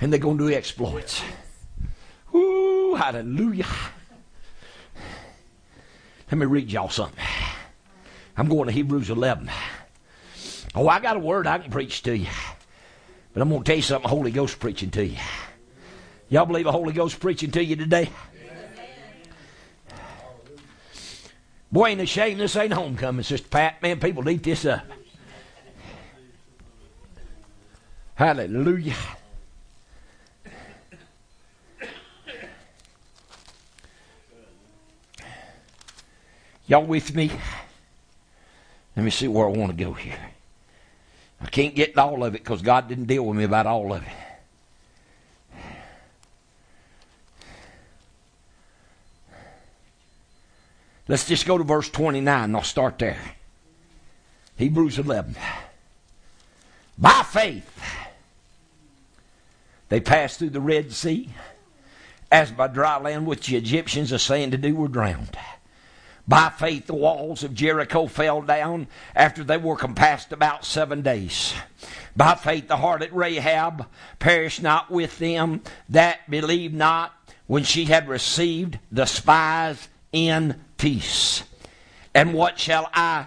And 0.00 0.12
they're 0.12 0.20
going 0.20 0.38
to 0.38 0.48
do 0.48 0.54
exploits. 0.54 1.20
Woo, 2.32 2.94
hallelujah. 2.94 3.66
Let 6.30 6.38
me 6.38 6.46
read 6.46 6.70
y'all 6.70 6.90
something. 6.90 7.24
I'm 8.36 8.48
going 8.48 8.66
to 8.66 8.72
Hebrews 8.72 9.10
11. 9.10 9.50
Oh, 10.74 10.88
I 10.88 11.00
got 11.00 11.16
a 11.16 11.20
word 11.20 11.46
I 11.46 11.58
can 11.58 11.70
preach 11.70 12.02
to 12.02 12.16
you. 12.16 12.28
But 13.32 13.42
I'm 13.42 13.48
going 13.48 13.62
to 13.62 13.66
tell 13.66 13.76
you 13.76 13.82
something 13.82 14.08
Holy 14.08 14.30
Ghost 14.30 14.58
preaching 14.58 14.90
to 14.90 15.06
you. 15.06 15.16
Y'all 16.28 16.46
believe 16.46 16.66
a 16.66 16.72
Holy 16.72 16.92
Ghost 16.92 17.18
preaching 17.20 17.50
to 17.52 17.64
you 17.64 17.76
today? 17.76 18.10
Boy, 21.70 21.88
ain't 21.88 22.00
a 22.00 22.06
shame 22.06 22.38
this 22.38 22.56
ain't 22.56 22.72
homecoming, 22.72 23.22
Sister 23.22 23.48
Pat. 23.48 23.82
Man, 23.82 24.00
people 24.00 24.28
eat 24.28 24.42
this 24.42 24.64
up. 24.64 24.84
Hallelujah. 28.14 28.94
Y'all 36.66 36.84
with 36.84 37.14
me? 37.14 37.30
Let 38.96 39.04
me 39.04 39.10
see 39.10 39.28
where 39.28 39.46
I 39.46 39.50
want 39.50 39.76
to 39.76 39.84
go 39.84 39.92
here. 39.92 40.18
I 41.40 41.46
can't 41.46 41.74
get 41.74 41.98
all 41.98 42.24
of 42.24 42.34
it 42.34 42.42
because 42.42 42.62
God 42.62 42.88
didn't 42.88 43.04
deal 43.04 43.24
with 43.24 43.36
me 43.36 43.44
about 43.44 43.66
all 43.66 43.92
of 43.92 44.02
it. 44.02 44.08
Let's 51.08 51.26
just 51.26 51.46
go 51.46 51.56
to 51.56 51.62
verse 51.62 51.88
29 51.88 52.44
and 52.44 52.56
I'll 52.56 52.62
start 52.62 52.98
there. 52.98 53.20
Hebrews 54.56 54.98
11. 54.98 55.36
By 56.98 57.22
faith, 57.22 57.80
they 59.88 60.00
passed 60.00 60.38
through 60.38 60.50
the 60.50 60.60
Red 60.60 60.92
Sea, 60.92 61.28
as 62.32 62.50
by 62.50 62.66
dry 62.66 62.98
land 62.98 63.26
which 63.26 63.46
the 63.46 63.56
Egyptians 63.56 64.12
are 64.12 64.18
saying 64.18 64.50
to 64.50 64.56
do 64.56 64.74
were 64.74 64.88
drowned. 64.88 65.36
By 66.28 66.50
faith, 66.50 66.86
the 66.86 66.94
walls 66.94 67.44
of 67.44 67.54
Jericho 67.54 68.06
fell 68.06 68.42
down 68.42 68.88
after 69.14 69.44
they 69.44 69.56
were 69.56 69.76
compassed 69.76 70.32
about 70.32 70.64
seven 70.64 71.02
days. 71.02 71.54
By 72.16 72.34
faith, 72.34 72.66
the 72.66 72.78
heart 72.78 73.00
harlot 73.00 73.10
Rahab 73.12 73.86
perished 74.18 74.62
not 74.62 74.90
with 74.90 75.18
them 75.18 75.62
that 75.88 76.28
believed 76.28 76.74
not 76.74 77.12
when 77.46 77.62
she 77.62 77.84
had 77.84 78.08
received 78.08 78.78
the 78.90 79.06
spies 79.06 79.88
in 80.12 80.60
peace. 80.78 81.44
And 82.12 82.34
what 82.34 82.58
shall 82.58 82.90
I 82.92 83.26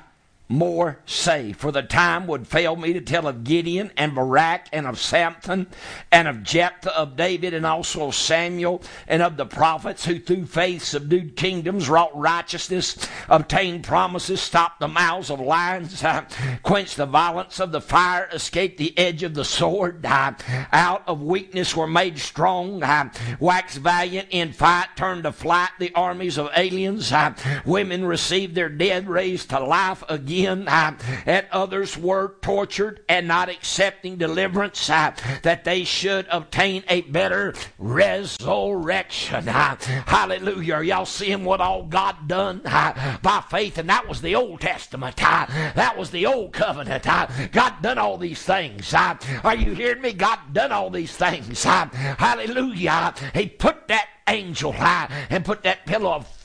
more 0.51 0.97
say, 1.05 1.53
for 1.53 1.71
the 1.71 1.83
time 1.83 2.25
would 2.25 2.47
fail 2.47 2.75
me 2.75 2.91
to 2.91 2.99
tell 2.99 3.27
of 3.27 3.43
Gideon 3.43 3.91
and 3.95 4.15
Barak 4.15 4.67
and 4.73 4.87
of 4.87 4.99
Samson 4.99 5.67
and 6.11 6.27
of 6.27 6.41
Jephthah, 6.41 6.97
of 6.97 7.15
David 7.15 7.53
and 7.53 7.67
also 7.67 8.07
of 8.07 8.15
Samuel 8.15 8.81
and 9.07 9.21
of 9.21 9.37
the 9.37 9.45
prophets 9.45 10.05
who 10.05 10.19
through 10.19 10.47
faith 10.47 10.83
subdued 10.83 11.35
kingdoms, 11.35 11.87
wrought 11.87 12.17
righteousness, 12.17 12.97
obtained 13.29 13.83
promises, 13.83 14.41
stopped 14.41 14.79
the 14.79 14.87
mouths 14.87 15.29
of 15.29 15.39
lions, 15.39 16.03
uh, 16.03 16.25
quenched 16.63 16.97
the 16.97 17.05
violence 17.05 17.59
of 17.59 17.71
the 17.71 17.81
fire, 17.81 18.27
escaped 18.33 18.79
the 18.79 18.97
edge 18.97 19.21
of 19.21 19.35
the 19.35 19.45
sword, 19.45 20.03
uh, 20.03 20.33
out 20.71 21.03
of 21.07 21.21
weakness 21.21 21.75
were 21.75 21.85
made 21.85 22.17
strong, 22.17 22.81
uh, 22.81 23.11
waxed 23.39 23.77
valiant 23.77 24.27
in 24.31 24.51
fight, 24.51 24.87
turned 24.95 25.23
to 25.23 25.31
flight 25.31 25.69
the 25.77 25.93
armies 25.93 26.39
of 26.39 26.49
aliens, 26.57 27.11
uh, 27.11 27.35
women 27.67 28.03
received 28.03 28.55
their 28.55 28.69
dead 28.69 29.07
raised 29.07 29.51
to 29.51 29.59
life 29.59 30.03
again 30.09 30.38
uh, 30.47 30.93
and 31.25 31.47
others 31.51 31.97
were 31.97 32.35
tortured 32.41 33.03
and 33.09 33.27
not 33.27 33.49
accepting 33.49 34.17
deliverance, 34.17 34.89
uh, 34.89 35.13
that 35.43 35.63
they 35.63 35.83
should 35.83 36.27
obtain 36.29 36.83
a 36.87 37.01
better 37.01 37.53
resurrection. 37.77 39.47
Uh, 39.49 39.75
hallelujah. 40.05 40.75
Are 40.75 40.83
y'all 40.83 41.05
seeing 41.05 41.43
what 41.43 41.61
all 41.61 41.83
God 41.83 42.27
done 42.27 42.61
uh, 42.65 43.17
by 43.21 43.43
faith? 43.49 43.77
And 43.77 43.89
that 43.89 44.07
was 44.07 44.21
the 44.21 44.35
Old 44.35 44.61
Testament. 44.61 45.15
Uh, 45.21 45.45
that 45.75 45.97
was 45.97 46.11
the 46.11 46.25
Old 46.25 46.53
Covenant. 46.53 47.07
Uh, 47.07 47.27
God 47.51 47.81
done 47.81 47.97
all 47.97 48.17
these 48.17 48.41
things. 48.41 48.93
are 48.93 49.55
you 49.55 49.73
hearing 49.73 50.01
me? 50.01 50.13
God 50.13 50.39
done 50.53 50.71
all 50.71 50.89
these 50.89 51.15
things. 51.15 51.63
hallelujah. 51.63 53.13
He 53.33 53.47
put 53.47 53.87
that 53.87 54.07
angel 54.27 54.73
and 54.73 55.43
put 55.43 55.63
that 55.63 55.85
pillow 55.85 56.13
of 56.13 56.39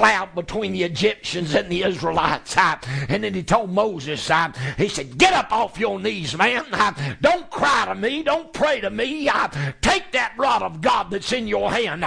cloud 0.00 0.34
between 0.34 0.72
the 0.72 0.82
Egyptians 0.82 1.54
and 1.54 1.68
the 1.68 1.82
Israelites. 1.82 2.56
Uh, 2.56 2.78
and 3.10 3.22
then 3.22 3.34
he 3.34 3.42
told 3.42 3.68
Moses, 3.68 4.30
uh, 4.30 4.50
he 4.78 4.88
said, 4.88 5.18
Get 5.18 5.34
up 5.34 5.52
off 5.52 5.78
your 5.78 6.00
knees, 6.00 6.34
man. 6.34 6.64
Uh, 6.72 6.94
don't 7.20 7.50
cry 7.50 7.84
to 7.86 7.94
me. 7.94 8.22
Don't 8.22 8.50
pray 8.54 8.80
to 8.80 8.88
me. 8.88 9.28
Take 9.82 10.10
that 10.12 10.32
rod 10.38 10.62
of 10.62 10.80
God 10.80 11.10
that's 11.10 11.32
in 11.32 11.46
your 11.46 11.70
hand 11.70 12.02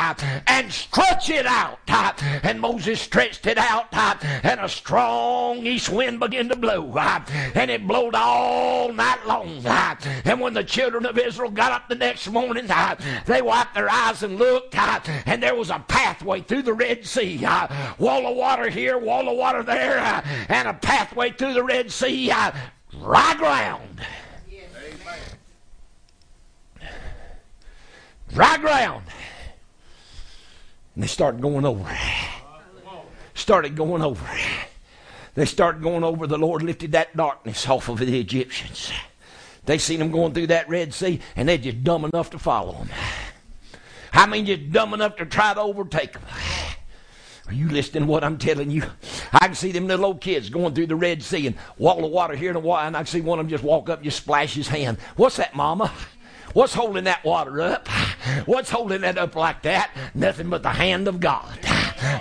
and 0.47 0.73
stretch 0.73 1.29
it 1.29 1.45
out. 1.45 1.77
And 2.43 2.59
Moses 2.59 2.99
stretched 2.99 3.45
it 3.45 3.59
out, 3.59 3.93
and 3.93 4.59
a 4.59 4.67
strong 4.67 5.57
east 5.67 5.89
wind 5.89 6.19
began 6.19 6.49
to 6.49 6.55
blow. 6.55 6.97
And 7.53 7.69
it 7.69 7.87
blowed 7.87 8.15
all 8.15 8.91
night 8.91 9.23
long. 9.27 9.61
And 10.25 10.41
when 10.41 10.55
the 10.55 10.63
children 10.63 11.05
of 11.05 11.19
Israel 11.19 11.51
got 11.51 11.71
up 11.71 11.89
the 11.89 11.95
next 11.95 12.27
morning, 12.27 12.65
they 13.27 13.41
wiped 13.43 13.75
their 13.75 13.89
eyes 13.89 14.23
and 14.23 14.39
looked, 14.39 14.75
and 14.75 15.43
there 15.43 15.55
was 15.55 15.69
a 15.69 15.77
pathway 15.87 16.41
through 16.41 16.63
the 16.63 16.73
Red 16.73 17.05
Sea 17.05 17.43
uh, 17.45 17.67
wall 17.97 18.27
of 18.27 18.35
water 18.35 18.69
here, 18.69 18.97
wall 18.97 19.29
of 19.29 19.37
water 19.37 19.63
there, 19.63 19.99
uh, 19.99 20.21
and 20.49 20.67
a 20.67 20.73
pathway 20.73 21.31
through 21.31 21.53
the 21.53 21.63
Red 21.63 21.91
Sea, 21.91 22.31
uh, 22.31 22.51
dry 22.91 23.35
ground. 23.35 24.01
Dry 28.29 28.57
ground. 28.57 29.05
And 30.95 31.03
they 31.03 31.07
started 31.07 31.41
going 31.41 31.65
over. 31.65 31.97
Started 33.35 33.75
going 33.75 34.01
over. 34.01 34.25
They 35.35 35.45
started 35.45 35.81
going 35.81 36.03
over. 36.03 36.27
The 36.27 36.37
Lord 36.37 36.63
lifted 36.63 36.91
that 36.91 37.15
darkness 37.15 37.67
off 37.67 37.89
of 37.89 37.99
the 37.99 38.19
Egyptians. 38.19 38.91
They 39.65 39.77
seen 39.77 39.99
them 39.99 40.11
going 40.11 40.33
through 40.33 40.47
that 40.47 40.67
Red 40.67 40.93
Sea, 40.93 41.19
and 41.35 41.47
they're 41.47 41.57
just 41.57 41.83
dumb 41.83 42.05
enough 42.05 42.29
to 42.31 42.39
follow 42.39 42.73
them. 42.73 42.89
I 44.11 44.27
mean, 44.27 44.45
just 44.45 44.71
dumb 44.71 44.93
enough 44.93 45.15
to 45.17 45.25
try 45.25 45.53
to 45.53 45.61
overtake 45.61 46.13
them. 46.13 46.23
Are 47.47 47.53
you 47.53 47.67
listening 47.67 48.03
to 48.03 48.09
what 48.09 48.23
I'm 48.23 48.37
telling 48.37 48.71
you? 48.71 48.83
I 49.33 49.47
can 49.47 49.55
see 49.55 49.71
them 49.71 49.87
little 49.87 50.05
old 50.05 50.21
kids 50.21 50.49
going 50.49 50.73
through 50.73 50.87
the 50.87 50.95
Red 50.95 51.21
Sea 51.21 51.47
and 51.47 51.57
wall 51.77 52.05
of 52.05 52.11
water 52.11 52.35
here 52.35 52.55
and 52.55 52.65
a 52.65 52.71
and 52.71 52.95
I 52.95 52.99
can 52.99 53.07
see 53.07 53.21
one 53.21 53.39
of 53.39 53.45
them 53.45 53.49
just 53.49 53.63
walk 53.63 53.89
up 53.89 53.99
and 53.99 54.05
just 54.05 54.17
splash 54.17 54.53
his 54.53 54.69
hand. 54.69 54.97
What's 55.17 55.35
that, 55.37 55.55
Mama? 55.55 55.91
What's 56.53 56.73
holding 56.73 57.03
that 57.05 57.23
water 57.25 57.61
up? 57.61 57.87
What's 58.45 58.69
holding 58.69 59.01
that 59.01 59.17
up 59.17 59.35
like 59.35 59.63
that? 59.63 59.91
Nothing 60.13 60.49
but 60.49 60.63
the 60.63 60.69
hand 60.69 61.07
of 61.07 61.19
God. 61.19 61.59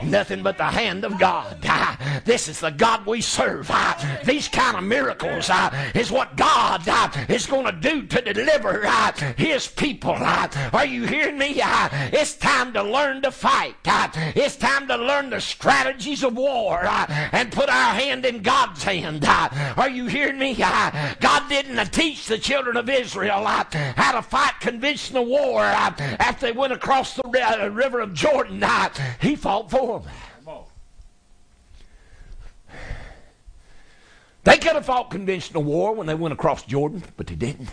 Nothing 0.02 0.42
but 0.42 0.58
the 0.58 0.64
hand 0.64 1.04
of 1.04 1.18
God. 1.18 1.58
This 2.24 2.46
is 2.46 2.60
the 2.60 2.70
God 2.70 3.04
we 3.04 3.20
serve. 3.20 3.70
These 4.24 4.48
kind 4.48 4.76
of 4.76 4.84
miracles 4.84 5.50
uh, 5.50 5.90
is 5.94 6.10
what 6.10 6.36
God 6.36 6.86
uh, 6.86 7.10
is 7.28 7.46
going 7.46 7.66
to 7.66 7.72
do 7.72 8.06
to 8.06 8.32
deliver 8.32 8.86
uh, 8.86 9.12
His 9.36 9.66
people. 9.66 10.14
Are 10.14 10.86
you 10.86 11.04
hearing 11.04 11.38
me? 11.38 11.54
It's 11.56 12.36
time 12.36 12.72
to 12.74 12.82
learn 12.82 13.22
to 13.22 13.30
fight. 13.30 13.76
It's 13.84 14.56
time 14.56 14.86
to 14.88 14.96
learn 14.96 15.30
the 15.30 15.40
strategies 15.40 16.22
of 16.22 16.36
war 16.36 16.84
and 16.84 17.50
put 17.50 17.68
our 17.68 17.94
hand 17.94 18.24
in 18.24 18.42
God's 18.42 18.84
hand. 18.84 19.24
Are 19.24 19.90
you 19.90 20.06
hearing 20.06 20.38
me? 20.38 20.54
God 20.54 21.48
didn't 21.48 21.92
teach 21.92 22.26
the 22.26 22.38
children 22.38 22.76
of 22.76 22.88
Israel 22.88 23.44
how 23.44 24.12
to 24.12 24.22
fight 24.22 24.54
conventional 24.60 25.24
war 25.24 25.62
after 25.62 26.46
they 26.46 26.52
went 26.52 26.72
across 26.72 27.14
the 27.14 27.70
river 27.72 28.00
of 28.00 28.14
Jordan. 28.14 28.64
He 29.20 29.36
fought 29.36 29.70
them. 29.72 30.02
They 34.44 34.58
could 34.58 34.74
have 34.74 34.86
fought 34.86 35.10
conventional 35.10 35.62
war 35.62 35.94
when 35.94 36.06
they 36.06 36.14
went 36.14 36.32
across 36.32 36.64
Jordan, 36.64 37.04
but 37.16 37.26
they 37.28 37.36
didn't. 37.36 37.68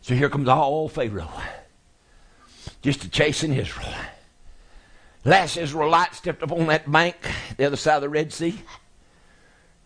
So 0.00 0.14
here 0.14 0.28
comes 0.28 0.48
all 0.48 0.88
Pharaoh, 0.88 1.30
just 2.82 3.00
to 3.02 3.08
chasing 3.08 3.54
Israel. 3.54 3.94
Last 5.24 5.56
Israelite 5.56 6.14
stepped 6.14 6.42
up 6.42 6.52
on 6.52 6.66
that 6.66 6.90
bank, 6.90 7.16
the 7.56 7.64
other 7.64 7.76
side 7.76 7.96
of 7.96 8.02
the 8.02 8.08
Red 8.10 8.32
Sea. 8.32 8.60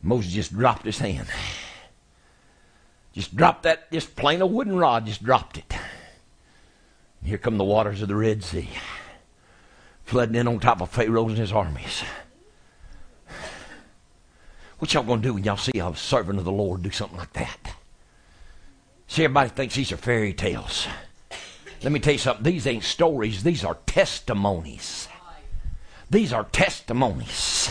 Moses 0.03 0.33
just 0.33 0.53
dropped 0.53 0.85
his 0.85 0.99
hand. 0.99 1.29
Just 3.13 3.37
dropped 3.37 3.65
that, 3.65 3.93
just 3.93 4.17
plain 4.17 4.43
old 4.43 4.53
wooden 4.53 4.77
rod, 4.77 5.07
just 5.07 5.23
dropped 5.23 5.59
it. 5.59 5.75
Here 7.23 7.39
come 7.39 7.59
the 7.59 7.65
waters 7.65 8.01
of 8.01 8.09
the 8.09 8.17
Red 8.17 8.43
Sea, 8.43 8.69
flooding 10.05 10.35
in 10.35 10.49
on 10.49 10.61
top 10.61 10.81
of 10.81 10.91
Pharaoh 10.91 11.29
and 11.29 11.37
his 11.37 11.53
armies. 11.53 12.03
What 14.79 14.95
y'all 14.95 15.03
gonna 15.03 15.21
do 15.21 15.35
when 15.35 15.45
y'all 15.45 15.57
see 15.57 15.79
a 15.79 15.95
servant 15.95 16.39
of 16.39 16.45
the 16.45 16.53
Lord 16.53 16.83
do 16.83 16.91
something 16.91 17.19
like 17.19 17.33
that? 17.35 17.75
See, 19.09 19.25
everybody 19.25 19.51
thinks 19.51 19.75
these 19.75 19.91
are 19.91 19.97
fairy 19.97 20.33
tales. 20.33 20.87
Let 21.83 21.93
me 21.93 22.01
tell 22.01 22.13
you 22.13 22.19
something. 22.19 22.45
These 22.45 22.67
ain't 22.67 22.85
stories. 22.85 23.43
These 23.43 23.65
are 23.65 23.79
testimonies. 23.87 25.09
These 26.11 26.33
are 26.33 26.45
testimonies. 26.45 27.71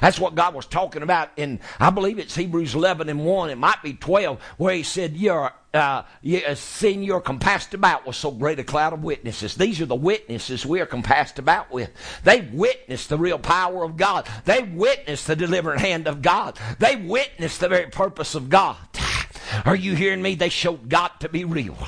That's 0.00 0.18
what 0.18 0.34
God 0.34 0.54
was 0.54 0.66
talking 0.66 1.02
about 1.02 1.30
in, 1.36 1.60
I 1.78 1.90
believe 1.90 2.18
it's 2.18 2.34
Hebrews 2.34 2.74
11 2.74 3.08
and 3.08 3.24
1. 3.24 3.50
It 3.50 3.58
might 3.58 3.82
be 3.82 3.94
12, 3.94 4.40
where 4.56 4.74
He 4.74 4.82
said, 4.82 5.16
You're, 5.16 5.52
uh, 5.72 6.02
you, 6.22 6.40
uh, 6.46 6.54
seeing 6.54 7.02
you're 7.02 7.20
compassed 7.20 7.74
about 7.74 8.06
with 8.06 8.16
so 8.16 8.30
great 8.30 8.58
a 8.58 8.64
cloud 8.64 8.92
of 8.92 9.02
witnesses. 9.04 9.54
These 9.54 9.80
are 9.80 9.86
the 9.86 9.94
witnesses 9.94 10.66
we 10.66 10.80
are 10.80 10.86
compassed 10.86 11.38
about 11.38 11.70
with. 11.70 11.90
They 12.24 12.40
witnessed 12.40 13.08
the 13.08 13.18
real 13.18 13.38
power 13.38 13.84
of 13.84 13.96
God. 13.96 14.26
They 14.44 14.62
witnessed 14.62 15.26
the 15.26 15.36
delivering 15.36 15.80
hand 15.80 16.08
of 16.08 16.22
God. 16.22 16.58
They 16.78 16.96
witnessed 16.96 17.60
the 17.60 17.68
very 17.68 17.90
purpose 17.90 18.34
of 18.34 18.48
God. 18.48 18.76
Are 19.64 19.76
you 19.76 19.94
hearing 19.94 20.22
me? 20.22 20.34
They 20.34 20.48
showed 20.48 20.88
God 20.88 21.10
to 21.20 21.28
be 21.28 21.44
real. 21.44 21.76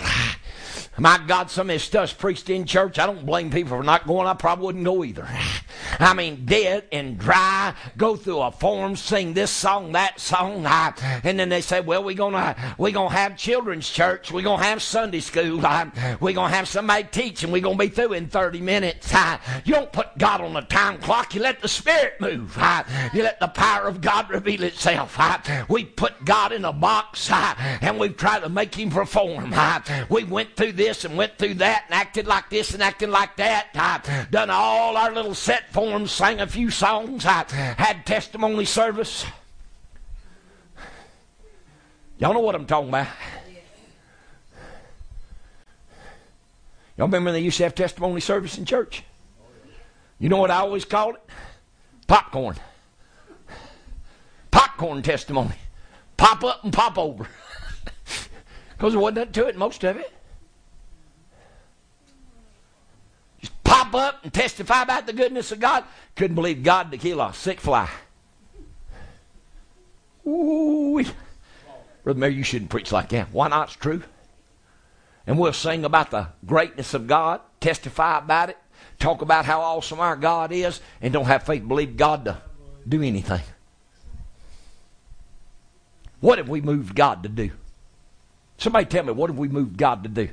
My 0.99 1.19
God, 1.27 1.51
some 1.51 1.71
of 1.71 1.75
this 1.75 1.85
stuff's 1.85 2.13
preached 2.13 2.51
in 2.51 2.67
church. 2.67 2.99
I 2.99 3.07
don't 3.07 3.25
blame 3.25 3.51
people 3.51 3.79
for 3.79 3.83
not 3.83 4.07
going. 4.07 4.27
I 4.27 4.35
probably 4.35 4.67
wouldn't 4.67 4.85
go 4.85 5.03
either. 5.03 5.27
I 5.99 6.13
mean, 6.13 6.45
dead 6.45 6.85
and 6.93 7.19
dry, 7.19 7.75
go 7.97 8.15
through 8.15 8.41
a 8.41 8.53
form, 8.53 8.97
sing 8.97 9.33
this 9.33 9.51
song, 9.51 9.93
that 9.93 10.21
song, 10.21 10.67
and 10.67 11.39
then 11.39 11.49
they 11.49 11.63
say, 11.63 11.81
"Well, 11.81 12.05
we're 12.05 12.15
gonna 12.15 12.75
we're 12.77 12.93
gonna 12.93 13.15
have 13.15 13.39
children's 13.39 13.89
church. 13.89 14.31
We're 14.31 14.43
gonna 14.43 14.63
have 14.63 14.83
Sunday 14.83 15.21
school. 15.21 15.63
We're 16.21 16.33
gonna 16.35 16.55
have 16.55 16.69
somebody 16.69 17.05
teaching. 17.11 17.51
We're 17.51 17.63
gonna 17.63 17.79
be 17.79 17.89
through 17.89 18.13
in 18.13 18.29
30 18.29 18.61
minutes." 18.61 19.13
You 19.65 19.75
don't 19.75 19.93
put 19.93 20.19
God 20.19 20.43
on 20.43 20.57
a 20.57 20.63
time 20.63 20.99
clock. 20.99 21.35
You 21.35 21.41
let 21.41 21.61
the 21.61 21.69
Spirit 21.69 22.21
move. 22.21 22.57
You 23.15 23.23
let 23.23 23.41
the 23.41 23.49
power 23.49 23.89
of 23.89 24.03
God 24.03 24.29
reveal 24.29 24.63
itself. 24.63 25.19
We 25.71 25.85
put 25.87 26.25
God 26.27 26.53
in 26.53 26.67
a 26.67 26.73
box, 26.73 27.31
and 27.31 27.99
we 27.99 28.11
try 28.11 28.41
to 28.41 28.49
make 28.51 28.75
Him 28.75 28.91
perform. 28.91 29.55
We 30.11 30.25
went 30.25 30.55
through 30.55 30.73
this 30.73 30.82
and 31.05 31.17
went 31.17 31.39
through 31.39 31.55
that 31.55 31.85
and 31.87 31.95
acted 31.95 32.27
like 32.27 32.51
this 32.51 32.75
and 32.75 32.83
acted 32.83 33.09
like 33.09 33.37
that. 33.37 33.69
I've 33.75 34.31
done 34.31 34.51
all 34.51 34.97
our 34.97 35.13
little 35.13 35.35
set 35.35 35.73
forms, 35.73 36.11
sang 36.11 36.41
a 36.41 36.47
few 36.47 36.71
songs. 36.71 37.25
I 37.25 37.45
had 37.79 38.05
testimony 38.05 38.65
service. 38.65 39.25
Y'all 42.19 42.35
know 42.35 42.41
what 42.41 42.55
I'm 42.55 42.67
talking 42.67 42.89
about. 42.89 43.09
Y'all 46.97 47.07
remember 47.07 47.33
they 47.33 47.41
used 47.41 47.57
to 47.57 47.63
have 47.63 47.75
testimony 47.75 48.21
service 48.21 48.59
in 48.59 48.65
church? 48.65 49.03
You 50.19 50.29
know 50.29 50.37
what 50.37 50.51
I 50.51 50.57
always 50.57 50.85
called 50.85 51.17
it? 51.17 51.23
Popcorn. 52.07 52.57
Popcorn 54.51 55.03
testimony. 55.03 55.55
Pop 56.17 56.45
up 56.45 56.63
and 56.65 56.73
pop 56.73 56.99
over. 56.99 57.29
Because 58.83 58.95
there 58.95 59.01
wasn't 59.01 59.19
nothing 59.19 59.33
to 59.35 59.47
it, 59.47 59.57
most 59.57 59.85
of 59.85 59.97
it. 59.97 60.13
Up 63.95 64.25
and 64.25 64.33
testify 64.33 64.83
about 64.83 65.07
the 65.07 65.13
goodness 65.13 65.53
of 65.53 65.61
God. 65.61 65.85
Couldn't 66.17 66.35
believe 66.35 66.63
God 66.63 66.91
to 66.91 66.99
kill 66.99 67.21
a 67.21 67.33
sick 67.33 67.61
fly. 67.61 67.89
Ooh. 70.27 71.05
Brother 72.05 72.19
Mary, 72.19 72.35
you 72.35 72.43
shouldn't 72.45 72.71
preach 72.71 72.93
like 72.93 73.11
that. 73.11 73.33
Why 73.33 73.49
not? 73.49 73.69
It's 73.69 73.77
true. 73.77 74.03
And 75.27 75.39
we'll 75.39 75.53
sing 75.53 75.85
about 75.85 76.11
the 76.11 76.29
greatness 76.45 76.95
of 76.95 77.07
God, 77.07 77.41
testify 77.61 78.19
about 78.19 78.51
it, 78.51 78.59
talk 78.99 79.23
about 79.23 79.45
how 79.45 79.61
awesome 79.61 80.01
our 80.01 80.17
God 80.17 80.53
is, 80.53 80.81
and 81.01 81.13
don't 81.13 81.27
have 81.27 81.45
faith 81.45 81.67
believe 81.67 81.97
God 81.97 82.25
to 82.25 82.39
do 82.89 83.03
anything. 83.03 83.43
What 86.21 86.39
have 86.39 86.49
we 86.49 86.61
moved 86.61 86.95
God 86.95 87.23
to 87.25 87.29
do? 87.29 87.51
Somebody 88.59 88.87
tell 88.87 89.05
me, 89.05 89.13
what 89.13 89.31
have 89.31 89.39
we 89.39 89.49
moved 89.49 89.77
God 89.77 90.05
to 90.05 90.09
do? 90.09 90.29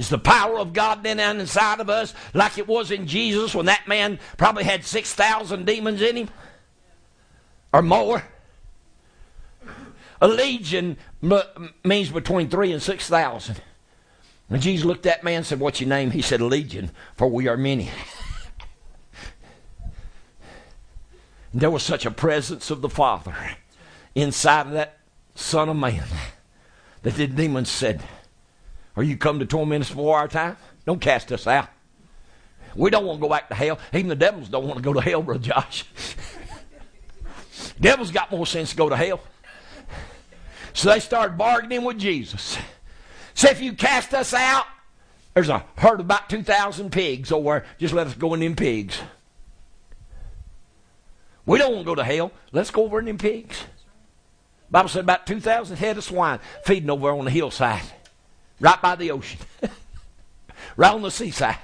Is 0.00 0.08
the 0.08 0.16
power 0.16 0.58
of 0.58 0.72
God 0.72 1.02
then 1.02 1.20
inside 1.20 1.78
of 1.78 1.90
us 1.90 2.14
like 2.32 2.56
it 2.56 2.66
was 2.66 2.90
in 2.90 3.06
Jesus 3.06 3.54
when 3.54 3.66
that 3.66 3.86
man 3.86 4.18
probably 4.38 4.64
had 4.64 4.82
6,000 4.82 5.66
demons 5.66 6.00
in 6.00 6.16
him? 6.16 6.30
Or 7.70 7.82
more? 7.82 8.24
A 10.22 10.26
legion 10.26 10.96
means 11.84 12.08
between 12.08 12.48
three 12.48 12.72
and 12.72 12.82
6,000. 12.82 13.60
When 14.48 14.62
Jesus 14.62 14.86
looked 14.86 15.04
at 15.04 15.16
that 15.16 15.24
man 15.24 15.34
and 15.34 15.46
said, 15.46 15.60
What's 15.60 15.82
your 15.82 15.90
name? 15.90 16.12
He 16.12 16.22
said, 16.22 16.40
Legion, 16.40 16.92
for 17.14 17.28
we 17.28 17.46
are 17.46 17.58
many. 17.58 17.90
And 21.52 21.60
there 21.60 21.70
was 21.70 21.82
such 21.82 22.06
a 22.06 22.10
presence 22.10 22.70
of 22.70 22.80
the 22.80 22.88
Father 22.88 23.34
inside 24.14 24.68
of 24.68 24.72
that 24.72 24.98
Son 25.34 25.68
of 25.68 25.76
Man 25.76 26.04
that 27.02 27.16
the 27.16 27.26
demons 27.26 27.70
said, 27.70 28.02
are 29.00 29.04
you 29.04 29.16
come 29.16 29.38
to 29.38 29.46
torment 29.46 29.82
us 29.82 29.88
before 29.88 30.18
our 30.18 30.28
time? 30.28 30.58
Don't 30.84 31.00
cast 31.00 31.32
us 31.32 31.46
out. 31.46 31.68
We 32.76 32.90
don't 32.90 33.06
want 33.06 33.18
to 33.18 33.22
go 33.22 33.30
back 33.30 33.48
to 33.48 33.54
hell. 33.54 33.78
Even 33.94 34.08
the 34.08 34.14
devils 34.14 34.50
don't 34.50 34.66
want 34.66 34.76
to 34.76 34.82
go 34.82 34.92
to 34.92 35.00
hell, 35.00 35.22
Brother 35.22 35.40
Josh. 35.40 35.86
devils 37.80 38.10
got 38.10 38.30
more 38.30 38.46
sense 38.46 38.70
to 38.70 38.76
go 38.76 38.90
to 38.90 38.96
hell. 38.96 39.20
So 40.74 40.90
they 40.90 41.00
started 41.00 41.38
bargaining 41.38 41.82
with 41.82 41.98
Jesus. 41.98 42.58
Say, 43.32 43.50
if 43.50 43.62
you 43.62 43.72
cast 43.72 44.12
us 44.12 44.34
out, 44.34 44.66
there's 45.32 45.48
a 45.48 45.64
herd 45.76 46.00
of 46.00 46.06
about 46.06 46.28
2,000 46.28 46.92
pigs 46.92 47.32
over 47.32 47.64
Just 47.78 47.94
let 47.94 48.06
us 48.06 48.14
go 48.14 48.34
in 48.34 48.40
them 48.40 48.54
pigs. 48.54 49.00
We 51.46 51.58
don't 51.58 51.72
want 51.72 51.86
to 51.86 51.90
go 51.90 51.94
to 51.94 52.04
hell. 52.04 52.32
Let's 52.52 52.70
go 52.70 52.84
over 52.84 52.98
in 52.98 53.06
them 53.06 53.18
pigs. 53.18 53.64
Bible 54.70 54.90
said 54.90 55.04
about 55.04 55.26
2,000 55.26 55.78
head 55.78 55.96
of 55.96 56.04
swine 56.04 56.38
feeding 56.64 56.90
over 56.90 57.10
on 57.10 57.24
the 57.24 57.30
hillside 57.30 57.82
right 58.60 58.80
by 58.80 58.96
the 58.96 59.10
ocean, 59.10 59.40
right 60.76 60.92
on 60.92 61.02
the 61.02 61.10
seaside. 61.10 61.58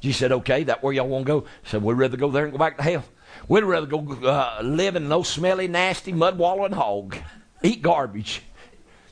Jesus 0.00 0.18
said, 0.18 0.32
okay, 0.32 0.64
that 0.64 0.82
where 0.82 0.92
y'all 0.92 1.08
want 1.08 1.26
to 1.26 1.40
go? 1.40 1.46
Said, 1.64 1.82
we'd 1.82 1.94
rather 1.94 2.16
go 2.16 2.30
there 2.30 2.44
and 2.44 2.52
go 2.52 2.58
back 2.58 2.78
to 2.78 2.82
hell. 2.82 3.04
We'd 3.48 3.64
rather 3.64 3.86
go 3.86 3.98
uh, 4.26 4.60
live 4.62 4.96
in 4.96 5.08
no 5.08 5.22
smelly, 5.22 5.68
nasty, 5.68 6.12
mud 6.12 6.38
wallowing 6.38 6.72
hog, 6.72 7.16
eat 7.62 7.82
garbage, 7.82 8.42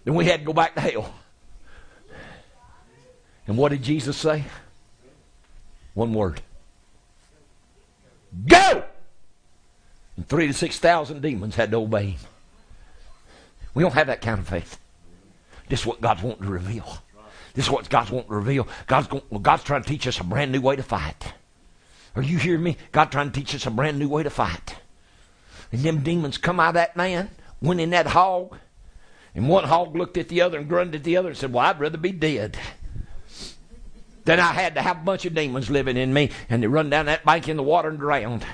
than 0.04 0.14
we 0.14 0.24
had 0.24 0.40
to 0.40 0.46
go 0.46 0.52
back 0.52 0.74
to 0.74 0.80
hell. 0.80 1.14
And 3.46 3.56
what 3.56 3.70
did 3.70 3.82
Jesus 3.82 4.16
say? 4.16 4.44
One 5.94 6.14
word. 6.14 6.40
Go! 8.46 8.84
And 10.16 10.28
three 10.28 10.46
to 10.46 10.52
six 10.52 10.78
thousand 10.78 11.22
demons 11.22 11.54
had 11.54 11.70
to 11.70 11.78
obey 11.78 12.10
him. 12.10 12.20
We 13.74 13.82
don't 13.82 13.94
have 13.94 14.06
that 14.08 14.20
kind 14.20 14.38
of 14.38 14.48
faith. 14.48 14.78
This 15.68 15.80
is 15.80 15.86
what 15.86 16.00
God's 16.00 16.22
wanting 16.22 16.44
to 16.44 16.50
reveal. 16.50 16.98
This 17.54 17.66
is 17.66 17.70
what 17.70 17.88
God's 17.88 18.10
wanting 18.10 18.30
to 18.30 18.36
reveal. 18.36 18.68
God's, 18.86 19.08
going, 19.08 19.22
well, 19.30 19.40
God's 19.40 19.64
trying 19.64 19.82
to 19.82 19.88
teach 19.88 20.06
us 20.06 20.20
a 20.20 20.24
brand 20.24 20.52
new 20.52 20.60
way 20.60 20.76
to 20.76 20.82
fight. 20.82 21.32
Are 22.16 22.22
you 22.22 22.38
hearing 22.38 22.62
me? 22.62 22.76
God 22.92 23.12
trying 23.12 23.30
to 23.30 23.38
teach 23.38 23.54
us 23.54 23.66
a 23.66 23.70
brand 23.70 23.98
new 23.98 24.08
way 24.08 24.22
to 24.22 24.30
fight. 24.30 24.76
And 25.70 25.82
them 25.82 26.02
demons 26.02 26.38
come 26.38 26.60
out 26.60 26.68
of 26.68 26.74
that 26.74 26.96
man, 26.96 27.30
went 27.60 27.80
in 27.80 27.90
that 27.90 28.06
hog, 28.06 28.56
and 29.34 29.48
one 29.48 29.64
hog 29.64 29.94
looked 29.94 30.16
at 30.16 30.28
the 30.28 30.40
other 30.40 30.58
and 30.58 30.68
grunted 30.68 30.96
at 30.96 31.04
the 31.04 31.16
other 31.16 31.28
and 31.28 31.36
said, 31.36 31.52
Well, 31.52 31.64
I'd 31.64 31.78
rather 31.78 31.98
be 31.98 32.12
dead. 32.12 32.58
Then 34.24 34.40
I 34.40 34.52
had 34.52 34.74
to 34.74 34.82
have 34.82 34.98
a 34.98 35.04
bunch 35.04 35.24
of 35.26 35.34
demons 35.34 35.70
living 35.70 35.96
in 35.96 36.12
me, 36.12 36.30
and 36.50 36.62
they 36.62 36.66
run 36.66 36.90
down 36.90 37.06
that 37.06 37.24
bank 37.24 37.48
in 37.48 37.56
the 37.56 37.62
water 37.62 37.88
and 37.88 37.98
drowned. 37.98 38.44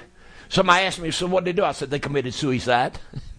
Somebody 0.48 0.84
asked 0.84 1.00
me, 1.00 1.10
So 1.10 1.26
what 1.26 1.44
did 1.44 1.56
they 1.56 1.60
do? 1.60 1.64
I 1.64 1.72
said, 1.72 1.90
They 1.90 1.98
committed 1.98 2.34
suicide. 2.34 2.98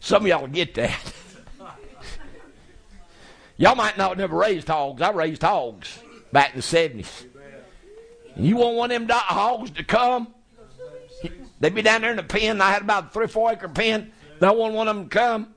Some 0.00 0.22
of 0.22 0.28
y'all 0.28 0.46
get 0.46 0.74
that. 0.74 1.14
y'all 3.56 3.74
might 3.74 3.98
not 3.98 4.16
never 4.16 4.36
raised 4.36 4.68
hogs. 4.68 5.02
I 5.02 5.10
raised 5.10 5.42
hogs 5.42 5.98
back 6.32 6.54
in 6.54 6.56
the 6.56 6.62
70s. 6.62 7.26
You 8.36 8.56
want 8.56 8.76
one 8.76 8.90
of 8.90 9.06
them 9.06 9.18
hogs 9.18 9.70
to 9.72 9.84
come? 9.84 10.28
They'd 11.60 11.74
be 11.74 11.82
down 11.82 12.00
there 12.00 12.10
in 12.10 12.16
the 12.16 12.22
pen. 12.22 12.60
I 12.60 12.70
had 12.70 12.82
about 12.82 13.12
three 13.12 13.26
or 13.26 13.28
four 13.28 13.52
acre 13.52 13.68
pen. 13.68 14.12
I 14.40 14.50
want 14.52 14.74
one 14.74 14.88
of 14.88 14.96
them 14.96 15.08
to 15.08 15.10
come. 15.10 15.54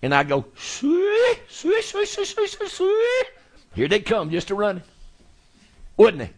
And 0.00 0.14
I 0.14 0.24
go, 0.24 0.46
sweet, 0.56 1.42
sweet, 1.48 1.84
sweet, 1.84 2.08
sweet, 2.08 2.26
sweet, 2.26 2.48
sweet, 2.48 2.70
sweet. 2.70 3.26
Here 3.74 3.86
they 3.86 4.00
come, 4.00 4.30
just 4.30 4.50
a 4.50 4.54
running. 4.54 4.82
Wouldn't 5.96 6.18
they? 6.18 6.30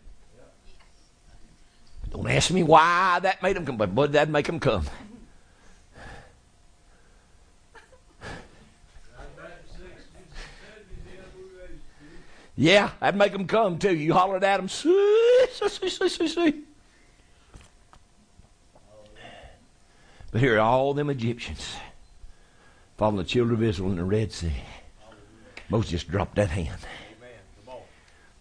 Don't 2.10 2.28
ask 2.28 2.50
me 2.50 2.62
why 2.62 3.20
that 3.20 3.42
made 3.42 3.56
them 3.56 3.64
come, 3.64 3.76
but 3.76 4.12
that'd 4.12 4.30
make 4.30 4.46
them 4.46 4.60
come. 4.60 4.84
Yeah, 12.56 12.90
that'd 13.00 13.18
make 13.18 13.32
them 13.32 13.46
come 13.46 13.78
too. 13.78 13.96
You 13.96 14.14
hollered 14.14 14.44
at 14.44 14.58
them, 14.58 14.68
see, 14.68 15.46
see, 15.52 15.88
see, 15.88 16.08
see, 16.08 16.28
see. 16.28 16.62
But 20.30 20.40
here 20.40 20.56
are 20.56 20.60
all 20.60 20.94
them 20.94 21.10
Egyptians 21.10 21.76
following 22.96 23.18
the 23.18 23.24
children 23.24 23.56
of 23.56 23.62
Israel 23.62 23.90
in 23.90 23.96
the 23.96 24.04
Red 24.04 24.32
Sea. 24.32 24.52
Moses 25.68 25.90
just 25.90 26.08
dropped 26.08 26.36
that 26.36 26.50
hand. 26.50 26.78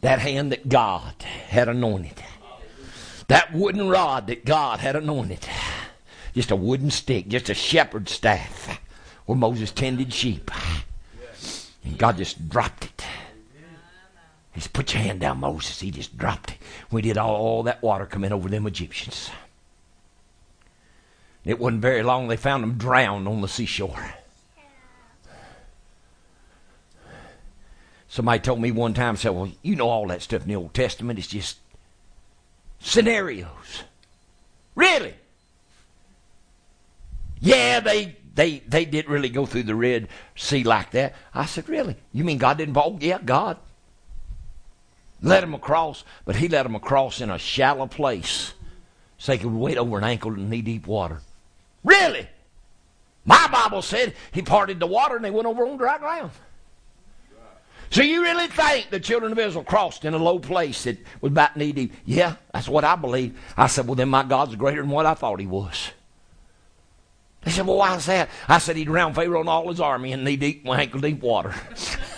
That 0.01 0.19
hand 0.19 0.51
that 0.51 0.67
God 0.67 1.13
had 1.21 1.69
anointed. 1.69 2.21
That 3.27 3.53
wooden 3.53 3.89
rod 3.89 4.27
that 4.27 4.43
God 4.43 4.79
had 4.79 4.95
anointed. 4.95 5.47
Just 6.35 6.51
a 6.51 6.55
wooden 6.55 6.91
stick, 6.91 7.27
just 7.27 7.49
a 7.49 7.53
shepherd's 7.53 8.11
staff 8.11 8.79
where 9.25 9.37
Moses 9.37 9.71
tended 9.71 10.13
sheep. 10.13 10.51
And 11.83 11.97
God 11.97 12.17
just 12.17 12.49
dropped 12.49 12.85
it. 12.85 13.05
He 14.53 14.61
said, 14.61 14.73
Put 14.73 14.93
your 14.93 15.03
hand 15.03 15.19
down, 15.19 15.39
Moses. 15.39 15.79
He 15.79 15.91
just 15.91 16.17
dropped 16.17 16.51
it. 16.51 16.57
We 16.91 17.01
did 17.01 17.17
all, 17.17 17.63
that 17.63 17.81
water 17.81 18.05
come 18.05 18.23
in 18.23 18.33
over 18.33 18.49
them 18.49 18.67
Egyptians. 18.67 19.31
It 21.43 21.59
wasn't 21.59 21.81
very 21.81 22.03
long, 22.03 22.27
they 22.27 22.37
found 22.37 22.63
them 22.63 22.77
drowned 22.77 23.27
on 23.27 23.41
the 23.41 23.47
seashore. 23.47 24.13
Somebody 28.07 28.39
told 28.39 28.61
me 28.61 28.71
one 28.71 28.93
time, 28.93 29.15
said, 29.17 29.31
Well, 29.31 29.51
you 29.63 29.75
know 29.75 29.89
all 29.89 30.07
that 30.07 30.21
stuff 30.21 30.43
in 30.43 30.47
the 30.47 30.55
Old 30.55 30.73
Testament. 30.73 31.17
It's 31.17 31.27
just 31.27 31.57
scenarios. 32.79 33.83
Really? 34.75 35.15
Yeah, 37.39 37.79
they 37.79 38.15
they 38.35 38.59
they 38.59 38.85
didn't 38.85 39.11
really 39.11 39.29
go 39.29 39.47
through 39.47 39.63
the 39.63 39.73
Red 39.75 40.09
Sea 40.35 40.63
like 40.63 40.91
that. 40.91 41.15
I 41.33 41.47
said, 41.47 41.67
Really? 41.67 41.95
You 42.11 42.23
mean 42.23 42.37
God 42.37 42.59
didn't 42.59 42.69
involve? 42.69 43.01
Yeah, 43.01 43.17
God. 43.17 43.57
Let 45.23 45.41
him 45.41 45.53
across, 45.53 46.03
but 46.25 46.35
he 46.35 46.49
let 46.49 46.65
him 46.65 46.75
across 46.75 47.21
in 47.21 47.29
a 47.29 47.39
shallow 47.39 47.87
place 47.87 48.53
so 49.17 49.31
they 49.31 49.37
could 49.37 49.53
wade 49.53 49.77
over 49.77 49.97
an 49.97 50.03
ankle 50.03 50.33
in 50.33 50.49
knee 50.49 50.61
deep 50.61 50.85
water. 50.85 51.21
Really? 51.81 52.27
My 53.23 53.47
Bible 53.47 53.81
said 53.81 54.15
he 54.33 54.41
parted 54.41 54.81
the 54.81 54.85
water 54.85 55.15
and 55.15 55.23
they 55.23 55.31
went 55.31 55.47
over 55.47 55.65
on 55.65 55.77
dry 55.77 55.97
ground. 55.97 56.31
So 57.89 58.01
you 58.01 58.21
really 58.21 58.47
think 58.47 58.89
the 58.89 58.99
children 58.99 59.31
of 59.31 59.39
Israel 59.39 59.63
crossed 59.63 60.03
in 60.03 60.13
a 60.13 60.17
low 60.17 60.39
place 60.39 60.83
that 60.83 60.97
was 61.21 61.31
about 61.31 61.55
knee 61.55 61.71
deep? 61.71 61.93
Yeah, 62.05 62.35
that's 62.51 62.67
what 62.67 62.83
I 62.83 62.95
believe. 62.97 63.39
I 63.55 63.67
said, 63.67 63.87
well, 63.87 63.95
then 63.95 64.09
my 64.09 64.23
God's 64.23 64.55
greater 64.55 64.81
than 64.81 64.91
what 64.91 65.05
I 65.05 65.13
thought 65.13 65.39
he 65.39 65.45
was. 65.45 65.91
They 67.45 67.51
said, 67.51 67.65
well, 67.65 67.77
why 67.77 67.95
is 67.95 68.07
that? 68.07 68.29
I 68.49 68.57
said, 68.57 68.75
he 68.75 68.83
drowned 68.83 69.15
Pharaoh 69.15 69.41
and 69.41 69.49
all 69.49 69.69
his 69.69 69.79
army 69.79 70.11
in 70.11 70.23
knee 70.23 70.35
deep, 70.35 70.67
ankle 70.67 70.99
deep 70.99 71.21
water. 71.21 71.53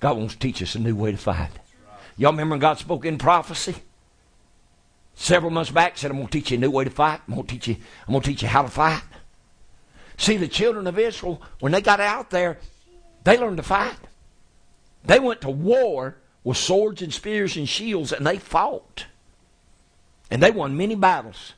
God 0.00 0.16
wants 0.16 0.34
to 0.34 0.40
teach 0.40 0.62
us 0.62 0.74
a 0.74 0.78
new 0.78 0.94
way 0.94 1.12
to 1.12 1.18
fight. 1.18 1.50
Y'all 2.16 2.32
remember 2.32 2.54
when 2.54 2.60
God 2.60 2.78
spoke 2.78 3.04
in 3.04 3.18
prophecy? 3.18 3.76
Several 5.14 5.50
months 5.50 5.70
back 5.70 5.98
said, 5.98 6.10
I'm 6.10 6.16
going 6.16 6.28
to 6.28 6.32
teach 6.32 6.52
you 6.52 6.58
a 6.58 6.60
new 6.60 6.70
way 6.70 6.84
to 6.84 6.90
fight. 6.90 7.20
I'm 7.26 7.34
going 7.34 7.46
to 7.46 7.52
teach 7.52 7.68
you, 7.68 7.76
I'm 8.06 8.14
to 8.14 8.20
teach 8.20 8.42
you 8.42 8.48
how 8.48 8.62
to 8.62 8.68
fight. 8.68 9.02
See, 10.16 10.36
the 10.36 10.48
children 10.48 10.86
of 10.86 10.98
Israel, 10.98 11.42
when 11.60 11.72
they 11.72 11.80
got 11.80 12.00
out 12.00 12.30
there, 12.30 12.58
they 13.24 13.36
learned 13.38 13.56
to 13.56 13.62
fight. 13.62 13.96
They 15.04 15.18
went 15.18 15.40
to 15.42 15.50
war 15.50 16.16
with 16.44 16.56
swords 16.56 17.02
and 17.02 17.12
spears 17.12 17.56
and 17.56 17.68
shields, 17.68 18.12
and 18.12 18.26
they 18.26 18.38
fought. 18.38 19.06
And 20.30 20.42
they 20.42 20.50
won 20.50 20.76
many 20.76 20.94
battles. 20.94 21.54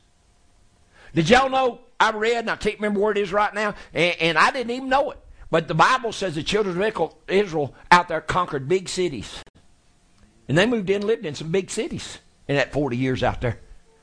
Did 1.13 1.29
y'all 1.29 1.49
know? 1.49 1.81
I 1.99 2.11
read, 2.11 2.37
and 2.37 2.49
I 2.49 2.55
can't 2.55 2.77
remember 2.77 2.99
where 2.99 3.11
it 3.11 3.17
is 3.17 3.31
right 3.31 3.53
now, 3.53 3.75
and, 3.93 4.15
and 4.19 4.37
I 4.37 4.49
didn't 4.49 4.71
even 4.71 4.89
know 4.89 5.11
it. 5.11 5.19
But 5.51 5.67
the 5.67 5.75
Bible 5.75 6.13
says 6.13 6.33
the 6.35 6.43
children 6.43 6.81
of 6.81 7.15
Israel 7.27 7.75
out 7.91 8.07
there 8.07 8.21
conquered 8.21 8.69
big 8.69 8.87
cities. 8.87 9.43
And 10.47 10.57
they 10.57 10.65
moved 10.65 10.89
in 10.89 10.97
and 10.97 11.03
lived 11.03 11.25
in 11.25 11.35
some 11.35 11.51
big 11.51 11.69
cities 11.69 12.17
in 12.47 12.55
that 12.55 12.71
40 12.73 12.97
years 12.97 13.21
out 13.21 13.41
there. 13.41 13.59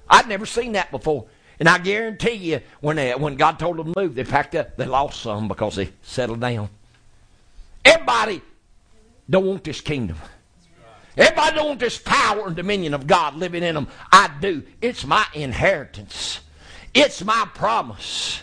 I'd 0.08 0.28
never 0.28 0.46
seen 0.46 0.72
that 0.72 0.90
before. 0.90 1.26
And 1.58 1.68
I 1.68 1.78
guarantee 1.78 2.34
you, 2.34 2.60
when, 2.80 2.96
they, 2.96 3.14
when 3.14 3.36
God 3.36 3.58
told 3.58 3.78
them 3.78 3.92
to 3.92 4.00
move, 4.00 4.14
they 4.14 4.24
packed 4.24 4.54
up. 4.54 4.76
They 4.76 4.86
lost 4.86 5.22
some 5.22 5.48
because 5.48 5.74
they 5.74 5.90
settled 6.02 6.40
down. 6.40 6.68
Everybody 7.84 8.42
don't 9.28 9.46
want 9.46 9.64
this 9.64 9.80
kingdom. 9.80 10.18
Everybody 11.16 11.56
don't 11.56 11.66
want 11.66 11.80
this 11.80 11.98
power 11.98 12.46
and 12.46 12.54
dominion 12.54 12.94
of 12.94 13.06
God 13.06 13.34
living 13.34 13.64
in 13.64 13.74
them. 13.74 13.88
I 14.12 14.30
do. 14.40 14.62
It's 14.80 15.04
my 15.04 15.26
inheritance. 15.34 16.40
It's 16.94 17.24
my 17.24 17.48
promise. 17.54 18.42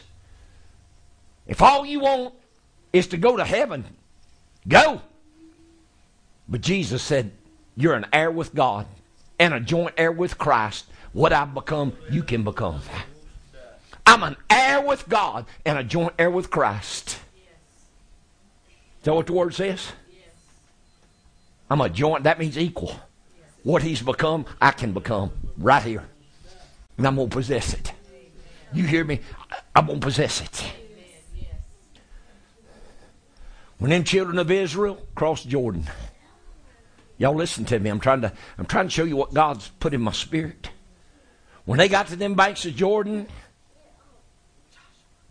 If 1.47 1.62
all 1.62 1.86
you 1.86 2.01
want 2.01 2.34
is 2.96 3.08
to 3.08 3.18
go 3.18 3.36
to 3.36 3.43
heaven. 3.43 3.84
Go. 4.66 5.02
But 6.48 6.62
Jesus 6.62 7.04
said, 7.04 7.32
You're 7.76 7.93
an 7.93 8.06
heir 8.14 8.32
with 8.32 8.56
God 8.56 8.88
and 9.38 9.54
a 9.54 9.60
joint 9.60 9.96
heir 9.98 10.14
with 10.14 10.38
Christ. 10.38 10.86
What 11.12 11.34
I've 11.34 11.54
become, 11.54 11.93
you 12.10 12.24
can 12.24 12.43
become. 12.43 12.82
I'm 14.08 14.24
an 14.24 14.38
heir 14.50 14.82
with 14.82 15.10
God 15.10 15.46
and 15.66 15.78
a 15.78 15.84
joint 15.84 16.14
heir 16.18 16.32
with 16.32 16.50
Christ. 16.50 17.20
Is 19.00 19.04
that 19.04 19.14
what 19.14 19.28
the 19.28 19.34
word 19.34 19.54
says? 19.54 19.91
I'm 21.70 21.82
a 21.82 21.89
joint, 21.89 22.24
that 22.24 22.39
means 22.39 22.58
equal. 22.58 22.98
What 23.64 23.82
he's 23.82 24.02
become, 24.02 24.46
I 24.62 24.72
can 24.72 24.93
become 24.93 25.32
right 25.58 25.84
here. 25.84 26.04
And 26.98 27.06
I'm 27.06 27.16
going 27.16 27.30
to 27.30 27.36
possess 27.36 27.74
it. 27.74 27.91
You 28.72 28.86
hear 28.86 29.04
me? 29.04 29.20
I'm 29.76 29.88
going 29.88 30.00
to 30.00 30.06
possess 30.06 30.41
it. 30.41 30.85
When 33.78 33.92
them 33.92 34.04
children 34.04 34.40
of 34.40 34.50
Israel 34.50 35.06
crossed 35.16 35.50
Jordan, 35.50 35.86
y'all 37.18 37.36
listen 37.36 37.66
to 37.66 37.80
me. 37.80 37.90
I'm 37.90 38.00
trying 38.00 38.22
to 38.22 38.32
I'm 38.58 38.66
trying 38.66 38.88
to 38.88 38.92
show 38.92 39.04
you 39.04 39.18
what 39.18 39.34
God's 39.34 39.68
put 39.80 39.94
in 39.94 40.02
my 40.02 40.12
spirit. 40.12 40.70
When 41.66 41.80
they 41.80 41.88
got 41.88 42.08
to 42.08 42.16
them 42.16 42.36
banks 42.36 42.66
of 42.66 42.76
Jordan, 42.76 43.28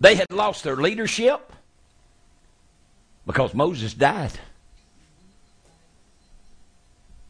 they 0.00 0.16
had 0.16 0.30
lost 0.30 0.64
their 0.64 0.76
leadership 0.76 1.52
because 3.26 3.54
Moses 3.54 3.94
died. 3.94 4.32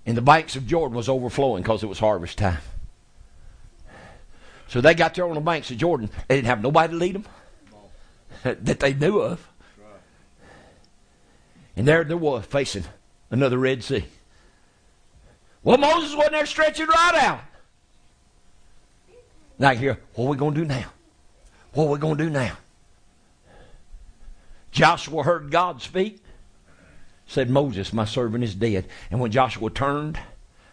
And 0.07 0.17
the 0.17 0.23
banks 0.23 0.57
of 0.57 0.67
Jordan 0.67 0.97
was 0.97 1.09
overflowing 1.09 1.63
because 1.63 1.83
it 1.83 1.87
was 1.87 1.99
harvest 1.99 2.39
time. 2.39 2.59
So 4.69 4.81
they 4.81 4.95
got 4.95 5.15
there 5.15 5.27
on 5.27 5.35
the 5.35 5.41
banks 5.41 5.71
of 5.71 5.79
Jordan. 5.79 6.11
They 6.29 6.37
didn't 6.37 6.49
have 6.49 6.63
nobody 6.63 6.93
to 6.93 6.99
lead 6.99 7.15
them 7.15 7.25
that 8.43 8.81
they 8.81 8.93
knew 8.93 9.21
of. 9.21 9.47
And 11.77 11.89
there 11.89 12.05
there 12.05 12.17
was, 12.17 12.45
facing 12.47 12.85
another 13.31 13.59
Red 13.59 13.83
Sea. 13.83 14.05
Well, 15.63 15.79
Moses 15.79 16.15
wasn't 16.15 16.33
there 16.33 16.47
stretching 16.47 16.87
right 16.87 17.15
out. 17.23 17.41
Now 19.59 19.75
here, 19.75 19.99
what 20.15 20.27
are 20.27 20.29
we 20.29 20.37
going 20.37 20.55
to 20.55 20.61
do 20.61 20.67
now? 20.67 20.87
What 21.73 21.87
are 21.87 21.91
we 21.91 21.99
going 21.99 22.19
to 22.19 22.25
do 22.25 22.31
now? 22.31 22.57
Joshua 24.71 25.23
heard 25.23 25.51
God 25.51 25.81
speak. 25.81 26.21
Said, 27.27 27.49
Moses, 27.49 27.93
my 27.93 28.05
servant, 28.05 28.45
is 28.45 28.55
dead. 28.55 28.87
And 29.11 29.19
when 29.19 29.31
Joshua 29.31 29.71
turned, 29.71 30.19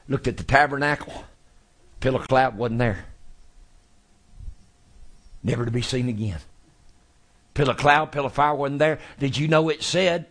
looked 0.09 0.27
at 0.27 0.37
the 0.37 0.43
tabernacle, 0.43 1.23
pillar 2.01 2.19
cloud 2.19 2.57
wasn't 2.57 2.79
there. 2.79 3.05
Never 5.43 5.63
to 5.63 5.71
be 5.71 5.81
seen 5.81 6.09
again. 6.09 6.39
Pillar 7.53 7.73
cloud, 7.73 8.11
pillar 8.11 8.29
fire 8.29 8.55
wasn't 8.55 8.79
there. 8.79 8.99
Did 9.19 9.37
you 9.37 9.47
know 9.47 9.69
it 9.69 9.81
said 9.81 10.25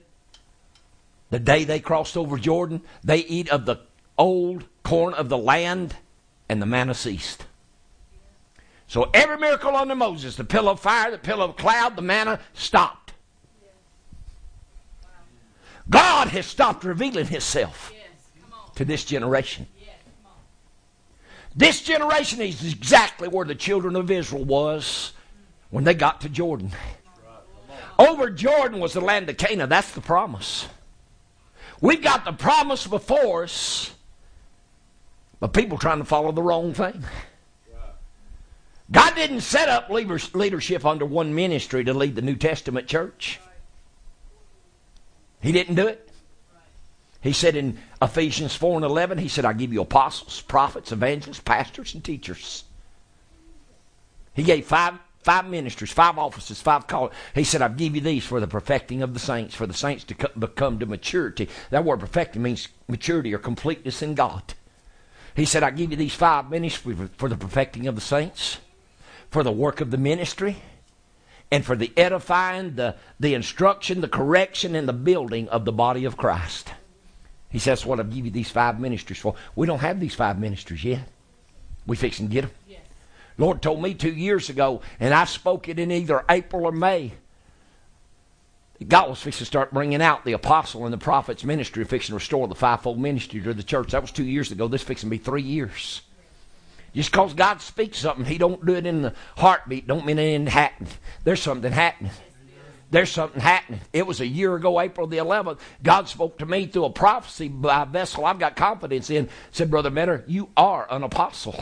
the 1.31 1.39
day 1.39 1.65
they 1.65 1.81
crossed 1.81 2.17
over 2.17 2.37
Jordan, 2.37 2.83
they 3.03 3.19
eat 3.19 3.49
of 3.49 3.65
the 3.65 3.77
old 4.19 4.65
corn 4.83 5.15
of 5.15 5.29
the 5.29 5.39
land, 5.39 5.97
and 6.49 6.61
the 6.61 6.67
manna 6.67 6.95
ceased. 6.95 7.47
So 8.87 9.09
every 9.15 9.39
miracle 9.39 9.77
under 9.77 9.95
Moses, 9.95 10.35
the 10.35 10.45
pillar 10.45 10.73
of 10.73 10.81
fire, 10.81 11.13
the 11.13 11.19
pillar 11.19 11.45
of 11.45 11.57
cloud, 11.57 11.95
the 11.95 12.03
manna 12.03 12.41
stopped. 12.55 13.13
God 15.89 16.29
has 16.29 16.47
stopped 16.47 16.85
revealing 16.85 17.27
Himself 17.27 17.93
to 18.75 18.85
this 18.85 19.05
generation. 19.05 19.67
This 21.55 21.83
generation 21.83 22.41
is 22.41 22.73
exactly 22.73 23.29
where 23.29 23.45
the 23.45 23.55
children 23.55 23.97
of 23.97 24.11
Israel 24.11 24.45
was 24.45 25.13
when 25.71 25.85
they 25.85 25.95
got 25.95 26.21
to 26.23 26.29
Jordan. 26.29 26.73
Over 27.99 28.31
Jordan 28.31 28.81
was 28.81 28.93
the 28.93 29.01
land 29.01 29.29
of 29.29 29.37
Canaan. 29.37 29.69
That's 29.69 29.93
the 29.93 30.01
promise. 30.01 30.67
We've 31.81 32.03
got 32.03 32.25
the 32.25 32.33
promise 32.33 32.87
before 32.87 33.45
us, 33.45 33.93
but 35.39 35.53
people 35.53 35.79
trying 35.79 35.99
to 35.99 36.05
follow 36.05 36.33
the 36.33 36.43
wrong 36.43 36.75
thing. 36.75 37.05
God 38.93 39.15
didn't 39.15 39.43
set 39.43 39.69
up 39.69 39.89
leadership 39.89 40.85
under 40.85 41.07
one 41.07 41.35
ministry 41.35 41.85
to 41.85 41.95
lead 41.95 42.17
the 42.17 42.23
New 42.23 42.35
Testament 42.35 42.89
church. 42.89 43.39
He 45.41 45.53
didn't 45.53 45.77
do 45.77 45.87
it. 45.87 46.11
He 47.23 47.33
said 47.33 47.55
in 47.55 47.79
Ephesians 48.03 48.55
4 48.55 48.77
and 48.77 48.85
11, 48.85 49.19
He 49.19 49.29
said, 49.29 49.45
I 49.45 49.53
give 49.53 49.73
you 49.73 49.83
apostles, 49.83 50.41
prophets, 50.41 50.91
evangelists, 50.91 51.41
pastors, 51.41 51.95
and 51.95 52.03
teachers. 52.03 52.65
He 54.35 54.43
gave 54.43 54.67
five 54.67 54.95
Five 55.23 55.49
ministers, 55.49 55.93
five 55.93 56.17
offices, 56.17 56.63
five 56.63 56.87
callings. 56.87 57.15
He 57.35 57.45
said, 57.45 57.61
I've 57.61 57.77
give 57.77 57.95
you 57.95 58.01
these 58.01 58.25
for 58.25 58.41
the 58.41 58.47
perfecting 58.47 59.03
of 59.03 59.13
the 59.13 59.21
saints, 59.21 59.55
for 59.55 59.67
the 59.67 59.75
saints 59.75 60.05
to 60.05 60.31
become 60.39 60.79
to 60.79 60.87
maturity. 60.87 61.49
That 61.69 61.85
word 61.85 62.01
perfecting 62.01 62.43
means 62.43 62.69
maturity 62.89 63.35
or 63.35 63.39
completeness 63.39 64.01
in 64.01 64.15
God. 64.15 64.55
He 65.35 65.45
said, 65.45 65.63
I 65.63 65.71
give 65.71 65.91
you 65.91 65.97
these 65.97 66.15
five 66.15 66.51
ministries 66.51 67.11
for 67.19 67.29
the 67.29 67.37
perfecting 67.37 67.87
of 67.87 67.97
the 67.97 68.01
saints, 68.01 68.59
for 69.31 69.43
the 69.43 69.53
work 69.53 69.83
of 69.83 69.91
the 69.91 69.99
ministry, 69.99 70.63
and 71.51 71.67
for 71.67 71.77
the 71.77 71.93
edifying, 71.97 72.77
the, 72.77 72.97
the 73.19 73.35
instruction, 73.35 74.01
the 74.01 74.09
correction, 74.09 74.75
and 74.75 74.89
the 74.89 74.95
building 74.95 75.49
of 75.51 75.65
the 75.65 75.73
body 75.73 76.05
of 76.07 76.17
Christ. 76.17 76.73
He 77.51 77.59
says, 77.59 77.85
what 77.85 78.01
I 78.01 78.05
give 78.05 78.25
you 78.25 78.31
these 78.31 78.51
five 78.51 78.81
ministries 78.81 79.19
for. 79.19 79.35
We 79.55 79.67
don't 79.67 79.81
have 79.81 80.01
these 80.01 80.15
five 80.15 80.39
ministries 80.39 80.85
yet. 80.85 81.09
We 81.87 81.97
fix 81.97 82.21
and 82.21 82.31
get 82.31 82.43
them. 82.43 82.51
Lord 83.41 83.63
told 83.63 83.83
me 83.83 83.95
two 83.95 84.13
years 84.13 84.51
ago, 84.51 84.83
and 85.01 85.15
I 85.15 85.25
spoke 85.25 85.67
it 85.71 85.79
in 85.79 85.91
either 85.91 86.27
April 86.29 86.67
or 86.67 86.73
May. 86.73 87.13
God 88.87 89.09
was 89.09 89.23
fixing 89.23 89.41
to 89.41 89.45
start 89.47 89.73
bringing 89.73 90.03
out 90.03 90.27
the 90.27 90.35
apostle 90.35 90.85
and 90.85 90.93
the 90.93 90.99
prophet's 90.99 91.43
ministry, 91.43 91.85
fixing 91.87 92.13
to 92.13 92.17
restore 92.17 92.49
the 92.49 92.55
fivefold 92.55 92.99
ministry 92.99 93.41
to 93.41 93.55
the 93.55 93.63
church. 93.63 93.93
That 93.93 94.03
was 94.03 94.13
two 94.13 94.25
years 94.25 94.53
ago. 94.53 94.69
This 94.69 94.83
fixing 94.83 95.09
to 95.09 95.17
be 95.17 95.19
three 95.19 95.43
years. 95.43 96.03
Just 96.95 97.13
because 97.13 97.33
God 97.33 97.63
speaks 97.63 97.99
something, 97.99 98.27
He 98.27 98.37
don't 98.37 98.65
do 98.65 98.75
it 98.75 98.85
in 98.85 99.01
the 99.01 99.15
heartbeat. 99.39 99.87
Don't 99.87 100.05
mean 100.05 100.19
it 100.19 100.23
ain't 100.23 100.49
happening. 100.51 100.93
There's 101.25 101.41
something 101.41 101.73
happening. 101.73 102.13
There's 102.91 103.11
something 103.11 103.41
happening. 103.41 103.81
It 103.95 104.07
was 104.07 104.21
a 104.21 104.27
year 104.27 104.55
ago, 104.55 104.79
April 104.81 105.07
the 105.07 105.19
11th. 105.19 105.61
God 105.83 106.09
spoke 106.09 106.39
to 106.39 106.47
me 106.47 106.67
through 106.67 106.87
a 106.87 106.91
prophecy 106.91 107.49
by 107.49 107.85
a 107.85 107.87
vessel 107.87 108.27
I've 108.27 108.39
got 108.39 108.55
confidence 108.55 109.09
in. 109.09 109.31
Said, 109.51 109.71
Brother 109.71 109.91
Mentor, 109.91 110.25
you 110.27 110.51
are 110.59 110.87
an 110.91 111.05
apostle. 111.05 111.55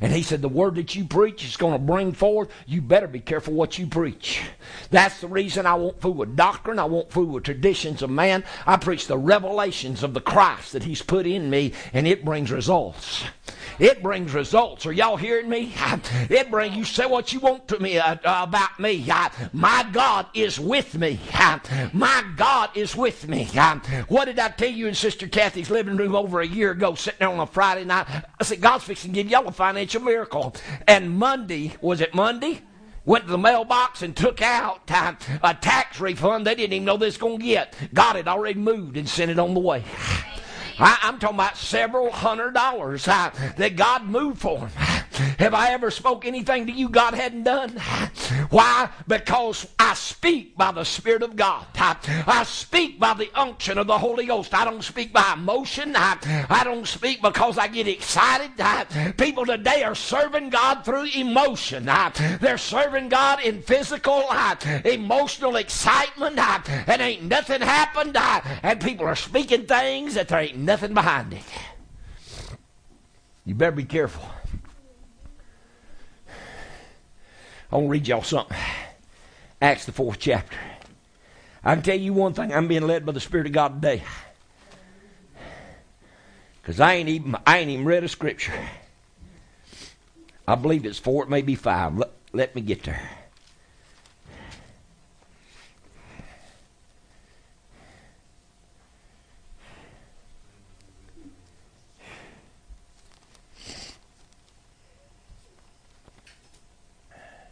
And 0.00 0.12
he 0.12 0.22
said, 0.22 0.42
The 0.42 0.48
word 0.48 0.76
that 0.76 0.94
you 0.94 1.04
preach 1.04 1.44
is 1.44 1.56
going 1.56 1.72
to 1.72 1.78
bring 1.78 2.12
forth. 2.12 2.50
You 2.66 2.80
better 2.80 3.08
be 3.08 3.20
careful 3.20 3.54
what 3.54 3.78
you 3.78 3.86
preach. 3.86 4.42
That's 4.90 5.20
the 5.20 5.28
reason 5.28 5.66
I 5.66 5.74
won't 5.74 6.00
fool 6.00 6.14
with 6.14 6.36
doctrine. 6.36 6.78
I 6.78 6.84
won't 6.84 7.10
fool 7.10 7.26
with 7.26 7.44
traditions 7.44 8.02
of 8.02 8.10
man. 8.10 8.44
I 8.66 8.76
preach 8.76 9.06
the 9.06 9.18
revelations 9.18 10.02
of 10.02 10.14
the 10.14 10.20
Christ 10.20 10.72
that 10.72 10.84
he's 10.84 11.02
put 11.02 11.26
in 11.26 11.50
me, 11.50 11.72
and 11.92 12.06
it 12.06 12.24
brings 12.24 12.52
results. 12.52 13.24
It 13.78 14.02
brings 14.02 14.34
results. 14.34 14.86
Are 14.86 14.92
y'all 14.92 15.16
hearing 15.16 15.48
me? 15.48 15.74
It 16.30 16.50
brings, 16.50 16.76
you 16.76 16.84
say 16.84 17.06
what 17.06 17.32
you 17.32 17.40
want 17.40 17.68
to 17.68 17.78
me 17.78 17.98
uh, 17.98 18.16
about 18.24 18.78
me. 18.78 19.08
Uh, 19.10 19.28
my 19.52 19.86
God 19.92 20.26
is 20.34 20.58
with 20.60 20.94
me. 20.96 21.18
Uh, 21.32 21.58
my 21.92 22.24
God 22.36 22.70
is 22.74 22.94
with 22.94 23.26
me. 23.28 23.48
Uh, 23.56 23.78
what 24.08 24.26
did 24.26 24.38
I 24.38 24.48
tell 24.48 24.68
you 24.68 24.86
in 24.86 24.94
Sister 24.94 25.26
Kathy's 25.26 25.70
living 25.70 25.96
room 25.96 26.14
over 26.14 26.40
a 26.40 26.46
year 26.46 26.72
ago, 26.72 26.94
sitting 26.94 27.18
there 27.20 27.28
on 27.28 27.40
a 27.40 27.46
Friday 27.46 27.84
night? 27.84 28.06
I 28.08 28.44
said, 28.44 28.60
God's 28.60 28.84
fixing 28.84 29.12
to 29.12 29.22
give 29.22 29.30
y'all 29.30 29.46
a 29.48 29.52
financial 29.52 29.87
miracle. 29.94 30.54
And 30.86 31.18
Monday, 31.18 31.74
was 31.80 32.00
it 32.00 32.14
Monday? 32.14 32.62
went 33.04 33.24
to 33.24 33.30
the 33.30 33.38
mailbox 33.38 34.02
and 34.02 34.14
took 34.14 34.42
out 34.42 34.82
a 34.90 35.56
tax 35.58 35.98
refund 35.98 36.46
they 36.46 36.54
didn't 36.54 36.74
even 36.74 36.84
know 36.84 36.98
they 36.98 37.06
was 37.06 37.16
going 37.16 37.38
to 37.38 37.44
get. 37.44 37.74
God 37.94 38.16
had 38.16 38.28
already 38.28 38.60
moved 38.60 38.98
and 38.98 39.08
sent 39.08 39.30
it 39.30 39.38
on 39.38 39.54
the 39.54 39.60
way. 39.60 39.82
I, 40.78 40.98
am 41.02 41.18
talking 41.18 41.36
about 41.36 41.56
several 41.56 42.10
hundred 42.10 42.52
dollars 42.52 43.06
that 43.06 43.76
God 43.76 44.04
moved 44.04 44.40
for 44.40 44.58
him. 44.58 44.70
Have 45.38 45.54
I 45.54 45.70
ever 45.70 45.90
spoke 45.90 46.24
anything 46.24 46.66
to 46.66 46.72
you 46.72 46.88
God 46.88 47.14
hadn't 47.14 47.44
done? 47.44 47.70
Why? 48.50 48.90
Because 49.06 49.66
I 49.78 49.94
speak 49.94 50.56
by 50.56 50.72
the 50.72 50.84
Spirit 50.84 51.22
of 51.22 51.36
God. 51.36 51.66
I, 51.76 51.96
I 52.26 52.44
speak 52.44 52.98
by 52.98 53.14
the 53.14 53.30
unction 53.34 53.78
of 53.78 53.86
the 53.86 53.98
Holy 53.98 54.26
Ghost. 54.26 54.54
I 54.54 54.64
don't 54.64 54.82
speak 54.82 55.12
by 55.12 55.34
emotion. 55.34 55.94
I, 55.96 56.46
I 56.48 56.64
don't 56.64 56.86
speak 56.86 57.22
because 57.22 57.58
I 57.58 57.68
get 57.68 57.88
excited. 57.88 58.52
I, 58.58 59.12
people 59.16 59.46
today 59.46 59.82
are 59.82 59.94
serving 59.94 60.50
God 60.50 60.84
through 60.84 61.08
emotion. 61.14 61.88
they're 62.40 62.58
serving 62.58 63.08
God 63.08 63.42
in 63.42 63.62
physical, 63.62 64.24
emotional 64.84 65.56
excitement, 65.56 66.38
and 66.38 67.02
ain't 67.02 67.24
nothing 67.24 67.60
happened. 67.60 68.16
and 68.62 68.80
people 68.80 69.06
are 69.06 69.16
speaking 69.16 69.66
things 69.66 70.14
that 70.14 70.28
there 70.28 70.40
ain't 70.40 70.58
nothing 70.58 70.94
behind 70.94 71.32
it. 71.32 71.42
You 73.44 73.54
better 73.54 73.72
be 73.72 73.84
careful. 73.84 74.28
I 77.70 77.76
want 77.76 77.86
to 77.86 77.90
read 77.90 78.08
y'all 78.08 78.22
something. 78.22 78.56
Acts 79.60 79.84
the 79.84 79.92
fourth 79.92 80.18
chapter. 80.18 80.56
I 81.62 81.74
can 81.74 81.82
tell 81.82 81.98
you 81.98 82.12
one 82.12 82.32
thing. 82.32 82.52
I'm 82.52 82.68
being 82.68 82.86
led 82.86 83.04
by 83.04 83.12
the 83.12 83.20
Spirit 83.20 83.46
of 83.46 83.52
God 83.52 83.82
today. 83.82 84.02
Because 86.62 86.80
I 86.80 86.94
ain't 86.94 87.08
even 87.08 87.36
I 87.46 87.58
ain't 87.58 87.70
even 87.70 87.84
read 87.84 88.04
a 88.04 88.08
scripture. 88.08 88.52
I 90.46 90.54
believe 90.54 90.86
it's 90.86 90.98
four, 90.98 91.24
it 91.24 91.28
may 91.28 91.42
be 91.42 91.54
five. 91.54 91.98
Let, 91.98 92.10
let 92.32 92.54
me 92.54 92.62
get 92.62 92.84
there. 92.84 93.17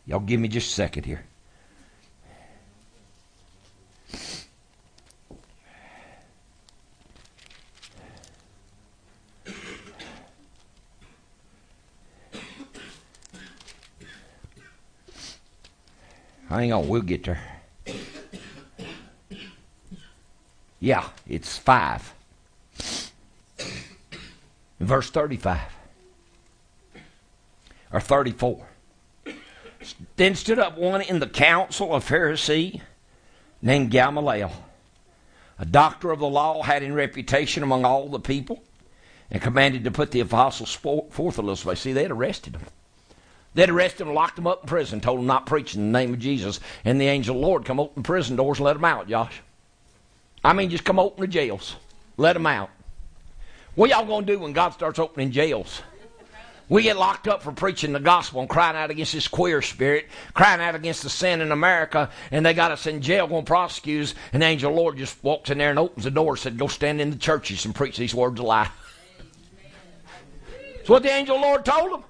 Y'all 0.06 0.20
give 0.20 0.38
me 0.38 0.46
just 0.48 0.70
a 0.70 0.72
second 0.72 1.04
here. 1.04 1.24
Hang 16.48 16.72
on, 16.72 16.88
we'll 16.88 17.02
get 17.02 17.24
there. 17.24 17.42
Yeah, 20.78 21.08
it's 21.26 21.58
5. 21.58 22.14
Verse 24.78 25.10
35. 25.10 25.60
Or 27.92 28.00
34. 28.00 28.68
Then 30.16 30.34
stood 30.34 30.58
up 30.58 30.76
one 30.76 31.02
in 31.02 31.20
the 31.20 31.26
council, 31.26 31.94
a 31.94 32.00
Pharisee 32.00 32.80
named 33.62 33.90
Gamaliel, 33.90 34.52
a 35.58 35.64
doctor 35.64 36.10
of 36.10 36.18
the 36.18 36.28
law, 36.28 36.62
had 36.62 36.82
in 36.82 36.94
reputation 36.94 37.62
among 37.62 37.84
all 37.84 38.08
the 38.08 38.20
people, 38.20 38.62
and 39.30 39.42
commanded 39.42 39.84
to 39.84 39.90
put 39.90 40.10
the 40.10 40.20
apostles 40.20 40.72
forth 40.72 41.18
a 41.18 41.42
little 41.42 41.56
space. 41.56 41.80
See, 41.80 41.92
they 41.92 42.02
had 42.02 42.10
arrested 42.10 42.54
them. 42.54 42.62
They'd 43.54 43.70
arrested 43.70 44.06
them, 44.06 44.14
locked 44.14 44.36
them 44.36 44.46
up 44.46 44.64
in 44.64 44.68
prison, 44.68 45.00
told 45.00 45.18
them 45.18 45.26
not 45.26 45.46
preach 45.46 45.74
in 45.74 45.90
the 45.90 45.98
name 45.98 46.12
of 46.12 46.20
Jesus. 46.20 46.60
And 46.84 47.00
the 47.00 47.08
angel 47.08 47.34
of 47.34 47.40
the 47.40 47.46
Lord 47.46 47.64
come 47.64 47.80
open 47.80 48.02
prison 48.02 48.36
doors 48.36 48.58
and 48.58 48.66
let 48.66 48.74
them 48.74 48.84
out, 48.84 49.08
Josh. 49.08 49.40
I 50.44 50.52
mean, 50.52 50.68
just 50.68 50.84
come 50.84 50.98
open 50.98 51.22
the 51.22 51.26
jails. 51.26 51.76
Let 52.18 52.34
them 52.34 52.46
out. 52.46 52.70
What 53.74 53.90
y'all 53.90 54.04
going 54.04 54.26
to 54.26 54.32
do 54.32 54.38
when 54.38 54.52
God 54.52 54.74
starts 54.74 54.98
opening 54.98 55.32
jails? 55.32 55.82
We 56.68 56.82
get 56.82 56.96
locked 56.96 57.28
up 57.28 57.42
for 57.42 57.52
preaching 57.52 57.92
the 57.92 58.00
gospel 58.00 58.40
and 58.40 58.48
crying 58.48 58.76
out 58.76 58.90
against 58.90 59.12
this 59.12 59.28
queer 59.28 59.62
spirit, 59.62 60.06
crying 60.34 60.60
out 60.60 60.74
against 60.74 61.04
the 61.04 61.10
sin 61.10 61.40
in 61.40 61.52
America, 61.52 62.10
and 62.32 62.44
they 62.44 62.54
got 62.54 62.72
us 62.72 62.88
in 62.88 63.02
jail 63.02 63.28
going 63.28 63.44
to 63.44 63.48
prosecute 63.48 64.02
us. 64.02 64.14
And 64.32 64.42
the 64.42 64.46
angel 64.46 64.70
of 64.70 64.76
the 64.76 64.80
Lord 64.80 64.96
just 64.96 65.22
walks 65.22 65.50
in 65.50 65.58
there 65.58 65.70
and 65.70 65.78
opens 65.78 66.04
the 66.04 66.10
door 66.10 66.32
and 66.32 66.38
said, 66.38 66.58
Go 66.58 66.66
stand 66.66 67.00
in 67.00 67.10
the 67.10 67.16
churches 67.16 67.64
and 67.64 67.74
preach 67.74 67.96
these 67.96 68.14
words 68.14 68.40
of 68.40 68.46
life. 68.46 68.72
That's 70.76 70.88
what 70.88 71.04
the 71.04 71.10
angel 71.10 71.36
of 71.36 71.42
the 71.42 71.46
Lord 71.46 71.64
told 71.64 71.92
them. 71.92 72.04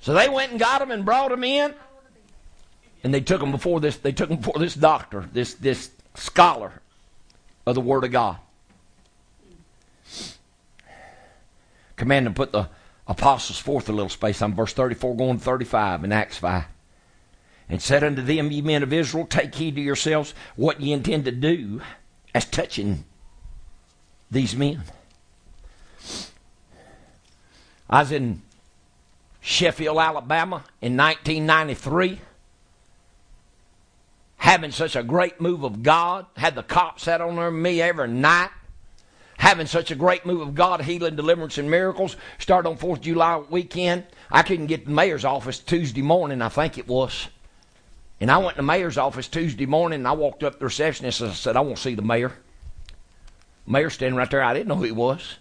So 0.00 0.14
they 0.14 0.30
went 0.30 0.52
and 0.52 0.58
got 0.58 0.78
them 0.78 0.90
and 0.90 1.04
brought 1.04 1.30
them 1.30 1.44
in. 1.44 1.74
And 3.04 3.12
they 3.12 3.20
took 3.20 3.40
them 3.40 3.50
before 3.50 3.80
this, 3.80 3.98
they 3.98 4.12
took 4.12 4.28
them 4.28 4.38
before 4.38 4.58
this 4.58 4.74
doctor, 4.74 5.28
this, 5.32 5.54
this 5.54 5.90
scholar 6.14 6.72
of 7.66 7.74
the 7.74 7.80
Word 7.80 8.04
of 8.04 8.12
God. 8.12 8.38
Command 12.00 12.24
to 12.26 12.32
put 12.32 12.50
the 12.50 12.68
apostles 13.06 13.58
forth 13.58 13.88
a 13.88 13.92
little 13.92 14.08
space. 14.08 14.40
I'm 14.40 14.54
verse 14.54 14.72
34 14.72 15.14
going 15.16 15.38
to 15.38 15.44
35 15.44 16.02
in 16.02 16.12
Acts 16.12 16.38
5. 16.38 16.64
And 17.68 17.80
said 17.80 18.02
unto 18.02 18.22
them, 18.22 18.50
Ye 18.50 18.62
men 18.62 18.82
of 18.82 18.92
Israel, 18.92 19.26
take 19.26 19.54
heed 19.54 19.76
to 19.76 19.80
yourselves 19.80 20.34
what 20.56 20.80
ye 20.80 20.92
intend 20.92 21.26
to 21.26 21.30
do 21.30 21.82
as 22.34 22.46
touching 22.46 23.04
these 24.30 24.56
men. 24.56 24.82
I 27.88 28.00
was 28.00 28.12
in 28.12 28.42
Sheffield, 29.40 29.98
Alabama 29.98 30.64
in 30.80 30.96
1993 30.96 32.20
having 34.38 34.70
such 34.70 34.96
a 34.96 35.02
great 35.02 35.38
move 35.38 35.64
of 35.64 35.82
God. 35.82 36.24
Had 36.36 36.54
the 36.54 36.62
cops 36.62 37.02
set 37.02 37.20
on 37.20 37.60
me 37.60 37.82
every 37.82 38.08
night 38.08 38.50
having 39.40 39.66
such 39.66 39.90
a 39.90 39.94
great 39.94 40.26
move 40.26 40.42
of 40.42 40.54
God, 40.54 40.82
healing, 40.82 41.16
deliverance, 41.16 41.56
and 41.56 41.70
miracles. 41.70 42.14
Started 42.38 42.68
on 42.68 42.76
4th 42.76 42.96
of 42.96 43.00
July 43.00 43.42
weekend. 43.48 44.04
I 44.30 44.42
couldn't 44.42 44.66
get 44.66 44.84
the 44.84 44.90
mayor's 44.90 45.24
office 45.24 45.58
Tuesday 45.58 46.02
morning, 46.02 46.42
I 46.42 46.50
think 46.50 46.76
it 46.76 46.86
was. 46.86 47.28
And 48.20 48.30
I 48.30 48.36
went 48.36 48.50
to 48.50 48.56
the 48.56 48.62
mayor's 48.62 48.98
office 48.98 49.28
Tuesday 49.28 49.64
morning 49.64 50.00
and 50.00 50.08
I 50.08 50.12
walked 50.12 50.44
up 50.44 50.54
to 50.54 50.58
the 50.58 50.64
receptionist 50.66 51.22
and 51.22 51.30
I 51.30 51.34
said, 51.34 51.56
I 51.56 51.60
want 51.60 51.76
to 51.76 51.82
see 51.82 51.94
the 51.94 52.02
mayor. 52.02 52.32
Mayor 53.66 53.88
standing 53.88 54.18
right 54.18 54.30
there. 54.30 54.42
I 54.42 54.52
didn't 54.52 54.68
know 54.68 54.76
who 54.76 54.84
he 54.84 54.92
was. 54.92 55.38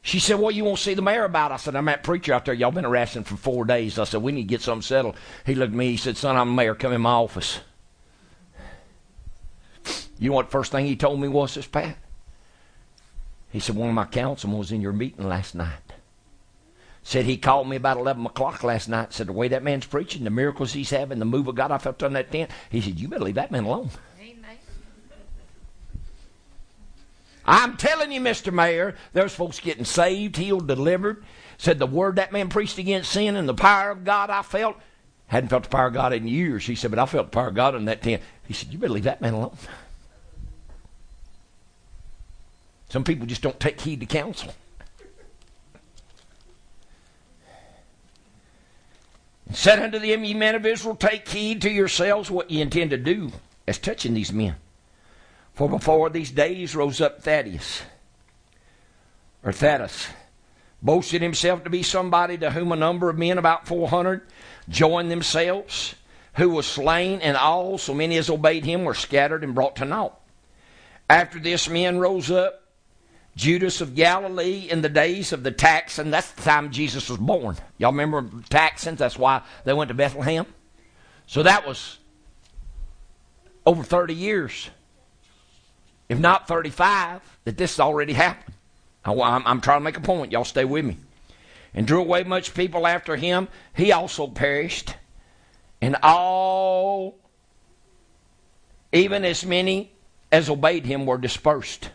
She 0.00 0.20
said, 0.20 0.38
What 0.38 0.54
you 0.54 0.64
want 0.64 0.78
to 0.78 0.82
see 0.82 0.94
the 0.94 1.02
mayor 1.02 1.24
about? 1.24 1.52
I 1.52 1.58
said, 1.58 1.76
I'm 1.76 1.84
that 1.84 2.04
preacher 2.04 2.32
out 2.32 2.46
there. 2.46 2.54
Y'all 2.54 2.70
been 2.70 2.84
harassing 2.84 3.24
for 3.24 3.36
four 3.36 3.66
days. 3.66 3.98
I 3.98 4.04
said, 4.04 4.22
We 4.22 4.32
need 4.32 4.44
to 4.44 4.48
get 4.48 4.62
something 4.62 4.80
settled. 4.80 5.16
He 5.44 5.54
looked 5.54 5.72
at 5.72 5.76
me. 5.76 5.90
He 5.90 5.96
said, 5.98 6.16
Son, 6.16 6.34
I'm 6.34 6.48
the 6.48 6.54
mayor. 6.54 6.74
Come 6.74 6.94
in 6.94 7.02
my 7.02 7.10
office. 7.10 7.60
You 10.18 10.30
know 10.30 10.36
what 10.36 10.46
the 10.46 10.52
first 10.52 10.72
thing 10.72 10.86
he 10.86 10.96
told 10.96 11.20
me 11.20 11.28
was 11.28 11.54
this, 11.54 11.66
Pat? 11.66 11.98
He 13.50 13.60
said, 13.60 13.76
One 13.76 13.88
of 13.88 13.94
my 13.94 14.04
councilmen 14.04 14.58
was 14.58 14.72
in 14.72 14.80
your 14.80 14.92
meeting 14.92 15.28
last 15.28 15.54
night. 15.54 15.92
Said 17.02 17.24
he 17.24 17.38
called 17.38 17.68
me 17.68 17.76
about 17.76 17.96
11 17.96 18.26
o'clock 18.26 18.62
last 18.62 18.88
night. 18.88 19.12
Said, 19.12 19.28
The 19.28 19.32
way 19.32 19.48
that 19.48 19.62
man's 19.62 19.86
preaching, 19.86 20.24
the 20.24 20.30
miracles 20.30 20.72
he's 20.72 20.90
having, 20.90 21.18
the 21.18 21.24
move 21.24 21.48
of 21.48 21.54
God 21.54 21.70
I 21.70 21.78
felt 21.78 22.02
on 22.02 22.12
that 22.12 22.30
tent. 22.30 22.50
He 22.70 22.80
said, 22.80 22.98
You 22.98 23.08
better 23.08 23.24
leave 23.24 23.36
that 23.36 23.50
man 23.50 23.64
alone. 23.64 23.90
Amen. 24.20 24.58
I'm 27.46 27.78
telling 27.78 28.12
you, 28.12 28.20
Mr. 28.20 28.52
Mayor, 28.52 28.94
there's 29.14 29.34
folks 29.34 29.58
getting 29.58 29.86
saved, 29.86 30.36
healed, 30.36 30.68
delivered. 30.68 31.24
Said 31.56 31.78
the 31.78 31.86
word 31.86 32.16
that 32.16 32.30
man 32.30 32.50
preached 32.50 32.76
against 32.76 33.10
sin 33.10 33.36
and 33.36 33.48
the 33.48 33.54
power 33.54 33.90
of 33.90 34.04
God 34.04 34.28
I 34.28 34.42
felt. 34.42 34.76
Hadn't 35.28 35.48
felt 35.48 35.62
the 35.62 35.70
power 35.70 35.86
of 35.86 35.94
God 35.94 36.12
in 36.12 36.28
years. 36.28 36.66
He 36.66 36.74
said, 36.74 36.90
but 36.90 36.98
I 36.98 37.06
felt 37.06 37.28
the 37.28 37.34
power 37.34 37.48
of 37.48 37.54
God 37.54 37.74
in 37.74 37.86
that 37.86 38.02
tent. 38.02 38.22
He 38.46 38.52
said, 38.52 38.72
you 38.72 38.78
better 38.78 38.92
leave 38.92 39.04
that 39.04 39.22
man 39.22 39.32
alone. 39.34 39.56
Some 42.88 43.04
people 43.04 43.26
just 43.26 43.42
don't 43.42 43.60
take 43.60 43.80
heed 43.80 44.00
to 44.00 44.06
counsel. 44.06 44.52
Said 49.52 49.80
unto 49.80 49.98
them, 49.98 50.24
Ye 50.24 50.34
men 50.34 50.54
of 50.54 50.66
Israel, 50.66 50.96
take 50.96 51.28
heed 51.28 51.62
to 51.62 51.70
yourselves 51.70 52.30
what 52.30 52.50
ye 52.50 52.60
intend 52.60 52.90
to 52.90 52.96
do 52.96 53.32
as 53.66 53.78
touching 53.78 54.14
these 54.14 54.32
men. 54.32 54.56
For 55.54 55.68
before 55.68 56.10
these 56.10 56.30
days 56.30 56.76
rose 56.76 57.00
up 57.00 57.22
Thaddeus, 57.22 57.82
or 59.42 59.52
Thaddeus, 59.52 60.08
boasted 60.82 61.22
himself 61.22 61.64
to 61.64 61.70
be 61.70 61.82
somebody 61.82 62.38
to 62.38 62.50
whom 62.50 62.72
a 62.72 62.76
number 62.76 63.10
of 63.10 63.18
men, 63.18 63.38
about 63.38 63.66
400, 63.66 64.22
joined 64.68 65.10
themselves, 65.10 65.94
who 66.34 66.50
was 66.50 66.66
slain, 66.66 67.20
and 67.20 67.36
all, 67.36 67.78
so 67.78 67.92
many 67.92 68.16
as 68.18 68.30
obeyed 68.30 68.64
him, 68.64 68.84
were 68.84 68.94
scattered 68.94 69.42
and 69.42 69.54
brought 69.54 69.76
to 69.76 69.84
naught. 69.84 70.20
After 71.10 71.40
this, 71.40 71.68
men 71.68 71.98
rose 71.98 72.30
up 72.30 72.67
Judas 73.38 73.80
of 73.80 73.94
Galilee 73.94 74.66
in 74.68 74.82
the 74.82 74.88
days 74.88 75.32
of 75.32 75.44
the 75.44 75.52
taxing. 75.52 76.10
That's 76.10 76.32
the 76.32 76.42
time 76.42 76.72
Jesus 76.72 77.08
was 77.08 77.18
born. 77.18 77.56
Y'all 77.78 77.92
remember 77.92 78.28
taxings? 78.50 78.98
That's 78.98 79.16
why 79.16 79.42
they 79.64 79.72
went 79.72 79.88
to 79.88 79.94
Bethlehem. 79.94 80.44
So 81.28 81.44
that 81.44 81.64
was 81.64 81.98
over 83.64 83.84
30 83.84 84.12
years, 84.12 84.70
if 86.08 86.18
not 86.18 86.48
35, 86.48 87.20
that 87.44 87.56
this 87.56 87.78
already 87.78 88.12
happened. 88.12 88.56
I'm, 89.04 89.46
I'm 89.46 89.60
trying 89.60 89.78
to 89.78 89.84
make 89.84 89.96
a 89.96 90.00
point. 90.00 90.32
Y'all 90.32 90.44
stay 90.44 90.64
with 90.64 90.84
me. 90.84 90.96
And 91.74 91.86
drew 91.86 92.00
away 92.00 92.24
much 92.24 92.54
people 92.54 92.88
after 92.88 93.14
him. 93.14 93.46
He 93.72 93.92
also 93.92 94.26
perished. 94.26 94.96
And 95.80 95.96
all, 96.02 97.16
even 98.92 99.24
as 99.24 99.46
many 99.46 99.92
as 100.32 100.50
obeyed 100.50 100.86
him, 100.86 101.06
were 101.06 101.18
dispersed. 101.18 101.90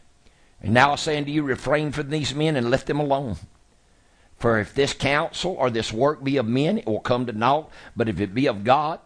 And 0.64 0.74
now 0.74 0.94
I 0.94 0.96
say 0.96 1.18
unto 1.18 1.30
you, 1.30 1.44
refrain 1.44 1.92
from 1.92 2.10
these 2.10 2.34
men 2.34 2.56
and 2.56 2.72
let 2.72 2.86
them 2.86 3.00
alone. 3.00 3.36
For 4.38 4.60
if 4.60 4.74
this 4.74 4.94
counsel 4.94 5.52
or 5.52 5.70
this 5.70 5.94
work 5.94 6.24
be 6.24 6.38
of 6.38 6.48
men, 6.48 6.80
it 6.80 6.86
will 6.86 7.02
come 7.02 7.26
to 7.26 7.34
naught. 7.34 7.70
But 7.96 8.10
if 8.10 8.20
it 8.20 8.34
be 8.34 8.48
of 8.48 8.64
God, 8.64 9.00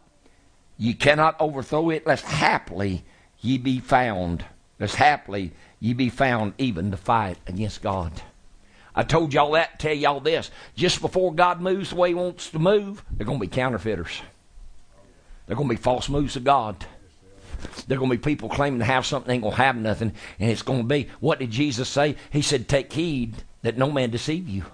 ye 0.77 0.93
cannot 0.93 1.35
overthrow 1.39 1.89
it, 1.89 2.05
lest 2.05 2.25
haply 2.25 3.03
ye 3.41 3.57
be 3.57 3.79
found, 3.79 4.45
lest 4.79 4.95
haply 4.95 5.51
ye 5.79 5.93
be 5.93 6.09
found 6.09 6.53
even 6.57 6.91
to 6.91 6.97
fight 6.97 7.37
against 7.47 7.81
God. 7.81 8.13
I 8.95 9.03
told 9.03 9.33
y'all 9.33 9.51
that, 9.51 9.79
tell 9.79 9.93
y'all 9.93 10.19
this. 10.19 10.49
Just 10.75 11.01
before 11.01 11.33
God 11.33 11.61
moves 11.61 11.91
the 11.91 11.95
way 11.95 12.09
he 12.09 12.15
wants 12.15 12.49
to 12.49 12.59
move, 12.59 13.03
they're 13.11 13.27
going 13.27 13.39
to 13.39 13.45
be 13.45 13.55
counterfeiters. 13.55 14.21
They're 15.45 15.55
going 15.55 15.69
to 15.69 15.75
be 15.75 15.81
false 15.81 16.09
moves 16.09 16.35
of 16.35 16.43
God. 16.43 16.85
There 17.87 17.97
are 17.97 17.99
going 17.99 18.11
to 18.11 18.17
be 18.17 18.21
people 18.21 18.49
claiming 18.49 18.79
to 18.79 18.85
have 18.85 19.05
something, 19.05 19.31
ain't 19.31 19.43
going 19.43 19.55
to 19.55 19.61
have 19.61 19.75
nothing, 19.75 20.13
and 20.39 20.51
it's 20.51 20.61
going 20.61 20.79
to 20.79 20.85
be. 20.85 21.07
What 21.19 21.39
did 21.39 21.51
Jesus 21.51 21.89
say? 21.89 22.15
He 22.31 22.41
said, 22.41 22.67
Take 22.67 22.91
heed 22.93 23.35
that 23.61 23.77
no 23.77 23.91
man 23.91 24.11
deceive 24.11 24.47
you. 24.47 24.65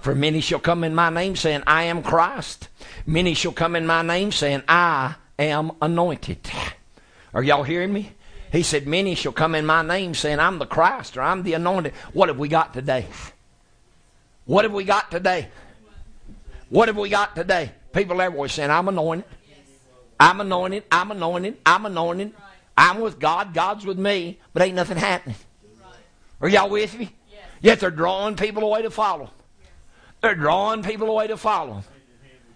For 0.00 0.14
many 0.14 0.40
shall 0.40 0.60
come 0.60 0.84
in 0.84 0.94
my 0.94 1.10
name 1.10 1.36
saying, 1.36 1.62
I 1.66 1.84
am 1.84 2.02
Christ. 2.02 2.68
Many 3.06 3.34
shall 3.34 3.52
come 3.52 3.74
in 3.74 3.86
my 3.86 4.02
name 4.02 4.32
saying, 4.32 4.62
I 4.68 5.16
am 5.38 5.72
anointed. 5.80 6.50
Are 7.34 7.42
y'all 7.42 7.62
hearing 7.62 7.92
me? 7.92 8.12
He 8.52 8.62
said, 8.62 8.86
Many 8.86 9.14
shall 9.14 9.32
come 9.32 9.54
in 9.54 9.66
my 9.66 9.82
name 9.82 10.14
saying, 10.14 10.40
I'm 10.40 10.58
the 10.58 10.66
Christ 10.66 11.16
or 11.16 11.22
I'm 11.22 11.42
the 11.42 11.54
anointed. 11.54 11.92
What 12.12 12.28
have 12.28 12.38
we 12.38 12.48
got 12.48 12.72
today? 12.72 13.06
What 14.44 14.64
have 14.64 14.72
we 14.72 14.84
got 14.84 15.10
today? 15.10 15.48
What 16.70 16.88
have 16.88 16.96
we 16.96 17.08
got 17.08 17.34
today? 17.34 17.72
People 17.92 18.20
everywhere 18.20 18.48
saying, 18.48 18.70
I'm 18.70 18.88
anointed. 18.88 19.24
I'm 20.18 20.40
anointed. 20.40 20.84
I'm 20.90 21.10
anointed. 21.10 21.58
I'm 21.64 21.86
anointed. 21.86 22.32
I'm 22.76 23.00
with 23.00 23.18
God. 23.18 23.54
God's 23.54 23.86
with 23.86 23.98
me. 23.98 24.38
But 24.52 24.62
ain't 24.62 24.76
nothing 24.76 24.96
happening. 24.96 25.36
Are 26.40 26.48
y'all 26.48 26.70
with 26.70 26.96
me? 26.98 27.12
Yet 27.60 27.80
they're 27.80 27.90
drawing 27.90 28.36
people 28.36 28.62
away 28.62 28.82
to 28.82 28.90
follow. 28.90 29.30
They're 30.20 30.34
drawing 30.34 30.82
people 30.82 31.08
away 31.08 31.26
to 31.28 31.36
follow. 31.36 31.82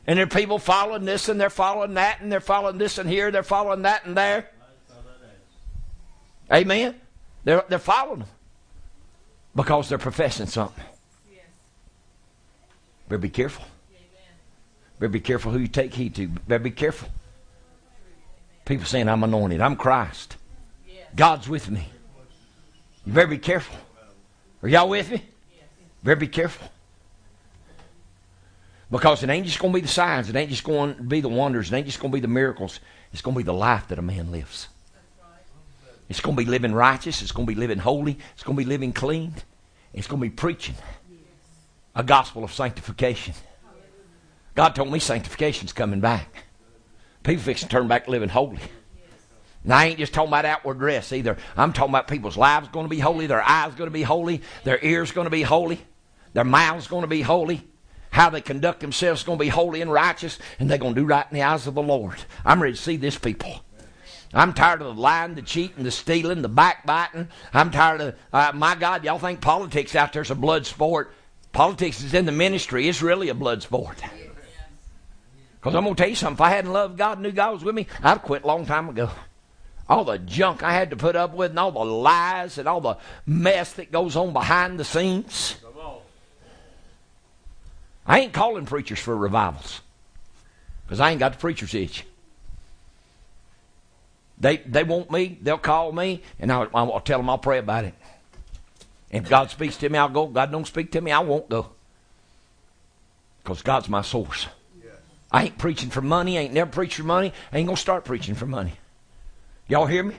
And 0.06 0.18
there 0.18 0.24
are 0.24 0.28
people 0.28 0.59
following 0.59 1.05
this 1.05 1.28
and 1.28 1.40
they're 1.40 1.51
following 1.51 1.94
that 1.94 2.20
and 2.20 2.30
they're 2.30 2.40
following 2.40 2.78
this 2.78 2.98
and 2.98 3.09
here, 3.09 3.30
they're 3.30 3.44
following 3.44 3.82
that 3.82 4.05
and 4.05 4.16
there. 4.16 4.48
Amen? 6.52 7.01
They're, 7.44 7.64
they're 7.68 7.78
following 7.78 8.20
them 8.20 8.28
because 9.55 9.89
they're 9.89 9.98
professing 9.98 10.47
something. 10.47 10.84
Better 13.09 13.18
be 13.18 13.28
careful. 13.28 13.64
Better 14.98 15.09
be 15.09 15.20
careful 15.20 15.52
who 15.52 15.59
you 15.59 15.68
take 15.68 15.94
heed 15.94 16.14
to. 16.16 16.28
Better 16.28 16.64
be 16.64 16.70
careful. 16.70 17.09
People 18.64 18.86
saying, 18.86 19.09
I'm 19.09 19.24
anointed. 19.24 19.60
I'm 19.60 19.76
Christ. 19.76 20.36
God's 21.14 21.48
with 21.48 21.70
me. 21.70 21.89
You 23.05 23.12
better 23.12 23.28
be 23.28 23.39
careful. 23.39 23.76
Are 24.62 24.68
y'all 24.68 24.89
with 24.89 25.10
me? 25.10 25.22
Better 26.02 26.20
be 26.20 26.28
careful. 26.28 26.68
Because 28.90 29.22
it 29.22 29.30
ain't 29.30 29.47
just 29.47 29.59
going 29.59 29.72
to 29.72 29.76
be 29.76 29.80
the 29.80 29.89
signs. 29.89 30.28
It 30.28 30.36
ain't 30.36 30.51
just 30.51 30.64
going 30.64 30.94
to 30.94 31.02
be 31.02 31.20
the 31.20 31.28
wonders. 31.28 31.72
It 31.72 31.76
ain't 31.76 31.86
just 31.86 31.98
going 31.98 32.10
to 32.10 32.14
be 32.14 32.20
the 32.20 32.28
miracles. 32.28 32.78
It's 33.12 33.22
going 33.22 33.34
to 33.34 33.39
be 33.39 33.44
the 33.44 33.52
life 33.52 33.89
that 33.89 33.98
a 33.98 34.02
man 34.02 34.30
lives. 34.30 34.68
It's 36.09 36.20
going 36.20 36.36
to 36.36 36.44
be 36.44 36.48
living 36.48 36.74
righteous. 36.74 37.22
It's 37.22 37.32
going 37.32 37.47
to 37.47 37.52
be 37.52 37.59
living 37.59 37.78
holy. 37.78 38.18
It's 38.34 38.43
going 38.43 38.56
to 38.56 38.62
be 38.62 38.68
living 38.68 38.93
clean. 38.93 39.34
It's 39.94 40.06
going 40.06 40.20
to 40.20 40.28
be 40.28 40.34
preaching 40.34 40.74
a 41.94 42.02
gospel 42.02 42.44
of 42.44 42.52
sanctification. 42.52 43.34
God 44.55 44.74
told 44.74 44.93
me 44.93 44.98
sanctification's 44.98 45.72
coming 45.72 46.01
back. 46.01 46.44
People 47.23 47.43
fix 47.43 47.61
to 47.61 47.69
turn 47.69 47.89
back 47.89 48.07
to 48.07 48.11
living 48.11 48.28
holy. 48.28 48.59
And 49.65 49.73
I 49.73 49.86
ain't 49.86 49.99
just 49.99 50.12
talking 50.12 50.28
about 50.28 50.44
outward 50.44 50.78
dress 50.78 51.12
either. 51.12 51.36
I'm 51.57 51.73
talking 51.73 51.93
about 51.93 52.09
people's 52.09 52.36
lives 52.36 52.69
going 52.69 52.86
to 52.86 52.90
be 52.90 52.99
holy, 52.99 53.27
their 53.27 53.43
eyes 53.43 53.74
going 53.74 53.89
to 53.89 53.93
be 53.93 54.03
holy, 54.03 54.43
their 54.65 54.85
ears 54.85 55.12
going 55.12 55.27
to 55.27 55.31
be 55.31 55.43
holy, 55.43 55.81
their 56.32 56.44
mouths 56.44 56.89
going 56.89 57.03
to 57.03 57.09
be 57.09 57.23
holy, 57.23 57.62
how 58.11 58.28
they 58.28 58.40
conduct 58.40 58.81
themselves 58.81 59.20
is 59.20 59.24
going 59.24 59.39
to 59.39 59.44
be 59.44 59.51
holy 59.51 59.81
and 59.81 59.93
righteous, 59.93 60.39
and 60.59 60.69
they're 60.69 60.78
going 60.78 60.94
to 60.94 61.01
do 61.01 61.07
right 61.07 61.27
in 61.31 61.35
the 61.36 61.43
eyes 61.43 61.66
of 61.66 61.74
the 61.74 61.82
Lord. 61.82 62.16
I'm 62.44 62.61
ready 62.61 62.74
to 62.74 62.82
see 62.82 62.97
this 62.97 63.19
people. 63.19 63.62
I'm 64.35 64.53
tired 64.53 64.81
of 64.81 64.97
the 64.97 65.01
lying, 65.01 65.35
the 65.35 65.43
cheating, 65.43 65.85
the 65.85 65.90
stealing, 65.90 66.43
the 66.43 66.49
backbiting. 66.49 67.28
I'm 67.53 67.70
tired 67.70 68.01
of, 68.01 68.15
uh, 68.32 68.53
my 68.55 68.74
God, 68.74 69.05
y'all 69.05 69.19
think 69.19 69.40
politics 69.40 69.94
out 69.94 70.12
there's 70.12 70.31
a 70.31 70.35
blood 70.35 70.66
sport. 70.66 71.12
Politics 71.53 72.03
is 72.03 72.15
in 72.15 72.24
the 72.24 72.32
ministry. 72.32 72.89
It's 72.89 73.03
really 73.03 73.28
a 73.28 73.35
blood 73.35 73.62
sport. 73.62 74.03
Because 75.62 75.76
I'm 75.76 75.84
going 75.84 75.94
to 75.94 76.02
tell 76.02 76.10
you 76.10 76.16
something. 76.16 76.34
If 76.34 76.40
I 76.40 76.51
hadn't 76.51 76.72
loved 76.72 76.98
God 76.98 77.18
and 77.18 77.22
knew 77.22 77.30
God 77.30 77.52
was 77.52 77.62
with 77.62 77.76
me, 77.76 77.86
I'd 78.02 78.22
quit 78.22 78.43
a 78.43 78.47
long 78.48 78.66
time 78.66 78.89
ago. 78.89 79.10
All 79.89 80.02
the 80.02 80.18
junk 80.18 80.64
I 80.64 80.72
had 80.72 80.90
to 80.90 80.97
put 80.97 81.14
up 81.14 81.34
with 81.34 81.51
and 81.51 81.59
all 81.59 81.70
the 81.70 81.84
lies 81.84 82.59
and 82.59 82.66
all 82.66 82.80
the 82.80 82.97
mess 83.26 83.74
that 83.74 83.93
goes 83.93 84.16
on 84.16 84.32
behind 84.32 84.80
the 84.80 84.84
scenes. 84.84 85.56
I 88.05 88.18
ain't 88.18 88.32
calling 88.32 88.66
preachers 88.66 88.98
for 88.98 89.16
revivals 89.16 89.80
because 90.84 90.98
I 90.98 91.10
ain't 91.10 91.20
got 91.20 91.34
the 91.34 91.39
preacher's 91.39 91.74
itch. 91.74 92.05
They, 94.40 94.56
they 94.56 94.82
want 94.82 95.12
me, 95.12 95.39
they'll 95.40 95.59
call 95.59 95.93
me, 95.93 96.22
and 96.40 96.51
I'll, 96.51 96.68
I'll 96.74 97.01
tell 97.01 97.20
them 97.20 97.30
I'll 97.30 97.39
pray 97.39 97.59
about 97.59 97.84
it. 97.84 97.94
If 99.12 99.28
God 99.28 99.51
speaks 99.51 99.76
to 99.76 99.89
me, 99.89 99.97
I'll 99.97 100.09
go. 100.09 100.26
God 100.26 100.51
don't 100.51 100.66
speak 100.66 100.90
to 100.93 101.01
me, 101.01 101.12
I 101.12 101.20
won't 101.20 101.48
go. 101.48 101.68
Because 103.44 103.62
God's 103.62 103.89
my 103.89 104.02
source. 104.02 104.48
I 105.32 105.44
ain't 105.44 105.59
preaching 105.59 105.90
for 105.90 106.02
money. 106.02 106.38
I 106.38 106.42
ain't 106.42 106.52
never 106.52 106.70
preached 106.70 106.96
for 106.96 107.04
money. 107.04 107.32
I 107.52 107.59
ain't 107.59 107.66
going 107.66 107.76
to 107.76 107.80
start 107.80 108.04
preaching 108.04 108.34
for 108.34 108.46
money. 108.46 108.74
Y'all 109.66 109.86
hear 109.86 110.02
me? 110.02 110.14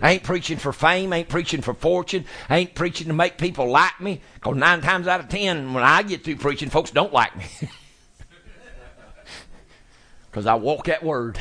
I 0.00 0.12
ain't 0.12 0.22
preaching 0.22 0.56
for 0.56 0.72
fame. 0.72 1.12
I 1.12 1.18
ain't 1.18 1.28
preaching 1.28 1.60
for 1.60 1.74
fortune. 1.74 2.24
I 2.48 2.58
ain't 2.58 2.74
preaching 2.74 3.08
to 3.08 3.12
make 3.12 3.36
people 3.36 3.68
like 3.68 4.00
me. 4.00 4.20
Because 4.34 4.56
nine 4.56 4.80
times 4.80 5.06
out 5.06 5.20
of 5.20 5.28
ten, 5.28 5.74
when 5.74 5.82
I 5.82 6.02
get 6.02 6.24
through 6.24 6.36
preaching, 6.36 6.70
folks 6.70 6.90
don't 6.90 7.12
like 7.12 7.36
me. 7.36 7.44
Because 10.30 10.44
I 10.44 10.54
walk 10.56 10.84
that 10.84 11.02
word. 11.02 11.40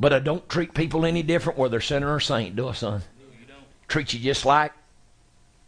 But 0.00 0.14
I 0.14 0.20
don't 0.20 0.48
treat 0.48 0.72
people 0.72 1.04
any 1.04 1.22
different 1.22 1.58
whether 1.58 1.72
they're 1.72 1.80
sinner 1.82 2.14
or 2.14 2.18
saint, 2.18 2.56
do 2.56 2.68
I, 2.68 2.72
son? 2.72 3.02
Treat 3.86 4.14
you 4.14 4.20
just 4.20 4.46
like 4.46 4.72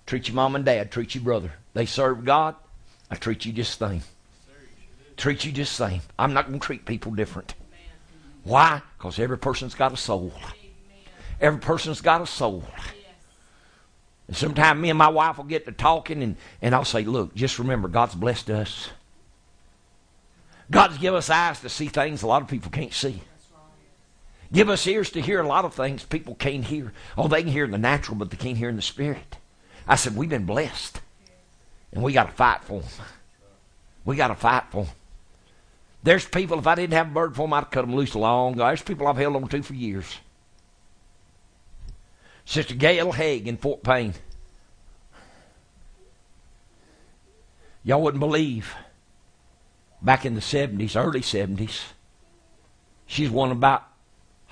treat 0.06 0.26
your 0.26 0.34
mom 0.34 0.56
and 0.56 0.64
dad, 0.64 0.90
treat 0.90 1.14
your 1.14 1.22
brother. 1.22 1.52
They 1.74 1.84
serve 1.84 2.24
God. 2.24 2.56
I 3.10 3.14
treat 3.16 3.44
you 3.44 3.52
just 3.52 3.78
the 3.78 3.88
same 3.90 4.02
treat 5.18 5.44
you 5.44 5.52
just 5.52 5.76
the 5.76 5.88
same. 5.88 6.00
I'm 6.18 6.32
not 6.32 6.46
going 6.46 6.58
to 6.58 6.64
treat 6.64 6.86
people 6.86 7.12
different. 7.12 7.54
Why? 8.44 8.80
Because 8.96 9.18
every 9.18 9.38
person's 9.38 9.74
got 9.74 9.92
a 9.92 9.96
soul. 9.96 10.32
Every 11.40 11.60
person's 11.60 12.00
got 12.00 12.22
a 12.22 12.26
soul. 12.26 12.64
And 14.26 14.36
sometimes 14.36 14.80
me 14.80 14.90
and 14.90 14.98
my 14.98 15.08
wife 15.08 15.38
will 15.38 15.44
get 15.44 15.66
to 15.66 15.72
talking, 15.72 16.22
and, 16.22 16.36
and 16.62 16.74
I'll 16.74 16.84
say, 16.84 17.04
Look, 17.04 17.34
just 17.34 17.58
remember, 17.58 17.88
God's 17.88 18.14
blessed 18.14 18.50
us. 18.50 18.90
God's 20.70 20.98
given 20.98 21.16
us 21.16 21.30
eyes 21.30 21.60
to 21.60 21.68
see 21.68 21.86
things 21.86 22.22
a 22.22 22.26
lot 22.26 22.42
of 22.42 22.48
people 22.48 22.70
can't 22.70 22.92
see. 22.92 23.22
Give 24.52 24.68
us 24.70 24.86
ears 24.86 25.10
to 25.10 25.20
hear 25.20 25.40
a 25.40 25.46
lot 25.46 25.64
of 25.64 25.74
things 25.74 26.04
people 26.04 26.34
can't 26.34 26.64
hear. 26.64 26.92
Oh, 27.16 27.28
they 27.28 27.42
can 27.42 27.52
hear 27.52 27.64
in 27.64 27.70
the 27.70 27.78
natural, 27.78 28.16
but 28.16 28.30
they 28.30 28.36
can't 28.36 28.56
hear 28.56 28.68
in 28.68 28.76
the 28.76 28.82
spirit. 28.82 29.36
I 29.86 29.96
said, 29.96 30.16
We've 30.16 30.28
been 30.28 30.46
blessed. 30.46 31.00
And 31.92 32.02
we 32.02 32.12
got 32.12 32.28
to 32.28 32.32
fight 32.32 32.64
for 32.64 32.80
them. 32.80 32.90
We 34.04 34.16
got 34.16 34.28
to 34.28 34.34
fight 34.34 34.64
for 34.70 34.84
them. 34.84 34.94
There's 36.02 36.26
people, 36.26 36.58
if 36.58 36.66
I 36.66 36.74
didn't 36.74 36.94
have 36.94 37.08
a 37.08 37.14
bird 37.14 37.34
for 37.34 37.42
them, 37.42 37.52
I'd 37.52 37.70
cut 37.70 37.82
them 37.82 37.94
loose 37.94 38.14
long. 38.14 38.56
There's 38.56 38.82
people 38.82 39.06
I've 39.06 39.16
held 39.16 39.36
on 39.36 39.48
to 39.48 39.62
for 39.62 39.74
years. 39.74 40.18
Sister 42.44 42.74
Gail 42.74 43.12
Haig 43.12 43.46
in 43.46 43.56
Fort 43.56 43.82
Payne. 43.82 44.14
Y'all 47.82 48.00
wouldn't 48.00 48.20
believe. 48.20 48.74
Back 50.00 50.24
in 50.24 50.34
the 50.34 50.40
70s, 50.40 50.94
early 50.94 51.20
70s, 51.20 51.82
she's 53.06 53.30
one 53.30 53.50
of 53.50 53.56
about 53.56 53.82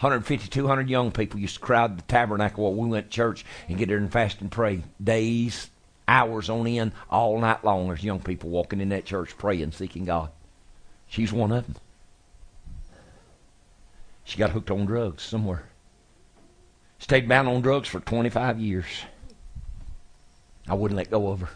150, 0.00 0.48
200 0.48 0.90
young 0.90 1.12
people 1.12 1.40
used 1.40 1.54
to 1.54 1.60
crowd 1.60 1.96
the 1.96 2.02
tabernacle 2.02 2.64
while 2.64 2.74
we 2.74 2.88
went 2.88 3.10
to 3.10 3.14
church 3.14 3.46
and 3.68 3.78
get 3.78 3.88
there 3.88 3.96
and 3.96 4.12
fast 4.12 4.40
and 4.40 4.50
pray. 4.50 4.82
Days, 5.02 5.70
hours 6.08 6.50
on 6.50 6.66
end, 6.66 6.92
all 7.08 7.38
night 7.38 7.64
long. 7.64 7.86
There's 7.86 8.04
young 8.04 8.20
people 8.20 8.50
walking 8.50 8.80
in 8.80 8.90
that 8.90 9.06
church 9.06 9.38
praying, 9.38 9.72
seeking 9.72 10.04
God. 10.04 10.30
She's 11.08 11.32
one 11.32 11.52
of 11.52 11.66
them. 11.66 11.76
She 14.24 14.38
got 14.38 14.50
hooked 14.50 14.70
on 14.70 14.86
drugs 14.86 15.22
somewhere. 15.22 15.64
Stayed 16.98 17.28
bound 17.28 17.48
on 17.48 17.60
drugs 17.60 17.88
for 17.88 18.00
25 18.00 18.58
years. 18.58 18.86
I 20.68 20.74
wouldn't 20.74 20.96
let 20.96 21.10
go 21.10 21.28
of 21.28 21.40
her. 21.40 21.48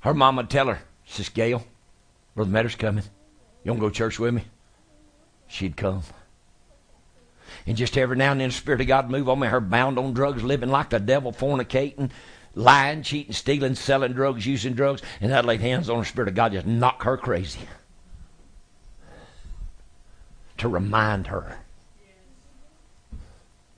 Her 0.00 0.14
mama 0.14 0.42
would 0.42 0.50
tell 0.50 0.66
her, 0.66 0.80
Sis 1.04 1.28
Gail, 1.28 1.64
Brother 2.34 2.50
Matter's 2.50 2.74
coming. 2.74 3.04
You 3.64 3.72
want 3.72 3.80
to 3.80 3.86
go 3.86 3.88
to 3.88 3.94
church 3.94 4.18
with 4.18 4.34
me? 4.34 4.44
She'd 5.48 5.76
come. 5.76 6.02
And 7.66 7.76
just 7.76 7.96
every 7.96 8.16
now 8.16 8.32
and 8.32 8.40
then 8.40 8.48
the 8.48 8.54
Spirit 8.54 8.80
of 8.80 8.86
God 8.86 9.10
move 9.10 9.28
on 9.28 9.40
me. 9.40 9.48
Her 9.48 9.60
bound 9.60 9.98
on 9.98 10.12
drugs, 10.12 10.44
living 10.44 10.70
like 10.70 10.90
the 10.90 11.00
devil, 11.00 11.32
fornicating, 11.32 12.10
lying, 12.56 13.02
cheating, 13.02 13.34
stealing, 13.34 13.76
selling 13.76 14.14
drugs, 14.14 14.44
using 14.44 14.74
drugs. 14.74 15.02
And 15.20 15.32
I'd 15.32 15.44
lay 15.44 15.58
hands 15.58 15.88
on 15.88 16.00
the 16.00 16.04
Spirit 16.04 16.28
of 16.28 16.34
God, 16.34 16.52
just 16.52 16.66
knock 16.66 17.04
her 17.04 17.16
crazy. 17.16 17.60
To 20.58 20.68
remind 20.68 21.28
her 21.28 21.58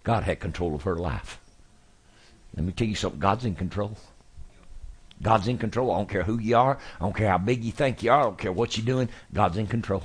God 0.05 0.23
had 0.23 0.41
control 0.41 0.75
of 0.75 0.85
her 0.85 0.95
life. 0.95 1.39
Let 2.57 2.65
me 2.65 2.73
tell 2.73 2.87
you 2.87 2.95
something 2.95 3.21
God's 3.21 3.45
in 3.45 3.55
control. 3.55 3.97
God's 5.21 5.49
in 5.49 5.59
control. 5.59 5.91
I 5.91 5.99
don't 5.99 6.09
care 6.09 6.23
who 6.23 6.39
you 6.39 6.57
are. 6.57 6.79
I 7.01 7.05
don't 7.05 7.15
care 7.15 7.29
how 7.29 7.39
big 7.39 7.65
you 7.65 7.73
think 7.73 8.03
you 8.03 8.13
are. 8.13 8.21
I 8.21 8.23
don't 8.23 8.39
care 8.39 8.53
what 8.53 8.77
you're 8.77 8.87
doing. 8.87 9.09
God's 9.35 9.59
in 9.59 9.67
control. 9.67 10.05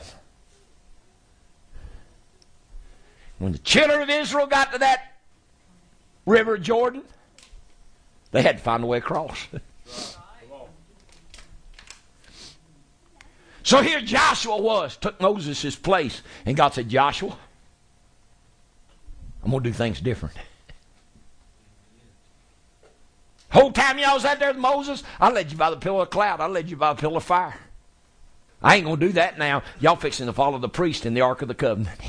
When 3.38 3.52
the 3.52 3.60
children 3.60 4.02
of 4.02 4.10
Israel 4.10 4.48
got 4.48 4.74
to 4.74 4.80
that 4.80 5.14
river 6.26 6.58
Jordan, 6.58 7.04
they 8.34 8.42
had 8.42 8.58
to 8.58 8.64
find 8.64 8.84
a 8.84 8.88
way 8.88 8.98
across. 8.98 9.48
so 13.64 13.82
here 13.82 14.02
Joshua 14.02 14.58
was, 14.58 14.98
took 14.98 15.22
Moses' 15.22 15.78
place, 15.78 16.22
and 16.46 16.58
God 16.58 16.74
said, 16.74 16.90
Joshua, 16.90 17.38
I'm 19.44 19.52
going 19.52 19.64
to 19.64 19.70
do 19.70 19.74
things 19.74 20.02
different. 20.02 20.36
Whole 23.52 23.72
time 23.72 24.00
y'all 24.00 24.16
was 24.16 24.26
out 24.26 24.40
there 24.40 24.50
with 24.50 24.58
Moses, 24.58 25.04
I 25.20 25.32
led 25.32 25.52
you 25.52 25.58
by 25.58 25.70
the 25.70 25.78
pillar 25.78 26.02
of 26.02 26.10
cloud. 26.10 26.42
I 26.42 26.48
led 26.48 26.72
you 26.72 26.76
by 26.76 26.92
the 26.94 27.00
pillar 27.00 27.18
of 27.18 27.24
fire. 27.24 27.56
I 28.64 28.78
ain't 28.78 28.86
gonna 28.86 28.98
do 28.98 29.12
that 29.12 29.38
now. 29.38 29.62
Y'all 29.80 29.96
fixing 29.96 30.26
to 30.26 30.34
follow 30.34 30.58
the 30.58 30.70
priest 30.70 31.06
in 31.06 31.14
the 31.14 31.22
Ark 31.22 31.44
of 31.44 31.50
the 31.50 31.54
Covenant. 31.54 32.00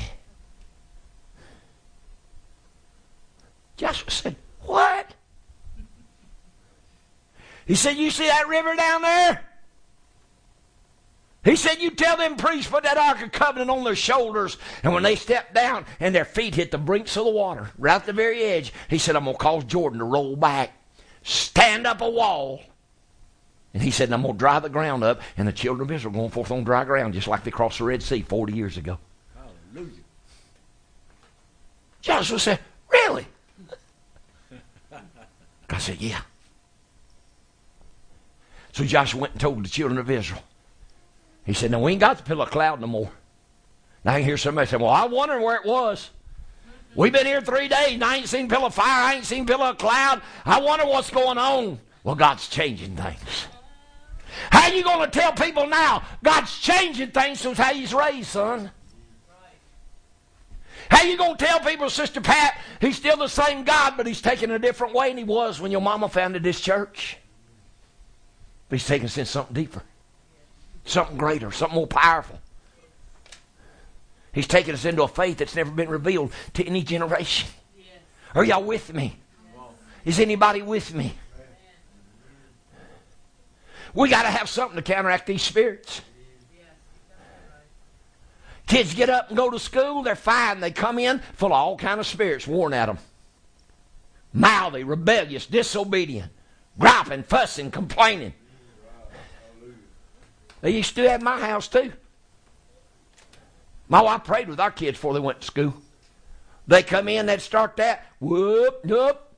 Joshua 3.77 4.09
said, 4.09 4.35
What? 4.61 5.14
He 7.65 7.75
said, 7.75 7.97
You 7.97 8.11
see 8.11 8.27
that 8.27 8.47
river 8.47 8.75
down 8.75 9.01
there? 9.01 9.41
He 11.43 11.55
said, 11.55 11.79
You 11.79 11.91
tell 11.91 12.17
them 12.17 12.37
priests 12.37 12.69
put 12.71 12.83
that 12.83 12.97
Ark 12.97 13.21
of 13.21 13.31
Covenant 13.31 13.69
on 13.69 13.83
their 13.83 13.95
shoulders, 13.95 14.57
and 14.83 14.93
when 14.93 15.03
they 15.03 15.15
step 15.15 15.53
down 15.53 15.85
and 15.99 16.13
their 16.13 16.25
feet 16.25 16.55
hit 16.55 16.71
the 16.71 16.77
brinks 16.77 17.17
of 17.17 17.25
the 17.25 17.31
water, 17.31 17.69
right 17.77 17.95
at 17.95 18.05
the 18.05 18.13
very 18.13 18.43
edge, 18.43 18.73
he 18.89 18.97
said, 18.97 19.15
I'm 19.15 19.25
going 19.25 19.35
to 19.35 19.41
cause 19.41 19.63
Jordan 19.63 19.99
to 19.99 20.05
roll 20.05 20.35
back 20.35 20.71
stand 21.25 21.87
up 21.87 22.01
a 22.01 22.09
wall. 22.09 22.61
And 23.73 23.83
he 23.83 23.91
said, 23.91 24.13
I'm 24.13 24.21
going 24.21 24.35
to 24.35 24.37
dry 24.37 24.59
the 24.59 24.69
ground 24.69 25.03
up. 25.03 25.19
And 25.35 25.47
the 25.47 25.51
children 25.51 25.89
of 25.89 25.93
Israel 25.93 26.13
going 26.13 26.29
forth 26.29 26.51
on 26.51 26.63
dry 26.63 26.85
ground, 26.85 27.13
just 27.13 27.27
like 27.27 27.43
they 27.43 27.51
crossed 27.51 27.79
the 27.79 27.83
Red 27.83 28.01
Sea 28.01 28.21
40 28.21 28.53
years 28.53 28.77
ago. 28.77 28.97
Hallelujah. 29.73 29.91
Joshua 32.01 32.39
said, 32.39 32.59
Really? 32.89 33.27
I 35.69 35.77
said, 35.79 35.99
Yeah. 35.99 36.21
So 38.75 38.83
Joshua 38.83 39.21
went 39.21 39.31
and 39.31 39.39
told 39.39 39.63
the 39.63 39.69
children 39.69 39.97
of 39.97 40.11
Israel. 40.11 40.43
He 41.45 41.53
said, 41.53 41.71
Now 41.71 41.79
we 41.79 41.93
ain't 41.93 42.01
got 42.01 42.17
the 42.17 42.23
pillar 42.23 42.43
of 42.43 42.51
cloud 42.51 42.81
no 42.81 42.87
more. 42.87 43.09
Now 44.03 44.11
I 44.11 44.19
can 44.19 44.25
hear 44.25 44.35
somebody 44.35 44.67
say, 44.67 44.75
Well, 44.75 44.89
I 44.89 45.05
wonder 45.05 45.39
where 45.39 45.55
it 45.55 45.65
was. 45.65 46.09
We've 46.93 47.13
been 47.13 47.25
here 47.25 47.39
three 47.39 47.69
days 47.69 47.93
and 47.93 48.03
I 48.03 48.17
ain't 48.17 48.27
seen 48.27 48.49
pillar 48.49 48.65
of 48.65 48.73
fire. 48.73 48.85
I 48.85 49.13
ain't 49.13 49.23
seen 49.23 49.45
pillar 49.45 49.67
of 49.67 49.77
cloud. 49.77 50.21
I 50.43 50.59
wonder 50.59 50.85
what's 50.85 51.09
going 51.09 51.37
on. 51.37 51.79
Well, 52.03 52.15
God's 52.15 52.49
changing 52.49 52.97
things. 52.97 53.47
How 54.49 54.67
you 54.67 54.83
going 54.83 55.09
to 55.09 55.19
tell 55.19 55.31
people 55.31 55.67
now 55.67 56.03
God's 56.21 56.59
changing 56.59 57.11
things 57.11 57.39
since 57.39 57.57
how 57.57 57.73
he's 57.73 57.93
raised, 57.93 58.27
son? 58.27 58.71
How 60.89 61.03
you 61.03 61.15
going 61.15 61.37
to 61.37 61.45
tell 61.45 61.61
people, 61.61 61.89
Sister 61.89 62.19
Pat, 62.19 62.59
he's 62.81 62.97
still 62.97 63.15
the 63.15 63.29
same 63.29 63.63
God, 63.63 63.93
but 63.95 64.05
he's 64.05 64.21
taking 64.21 64.51
a 64.51 64.59
different 64.59 64.93
way 64.93 65.07
than 65.11 65.17
he 65.17 65.23
was 65.23 65.61
when 65.61 65.71
your 65.71 65.79
mama 65.79 66.09
founded 66.09 66.43
this 66.43 66.59
church? 66.59 67.19
But 68.69 68.79
he's 68.79 68.87
taking 68.87 69.05
us 69.05 69.17
in 69.17 69.25
something 69.25 69.53
deeper, 69.53 69.83
something 70.85 71.17
greater, 71.17 71.51
something 71.51 71.75
more 71.75 71.87
powerful. 71.87 72.39
He's 74.33 74.47
taken 74.47 74.73
us 74.73 74.83
into 74.83 75.03
a 75.03 75.07
faith 75.07 75.37
that's 75.37 75.55
never 75.55 75.71
been 75.71 75.89
revealed 75.89 76.31
to 76.55 76.65
any 76.65 76.83
generation. 76.83 77.49
Are 78.33 78.43
y'all 78.43 78.63
with 78.63 78.93
me? 78.93 79.17
Is 80.03 80.19
anybody 80.19 80.61
with 80.61 80.93
me? 80.93 81.13
We 83.93 84.09
got 84.09 84.23
to 84.23 84.29
have 84.29 84.49
something 84.49 84.75
to 84.75 84.81
counteract 84.81 85.25
these 85.25 85.41
spirits. 85.41 86.01
Kids 88.67 88.93
get 88.93 89.09
up 89.09 89.29
and 89.29 89.37
go 89.37 89.49
to 89.49 89.59
school, 89.59 90.03
they're 90.03 90.15
fine. 90.15 90.59
They 90.59 90.71
come 90.71 90.99
in 90.99 91.19
full 91.33 91.49
of 91.49 91.53
all 91.53 91.77
kind 91.77 91.99
of 91.99 92.05
spirits 92.05 92.45
worn 92.45 92.73
at 92.73 92.87
them. 92.87 92.97
Mouthy, 94.33 94.83
rebellious, 94.83 95.45
disobedient, 95.45 96.31
griping, 96.77 97.23
fussing, 97.23 97.71
complaining. 97.71 98.33
They 100.65 100.71
used 100.71 100.89
to 100.89 100.95
do 100.95 101.03
that 101.03 101.19
in 101.19 101.23
my 101.23 101.39
house 101.39 101.67
too. 101.67 101.93
My 103.87 104.01
wife 104.01 104.23
prayed 104.23 104.49
with 104.49 104.59
our 104.59 104.71
kids 104.71 104.97
before 104.97 105.13
they 105.13 105.19
went 105.19 105.41
to 105.41 105.45
school. 105.45 105.75
They 106.65 106.81
come 106.81 107.07
in, 107.07 107.27
they'd 107.27 107.39
start 107.39 107.77
that. 107.77 108.03
Whoop, 108.19 108.83
whoop. 108.83 109.31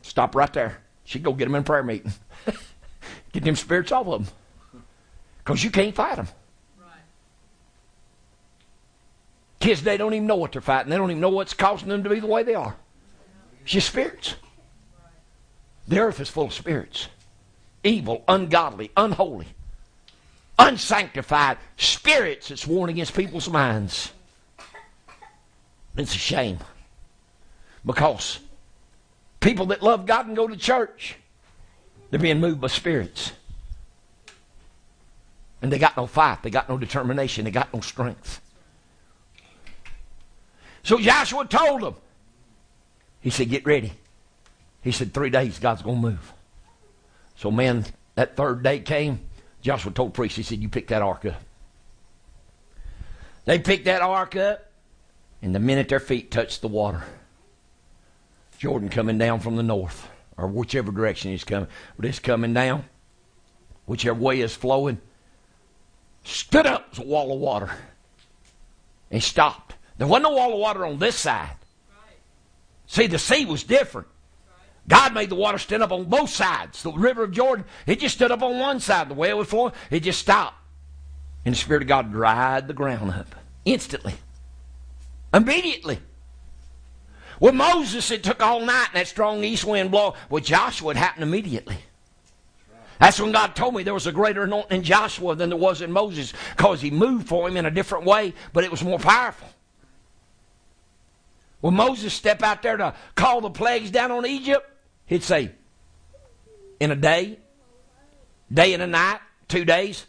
Stop 0.00 0.34
right 0.34 0.50
there. 0.54 0.78
She'd 1.04 1.22
go 1.22 1.34
get 1.34 1.44
them 1.44 1.54
in 1.54 1.64
prayer 1.64 1.82
meeting. 1.82 2.14
get 3.32 3.44
them 3.44 3.56
spirits 3.56 3.92
off 3.92 4.06
of 4.06 4.24
them. 4.24 4.82
Because 5.44 5.62
you 5.62 5.70
can't 5.70 5.94
fight 5.94 6.16
them. 6.16 6.28
Right. 6.78 7.02
Kids, 9.58 9.82
they 9.82 9.98
don't 9.98 10.14
even 10.14 10.26
know 10.26 10.36
what 10.36 10.52
they're 10.52 10.62
fighting. 10.62 10.88
They 10.88 10.96
don't 10.96 11.10
even 11.10 11.20
know 11.20 11.28
what's 11.28 11.52
causing 11.52 11.90
them 11.90 12.04
to 12.04 12.08
be 12.08 12.20
the 12.20 12.26
way 12.26 12.42
they 12.42 12.54
are. 12.54 12.74
It's 13.64 13.72
just 13.72 13.88
spirits. 13.88 14.34
The 15.88 15.98
earth 15.98 16.20
is 16.20 16.30
full 16.30 16.46
of 16.46 16.54
spirits. 16.54 17.08
Evil, 17.84 18.24
ungodly, 18.26 18.92
unholy 18.96 19.48
unsanctified 20.60 21.58
spirits 21.76 22.48
that's 22.48 22.66
worn 22.66 22.90
against 22.90 23.14
people's 23.14 23.48
minds. 23.48 24.12
It's 25.96 26.14
a 26.14 26.18
shame. 26.18 26.58
Because 27.84 28.38
people 29.40 29.66
that 29.66 29.82
love 29.82 30.06
God 30.06 30.26
and 30.26 30.36
go 30.36 30.46
to 30.46 30.56
church, 30.56 31.16
they're 32.10 32.20
being 32.20 32.40
moved 32.40 32.60
by 32.60 32.68
spirits. 32.68 33.32
And 35.62 35.72
they 35.72 35.78
got 35.78 35.96
no 35.96 36.06
fight, 36.06 36.42
they 36.42 36.50
got 36.50 36.68
no 36.68 36.78
determination, 36.78 37.44
they 37.44 37.50
got 37.50 37.72
no 37.72 37.80
strength. 37.80 38.40
So 40.82 40.98
Joshua 40.98 41.46
told 41.46 41.82
them, 41.82 41.94
he 43.20 43.30
said, 43.30 43.50
Get 43.50 43.66
ready. 43.66 43.92
He 44.82 44.92
said, 44.92 45.12
Three 45.12 45.30
days, 45.30 45.58
God's 45.58 45.82
going 45.82 46.00
to 46.00 46.08
move. 46.08 46.32
So, 47.36 47.50
man, 47.50 47.84
that 48.14 48.36
third 48.36 48.62
day 48.62 48.80
came. 48.80 49.20
Joshua 49.62 49.92
told 49.92 50.10
the 50.10 50.16
priest, 50.16 50.36
he 50.36 50.42
said, 50.42 50.60
You 50.60 50.68
pick 50.68 50.88
that 50.88 51.02
ark 51.02 51.24
up. 51.26 51.40
They 53.44 53.58
picked 53.58 53.86
that 53.86 54.02
ark 54.02 54.36
up, 54.36 54.70
and 55.42 55.54
the 55.54 55.60
minute 55.60 55.88
their 55.88 56.00
feet 56.00 56.30
touched 56.30 56.60
the 56.60 56.68
water, 56.68 57.02
Jordan 58.58 58.88
coming 58.88 59.18
down 59.18 59.40
from 59.40 59.56
the 59.56 59.62
north, 59.62 60.08
or 60.36 60.46
whichever 60.46 60.92
direction 60.92 61.30
he's 61.30 61.44
coming, 61.44 61.68
but 61.96 62.04
it's 62.04 62.18
coming 62.18 62.54
down, 62.54 62.84
whichever 63.86 64.18
way 64.18 64.40
is 64.40 64.54
flowing, 64.54 65.00
stood 66.24 66.66
up 66.66 66.88
as 66.92 66.98
a 66.98 67.02
wall 67.02 67.32
of 67.32 67.40
water. 67.40 67.70
And 69.10 69.20
stopped. 69.20 69.74
There 69.98 70.06
wasn't 70.06 70.32
a 70.32 70.36
wall 70.36 70.52
of 70.52 70.60
water 70.60 70.86
on 70.86 71.00
this 71.00 71.16
side. 71.16 71.56
See, 72.86 73.08
the 73.08 73.18
sea 73.18 73.44
was 73.44 73.64
different. 73.64 74.06
God 74.90 75.14
made 75.14 75.30
the 75.30 75.36
water 75.36 75.56
stand 75.56 75.84
up 75.84 75.92
on 75.92 76.04
both 76.04 76.30
sides. 76.30 76.82
The 76.82 76.90
river 76.90 77.22
of 77.22 77.30
Jordan, 77.30 77.64
it 77.86 78.00
just 78.00 78.16
stood 78.16 78.32
up 78.32 78.42
on 78.42 78.58
one 78.58 78.80
side. 78.80 79.08
The 79.08 79.14
way 79.14 79.28
it 79.28 79.36
was 79.36 79.46
flowing, 79.46 79.72
it 79.88 80.00
just 80.00 80.18
stopped. 80.18 80.56
And 81.44 81.54
the 81.54 81.58
Spirit 81.58 81.82
of 81.82 81.88
God 81.88 82.10
dried 82.10 82.66
the 82.66 82.74
ground 82.74 83.12
up 83.12 83.36
instantly. 83.64 84.14
Immediately. 85.32 86.00
With 87.38 87.54
Moses, 87.54 88.10
it 88.10 88.24
took 88.24 88.42
all 88.42 88.60
night 88.60 88.88
and 88.92 88.96
that 88.96 89.06
strong 89.06 89.44
east 89.44 89.64
wind 89.64 89.92
blow. 89.92 90.14
With 90.28 90.44
Joshua, 90.44 90.90
it 90.90 90.96
happened 90.96 91.22
immediately. 91.22 91.76
That's 92.98 93.20
when 93.20 93.30
God 93.30 93.54
told 93.54 93.76
me 93.76 93.84
there 93.84 93.94
was 93.94 94.08
a 94.08 94.12
greater 94.12 94.42
anointing 94.42 94.78
in 94.78 94.82
Joshua 94.82 95.36
than 95.36 95.50
there 95.50 95.58
was 95.58 95.82
in 95.82 95.92
Moses 95.92 96.34
because 96.56 96.80
he 96.80 96.90
moved 96.90 97.28
for 97.28 97.48
him 97.48 97.56
in 97.56 97.64
a 97.64 97.70
different 97.70 98.04
way, 98.06 98.34
but 98.52 98.64
it 98.64 98.72
was 98.72 98.82
more 98.82 98.98
powerful. 98.98 99.48
When 101.60 101.74
Moses 101.74 102.12
stepped 102.12 102.42
out 102.42 102.60
there 102.60 102.76
to 102.76 102.94
call 103.14 103.40
the 103.40 103.50
plagues 103.50 103.92
down 103.92 104.10
on 104.10 104.26
Egypt, 104.26 104.69
he'd 105.10 105.24
say, 105.24 105.50
in 106.78 106.90
a 106.90 106.96
day, 106.96 107.38
day 108.50 108.72
and 108.72 108.82
a 108.82 108.86
night, 108.86 109.18
two 109.48 109.66
days, 109.66 110.06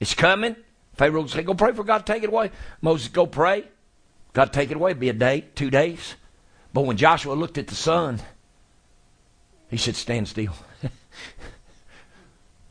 it's 0.00 0.14
coming. 0.14 0.56
Pharaoh 0.94 1.22
would 1.22 1.30
say, 1.30 1.42
go 1.42 1.52
pray 1.52 1.72
for 1.72 1.84
God 1.84 2.06
to 2.06 2.12
take 2.12 2.22
it 2.22 2.28
away. 2.28 2.52
Moses, 2.80 3.08
go 3.08 3.26
pray. 3.26 3.64
God 4.32 4.52
take 4.52 4.70
it 4.70 4.76
away. 4.76 4.92
It'd 4.92 5.00
be 5.00 5.10
a 5.10 5.12
day, 5.12 5.44
two 5.54 5.68
days. 5.68 6.14
But 6.72 6.82
when 6.82 6.96
Joshua 6.96 7.34
looked 7.34 7.58
at 7.58 7.66
the 7.66 7.74
sun, 7.74 8.20
he 9.68 9.76
said, 9.76 9.96
stand 9.96 10.28
still. 10.28 10.54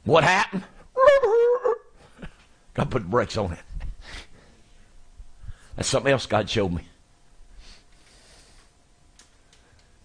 what 0.06 0.23
happened? 0.23 0.64
God 2.73 2.89
put 2.89 3.10
brakes 3.10 3.38
on 3.38 3.52
it. 3.52 3.60
That's 5.76 5.89
something 5.89 6.11
else 6.11 6.26
God 6.26 6.49
showed 6.49 6.72
me. 6.72 6.84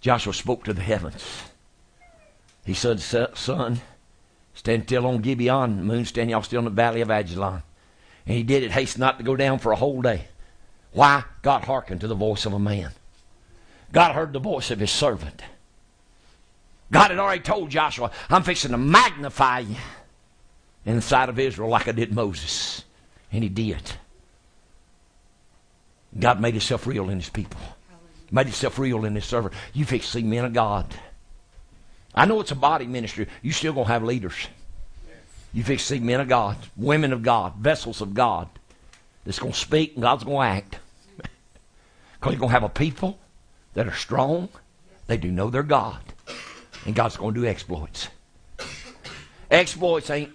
Joshua 0.01 0.35
spoke 0.35 0.65
to 0.65 0.73
the 0.73 0.83
heavens. 0.83 1.25
He 2.65 2.75
said, 2.75 3.01
Sun, 3.01 3.81
stand 4.55 4.85
still 4.85 5.07
on 5.07 5.23
Gibeon. 5.23 5.85
Moon, 5.85 6.05
stand 6.05 6.31
y'all 6.31 6.43
still 6.43 6.61
in 6.61 6.65
the 6.67 6.71
valley 6.71 7.01
of 7.01 7.09
Ajalon. 7.09 7.63
And 8.27 8.37
he 8.37 8.43
did 8.43 8.63
it, 8.63 8.71
hasten 8.71 9.01
not 9.01 9.19
to 9.19 9.25
go 9.25 9.35
down 9.37 9.59
for 9.59 9.73
a 9.73 9.77
whole 9.77 10.03
day. 10.03 10.27
Why? 10.93 11.25
God 11.43 11.65
hearkened 11.65 12.01
to 12.03 12.09
the 12.09 12.15
voice 12.15 12.47
of 12.47 12.53
a 12.53 12.59
man. 12.59 12.91
God 13.93 14.15
heard 14.15 14.33
the 14.33 14.39
voice 14.39 14.71
of 14.71 14.79
his 14.79 14.91
servant. 14.91 15.43
God 16.93 17.11
had 17.11 17.19
already 17.19 17.43
told 17.43 17.71
Joshua, 17.71 18.11
I'm 18.29 18.43
fixing 18.43 18.73
to 18.73 18.77
magnify 18.77 19.61
you 19.61 19.77
in 20.85 20.97
the 20.97 21.03
sight 21.03 21.29
of 21.29 21.39
Israel 21.39 21.69
like 21.69 21.89
I 21.89 21.93
did 21.93 22.13
Moses. 22.13 22.85
And 23.33 23.43
he 23.43 23.49
did. 23.49 23.93
God 26.19 26.41
made 26.41 26.55
himself 26.55 26.87
real 26.87 27.09
in 27.11 27.21
his 27.21 27.31
people. 27.31 27.61
Made 28.33 28.47
himself 28.47 28.79
real 28.79 29.05
in 29.05 29.15
his 29.15 29.25
servant. 29.25 29.55
You 29.73 29.85
fix 29.85 30.07
to 30.07 30.13
see 30.13 30.23
men 30.23 30.45
of 30.45 30.53
God. 30.53 30.93
I 32.15 32.25
know 32.25 32.41
it's 32.41 32.51
a 32.51 32.57
body 32.57 32.87
ministry. 32.87 33.29
You 33.43 33.53
still 33.53 33.73
gonna 33.73 33.89
have 33.89 34.03
leaders. 34.03 34.49
You 35.53 35.65
fix 35.65 35.85
see 35.85 35.99
men 35.99 36.21
of 36.21 36.29
God, 36.29 36.57
women 36.77 37.13
of 37.13 37.23
God, 37.23 37.57
vessels 37.57 38.01
of 38.01 38.15
God 38.15 38.49
that's 39.25 39.39
gonna 39.39 39.53
speak 39.53 39.95
and 39.95 40.03
God's 40.03 40.25
gonna 40.25 40.39
act. 40.41 40.79
Because 42.19 42.35
you're 42.35 42.41
gonna 42.41 42.53
have 42.53 42.65
a 42.65 42.69
people 42.69 43.19
that 43.73 43.89
are 43.89 43.95
strong. 43.95 44.51
They 45.07 45.17
do 45.17 45.31
know 45.31 45.49
their 45.49 45.63
God. 45.63 46.01
And 46.85 46.95
God's 46.95 47.17
to 47.17 47.33
do 47.33 47.47
exploits. 47.47 48.09
Exploits 49.51 50.11
ain't 50.11 50.31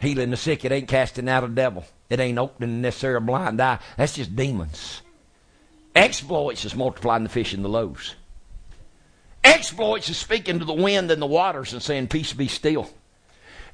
healing 0.00 0.30
the 0.30 0.36
sick. 0.36 0.64
It 0.64 0.72
ain't 0.72 0.88
casting 0.88 1.28
out 1.28 1.44
a 1.44 1.48
devil. 1.48 1.84
It 2.10 2.20
ain't 2.20 2.38
opening 2.38 2.82
necessarily 2.82 3.18
a 3.18 3.26
blind 3.26 3.60
eye. 3.60 3.78
That's 3.96 4.14
just 4.14 4.36
demons. 4.36 5.02
Exploits 5.94 6.64
is 6.64 6.74
multiplying 6.74 7.22
the 7.22 7.28
fish 7.28 7.54
and 7.54 7.64
the 7.64 7.68
loaves. 7.68 8.16
Exploits 9.46 10.08
is 10.08 10.16
speaking 10.16 10.58
to 10.58 10.64
the 10.64 10.72
wind 10.72 11.08
and 11.10 11.22
the 11.22 11.26
waters 11.26 11.72
and 11.72 11.80
saying, 11.80 12.08
Peace 12.08 12.32
be 12.32 12.48
still. 12.48 12.90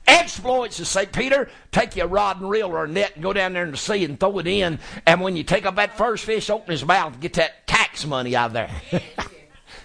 Exploits 0.07 0.79
is 0.81 0.89
say, 0.89 1.07
Peter, 1.07 1.49
take 1.71 1.97
your 1.97 2.09
rod 2.09 2.41
and 2.41 2.51
reel 2.51 2.69
or 2.69 2.85
a 2.85 2.89
net 2.89 3.13
and 3.15 3.23
go 3.23 3.33
down 3.33 3.55
there 3.55 3.65
in 3.65 3.71
the 3.71 3.77
sea 3.77 4.05
and 4.05 4.21
throw 4.21 4.39
it 4.39 4.47
in. 4.47 4.79
And 5.07 5.21
when 5.23 5.35
you 5.35 5.45
take 5.45 5.65
up 5.65 5.77
that 5.77 5.97
first 5.97 6.25
fish, 6.25 6.51
open 6.51 6.73
his 6.73 6.85
mouth 6.85 7.15
and 7.15 7.23
get 7.23 7.35
that 7.35 7.67
tax 7.67 8.05
money 8.05 8.37
out 8.37 8.49
of 8.49 8.53
there. 8.53 8.71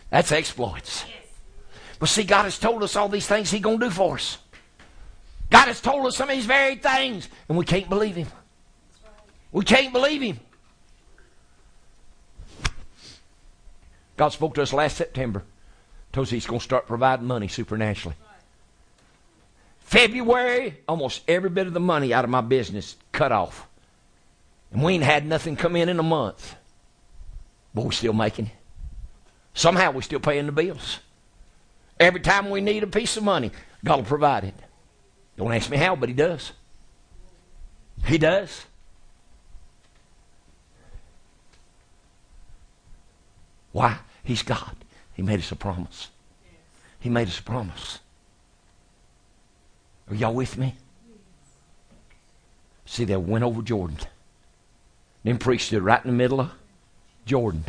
That's 0.10 0.32
exploits. 0.32 1.06
But 2.00 2.10
see, 2.10 2.24
God 2.24 2.44
has 2.44 2.60
told 2.60 2.84
us 2.84 2.96
all 2.96 3.08
these 3.10 3.28
things 3.28 3.50
He's 3.50 3.62
going 3.62 3.80
to 3.80 3.86
do 3.86 3.92
for 3.92 4.16
us. 4.16 4.40
God 5.50 5.68
has 5.68 5.80
told 5.80 6.06
us 6.06 6.18
some 6.18 6.30
of 6.30 6.36
these 6.36 6.46
very 6.46 6.76
things, 6.76 7.30
and 7.48 7.58
we 7.58 7.64
can't 7.64 7.88
believe 7.88 8.16
Him. 8.16 8.28
We 9.52 9.64
can't 9.64 9.94
believe 9.94 10.22
Him. 10.22 10.40
God 14.18 14.30
spoke 14.30 14.56
to 14.56 14.62
us 14.62 14.74
last 14.74 14.98
September. 14.98 15.44
Us 16.18 16.30
He's 16.30 16.45
going 16.45 16.60
to 16.60 16.64
start 16.64 16.88
providing 16.88 17.26
money 17.26 17.48
supernaturally. 17.48 18.15
February, 19.80 20.77
almost 20.88 21.22
every 21.27 21.49
bit 21.49 21.68
of 21.68 21.73
the 21.73 21.80
money 21.80 22.14
out 22.14 22.26
of 22.26 22.30
my 22.30 22.41
business 22.41 22.98
cut 23.11 23.31
off. 23.31 23.68
And 24.72 24.84
we 24.84 24.94
ain't 24.94 25.03
had 25.03 25.26
nothing 25.26 25.56
come 25.56 25.76
in 25.76 25.88
in 25.88 25.99
a 25.99 26.03
month. 26.03 26.56
But 27.73 27.85
we're 27.85 27.91
still 27.91 28.14
making 28.14 28.48
it. 28.48 28.52
Somehow 29.53 29.91
we're 29.91 30.02
still 30.02 30.19
paying 30.19 30.45
the 30.45 30.52
bills. 30.52 30.99
Every 31.99 32.19
time 32.19 32.49
we 32.49 32.61
need 32.61 32.84
a 32.84 32.88
piece 32.88 33.18
of 33.18 33.23
money, 33.23 33.52
God 33.84 33.98
will 33.98 34.03
provide 34.03 34.44
it. 34.44 34.56
Don't 35.38 35.53
ask 35.53 35.69
me 35.69 35.77
how, 35.77 35.95
but 35.95 36.10
He 36.10 36.15
does. 36.15 36.52
He 38.06 38.18
does. 38.18 38.65
Why? 43.72 43.99
He's 44.23 44.44
God. 44.44 44.76
He 45.18 45.23
made 45.23 45.39
us 45.39 45.52
a 45.52 45.56
promise. 45.56 46.10
He 46.99 47.10
made 47.10 47.27
us 47.27 47.39
a 47.39 47.44
promise. 47.44 47.99
Are 50.07 50.15
y'all 50.15 50.34
with 50.34 50.60
me? 50.60 50.76
See, 52.85 53.03
they 53.03 53.18
went 53.18 53.44
over 53.44 53.64
Jordan. 53.64 53.98
Then 55.23 55.39
priests 55.39 55.68
stood 55.68 55.81
right 55.81 56.03
in 56.06 56.11
the 56.11 56.15
middle 56.15 56.39
of 56.39 56.52
Jordan. 57.26 57.65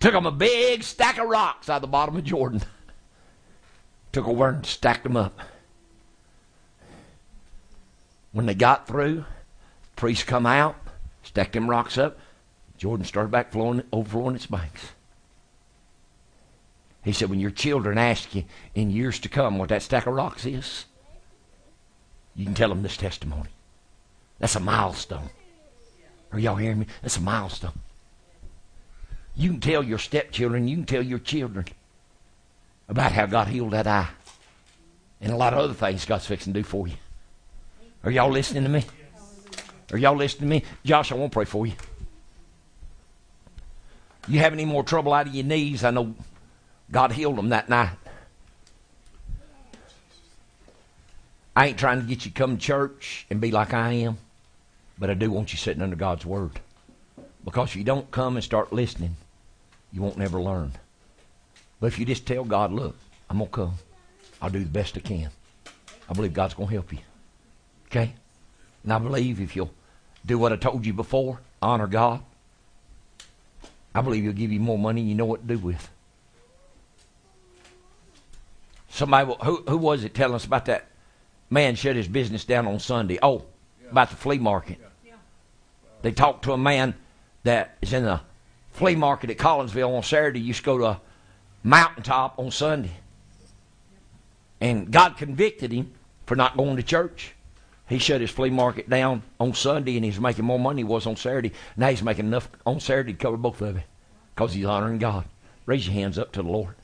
Took 0.00 0.12
them 0.12 0.26
a 0.26 0.30
big 0.30 0.82
stack 0.82 1.18
of 1.18 1.28
rocks 1.28 1.70
out 1.70 1.76
of 1.76 1.82
the 1.82 1.88
bottom 1.88 2.16
of 2.16 2.24
Jordan. 2.24 2.62
Took 4.12 4.28
over 4.28 4.50
and 4.50 4.66
stacked 4.66 5.04
them 5.04 5.16
up. 5.16 5.40
When 8.32 8.44
they 8.44 8.54
got 8.54 8.86
through, 8.86 9.24
priests 9.96 10.24
come 10.24 10.44
out, 10.44 10.76
stacked 11.22 11.54
them 11.54 11.70
rocks 11.70 11.96
up. 11.96 12.18
Jordan 12.76 13.06
started 13.06 13.30
back 13.30 13.50
flowing, 13.50 13.82
overflowing 13.92 14.36
its 14.36 14.46
banks. 14.46 14.90
He 17.04 17.12
said, 17.12 17.30
when 17.30 17.40
your 17.40 17.50
children 17.50 17.98
ask 17.98 18.34
you 18.34 18.44
in 18.74 18.90
years 18.90 19.18
to 19.20 19.28
come 19.28 19.58
what 19.58 19.70
that 19.70 19.82
stack 19.82 20.06
of 20.06 20.14
rocks 20.14 20.46
is, 20.46 20.84
you 22.34 22.44
can 22.44 22.54
tell 22.54 22.68
them 22.68 22.82
this 22.82 22.96
testimony. 22.96 23.50
That's 24.38 24.56
a 24.56 24.60
milestone. 24.60 25.30
Are 26.32 26.38
y'all 26.38 26.56
hearing 26.56 26.80
me? 26.80 26.86
That's 27.02 27.16
a 27.16 27.20
milestone. 27.20 27.78
You 29.36 29.50
can 29.50 29.60
tell 29.60 29.82
your 29.82 29.98
stepchildren, 29.98 30.68
you 30.68 30.76
can 30.76 30.86
tell 30.86 31.02
your 31.02 31.18
children 31.18 31.66
about 32.88 33.12
how 33.12 33.26
God 33.26 33.48
healed 33.48 33.72
that 33.72 33.86
eye. 33.86 34.08
And 35.20 35.32
a 35.32 35.36
lot 35.36 35.52
of 35.52 35.60
other 35.60 35.74
things 35.74 36.04
God's 36.04 36.26
fixing 36.26 36.52
to 36.52 36.60
do 36.60 36.64
for 36.64 36.86
you. 36.88 36.94
Are 38.04 38.10
y'all 38.10 38.30
listening 38.30 38.64
to 38.64 38.68
me? 38.68 38.84
Are 39.92 39.98
y'all 39.98 40.16
listening 40.16 40.48
to 40.50 40.56
me? 40.56 40.64
Josh, 40.84 41.12
I 41.12 41.14
want 41.14 41.32
to 41.32 41.34
pray 41.34 41.44
for 41.44 41.66
you. 41.66 41.74
You 44.28 44.38
have 44.40 44.52
any 44.52 44.64
more 44.64 44.82
trouble 44.82 45.12
out 45.12 45.26
of 45.26 45.34
your 45.34 45.44
knees? 45.44 45.84
I 45.84 45.90
know 45.90 46.14
God 46.92 47.12
healed 47.12 47.36
them 47.36 47.48
that 47.48 47.68
night. 47.68 47.96
I 51.56 51.66
ain't 51.66 51.78
trying 51.78 52.00
to 52.00 52.06
get 52.06 52.24
you 52.24 52.30
to 52.30 52.38
come 52.38 52.56
to 52.56 52.62
church 52.62 53.26
and 53.30 53.40
be 53.40 53.50
like 53.50 53.74
I 53.74 53.92
am, 53.92 54.18
but 54.98 55.10
I 55.10 55.14
do 55.14 55.30
want 55.30 55.52
you 55.52 55.58
sitting 55.58 55.82
under 55.82 55.96
God's 55.96 56.24
Word. 56.24 56.60
Because 57.44 57.70
if 57.70 57.76
you 57.76 57.84
don't 57.84 58.10
come 58.10 58.36
and 58.36 58.44
start 58.44 58.72
listening, 58.72 59.16
you 59.92 60.00
won't 60.00 60.16
never 60.16 60.40
learn. 60.40 60.72
But 61.80 61.88
if 61.88 61.98
you 61.98 62.06
just 62.06 62.26
tell 62.26 62.44
God, 62.44 62.72
look, 62.72 62.96
I'm 63.28 63.38
going 63.38 63.50
to 63.50 63.56
come. 63.56 63.74
I'll 64.40 64.50
do 64.50 64.60
the 64.60 64.66
best 64.66 64.96
I 64.96 65.00
can. 65.00 65.30
I 66.08 66.12
believe 66.14 66.32
God's 66.32 66.54
going 66.54 66.68
to 66.68 66.74
help 66.74 66.92
you. 66.92 66.98
Okay? 67.86 68.14
And 68.84 68.92
I 68.92 68.98
believe 68.98 69.40
if 69.40 69.56
you'll 69.56 69.72
do 70.24 70.38
what 70.38 70.52
I 70.52 70.56
told 70.56 70.86
you 70.86 70.92
before, 70.92 71.40
honor 71.60 71.86
God, 71.86 72.22
I 73.94 74.00
believe 74.00 74.24
He'll 74.24 74.32
give 74.32 74.52
you 74.52 74.60
more 74.60 74.78
money 74.78 75.02
you 75.02 75.14
know 75.14 75.26
what 75.26 75.46
to 75.46 75.54
do 75.54 75.58
with. 75.58 75.88
Somebody, 78.92 79.34
who, 79.42 79.64
who 79.66 79.78
was 79.78 80.04
it 80.04 80.12
telling 80.12 80.34
us 80.34 80.44
about 80.44 80.66
that 80.66 80.86
man 81.48 81.76
shut 81.76 81.96
his 81.96 82.08
business 82.08 82.44
down 82.44 82.66
on 82.66 82.78
Sunday? 82.78 83.18
Oh, 83.22 83.46
about 83.90 84.10
the 84.10 84.16
flea 84.16 84.36
market. 84.36 84.78
They 86.02 86.12
talked 86.12 86.44
to 86.44 86.52
a 86.52 86.58
man 86.58 86.94
that 87.44 87.78
is 87.80 87.94
in 87.94 88.04
the 88.04 88.20
flea 88.70 88.94
market 88.94 89.30
at 89.30 89.38
Collinsville 89.38 89.96
on 89.96 90.02
Saturday. 90.02 90.40
You 90.40 90.48
used 90.48 90.58
to 90.58 90.64
go 90.64 90.78
to 90.78 90.84
a 90.84 91.00
mountaintop 91.62 92.38
on 92.38 92.50
Sunday. 92.50 92.90
And 94.60 94.90
God 94.90 95.16
convicted 95.16 95.72
him 95.72 95.94
for 96.26 96.36
not 96.36 96.58
going 96.58 96.76
to 96.76 96.82
church. 96.82 97.34
He 97.88 97.98
shut 97.98 98.20
his 98.20 98.30
flea 98.30 98.50
market 98.50 98.90
down 98.90 99.22
on 99.40 99.54
Sunday 99.54 99.96
and 99.96 100.04
he's 100.04 100.20
making 100.20 100.44
more 100.44 100.58
money 100.58 100.82
than 100.82 100.88
he 100.88 100.92
was 100.92 101.06
on 101.06 101.16
Saturday. 101.16 101.52
Now 101.78 101.88
he's 101.88 102.02
making 102.02 102.26
enough 102.26 102.50
on 102.66 102.78
Saturday 102.78 103.14
to 103.14 103.18
cover 103.18 103.38
both 103.38 103.62
of 103.62 103.78
it 103.78 103.84
because 104.34 104.52
he's 104.52 104.66
honoring 104.66 104.98
God. 104.98 105.24
Raise 105.64 105.86
your 105.86 105.94
hands 105.94 106.18
up 106.18 106.32
to 106.32 106.42
the 106.42 106.48
Lord. 106.48 106.74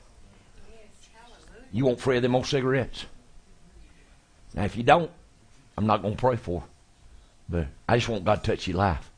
You 1.71 1.85
want 1.85 1.99
free 1.99 2.17
of 2.17 2.23
them 2.23 2.35
old 2.35 2.47
cigarettes. 2.47 3.05
Now, 4.53 4.63
if 4.63 4.75
you 4.75 4.83
don't, 4.83 5.11
I'm 5.77 5.85
not 5.85 6.01
going 6.01 6.15
to 6.15 6.19
pray 6.19 6.35
for. 6.35 6.63
But 7.47 7.67
I 7.87 7.97
just 7.97 8.09
want 8.09 8.25
God 8.25 8.43
to 8.43 8.51
touch 8.51 8.67
your 8.67 8.77
life. 8.77 9.09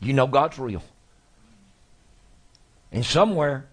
You 0.00 0.12
know 0.12 0.26
God's 0.26 0.58
real. 0.58 0.82
And 2.92 3.04
somewhere, 3.04 3.66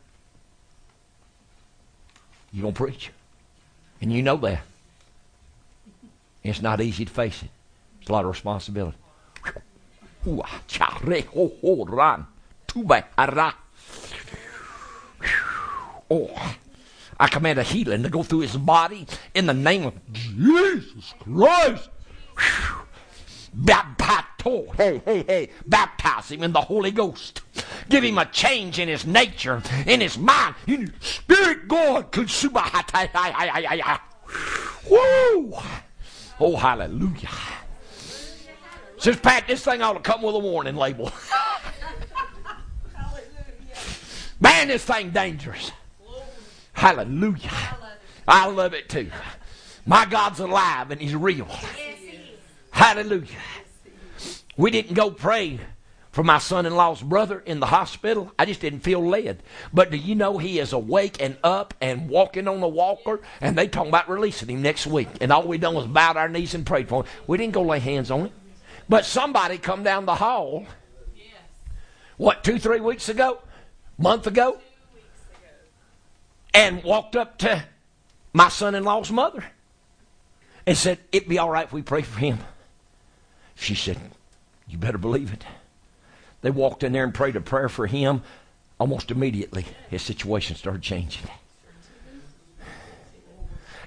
you're 2.52 2.64
going 2.64 2.74
to 2.74 2.78
preach. 2.78 3.12
And 4.02 4.12
you 4.12 4.22
know 4.22 4.38
that. 4.38 4.62
It's 6.44 6.62
not 6.62 6.82
easy 6.82 7.06
to 7.06 7.12
face 7.12 7.42
it. 7.42 7.50
It's 8.02 8.10
a 8.10 8.14
lot 8.14 8.24
of 8.24 8.30
responsibility. 8.30 8.98
Ah, 9.44 9.54
ah, 10.40 10.62
oh, 16.12 16.56
I 17.20 17.28
command 17.28 17.60
a 17.60 17.64
healing 17.64 18.04
to 18.04 18.10
go 18.10 18.24
through 18.24 18.40
his 18.42 18.58
body 18.58 19.08
in 19.34 19.46
the 19.46 19.54
name 19.54 19.86
of 19.86 19.94
Jesus 20.12 21.14
Christ. 21.20 21.90
Baptize, 23.54 24.26
oh, 24.46 24.68
hey, 24.76 25.02
hey, 25.06 25.24
hey, 25.26 25.50
baptize 25.66 26.30
him 26.32 26.44
in 26.44 26.52
the 26.52 26.62
Holy 26.62 26.92
Ghost. 26.92 27.42
Give 27.90 28.04
him 28.04 28.18
a 28.18 28.26
change 28.26 28.80
in 28.80 28.90
his 28.90 29.06
nature, 29.06 29.62
in 29.86 30.02
his 30.02 30.18
mind, 30.18 30.56
in 30.68 30.82
his 30.82 30.92
spirit, 31.00 31.68
God. 31.70 32.12
Consume. 32.12 32.54
Woo! 34.90 35.54
Oh, 36.40 36.56
hallelujah. 36.58 37.30
Says 38.98 39.18
Pat, 39.18 39.48
this 39.48 39.64
thing 39.64 39.82
ought 39.82 39.94
to 39.94 40.00
come 40.00 40.22
with 40.22 40.36
a 40.36 40.40
warning 40.40 40.76
label. 40.76 41.12
Man, 44.40 44.68
this 44.68 44.84
thing 44.84 45.12
dangerous. 45.12 45.72
Hallelujah. 46.76 47.52
I 48.28 48.48
love 48.48 48.74
it 48.74 48.90
too. 48.90 49.10
My 49.86 50.06
God's 50.06 50.40
alive 50.40 50.92
and 50.92 51.02
He's 51.02 51.16
real. 51.16 51.48
Hallelujah. 52.70 53.28
We 54.58 54.70
didn't 54.70 54.94
go 54.94 55.10
pray 55.10 55.60
for 56.12 56.24
my 56.24 56.38
son 56.38 56.66
in 56.66 56.76
law's 56.76 57.02
brother 57.02 57.40
in 57.40 57.60
the 57.60 57.66
hospital. 57.66 58.32
I 58.38 58.46
just 58.46 58.62
didn't 58.62 58.82
feel 58.82 59.06
led. 59.06 59.44
But 59.74 59.92
do 59.92 59.98
you 59.98 60.16
know 60.16 60.38
he 60.38 60.60
is 60.60 60.74
awake 60.74 61.22
and 61.22 61.38
up 61.44 61.74
and 61.82 62.10
walking 62.10 62.48
on 62.48 62.62
the 62.62 62.68
walker? 62.68 63.22
And 63.42 63.58
they 63.58 63.68
talking 63.68 63.90
about 63.90 64.10
releasing 64.10 64.50
him 64.50 64.62
next 64.62 64.88
week. 64.88 65.10
And 65.20 65.32
all 65.32 65.48
we 65.48 65.58
done 65.58 65.74
was 65.74 65.88
bowed 65.88 66.18
our 66.18 66.30
knees 66.30 66.54
and 66.54 66.66
prayed 66.66 66.88
for 66.88 67.04
him. 67.04 67.10
We 67.28 67.38
didn't 67.38 67.54
go 67.54 67.64
lay 67.64 67.80
hands 67.80 68.12
on 68.12 68.28
him. 68.28 68.32
But 68.88 69.06
somebody 69.06 69.58
come 69.58 69.84
down 69.84 70.06
the 70.06 70.16
hall, 70.16 70.66
what, 72.18 72.44
two, 72.44 72.60
three 72.60 72.80
weeks 72.80 73.10
ago? 73.10 73.40
Month 73.98 74.28
ago? 74.28 74.58
And 76.56 76.82
walked 76.84 77.18
up 77.18 77.38
to 77.40 77.66
my 78.32 78.48
son 78.48 78.76
in 78.76 78.86
law's 78.86 79.12
mother 79.12 79.44
and 80.66 80.78
said, 80.78 81.00
It'd 81.12 81.28
be 81.28 81.38
all 81.38 81.50
right 81.50 81.66
if 81.66 81.74
we 81.74 81.82
pray 81.82 82.02
for 82.02 82.18
him. 82.18 82.40
She 83.56 83.76
said, 83.76 84.00
You 84.66 84.78
better 84.78 84.98
believe 84.98 85.34
it. 85.34 85.44
They 86.42 86.52
walked 86.52 86.84
in 86.84 86.94
there 86.94 87.04
and 87.04 87.14
prayed 87.14 87.36
a 87.36 87.42
prayer 87.42 87.68
for 87.68 87.88
him. 87.88 88.22
Almost 88.80 89.12
immediately, 89.12 89.66
his 89.90 90.02
situation 90.02 90.56
started 90.56 90.82
changing. 90.82 91.28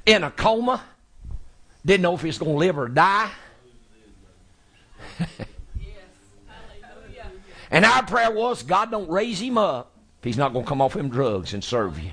In 0.04 0.22
a 0.22 0.30
coma, 0.30 0.82
didn't 1.86 2.02
know 2.02 2.14
if 2.14 2.20
he 2.20 2.26
was 2.26 2.38
going 2.38 2.52
to 2.52 2.58
live 2.58 2.78
or 2.78 2.88
die. 2.88 3.30
and 7.70 7.84
our 7.86 8.02
prayer 8.04 8.30
was, 8.30 8.62
God 8.62 8.90
don't 8.90 9.08
raise 9.08 9.40
him 9.40 9.56
up 9.56 9.90
if 10.20 10.24
he's 10.24 10.36
not 10.36 10.52
going 10.52 10.66
to 10.66 10.68
come 10.68 10.82
off 10.82 10.92
them 10.92 11.08
drugs 11.08 11.54
and 11.54 11.64
serve 11.64 11.98
you. 11.98 12.12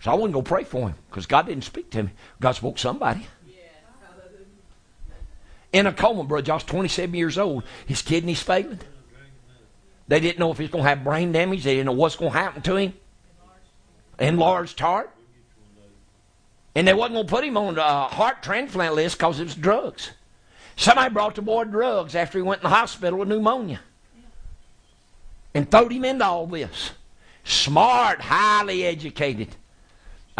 So 0.00 0.10
I 0.10 0.14
wasn't 0.14 0.32
going 0.32 0.44
to 0.44 0.48
pray 0.48 0.64
for 0.64 0.88
him 0.88 0.94
because 1.08 1.26
God 1.26 1.46
didn't 1.46 1.64
speak 1.64 1.90
to 1.90 2.04
me. 2.04 2.10
God 2.40 2.52
spoke 2.52 2.76
to 2.76 2.80
somebody. 2.80 3.26
In 5.72 5.86
a 5.86 5.92
coma, 5.92 6.24
brother 6.24 6.44
Josh, 6.44 6.64
27 6.64 7.14
years 7.14 7.38
old. 7.38 7.64
His 7.86 8.02
kidneys 8.02 8.42
failing. 8.42 8.80
They 10.08 10.18
didn't 10.18 10.40
know 10.40 10.50
if 10.50 10.58
he 10.58 10.64
was 10.64 10.70
going 10.72 10.82
to 10.82 10.88
have 10.88 11.04
brain 11.04 11.30
damage. 11.30 11.62
They 11.62 11.74
didn't 11.76 11.86
know 11.86 11.92
what's 11.92 12.16
going 12.16 12.32
to 12.32 12.38
happen 12.38 12.62
to 12.62 12.76
him. 12.76 12.94
Enlarged 14.18 14.80
heart. 14.80 15.10
And 16.74 16.88
they 16.88 16.94
wasn't 16.94 17.14
going 17.14 17.26
to 17.26 17.30
put 17.30 17.44
him 17.44 17.56
on 17.56 17.74
the 17.74 17.84
uh, 17.84 18.08
heart 18.08 18.42
transplant 18.42 18.94
list 18.94 19.18
because 19.18 19.38
it 19.38 19.44
was 19.44 19.54
drugs. 19.54 20.10
Somebody 20.76 21.12
brought 21.12 21.34
the 21.34 21.42
boy 21.42 21.64
drugs 21.64 22.14
after 22.14 22.38
he 22.38 22.42
went 22.42 22.62
in 22.62 22.70
the 22.70 22.74
hospital 22.74 23.18
with 23.18 23.28
pneumonia. 23.28 23.80
And 25.54 25.70
throwed 25.70 25.92
him 25.92 26.04
into 26.04 26.24
all 26.24 26.46
this. 26.46 26.92
Smart, 27.44 28.20
highly 28.20 28.84
educated. 28.84 29.56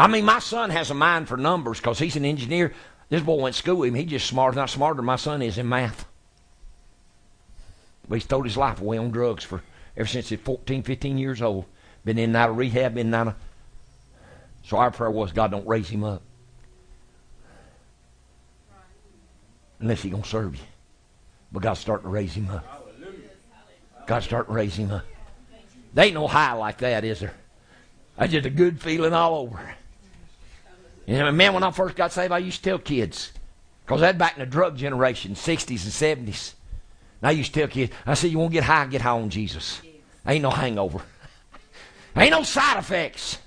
I 0.00 0.06
mean, 0.06 0.24
my 0.24 0.38
son 0.38 0.70
has 0.70 0.90
a 0.90 0.94
mind 0.94 1.28
for 1.28 1.36
numbers 1.36 1.78
because 1.78 1.98
he's 1.98 2.16
an 2.16 2.24
engineer. 2.24 2.72
This 3.10 3.22
boy 3.22 3.34
went 3.34 3.54
to 3.54 3.58
school 3.58 3.76
with 3.76 3.90
him. 3.90 3.96
He's 3.96 4.08
just 4.08 4.26
smart, 4.26 4.54
not 4.54 4.70
smarter 4.70 4.96
than 4.96 5.04
my 5.04 5.16
son 5.16 5.42
is 5.42 5.58
in 5.58 5.68
math. 5.68 6.06
But 8.08 8.14
he's 8.14 8.24
thrown 8.24 8.44
his 8.44 8.56
life 8.56 8.80
away 8.80 8.96
on 8.96 9.10
drugs 9.10 9.44
for 9.44 9.62
ever 9.98 10.06
since 10.06 10.30
he's 10.30 10.40
14, 10.40 10.84
15 10.84 11.18
years 11.18 11.42
old. 11.42 11.66
Been 12.02 12.16
in 12.16 12.30
and 12.30 12.36
out 12.36 12.48
of 12.48 12.56
rehab, 12.56 12.94
been 12.94 13.08
in 13.08 13.14
and 13.14 13.14
out 13.14 13.26
of. 13.28 13.34
So 14.64 14.78
our 14.78 14.90
prayer 14.90 15.10
was, 15.10 15.32
God, 15.32 15.50
don't 15.50 15.66
raise 15.66 15.90
him 15.90 16.02
up. 16.02 16.22
Unless 19.80 20.00
he's 20.00 20.12
going 20.12 20.22
to 20.22 20.28
serve 20.28 20.56
you. 20.56 20.62
But 21.52 21.62
God's 21.62 21.80
starting 21.80 22.04
to 22.04 22.08
raise 22.10 22.32
him 22.32 22.48
up. 22.48 22.86
God's 24.06 24.24
starting 24.24 24.54
to 24.54 24.56
raise 24.56 24.76
him 24.76 24.92
up. 24.92 25.04
There 25.92 26.06
ain't 26.06 26.14
no 26.14 26.26
high 26.26 26.54
like 26.54 26.78
that, 26.78 27.04
is 27.04 27.20
there? 27.20 27.34
That's 28.16 28.32
just 28.32 28.46
a 28.46 28.50
good 28.50 28.80
feeling 28.80 29.12
all 29.12 29.34
over. 29.34 29.74
Know, 31.18 31.32
man, 31.32 31.54
when 31.54 31.64
I 31.64 31.72
first 31.72 31.96
got 31.96 32.12
saved, 32.12 32.32
I 32.32 32.38
used 32.38 32.62
to 32.62 32.70
tell 32.70 32.78
kids, 32.78 33.32
because 33.84 34.00
that 34.00 34.16
back 34.16 34.34
in 34.36 34.40
the 34.40 34.46
drug 34.46 34.76
generation, 34.76 35.34
60s 35.34 35.84
and 35.84 36.28
70s. 36.28 36.54
And 37.20 37.28
I 37.28 37.32
used 37.32 37.52
to 37.52 37.60
tell 37.60 37.68
kids, 37.68 37.92
I 38.06 38.14
said, 38.14 38.30
you 38.30 38.38
want 38.38 38.52
to 38.52 38.54
get 38.54 38.64
high, 38.64 38.86
get 38.86 39.00
high 39.00 39.10
on 39.10 39.28
Jesus. 39.28 39.82
Ain't 40.24 40.42
no 40.42 40.50
hangover. 40.50 41.02
Ain't 42.16 42.30
no 42.30 42.44
side 42.44 42.78
effects. 42.78 43.38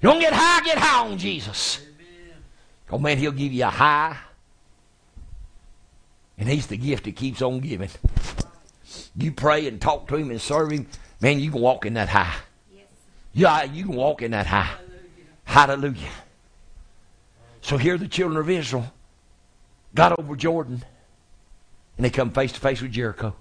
You 0.00 0.08
want 0.10 0.20
to 0.20 0.26
get 0.26 0.32
high, 0.32 0.64
get 0.64 0.78
high 0.78 1.08
on 1.08 1.18
Jesus. 1.18 1.84
Oh 2.90 2.98
man, 2.98 3.18
he'll 3.18 3.32
give 3.32 3.52
you 3.52 3.64
a 3.64 3.70
high. 3.70 4.16
And 6.38 6.48
he's 6.48 6.68
the 6.68 6.76
gift 6.76 7.04
that 7.04 7.16
keeps 7.16 7.42
on 7.42 7.60
giving. 7.60 7.90
You 9.16 9.32
pray 9.32 9.66
and 9.66 9.80
talk 9.80 10.08
to 10.08 10.16
him 10.16 10.30
and 10.30 10.40
serve 10.40 10.70
him, 10.70 10.86
man, 11.20 11.40
you 11.40 11.50
can 11.50 11.60
walk 11.60 11.84
in 11.84 11.94
that 11.94 12.08
high. 12.08 12.34
Yeah, 13.32 13.64
you 13.64 13.84
can 13.84 13.94
walk 13.94 14.22
in 14.22 14.30
that 14.30 14.46
high. 14.46 14.70
Hallelujah. 15.44 16.08
So 17.62 17.76
here 17.76 17.98
the 17.98 18.08
children 18.08 18.38
of 18.38 18.48
Israel 18.48 18.92
got 19.94 20.18
over 20.18 20.36
Jordan 20.36 20.84
and 21.96 22.04
they 22.04 22.10
come 22.10 22.30
face 22.30 22.52
to 22.52 22.60
face 22.60 22.80
with 22.80 22.92
Jericho. 22.92 23.34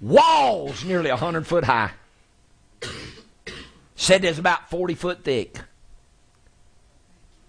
Walls 0.00 0.84
nearly 0.84 1.10
100 1.10 1.46
foot 1.46 1.64
high. 1.64 1.90
Said 3.96 4.24
it's 4.24 4.38
about 4.38 4.70
40 4.70 4.94
foot 4.94 5.24
thick. 5.24 5.60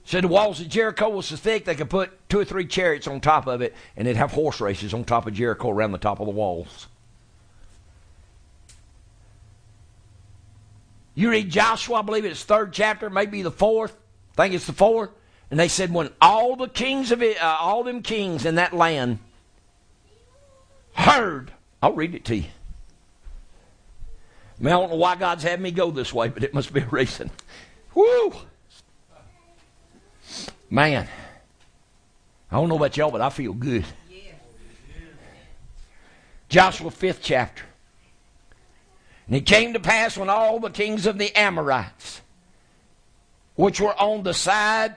Said 0.04 0.24
the 0.24 0.28
walls 0.28 0.60
of 0.60 0.70
Jericho 0.70 1.10
was 1.10 1.28
so 1.28 1.36
thick 1.36 1.66
they 1.66 1.76
could 1.76 1.90
put 1.90 2.28
two 2.30 2.40
or 2.40 2.46
three 2.46 2.66
chariots 2.66 3.08
on 3.08 3.22
top 3.22 3.46
of 3.46 3.62
it 3.62 3.76
and 3.96 4.08
they'd 4.08 4.16
have 4.16 4.32
horse 4.32 4.60
races 4.60 4.94
on 4.94 5.04
top 5.04 5.28
of 5.28 5.34
Jericho 5.34 5.70
around 5.70 5.92
the 5.92 6.00
top 6.00 6.20
of 6.20 6.26
the 6.26 6.32
walls. 6.32 6.88
You 11.20 11.32
read 11.32 11.50
Joshua, 11.50 11.98
I 11.98 12.02
believe 12.02 12.24
it's 12.24 12.46
third 12.46 12.72
chapter, 12.72 13.10
maybe 13.10 13.42
the 13.42 13.52
fourth. 13.52 13.94
I 14.38 14.44
think 14.44 14.54
it's 14.54 14.68
the 14.68 14.72
fourth. 14.72 15.10
And 15.52 15.60
they 15.60 15.68
said 15.68 15.94
when 15.94 16.12
all 16.22 16.56
the 16.56 16.70
kings 16.70 17.12
of 17.12 17.22
it, 17.22 17.44
uh, 17.44 17.58
all 17.60 17.84
them 17.84 18.02
kings 18.04 18.46
in 18.46 18.56
that 18.56 18.72
land 18.72 19.20
heard, 20.94 21.52
I'll 21.84 21.92
read 21.92 22.16
it 22.16 22.24
to 22.24 22.38
you. 22.38 22.46
I, 24.60 24.64
mean, 24.64 24.68
I 24.68 24.78
don't 24.80 24.92
know 24.92 24.96
why 24.96 25.18
God's 25.18 25.44
had 25.44 25.60
me 25.60 25.72
go 25.72 25.92
this 25.92 26.14
way, 26.14 26.30
but 26.30 26.46
it 26.46 26.54
must 26.54 26.72
be 26.72 26.80
a 26.80 26.88
reason. 26.88 27.30
Woo! 27.94 28.34
Man, 30.70 31.06
I 32.50 32.56
don't 32.56 32.70
know 32.70 32.78
about 32.78 32.96
y'all, 32.96 33.12
but 33.12 33.20
I 33.20 33.30
feel 33.30 33.52
good. 33.52 33.84
Joshua, 36.48 36.90
fifth 36.92 37.20
chapter. 37.22 37.66
And 39.30 39.38
it 39.38 39.46
came 39.46 39.74
to 39.74 39.80
pass 39.80 40.18
when 40.18 40.28
all 40.28 40.60
the 40.60 40.72
kings 40.72 41.06
of 41.06 41.20
the 41.20 41.36
Amorites, 41.38 42.22
which 43.54 43.80
were 43.80 43.94
on 43.94 44.24
the 44.24 44.34
side 44.34 44.96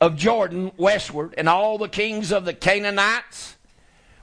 of 0.00 0.14
Jordan 0.14 0.70
westward, 0.76 1.34
and 1.36 1.48
all 1.48 1.78
the 1.78 1.88
kings 1.88 2.30
of 2.30 2.44
the 2.44 2.54
Canaanites, 2.54 3.56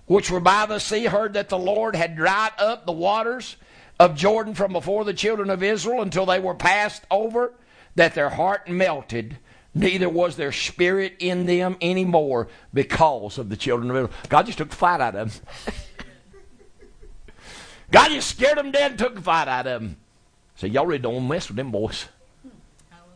which 0.05 0.31
were 0.31 0.39
by 0.39 0.65
the 0.65 0.79
sea, 0.79 1.03
heard 1.03 1.33
that 1.33 1.49
the 1.49 1.57
Lord 1.57 1.93
had 1.93 2.15
dried 2.15 2.53
up 2.57 2.85
the 2.85 2.93
waters 2.93 3.57
of 3.99 4.15
Jordan 4.15 4.53
from 4.53 4.71
before 4.71 5.03
the 5.03 5.13
children 5.13 5.49
of 5.49 5.61
Israel 5.61 6.01
until 6.01 6.25
they 6.25 6.39
were 6.39 6.55
passed 6.55 7.03
over, 7.11 7.53
that 7.95 8.15
their 8.15 8.29
heart 8.29 8.69
melted, 8.69 9.39
neither 9.75 10.07
was 10.07 10.37
their 10.37 10.53
spirit 10.53 11.15
in 11.19 11.47
them 11.47 11.75
any 11.81 12.05
more 12.05 12.47
because 12.73 13.37
of 13.37 13.49
the 13.49 13.57
children 13.57 13.89
of 13.89 13.97
Israel. 13.97 14.11
God 14.29 14.45
just 14.45 14.57
took 14.57 14.69
the 14.69 14.75
fight 14.77 15.01
out 15.01 15.15
of 15.17 15.43
them. 15.65 15.75
God 17.93 18.09
just 18.09 18.27
scared 18.27 18.57
them 18.57 18.71
dead 18.71 18.91
and 18.91 18.99
took 18.99 19.13
the 19.13 19.21
fight 19.21 19.47
out 19.47 19.67
of 19.67 19.81
them. 19.81 19.97
So 20.55 20.65
y'all 20.65 20.87
really 20.87 20.97
don't 20.97 21.27
mess 21.27 21.47
with 21.47 21.57
them 21.57 21.71
boys. 21.71 22.07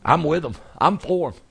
I'm 0.06 0.24
with 0.24 0.44
them. 0.44 0.56
I'm 0.78 1.00
for 1.00 1.32
them. 1.32 1.42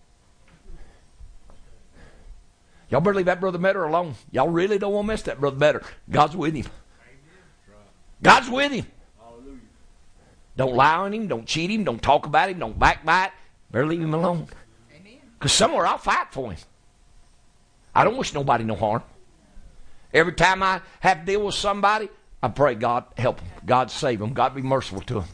Y'all 2.89 3.01
better 3.01 3.17
leave 3.17 3.27
that 3.27 3.41
brother 3.41 3.59
Better 3.59 3.85
alone. 3.85 4.15
Y'all 4.31 4.49
really 4.49 4.79
don't 4.79 4.93
want 4.93 5.07
to 5.07 5.09
mess 5.09 5.23
that 5.23 5.41
brother 5.41 5.57
Better. 5.57 5.83
God's 6.09 6.37
with 6.37 6.55
him. 6.55 6.67
God's 8.23 8.49
with 8.49 8.71
him. 8.71 8.87
Don't 10.57 10.77
lie 10.77 10.95
on 10.95 11.13
him. 11.13 11.27
Don't 11.27 11.47
cheat 11.47 11.69
him. 11.69 11.83
Don't 11.83 12.01
talk 12.01 12.27
about 12.27 12.49
him. 12.49 12.61
Don't 12.61 12.79
backbite. 12.79 13.33
Better 13.73 13.87
leave 13.87 14.01
him 14.01 14.15
alone. 14.15 14.47
Because 15.37 15.53
somewhere 15.53 15.85
I'll 15.85 15.99
fight 15.99 16.29
for 16.31 16.53
him. 16.53 16.59
I 17.93 18.05
don't 18.05 18.17
wish 18.17 18.33
nobody 18.33 18.63
no 18.63 18.77
harm. 18.77 19.03
Every 20.15 20.33
time 20.33 20.63
I 20.63 20.81
have 21.01 21.21
to 21.21 21.27
deal 21.27 21.45
with 21.45 21.57
somebody, 21.57 22.09
I 22.47 22.49
pray 22.49 22.77
God 22.77 23.07
help 23.17 23.39
them. 23.39 23.49
God 23.67 23.91
save 23.91 24.21
them. 24.21 24.33
God 24.33 24.55
be 24.55 24.63
merciful 24.63 25.01
to 25.01 25.15
them. 25.15 25.25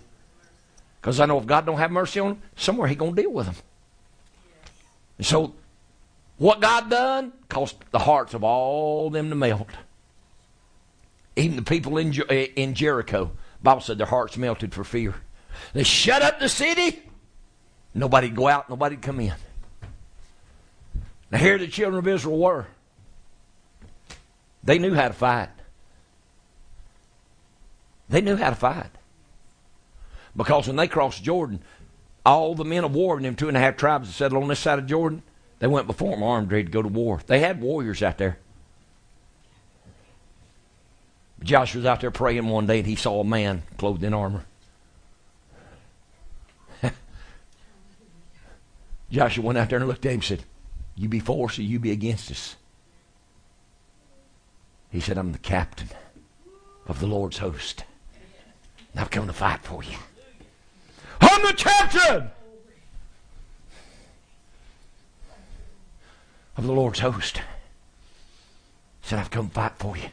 Because 0.98 1.20
I 1.20 1.26
know 1.26 1.39
if 1.39 1.44
God 1.44 1.66
don't 1.66 1.76
have 1.76 1.90
mercy 1.90 2.20
on 2.20 2.28
them, 2.28 2.43
somewhere 2.56 2.89
He 2.89 2.94
gonna 2.94 3.12
deal 3.12 3.30
with 3.30 3.44
them. 3.44 3.56
And 5.18 5.26
so, 5.26 5.52
what 6.39 6.60
God 6.60 6.89
done 6.89 7.34
caused 7.51 7.76
the 7.90 7.98
hearts 7.98 8.32
of 8.32 8.43
all 8.43 9.10
them 9.10 9.28
to 9.28 9.34
melt. 9.34 9.68
Even 11.36 11.56
the 11.56 11.62
people 11.62 11.98
in 11.98 12.18
eh, 12.30 12.47
in 12.56 12.72
Jericho, 12.72 13.32
Bible 13.62 13.82
said 13.82 13.98
their 13.98 14.06
hearts 14.06 14.39
melted 14.39 14.72
for 14.72 14.82
fear. 14.82 15.14
They 15.74 15.82
shut 15.82 16.22
up 16.22 16.40
the 16.40 16.48
city. 16.48 17.02
Nobody'd 17.93 18.34
go 18.34 18.48
out. 18.48 18.70
Nobody'd 18.70 19.02
come 19.02 19.20
in. 19.20 19.34
Now 21.30 21.36
here 21.36 21.59
the 21.59 21.68
children 21.68 21.98
of 21.98 22.09
Israel 22.09 22.39
were. 22.39 22.66
They 24.64 24.78
knew 24.78 24.94
how 24.94 25.09
to 25.09 25.14
fight. 25.14 25.51
They 28.12 28.20
knew 28.20 28.36
how 28.36 28.51
to 28.51 28.56
fight. 28.56 28.90
Because 30.36 30.66
when 30.66 30.76
they 30.76 30.86
crossed 30.86 31.24
Jordan, 31.24 31.62
all 32.26 32.55
the 32.55 32.62
men 32.62 32.84
of 32.84 32.94
war 32.94 33.16
in 33.16 33.22
them 33.22 33.34
two 33.34 33.48
and 33.48 33.56
a 33.56 33.60
half 33.60 33.78
tribes 33.78 34.06
that 34.06 34.12
settled 34.12 34.43
on 34.43 34.51
this 34.51 34.60
side 34.60 34.78
of 34.78 34.86
Jordan, 34.86 35.22
they 35.60 35.66
went 35.66 35.86
before 35.86 36.10
them 36.10 36.22
armed, 36.22 36.52
ready 36.52 36.64
to 36.64 36.70
go 36.70 36.82
to 36.82 36.89
war. 36.89 37.22
They 37.26 37.39
had 37.39 37.62
warriors 37.62 38.02
out 38.02 38.18
there. 38.18 38.36
Joshua 41.43 41.78
was 41.78 41.86
out 41.86 42.02
there 42.02 42.10
praying 42.10 42.47
one 42.48 42.66
day 42.66 42.80
and 42.80 42.86
he 42.86 42.97
saw 42.97 43.18
a 43.20 43.24
man 43.24 43.62
clothed 43.78 44.05
in 44.05 44.12
armor. 44.12 44.44
Joshua 49.10 49.43
went 49.43 49.56
out 49.56 49.70
there 49.70 49.78
and 49.78 49.89
looked 49.89 50.05
at 50.05 50.10
him 50.10 50.16
and 50.16 50.24
said, 50.24 50.44
You 50.97 51.09
be 51.09 51.18
for 51.18 51.48
us 51.48 51.59
or 51.59 51.62
you 51.62 51.78
be 51.78 51.93
against 51.93 52.30
us? 52.30 52.56
He 54.90 55.01
said, 55.01 55.16
I'm 55.16 55.32
the 55.32 55.39
captain 55.39 55.89
of 56.86 57.01
the 57.01 57.06
Lord's 57.06 57.39
host. 57.39 57.84
I've 58.97 59.10
come 59.10 59.27
to 59.27 59.32
fight 59.32 59.60
for 59.62 59.82
you. 59.82 59.97
I'm 61.20 61.43
the 61.43 61.55
captain 61.55 62.31
of 66.56 66.66
the 66.66 66.73
Lord's 66.73 67.01
host. 67.01 67.40
Said, 69.02 69.19
I've 69.19 69.31
come 69.31 69.48
to 69.48 69.55
fight 69.55 69.73
for 69.78 69.97
you. 69.97 70.09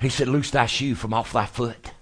He 0.00 0.08
said, 0.08 0.28
Loose 0.28 0.50
thy 0.50 0.66
shoe 0.66 0.94
from 0.94 1.14
off 1.14 1.32
thy 1.32 1.46
foot. 1.46 1.92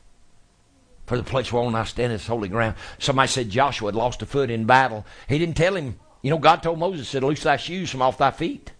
For 1.07 1.17
the 1.17 1.23
place 1.23 1.53
whereon 1.53 1.75
I 1.75 1.85
stand 1.85 2.13
is 2.13 2.27
holy 2.27 2.49
ground. 2.49 2.75
Somebody 2.99 3.29
said 3.29 3.49
Joshua 3.49 3.89
had 3.89 3.95
lost 3.95 4.23
a 4.23 4.27
foot 4.27 4.51
in 4.51 4.65
battle. 4.65 5.07
He 5.29 5.39
didn't 5.39 5.57
tell 5.57 5.77
him. 5.77 5.99
You 6.21 6.31
know, 6.31 6.39
God 6.39 6.63
told 6.63 6.81
Moses, 6.81 7.09
said, 7.09 7.23
Loose 7.23 7.45
thy 7.45 7.57
shoes 7.57 7.91
from 7.91 8.03
off 8.03 8.19
thy 8.19 8.33
feet. 8.33 8.73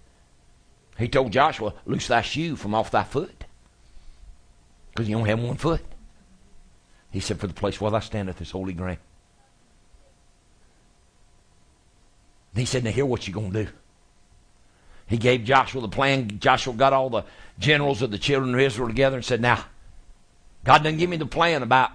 He 0.99 1.07
told 1.09 1.31
Joshua, 1.31 1.75
Loose 1.85 2.09
thy 2.09 2.23
shoe 2.23 2.57
from 2.57 2.75
off 2.75 2.91
thy 2.91 3.05
foot. 3.05 3.45
Because 4.91 5.09
you 5.09 5.17
only 5.17 5.31
have 5.31 5.41
one 5.41 5.57
foot. 5.57 5.83
He 7.17 7.21
said, 7.21 7.41
For 7.41 7.47
the 7.47 7.55
place 7.55 7.81
where 7.81 7.95
I 7.95 8.01
standeth 8.01 8.43
is 8.43 8.51
holy 8.51 8.75
ground. 8.75 8.99
He 12.55 12.67
said, 12.67 12.85
Now 12.85 12.91
hear 12.91 13.07
what 13.07 13.27
you're 13.27 13.33
going 13.33 13.53
to 13.53 13.65
do. 13.65 13.71
He 15.07 15.17
gave 15.17 15.45
Joshua 15.45 15.81
the 15.81 15.89
plan. 15.89 16.39
Joshua 16.41 16.75
got 16.75 16.93
all 16.93 17.09
the 17.09 17.25
generals 17.59 18.03
of 18.03 18.11
the 18.11 18.19
children 18.19 18.53
of 18.53 18.61
Israel 18.61 18.87
together 18.87 19.17
and 19.17 19.25
said, 19.25 19.41
Now, 19.41 19.65
God 20.63 20.83
didn't 20.83 20.99
give 20.99 21.09
me 21.09 21.17
the 21.17 21.25
plan 21.25 21.63
about 21.63 21.91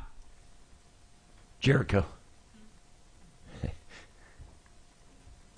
Jericho. 1.60 2.04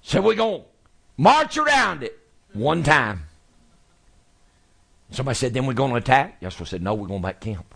so 0.01 0.21
we're 0.21 0.35
going 0.35 0.59
to 0.59 0.67
march 1.15 1.55
around 1.57 2.03
it 2.03 2.19
one 2.51 2.83
time. 2.83 3.27
Somebody 5.11 5.35
said, 5.35 5.53
then 5.53 5.65
we're 5.65 5.73
going 5.73 5.91
to 5.91 5.97
attack. 5.97 6.41
Joshua 6.41 6.65
said, 6.65 6.81
no, 6.81 6.95
we're 6.95 7.07
going 7.07 7.21
back 7.21 7.39
camp. 7.39 7.72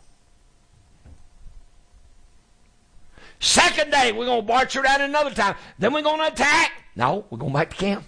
Second 3.39 3.91
day, 3.91 4.11
we're 4.11 4.26
going 4.26 4.41
to 4.41 4.47
march 4.47 4.76
around 4.76 5.01
another 5.01 5.31
time. 5.31 5.55
Then 5.77 5.93
we're 5.93 6.01
going 6.01 6.19
to 6.19 6.34
attack. 6.34 6.72
No, 6.95 7.26
we're 7.30 7.38
going 7.38 7.53
back 7.53 7.69
to 7.69 7.76
camp. 7.76 8.03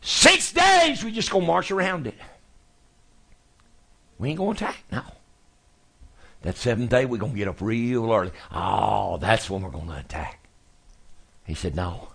Six 0.00 0.52
days, 0.52 1.04
we 1.04 1.12
just 1.12 1.30
going 1.30 1.44
to 1.44 1.46
march 1.46 1.70
around 1.70 2.08
it. 2.08 2.14
We 4.18 4.30
ain't 4.30 4.38
going 4.38 4.56
to 4.56 4.64
attack. 4.64 4.82
No. 4.90 5.02
That 6.42 6.56
seventh 6.56 6.90
day, 6.90 7.04
we're 7.04 7.18
going 7.18 7.32
to 7.32 7.38
get 7.38 7.46
up 7.46 7.60
real 7.60 8.12
early. 8.12 8.32
Oh, 8.50 9.16
that's 9.18 9.48
when 9.48 9.62
we're 9.62 9.70
going 9.70 9.86
to 9.86 9.98
attack. 9.98 10.48
He 11.44 11.54
said, 11.54 11.76
no. 11.76 12.08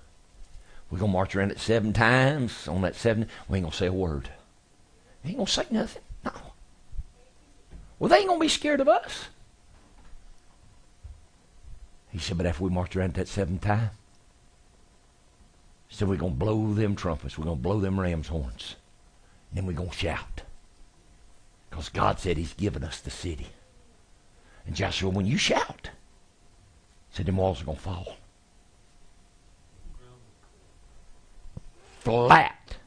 We're 0.90 1.00
going 1.00 1.12
to 1.12 1.18
march 1.18 1.36
around 1.36 1.52
it 1.52 1.60
seven 1.60 1.94
times. 1.94 2.68
On 2.68 2.82
that 2.82 2.96
seven, 2.96 3.30
we 3.48 3.58
ain't 3.58 3.64
going 3.64 3.72
to 3.72 3.78
say 3.78 3.88
a 3.88 3.94
word. 3.94 4.30
They 5.24 5.30
ain't 5.30 5.38
going 5.38 5.48
to 5.48 5.52
say 5.52 5.66
nothing. 5.72 6.02
No. 6.26 6.32
Well, 8.00 8.10
they 8.10 8.18
ain't 8.18 8.28
going 8.28 8.40
to 8.40 8.44
be 8.46 8.50
scared 8.50 8.82
of 8.82 8.90
us. 8.90 9.28
He 12.10 12.20
said, 12.20 12.38
but 12.38 12.46
after 12.46 12.64
we 12.64 12.70
march 12.70 12.96
around 12.96 13.14
that 13.16 13.28
seventh 13.28 13.62
time, 13.62 13.92
he 15.88 15.96
said, 15.96 16.08
we're 16.08 16.16
going 16.16 16.34
to 16.34 16.40
blow 16.40 16.74
them 16.74 16.96
trumpets. 16.96 17.38
We're 17.38 17.46
going 17.46 17.58
to 17.58 17.62
blow 17.62 17.80
them 17.80 18.00
ram's 18.00 18.28
horns. 18.28 18.76
And 19.50 19.58
then 19.58 19.66
we're 19.66 19.74
going 19.74 19.90
to 19.90 19.96
shout. 19.96 20.44
Because 21.70 21.90
God 21.90 22.20
said 22.20 22.38
he's 22.38 22.54
given 22.54 22.84
us 22.84 23.00
the 23.00 23.12
city. 23.12 23.48
And 24.66 24.76
Joshua, 24.76 25.10
when 25.10 25.26
you 25.26 25.38
shout, 25.38 25.90
said 27.12 27.26
them 27.26 27.38
walls 27.38 27.62
are 27.62 27.66
going 27.66 27.78
to 27.78 27.84
fall. 27.84 28.18
Flat. 32.00 32.78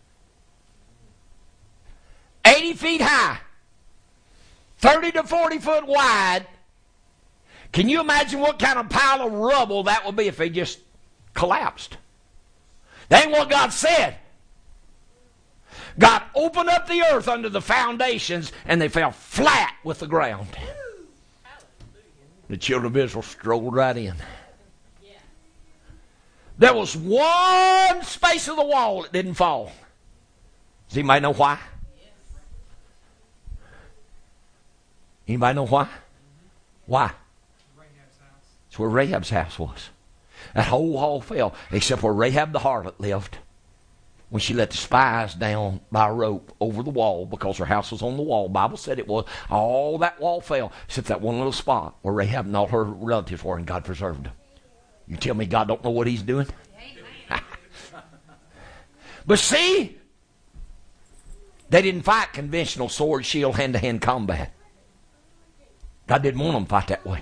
80 2.44 2.72
feet 2.74 3.00
high, 3.00 3.38
30 4.78 5.12
to 5.12 5.22
40 5.22 5.58
foot 5.58 5.86
wide. 5.86 6.46
Can 7.72 7.88
you 7.88 8.00
imagine 8.00 8.40
what 8.40 8.58
kind 8.58 8.78
of 8.78 8.88
pile 8.88 9.26
of 9.26 9.32
rubble 9.32 9.84
that 9.84 10.04
would 10.04 10.16
be 10.16 10.26
if 10.26 10.36
they 10.36 10.50
just 10.50 10.80
collapsed? 11.34 11.96
That 13.08 13.24
ain't 13.24 13.32
what 13.32 13.50
God 13.50 13.72
said. 13.72 14.16
God 15.98 16.22
opened 16.34 16.68
up 16.68 16.88
the 16.88 17.02
earth 17.02 17.28
under 17.28 17.48
the 17.48 17.60
foundations 17.60 18.52
and 18.64 18.80
they 18.80 18.88
fell 18.88 19.12
flat 19.12 19.74
with 19.84 20.00
the 20.00 20.06
ground. 20.06 20.48
The 22.48 22.56
children 22.56 22.92
of 22.92 22.96
Israel 22.96 23.22
strolled 23.22 23.74
right 23.74 23.96
in. 23.96 24.14
There 26.58 26.74
was 26.74 26.96
one 26.96 28.02
space 28.02 28.48
of 28.48 28.56
the 28.56 28.64
wall 28.64 29.02
that 29.02 29.12
didn't 29.12 29.34
fall. 29.34 29.72
Does 30.88 30.98
anybody 30.98 31.20
know 31.20 31.32
why? 31.32 31.58
Anybody 35.26 35.54
know 35.54 35.66
why? 35.66 35.88
Why? 36.86 37.12
Where 38.80 38.88
Rahab's 38.88 39.28
house 39.28 39.58
was. 39.58 39.90
That 40.54 40.66
whole 40.66 40.88
wall 40.88 41.20
fell, 41.20 41.54
except 41.70 42.02
where 42.02 42.14
Rahab 42.14 42.52
the 42.52 42.60
harlot 42.60 42.98
lived. 42.98 43.36
When 44.30 44.40
she 44.40 44.54
let 44.54 44.70
the 44.70 44.78
spies 44.78 45.34
down 45.34 45.80
by 45.92 46.08
a 46.08 46.12
rope 46.14 46.54
over 46.60 46.82
the 46.82 46.88
wall 46.88 47.26
because 47.26 47.58
her 47.58 47.66
house 47.66 47.90
was 47.92 48.00
on 48.00 48.16
the 48.16 48.22
wall. 48.22 48.48
Bible 48.48 48.78
said 48.78 48.98
it 48.98 49.06
was. 49.06 49.26
All 49.50 49.98
that 49.98 50.18
wall 50.18 50.40
fell, 50.40 50.72
except 50.86 51.08
that 51.08 51.20
one 51.20 51.36
little 51.36 51.52
spot 51.52 51.96
where 52.00 52.14
Rahab 52.14 52.46
and 52.46 52.56
all 52.56 52.68
her 52.68 52.84
relatives 52.84 53.44
were, 53.44 53.58
and 53.58 53.66
God 53.66 53.84
preserved 53.84 54.24
them. 54.24 54.32
You 55.06 55.18
tell 55.18 55.34
me 55.34 55.44
God 55.44 55.68
don't 55.68 55.84
know 55.84 55.90
what 55.90 56.06
He's 56.06 56.22
doing? 56.22 56.46
but 59.26 59.38
see, 59.38 59.98
they 61.68 61.82
didn't 61.82 62.02
fight 62.02 62.32
conventional 62.32 62.88
sword, 62.88 63.26
shield, 63.26 63.56
hand 63.56 63.74
to 63.74 63.78
hand 63.78 64.00
combat. 64.00 64.54
God 66.06 66.22
didn't 66.22 66.40
want 66.40 66.54
them 66.54 66.64
to 66.64 66.70
fight 66.70 66.88
that 66.88 67.04
way. 67.04 67.20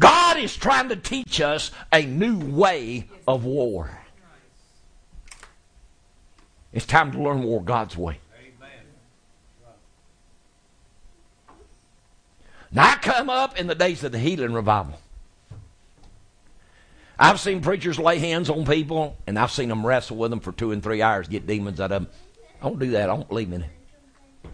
God 0.00 0.38
is 0.38 0.56
trying 0.56 0.88
to 0.88 0.96
teach 0.96 1.40
us 1.40 1.70
a 1.92 2.04
new 2.04 2.38
way 2.38 3.06
of 3.28 3.44
war. 3.44 4.00
It's 6.72 6.86
time 6.86 7.12
to 7.12 7.22
learn 7.22 7.42
war 7.42 7.62
God's 7.62 7.96
way. 7.96 8.18
Now, 12.72 12.90
I 12.90 12.96
come 12.96 13.28
up 13.28 13.58
in 13.58 13.66
the 13.66 13.74
days 13.74 14.02
of 14.04 14.12
the 14.12 14.18
healing 14.18 14.52
revival. 14.52 14.98
I've 17.18 17.40
seen 17.40 17.60
preachers 17.60 17.98
lay 17.98 18.18
hands 18.18 18.48
on 18.48 18.64
people, 18.64 19.16
and 19.26 19.38
I've 19.38 19.50
seen 19.50 19.68
them 19.68 19.84
wrestle 19.84 20.16
with 20.16 20.30
them 20.30 20.40
for 20.40 20.52
two 20.52 20.72
and 20.72 20.82
three 20.82 21.02
hours, 21.02 21.28
get 21.28 21.46
demons 21.46 21.80
out 21.80 21.92
of 21.92 22.04
them. 22.04 22.12
I 22.62 22.68
don't 22.68 22.78
do 22.78 22.92
that. 22.92 23.10
I 23.10 23.14
don't 23.14 23.28
believe 23.28 23.52
in 23.52 23.62
it. 23.62 24.50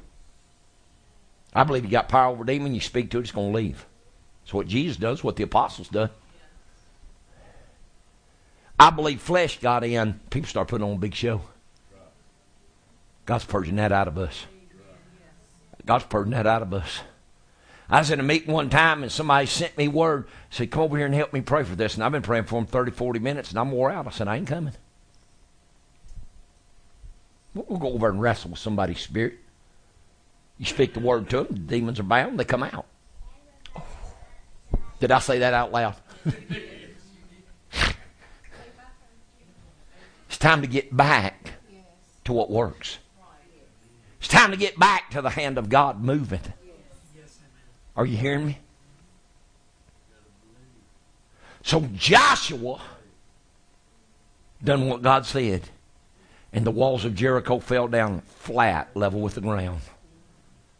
I 1.55 1.62
believe 1.64 1.85
you 1.85 1.90
got 1.90 2.09
power 2.09 2.32
over 2.32 2.43
demon, 2.43 2.74
you 2.74 2.81
speak 2.81 3.10
to 3.10 3.18
it, 3.18 3.23
it's 3.23 3.32
going 3.32 3.52
to 3.52 3.56
leave. 3.56 3.86
It's 4.47 4.55
what 4.55 4.68
Jesus 4.68 4.97
does, 4.97 5.24
what 5.24 5.35
the 5.35 5.43
apostles 5.43 5.89
done. 5.89 6.09
I 8.78 8.90
believe 8.90 9.20
flesh 9.20 9.59
got 9.59 9.82
in. 9.82 10.20
People 10.31 10.48
start 10.48 10.68
putting 10.68 10.86
on 10.86 10.93
a 10.93 10.98
big 11.01 11.16
show. 11.16 11.40
God's 13.24 13.44
purging 13.44 13.74
that 13.74 13.90
out 13.90 14.06
of 14.06 14.16
us. 14.18 14.47
God's 15.85 16.05
purging 16.05 16.31
that 16.31 16.47
out 16.47 16.62
of 16.62 16.73
us. 16.73 17.01
I 17.90 17.98
was 17.98 18.12
in 18.12 18.20
a 18.20 18.23
meeting 18.23 18.52
one 18.52 18.70
time 18.70 19.02
and 19.02 19.10
somebody 19.10 19.47
sent 19.47 19.77
me 19.77 19.89
word, 19.89 20.28
said, 20.51 20.70
Come 20.70 20.82
over 20.82 20.97
here 20.97 21.06
and 21.06 21.14
help 21.14 21.32
me 21.32 21.40
pray 21.40 21.64
for 21.64 21.74
this. 21.74 21.97
And 21.97 22.05
I've 22.05 22.12
been 22.12 22.23
praying 22.23 22.44
for 22.44 22.60
them 22.60 22.66
30, 22.66 22.93
40 22.93 23.18
minutes 23.18 23.51
and 23.51 23.59
I'm 23.59 23.73
wore 23.73 23.90
out. 23.90 24.06
I 24.06 24.10
said, 24.10 24.28
I 24.28 24.36
ain't 24.36 24.47
coming. 24.47 24.74
We'll 27.52 27.81
go 27.81 27.94
over 27.94 28.09
and 28.09 28.20
wrestle 28.20 28.52
with 28.52 28.60
somebody's 28.60 29.01
spirit. 29.01 29.39
You 30.56 30.66
speak 30.66 30.94
the 30.94 31.01
word 31.01 31.28
to 31.31 31.39
them, 31.39 31.47
the 31.51 31.59
demons 31.59 31.98
are 31.98 32.05
bound, 32.05 32.39
they 32.39 32.44
come 32.44 32.62
out. 32.62 32.86
Did 35.01 35.10
I 35.10 35.18
say 35.18 35.40
that 35.40 35.52
out 35.55 35.73
loud? 35.73 35.94
it's 40.28 40.39
time 40.39 40.62
to 40.62 40.66
get 40.66 40.97
back 40.97 41.52
to 42.24 42.32
what 42.32 42.51
works. 42.51 42.98
It's 44.18 44.28
time 44.28 44.51
to 44.51 44.56
get 44.56 44.78
back 44.78 45.10
to 45.10 45.23
the 45.23 45.31
hand 45.31 45.59
of 45.59 45.68
God 45.68 46.02
moving. 46.02 46.40
Are 47.97 48.05
you 48.05 48.16
hearing 48.16 48.47
me? 48.47 48.59
So 51.62 51.81
Joshua 51.94 52.81
done 54.62 54.89
what 54.89 55.02
God 55.02 55.27
said, 55.27 55.62
and 56.52 56.64
the 56.64 56.70
walls 56.70 57.05
of 57.05 57.14
Jericho 57.14 57.59
fell 57.59 57.89
down 57.89 58.20
flat, 58.20 58.90
level 58.94 59.20
with 59.20 59.35
the 59.35 59.40
ground. 59.40 59.81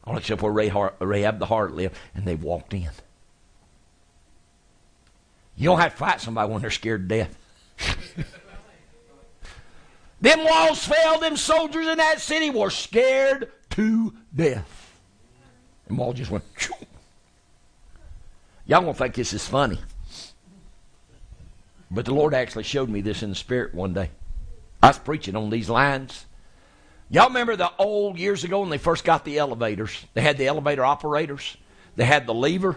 All 0.05 0.16
except 0.16 0.43
where 0.43 0.52
Rahab 0.52 1.38
the 1.38 1.47
harlot 1.47 1.74
lived, 1.74 1.97
and 2.14 2.24
they 2.24 2.36
walked 2.36 2.72
in. 2.72 2.90
You 5.56 5.70
don't 5.70 5.80
have 5.80 5.92
to 5.92 5.98
fight 5.98 6.20
somebody 6.20 6.52
when 6.52 6.60
they're 6.60 6.70
scared 6.70 7.08
to 7.08 7.16
death. 7.16 7.36
them 10.20 10.44
walls 10.44 10.84
fell, 10.84 11.18
them 11.18 11.36
soldiers 11.36 11.86
in 11.86 11.98
that 11.98 12.20
city 12.20 12.50
were 12.50 12.70
scared 12.70 13.50
to 13.70 14.14
death. 14.34 15.00
And 15.88 15.96
wall 15.96 16.12
just 16.12 16.30
went, 16.30 16.44
Choo. 16.56 16.74
Y'all 18.66 18.82
won't 18.82 18.98
think 18.98 19.14
this 19.14 19.32
is 19.32 19.46
funny. 19.46 19.78
But 21.90 22.04
the 22.04 22.14
Lord 22.14 22.34
actually 22.34 22.64
showed 22.64 22.88
me 22.88 23.00
this 23.00 23.22
in 23.22 23.30
the 23.30 23.36
spirit 23.36 23.74
one 23.74 23.94
day. 23.94 24.10
I 24.82 24.88
was 24.88 24.98
preaching 24.98 25.36
on 25.36 25.50
these 25.50 25.70
lines. 25.70 26.26
Y'all 27.08 27.28
remember 27.28 27.54
the 27.54 27.70
old 27.78 28.18
years 28.18 28.42
ago 28.42 28.60
when 28.60 28.70
they 28.70 28.78
first 28.78 29.04
got 29.04 29.24
the 29.24 29.38
elevators? 29.38 30.04
They 30.14 30.20
had 30.20 30.36
the 30.36 30.48
elevator 30.48 30.84
operators. 30.84 31.56
They 31.94 32.04
had 32.04 32.26
the 32.26 32.34
lever. 32.34 32.76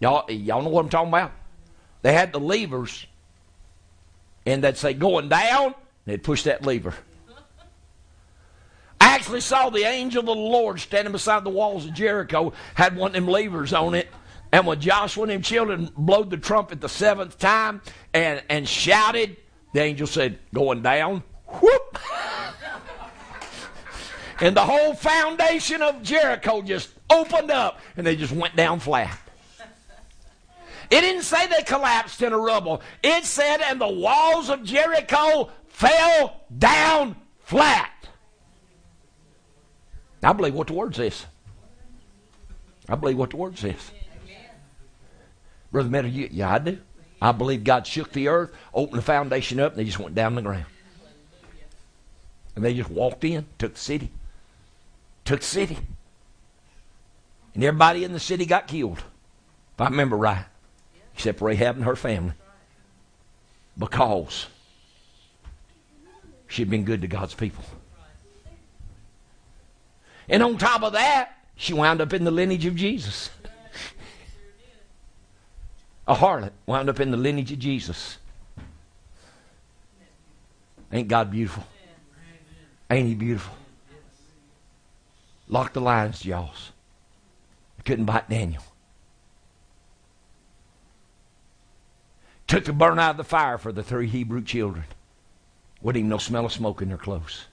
Y'all, 0.00 0.28
y'all 0.30 0.62
know 0.62 0.70
what 0.70 0.84
I'm 0.84 0.90
talking 0.90 1.08
about? 1.08 1.32
They 2.02 2.12
had 2.12 2.32
the 2.32 2.40
levers, 2.40 3.06
and 4.46 4.62
they'd 4.62 4.76
say 4.76 4.94
going 4.94 5.28
down, 5.28 5.74
they'd 6.04 6.22
push 6.22 6.44
that 6.44 6.64
lever. 6.64 6.94
I 9.00 9.14
actually 9.14 9.40
saw 9.40 9.70
the 9.70 9.84
angel 9.84 10.20
of 10.20 10.26
the 10.26 10.34
Lord 10.34 10.80
standing 10.80 11.12
beside 11.12 11.44
the 11.44 11.50
walls 11.50 11.86
of 11.86 11.94
Jericho, 11.94 12.52
had 12.74 12.96
one 12.96 13.10
of 13.10 13.14
them 13.14 13.26
levers 13.26 13.72
on 13.72 13.94
it. 13.94 14.08
And 14.50 14.66
when 14.66 14.80
Joshua 14.80 15.24
and 15.24 15.32
them 15.32 15.42
children 15.42 15.90
blowed 15.96 16.30
the 16.30 16.36
trumpet 16.36 16.80
the 16.80 16.88
seventh 16.88 17.38
time 17.38 17.82
and, 18.14 18.42
and 18.48 18.68
shouted, 18.68 19.36
the 19.74 19.82
angel 19.82 20.06
said, 20.06 20.38
Going 20.54 20.82
down. 20.82 21.22
Whoop! 21.46 21.98
and 24.40 24.56
the 24.56 24.64
whole 24.64 24.94
foundation 24.94 25.82
of 25.82 26.02
Jericho 26.02 26.62
just 26.62 26.90
opened 27.10 27.50
up 27.50 27.80
and 27.96 28.06
they 28.06 28.16
just 28.16 28.32
went 28.32 28.56
down 28.56 28.80
flat. 28.80 29.18
It 30.90 31.02
didn't 31.02 31.22
say 31.22 31.46
they 31.46 31.62
collapsed 31.62 32.22
in 32.22 32.32
a 32.32 32.38
rubble. 32.38 32.80
It 33.02 33.24
said, 33.24 33.60
and 33.60 33.80
the 33.80 33.88
walls 33.88 34.48
of 34.48 34.64
Jericho 34.64 35.50
fell 35.66 36.40
down 36.56 37.16
flat. 37.40 38.08
I 40.22 40.32
believe 40.32 40.54
what 40.54 40.66
the 40.66 40.72
word 40.72 40.96
says. 40.96 41.26
I 42.88 42.94
believe 42.94 43.18
what 43.18 43.30
the 43.30 43.36
word 43.36 43.58
says. 43.58 43.92
Brother 45.70 45.90
Meadow, 45.90 46.08
you, 46.08 46.28
yeah, 46.32 46.54
I 46.54 46.58
do. 46.58 46.78
I 47.20 47.32
believe 47.32 47.64
God 47.64 47.86
shook 47.86 48.12
the 48.12 48.28
earth, 48.28 48.52
opened 48.72 48.98
the 48.98 49.04
foundation 49.04 49.60
up, 49.60 49.72
and 49.72 49.80
they 49.80 49.84
just 49.84 49.98
went 49.98 50.14
down 50.14 50.34
the 50.34 50.42
ground. 50.42 50.64
And 52.56 52.64
they 52.64 52.74
just 52.74 52.90
walked 52.90 53.24
in, 53.24 53.46
took 53.58 53.74
the 53.74 53.80
city. 53.80 54.10
Took 55.24 55.40
the 55.40 55.46
city. 55.46 55.78
And 57.54 57.62
everybody 57.62 58.04
in 58.04 58.12
the 58.12 58.20
city 58.20 58.46
got 58.46 58.66
killed, 58.66 58.98
if 58.98 59.80
I 59.80 59.88
remember 59.88 60.16
right, 60.16 60.44
except 61.18 61.40
Rahab 61.40 61.74
and 61.74 61.84
her 61.84 61.96
family. 61.96 62.32
Because 63.76 64.46
she'd 66.46 66.70
been 66.70 66.84
good 66.84 67.00
to 67.00 67.08
God's 67.08 67.34
people. 67.34 67.64
And 70.28 70.44
on 70.44 70.58
top 70.58 70.84
of 70.84 70.92
that, 70.92 71.36
she 71.56 71.72
wound 71.72 72.00
up 72.00 72.12
in 72.12 72.22
the 72.22 72.30
lineage 72.30 72.66
of 72.66 72.76
Jesus. 72.76 73.30
A 76.06 76.14
harlot 76.14 76.52
wound 76.66 76.88
up 76.88 77.00
in 77.00 77.10
the 77.10 77.16
lineage 77.16 77.50
of 77.50 77.58
Jesus. 77.58 78.18
Ain't 80.92 81.08
God 81.08 81.32
beautiful? 81.32 81.66
Ain't 82.88 83.08
He 83.08 83.14
beautiful? 83.16 83.56
Locked 85.48 85.74
the 85.74 85.80
lion's 85.80 86.20
jaws. 86.20 86.70
couldn't 87.84 88.04
bite 88.04 88.30
Daniel. 88.30 88.62
Took 92.48 92.64
the 92.64 92.72
burn 92.72 92.98
out 92.98 93.12
of 93.12 93.16
the 93.18 93.24
fire 93.24 93.58
for 93.58 93.72
the 93.72 93.82
three 93.82 94.08
Hebrew 94.08 94.42
children. 94.42 94.84
Wouldn't 95.82 96.00
even 96.00 96.08
no 96.08 96.18
smell 96.18 96.46
of 96.46 96.52
smoke 96.52 96.82
in 96.82 96.88
their 96.88 96.98
clothes. 96.98 97.44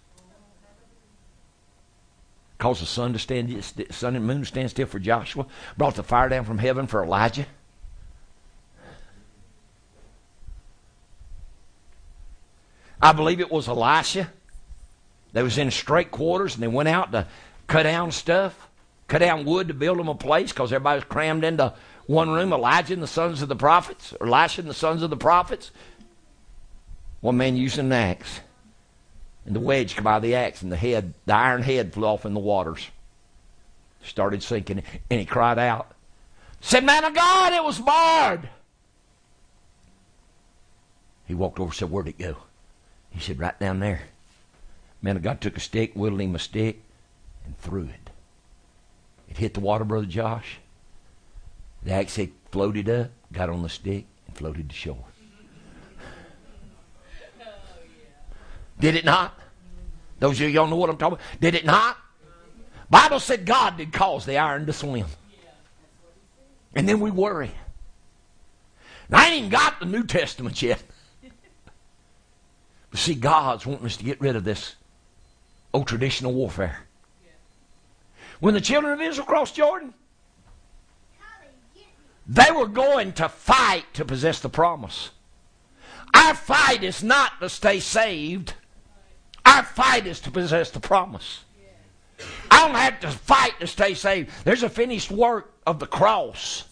Caused 2.58 2.82
the 2.82 2.86
sun 2.86 3.12
to 3.14 3.20
stand, 3.20 3.64
sun 3.92 4.16
and 4.16 4.26
moon 4.26 4.40
to 4.40 4.46
stand 4.46 4.70
still 4.70 4.88
for 4.88 4.98
Joshua. 4.98 5.46
Brought 5.78 5.96
the 5.96 6.04
fire 6.04 6.30
down 6.30 6.46
from 6.46 6.58
heaven 6.58 6.88
for 6.88 7.04
Elijah. 7.04 7.46
I 13.02 13.12
believe 13.12 13.42
it 13.42 13.52
was 13.52 13.68
Elisha. 13.68 14.32
They 15.34 15.44
was 15.44 15.58
in 15.58 15.70
strait 15.70 16.12
quarters 16.12 16.54
and 16.56 16.64
they 16.64 16.68
went 16.68 16.88
out 16.88 17.12
to 17.12 17.28
cut 17.68 17.84
down 17.84 18.14
stuff, 18.14 18.70
cut 19.10 19.20
down 19.20 19.44
wood 19.44 19.68
to 19.68 19.74
build 19.74 20.00
them 20.00 20.08
a 20.08 20.16
place 20.16 20.54
because 20.54 20.72
everybody 20.72 21.00
was 21.00 21.04
crammed 21.04 21.44
into 21.44 21.74
one 22.07 22.30
room. 22.30 22.53
Elijah 22.53 22.94
and 22.94 23.03
the 23.03 23.07
sons 23.07 23.41
of 23.41 23.49
the 23.49 23.56
prophets, 23.56 24.14
or 24.19 24.27
Elisha 24.27 24.61
and 24.61 24.69
the 24.69 24.73
sons 24.73 25.02
of 25.02 25.10
the 25.10 25.18
prophets. 25.18 25.72
One 27.22 27.38
man 27.38 27.56
using 27.56 27.86
an 27.86 27.94
axe. 27.94 28.41
And 29.45 29.56
the 29.56 29.60
wedge 29.60 29.95
came 29.95 30.07
out 30.07 30.18
of 30.18 30.23
the 30.23 30.36
axe 30.36 30.61
and 30.61 30.72
the 30.72 30.77
head, 30.77 31.14
the 31.26 31.36
iron 31.36 31.61
head 31.61 31.94
flew 31.94 32.07
off 32.07 32.26
in 32.26 32.34
the 32.34 32.40
waters. 32.40 32.90
Started 34.03 34.44
sinking 34.44 34.84
and 35.10 35.19
he 35.19 35.26
cried 35.26 35.60
out. 35.60 35.91
Said, 36.61 36.84
Man 36.84 37.03
of 37.03 37.14
God, 37.14 37.53
it 37.53 37.64
was 37.64 37.80
barred. 37.80 38.49
He 41.27 41.36
walked 41.36 41.60
over 41.60 41.69
and 41.69 41.76
said, 41.76 41.91
Where'd 41.91 42.07
it 42.07 42.18
go? 42.18 42.38
He 43.11 43.19
said, 43.19 43.40
Right 43.40 43.60
down 43.60 43.80
there. 43.80 44.02
Man 45.02 45.15
of 45.15 45.23
God 45.23 45.41
took 45.41 45.57
a 45.57 45.60
stick, 45.60 45.94
whittled 45.94 46.22
him 46.22 46.36
a 46.36 46.40
stick, 46.40 46.82
and 47.45 47.57
threw 47.57 47.84
it. 47.84 48.10
It 49.30 49.38
hit 49.38 49.53
the 49.53 49.60
water, 49.60 49.84
Brother 49.84 50.07
Josh. 50.07 50.57
The 51.86 51.94
axe 51.94 52.16
head 52.16 52.32
floated 52.52 52.90
up, 52.90 53.12
got 53.32 53.49
on 53.49 53.62
the 53.62 53.70
stick, 53.70 54.06
and 54.26 54.36
floated 54.36 54.70
to 54.70 54.76
shore. 54.76 55.06
Did 58.80 58.95
it 58.95 59.06
not? 59.06 59.40
Those 60.20 60.38
of 60.38 60.41
you 60.41 60.48
y'all 60.48 60.68
know 60.68 60.76
what 60.76 60.90
I'm 60.90 60.98
talking 60.98 61.18
about. 61.18 61.40
Did 61.40 61.53
it 61.56 61.64
not? 61.64 61.98
Bible 62.90 63.20
said 63.20 63.45
God 63.45 63.78
did 63.78 63.94
cause 63.94 64.26
the 64.26 64.38
iron 64.38 64.66
to 64.66 64.74
swim. 64.74 65.06
And 66.74 66.90
then 66.90 66.99
we 66.99 67.12
worry. 67.12 67.52
I 69.12 69.28
ain't 69.28 69.36
even 69.36 69.49
got 69.49 69.80
the 69.80 69.86
New 69.86 70.03
Testament 70.03 70.62
yet. 70.62 70.82
But 72.90 72.99
see, 72.99 73.14
God's 73.14 73.66
wanting 73.66 73.86
us 73.86 73.98
to 73.98 74.03
get 74.03 74.20
rid 74.20 74.36
of 74.36 74.44
this 74.44 74.76
old 75.74 75.88
traditional 75.88 76.34
warfare. 76.34 76.88
When 78.40 78.56
the 78.56 78.62
children 78.62 78.94
of 78.94 79.02
Israel 79.02 79.28
crossed 79.28 79.56
Jordan, 79.56 79.94
they 82.28 82.52
were 82.52 82.68
going 82.68 83.14
to 83.14 83.30
fight 83.30 83.86
to 83.94 84.06
possess 84.06 84.40
the 84.40 84.50
promise. 84.50 85.12
Our 86.14 86.34
fight 86.34 86.84
is 86.84 87.04
not 87.04 87.40
to 87.42 87.50
stay 87.50 87.80
saved. 87.80 88.54
Our 89.46 89.64
fight 89.64 90.08
is 90.08 90.20
to 90.22 90.32
possess 90.32 90.72
the 90.72 90.80
promise. 90.80 91.44
I 92.50 92.66
don't 92.66 92.76
have 92.76 93.00
to 93.02 93.12
fight 93.12 93.60
to 93.60 93.68
stay 93.68 93.94
saved. 93.94 94.32
There's 94.44 94.64
a 94.64 94.70
finished 94.70 95.12
work 95.12 95.54
of 95.68 95.80
the 95.80 95.88
cross 95.88 96.64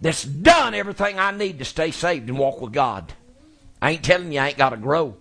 that's 0.00 0.24
done 0.24 0.74
everything 0.74 1.18
I 1.18 1.32
need 1.32 1.58
to 1.58 1.64
stay 1.64 1.90
saved 1.90 2.28
and 2.28 2.38
walk 2.38 2.60
with 2.60 2.72
God. 2.72 3.12
I 3.82 3.92
ain't 3.92 4.04
telling 4.04 4.32
you 4.32 4.40
I 4.40 4.48
ain't 4.48 4.58
got 4.58 4.70
to 4.70 4.76
grow. 4.76 5.16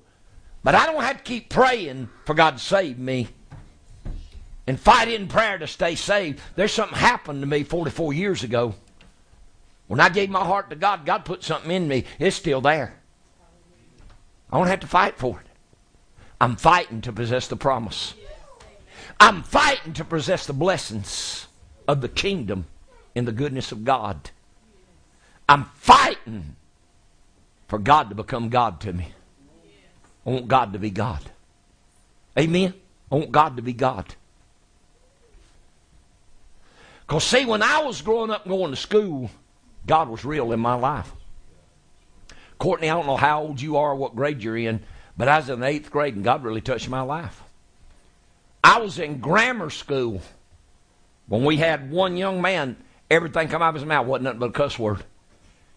But 0.64 0.76
I 0.76 0.86
don't 0.86 1.02
have 1.02 1.18
to 1.18 1.24
keep 1.24 1.50
praying 1.50 2.10
for 2.26 2.34
God 2.34 2.58
to 2.58 2.64
save 2.64 3.00
me 3.00 3.30
and 4.68 4.80
fight 4.80 5.08
in 5.08 5.28
prayer 5.28 5.58
to 5.58 5.66
stay 5.66 5.96
saved. 5.96 6.42
There's 6.56 6.74
something 6.74 6.98
happened 6.98 7.42
to 7.42 7.48
me 7.48 7.64
44 7.64 8.14
years 8.14 8.44
ago. 8.44 8.76
When 9.88 10.02
I 10.02 10.10
gave 10.10 10.30
my 10.30 10.44
heart 10.44 10.70
to 10.70 10.76
God, 10.76 11.06
God 11.06 11.24
put 11.24 11.44
something 11.44 11.72
in 11.72 11.88
me. 11.88 12.04
It's 12.20 12.36
still 12.36 12.60
there. 12.60 12.94
I 14.52 14.58
don't 14.58 14.68
have 14.68 14.82
to 14.82 14.88
fight 14.88 15.18
for 15.18 15.40
it. 15.40 15.48
I'm 16.40 16.58
fighting 16.58 17.02
to 17.02 17.14
possess 17.14 17.48
the 17.48 17.56
promise. 17.56 18.14
I'm 19.20 19.42
fighting 19.44 19.94
to 19.94 20.06
possess 20.06 20.46
the 20.46 20.54
blessings 20.54 21.48
of 21.88 22.02
the 22.02 22.10
kingdom 22.10 22.68
in 23.16 23.26
the 23.26 23.32
goodness 23.32 23.72
of 23.72 23.86
God. 23.86 24.30
I'm 25.50 25.66
fighting 25.76 26.56
for 27.68 27.80
God 27.80 28.10
to 28.10 28.16
become 28.16 28.50
God 28.50 28.82
to 28.82 28.94
me. 28.94 29.14
I 30.26 30.30
want 30.30 30.48
God 30.50 30.74
to 30.74 30.80
be 30.80 30.90
God. 30.90 31.22
Amen? 32.38 32.74
I 33.10 33.16
want 33.16 33.32
God 33.32 33.56
to 33.56 33.64
be 33.64 33.74
God. 33.74 34.16
Because, 37.08 37.24
see, 37.24 37.46
when 37.46 37.64
I 37.64 37.84
was 37.84 38.02
growing 38.02 38.32
up 38.32 38.48
going 38.48 38.72
to 38.72 38.78
school, 38.78 39.32
God 39.86 40.10
was 40.10 40.26
real 40.26 40.52
in 40.52 40.60
my 40.60 40.74
life. 40.74 41.12
Courtney, 42.60 42.90
I 42.90 42.96
don't 42.96 43.06
know 43.06 43.18
how 43.18 43.42
old 43.42 43.62
you 43.62 43.78
are, 43.78 43.96
what 43.96 44.16
grade 44.16 44.44
you're 44.44 44.58
in, 44.58 44.82
but 45.16 45.28
I 45.28 45.38
was 45.38 45.50
in 45.50 45.62
the 45.62 45.68
eighth 45.68 45.92
grade 45.92 46.16
and 46.16 46.24
God 46.24 46.44
really 46.44 46.62
touched 46.62 46.90
my 46.90 47.02
life. 47.02 47.42
I 48.64 48.80
was 48.80 49.00
in 49.00 49.20
grammar 49.20 49.70
school 49.70 50.22
when 51.28 51.44
we 51.44 51.58
had 51.58 51.92
one 51.92 52.18
young 52.18 52.42
man, 52.42 52.78
everything 53.12 53.50
come 53.50 53.62
out 53.62 53.70
of 53.70 53.76
his 53.76 53.86
mouth 53.86 54.08
wasn't 54.08 54.26
nothing 54.26 54.40
but 54.40 54.50
a 54.50 54.54
cuss 54.54 54.80
word. 54.80 55.04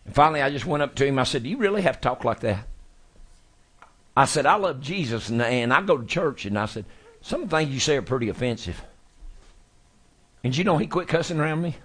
And 0.04 0.14
finally, 0.14 0.42
I 0.42 0.50
just 0.50 0.66
went 0.66 0.82
up 0.82 0.94
to 0.96 1.06
him. 1.06 1.18
I 1.18 1.24
said, 1.24 1.42
Do 1.42 1.48
you 1.48 1.58
really 1.58 1.82
have 1.82 1.96
to 1.96 2.00
talk 2.00 2.24
like 2.24 2.40
that? 2.40 2.66
I 4.16 4.24
said, 4.24 4.46
I 4.46 4.56
love 4.56 4.80
Jesus 4.80 5.28
and, 5.28 5.42
and 5.42 5.72
I 5.72 5.82
go 5.82 5.98
to 5.98 6.06
church. 6.06 6.44
And 6.44 6.58
I 6.58 6.66
said, 6.66 6.84
Some 7.20 7.48
things 7.48 7.70
you 7.70 7.80
say 7.80 7.96
are 7.96 8.02
pretty 8.02 8.28
offensive. 8.28 8.82
And 10.42 10.56
you 10.56 10.64
know, 10.64 10.78
he 10.78 10.86
quit 10.86 11.08
cussing 11.08 11.38
around 11.38 11.62
me. 11.62 11.76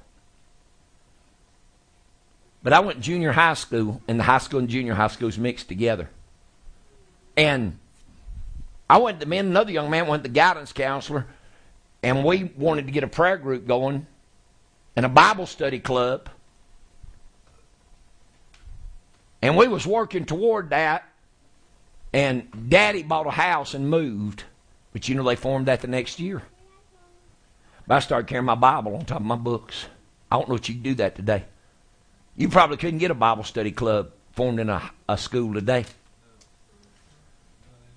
But 2.63 2.73
I 2.73 2.79
went 2.79 2.99
junior 2.99 3.31
high 3.31 3.53
school, 3.53 4.01
and 4.07 4.19
the 4.19 4.23
high 4.23 4.39
school 4.39 4.59
and 4.59 4.69
junior 4.69 4.95
high 4.95 5.07
schools 5.07 5.37
mixed 5.37 5.67
together. 5.67 6.09
And 7.37 7.77
I 8.89 8.97
went 8.97 9.19
to 9.19 9.25
me 9.27 9.37
another 9.37 9.71
young 9.71 9.89
man 9.89 10.07
went 10.07 10.23
to 10.23 10.29
guidance 10.29 10.71
counselor, 10.71 11.27
and 12.01 12.23
we 12.23 12.45
wanted 12.57 12.85
to 12.85 12.91
get 12.91 13.03
a 13.03 13.07
prayer 13.07 13.37
group 13.37 13.67
going 13.67 14.07
and 14.95 15.05
a 15.05 15.09
Bible 15.09 15.45
study 15.45 15.79
club. 15.79 16.29
And 19.41 19.57
we 19.57 19.67
was 19.67 19.85
working 19.85 20.25
toward 20.25 20.71
that, 20.71 21.03
and 22.13 22.47
Daddy 22.69 23.03
bought 23.03 23.27
a 23.27 23.31
house 23.31 23.73
and 23.73 23.89
moved. 23.89 24.43
But 24.93 25.09
you 25.09 25.15
know 25.15 25.23
they 25.23 25.35
formed 25.35 25.67
that 25.67 25.81
the 25.81 25.87
next 25.87 26.19
year. 26.19 26.41
But 27.87 27.95
I 27.95 27.99
started 27.99 28.27
carrying 28.27 28.45
my 28.45 28.55
Bible 28.55 28.95
on 28.95 29.05
top 29.05 29.19
of 29.19 29.25
my 29.25 29.35
books. 29.35 29.85
I 30.31 30.37
don't 30.37 30.49
know 30.49 30.55
if 30.55 30.67
you 30.67 30.75
can 30.75 30.83
do 30.83 30.95
that 30.95 31.15
today. 31.15 31.45
You 32.35 32.49
probably 32.49 32.77
couldn't 32.77 32.99
get 32.99 33.11
a 33.11 33.15
Bible 33.15 33.43
study 33.43 33.71
club 33.71 34.11
formed 34.33 34.59
in 34.59 34.69
a, 34.69 34.91
a 35.07 35.17
school 35.17 35.53
today. 35.53 35.85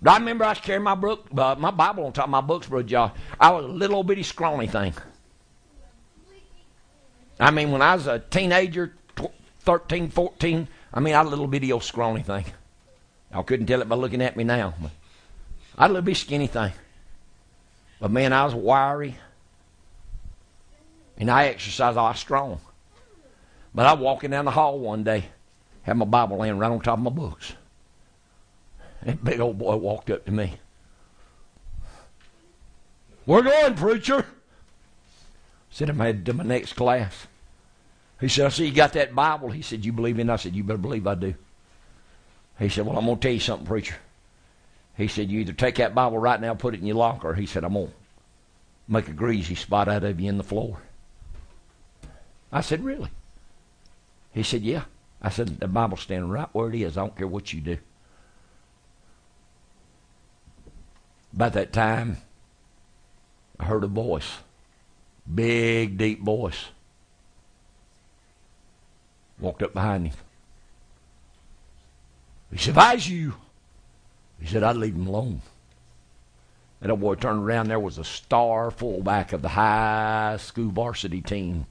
But 0.00 0.12
I 0.12 0.18
remember 0.18 0.44
I 0.44 0.50
was 0.50 0.60
carrying 0.60 0.84
my 0.84 0.94
book, 0.94 1.26
uh, 1.36 1.56
my 1.58 1.72
Bible 1.72 2.04
on 2.04 2.12
top 2.12 2.24
of 2.26 2.30
my 2.30 2.40
books, 2.40 2.68
Brother 2.68 2.86
Josh. 2.86 3.12
I 3.40 3.50
was 3.50 3.64
a 3.64 3.68
little 3.68 4.04
bitty 4.04 4.22
scrawny 4.22 4.68
thing. 4.68 4.94
I 7.40 7.50
mean, 7.50 7.70
when 7.70 7.82
I 7.82 7.94
was 7.94 8.06
a 8.06 8.18
teenager, 8.18 8.94
13, 9.60 10.10
14, 10.10 10.68
I 10.94 11.00
mean, 11.00 11.14
I 11.14 11.20
was 11.20 11.28
a 11.28 11.30
little 11.30 11.48
bitty 11.48 11.72
old 11.72 11.82
scrawny 11.82 12.22
thing. 12.22 12.44
Y'all 13.32 13.42
couldn't 13.42 13.66
tell 13.66 13.82
it 13.82 13.88
by 13.88 13.96
looking 13.96 14.22
at 14.22 14.36
me 14.36 14.44
now. 14.44 14.74
I 15.76 15.84
was 15.84 15.90
a 15.90 15.92
little 15.94 16.02
bitty 16.02 16.14
skinny 16.14 16.46
thing. 16.46 16.72
But 18.00 18.10
man, 18.12 18.32
I 18.32 18.44
was 18.44 18.54
wiry. 18.54 19.16
And 21.18 21.30
I 21.30 21.46
exercise, 21.46 21.96
I 21.96 22.02
was 22.02 22.18
strong. 22.18 22.60
But 23.74 23.86
I 23.86 23.92
was 23.92 24.02
walking 24.02 24.30
down 24.30 24.44
the 24.44 24.52
hall 24.52 24.78
one 24.78 25.04
day, 25.04 25.26
had 25.82 25.96
my 25.96 26.04
Bible 26.04 26.38
laying 26.38 26.58
right 26.58 26.70
on 26.70 26.80
top 26.80 26.98
of 26.98 27.04
my 27.04 27.10
books. 27.10 27.52
That 29.02 29.22
big 29.22 29.40
old 29.40 29.58
boy 29.58 29.76
walked 29.76 30.10
up 30.10 30.24
to 30.24 30.32
me. 30.32 30.54
We're 33.26 33.42
going, 33.42 33.74
preacher. 33.74 34.24
Said 35.70 35.90
I'm 35.90 35.98
headed 35.98 36.24
to 36.26 36.32
my 36.32 36.44
next 36.44 36.72
class. 36.72 37.26
He 38.20 38.28
said, 38.28 38.46
I 38.46 38.48
see 38.48 38.66
you 38.66 38.72
got 38.72 38.94
that 38.94 39.14
Bible. 39.14 39.50
He 39.50 39.62
said, 39.62 39.84
You 39.84 39.92
believe 39.92 40.18
in? 40.18 40.30
I 40.30 40.36
said, 40.36 40.56
You 40.56 40.64
better 40.64 40.78
believe 40.78 41.06
I 41.06 41.14
do. 41.14 41.34
He 42.58 42.68
said, 42.68 42.86
Well, 42.86 42.98
I'm 42.98 43.06
to 43.06 43.16
tell 43.16 43.32
you 43.32 43.38
something, 43.38 43.66
preacher. 43.66 43.96
He 44.96 45.06
said, 45.06 45.30
You 45.30 45.40
either 45.40 45.52
take 45.52 45.76
that 45.76 45.94
Bible 45.94 46.18
right 46.18 46.40
now, 46.40 46.54
put 46.54 46.74
it 46.74 46.80
in 46.80 46.86
your 46.86 46.96
locker. 46.96 47.34
He 47.34 47.46
said, 47.46 47.64
I'm 47.64 47.74
to 47.74 47.90
make 48.88 49.08
a 49.08 49.12
greasy 49.12 49.54
spot 49.54 49.88
out 49.88 50.04
of 50.04 50.18
you 50.18 50.28
in 50.28 50.38
the 50.38 50.42
floor. 50.42 50.80
I 52.52 52.60
said, 52.60 52.84
Really? 52.84 53.10
He 54.32 54.42
said, 54.42 54.62
Yeah. 54.62 54.84
I 55.20 55.30
said, 55.30 55.60
The 55.60 55.68
Bible's 55.68 56.00
standing 56.00 56.30
right 56.30 56.48
where 56.52 56.68
it 56.68 56.74
is. 56.74 56.96
I 56.96 57.02
don't 57.02 57.16
care 57.16 57.26
what 57.26 57.52
you 57.52 57.60
do. 57.60 57.78
About 61.34 61.52
that 61.52 61.72
time, 61.72 62.18
I 63.60 63.64
heard 63.64 63.84
a 63.84 63.88
voice. 63.88 64.38
Big, 65.32 65.98
deep 65.98 66.22
voice. 66.22 66.66
Walked 69.38 69.62
up 69.62 69.74
behind 69.74 70.06
him. 70.06 70.14
He 72.50 72.58
said, 72.58 72.70
If 72.70 72.78
I 72.78 72.94
was 72.94 73.08
you, 73.08 73.34
he 74.40 74.46
said, 74.46 74.62
I'd 74.62 74.76
leave 74.76 74.94
him 74.94 75.06
alone. 75.06 75.42
That 76.80 76.90
old 76.90 77.00
boy 77.00 77.16
turned 77.16 77.42
around. 77.42 77.68
There 77.68 77.80
was 77.80 77.98
a 77.98 78.04
star 78.04 78.70
fullback 78.70 79.32
of 79.32 79.42
the 79.42 79.48
high 79.48 80.36
school 80.38 80.70
varsity 80.70 81.20
team. 81.20 81.66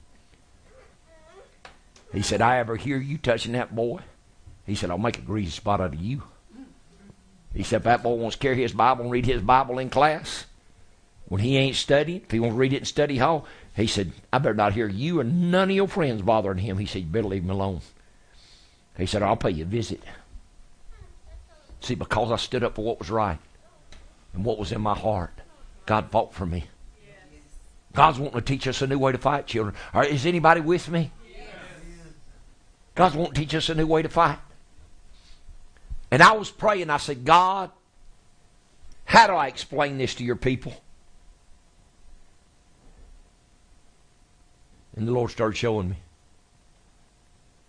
He 2.12 2.22
said, 2.22 2.40
I 2.40 2.58
ever 2.58 2.76
hear 2.76 2.98
you 2.98 3.18
touching 3.18 3.52
that 3.52 3.74
boy? 3.74 4.00
He 4.66 4.74
said, 4.74 4.90
I'll 4.90 4.98
make 4.98 5.18
a 5.18 5.22
greasy 5.22 5.50
spot 5.50 5.80
out 5.80 5.94
of 5.94 6.00
you. 6.00 6.22
He 7.54 7.62
said, 7.62 7.78
if 7.78 7.82
that 7.84 8.02
boy 8.02 8.14
wants 8.14 8.36
to 8.36 8.42
carry 8.42 8.56
his 8.56 8.72
Bible 8.72 9.02
and 9.02 9.10
read 9.10 9.26
his 9.26 9.42
Bible 9.42 9.78
in 9.78 9.90
class, 9.90 10.44
when 11.26 11.40
he 11.40 11.56
ain't 11.56 11.76
studying, 11.76 12.22
if 12.22 12.30
he 12.30 12.40
wants 12.40 12.54
to 12.54 12.58
read 12.58 12.72
it 12.72 12.78
in 12.78 12.84
study 12.84 13.18
hall, 13.18 13.46
he 13.74 13.86
said, 13.86 14.12
I 14.32 14.38
better 14.38 14.54
not 14.54 14.72
hear 14.72 14.88
you 14.88 15.20
and 15.20 15.50
none 15.50 15.70
of 15.70 15.76
your 15.76 15.88
friends 15.88 16.22
bothering 16.22 16.58
him. 16.58 16.78
He 16.78 16.86
said, 16.86 17.02
you 17.02 17.08
better 17.08 17.28
leave 17.28 17.44
him 17.44 17.50
alone. 17.50 17.80
He 18.96 19.06
said, 19.06 19.22
I'll 19.22 19.36
pay 19.36 19.50
you 19.50 19.64
a 19.64 19.66
visit. 19.66 20.02
See, 21.80 21.94
because 21.94 22.32
I 22.32 22.36
stood 22.36 22.64
up 22.64 22.74
for 22.74 22.84
what 22.84 22.98
was 22.98 23.10
right 23.10 23.38
and 24.34 24.44
what 24.44 24.58
was 24.58 24.72
in 24.72 24.80
my 24.80 24.94
heart, 24.94 25.32
God 25.86 26.10
fought 26.10 26.34
for 26.34 26.46
me. 26.46 26.64
God's 27.94 28.18
wanting 28.18 28.40
to 28.40 28.46
teach 28.46 28.66
us 28.66 28.82
a 28.82 28.86
new 28.86 28.98
way 28.98 29.12
to 29.12 29.18
fight, 29.18 29.46
children. 29.46 29.74
is 29.94 30.26
anybody 30.26 30.60
with 30.60 30.88
me? 30.88 31.10
God's 32.98 33.14
to 33.14 33.40
teach 33.40 33.54
us 33.54 33.68
a 33.68 33.76
new 33.76 33.86
way 33.86 34.02
to 34.02 34.08
fight. 34.08 34.40
And 36.10 36.20
I 36.20 36.32
was 36.32 36.50
praying, 36.50 36.90
I 36.90 36.96
said, 36.96 37.24
God, 37.24 37.70
how 39.04 39.28
do 39.28 39.34
I 39.34 39.46
explain 39.46 39.98
this 39.98 40.16
to 40.16 40.24
your 40.24 40.34
people? 40.34 40.74
And 44.96 45.06
the 45.06 45.12
Lord 45.12 45.30
started 45.30 45.56
showing 45.56 45.90
me. 45.90 45.98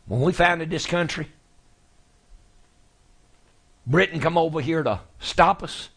When 0.07 0.22
we 0.22 0.34
founded 0.34 0.72
this 0.72 0.88
country, 0.88 1.27
Britain 3.85 4.19
come 4.19 4.35
over 4.35 4.61
here 4.61 4.81
to 4.81 4.99
stop 5.19 5.61
us. 5.61 5.89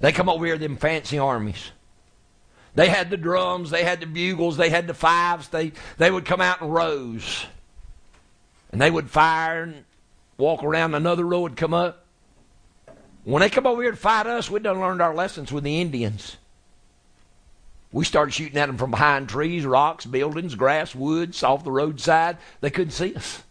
They 0.00 0.10
come 0.10 0.28
over 0.28 0.44
here 0.44 0.58
them 0.58 0.76
fancy 0.76 1.20
armies. 1.20 1.70
They 2.74 2.88
had 2.88 3.10
the 3.10 3.16
drums, 3.16 3.70
they 3.70 3.84
had 3.84 4.00
the 4.00 4.06
bugles, 4.06 4.56
they 4.56 4.70
had 4.70 4.88
the 4.88 4.94
fifes. 4.94 5.46
They 5.46 5.70
they 5.98 6.10
would 6.10 6.24
come 6.24 6.40
out 6.40 6.62
in 6.62 6.68
rows. 6.68 7.46
And 8.72 8.80
they 8.80 8.90
would 8.90 9.10
fire 9.10 9.62
and 9.62 9.84
walk 10.38 10.64
around, 10.64 10.94
another 10.94 11.24
row 11.24 11.42
would 11.42 11.56
come 11.56 11.74
up. 11.74 12.06
When 13.24 13.40
they 13.40 13.50
come 13.50 13.66
over 13.66 13.82
here 13.82 13.92
to 13.92 13.96
fight 13.96 14.26
us, 14.26 14.50
we 14.50 14.58
done 14.58 14.80
learned 14.80 15.02
our 15.02 15.14
lessons 15.14 15.52
with 15.52 15.62
the 15.62 15.80
Indians. 15.80 16.36
We 17.92 18.04
started 18.06 18.32
shooting 18.32 18.56
at 18.56 18.66
them 18.66 18.78
from 18.78 18.90
behind 18.90 19.28
trees, 19.28 19.66
rocks, 19.66 20.06
buildings, 20.06 20.54
grass, 20.54 20.94
woods, 20.94 21.42
off 21.42 21.62
the 21.62 21.70
roadside. 21.70 22.38
They 22.62 22.70
couldn't 22.70 22.92
see 22.92 23.14
us. 23.14 23.42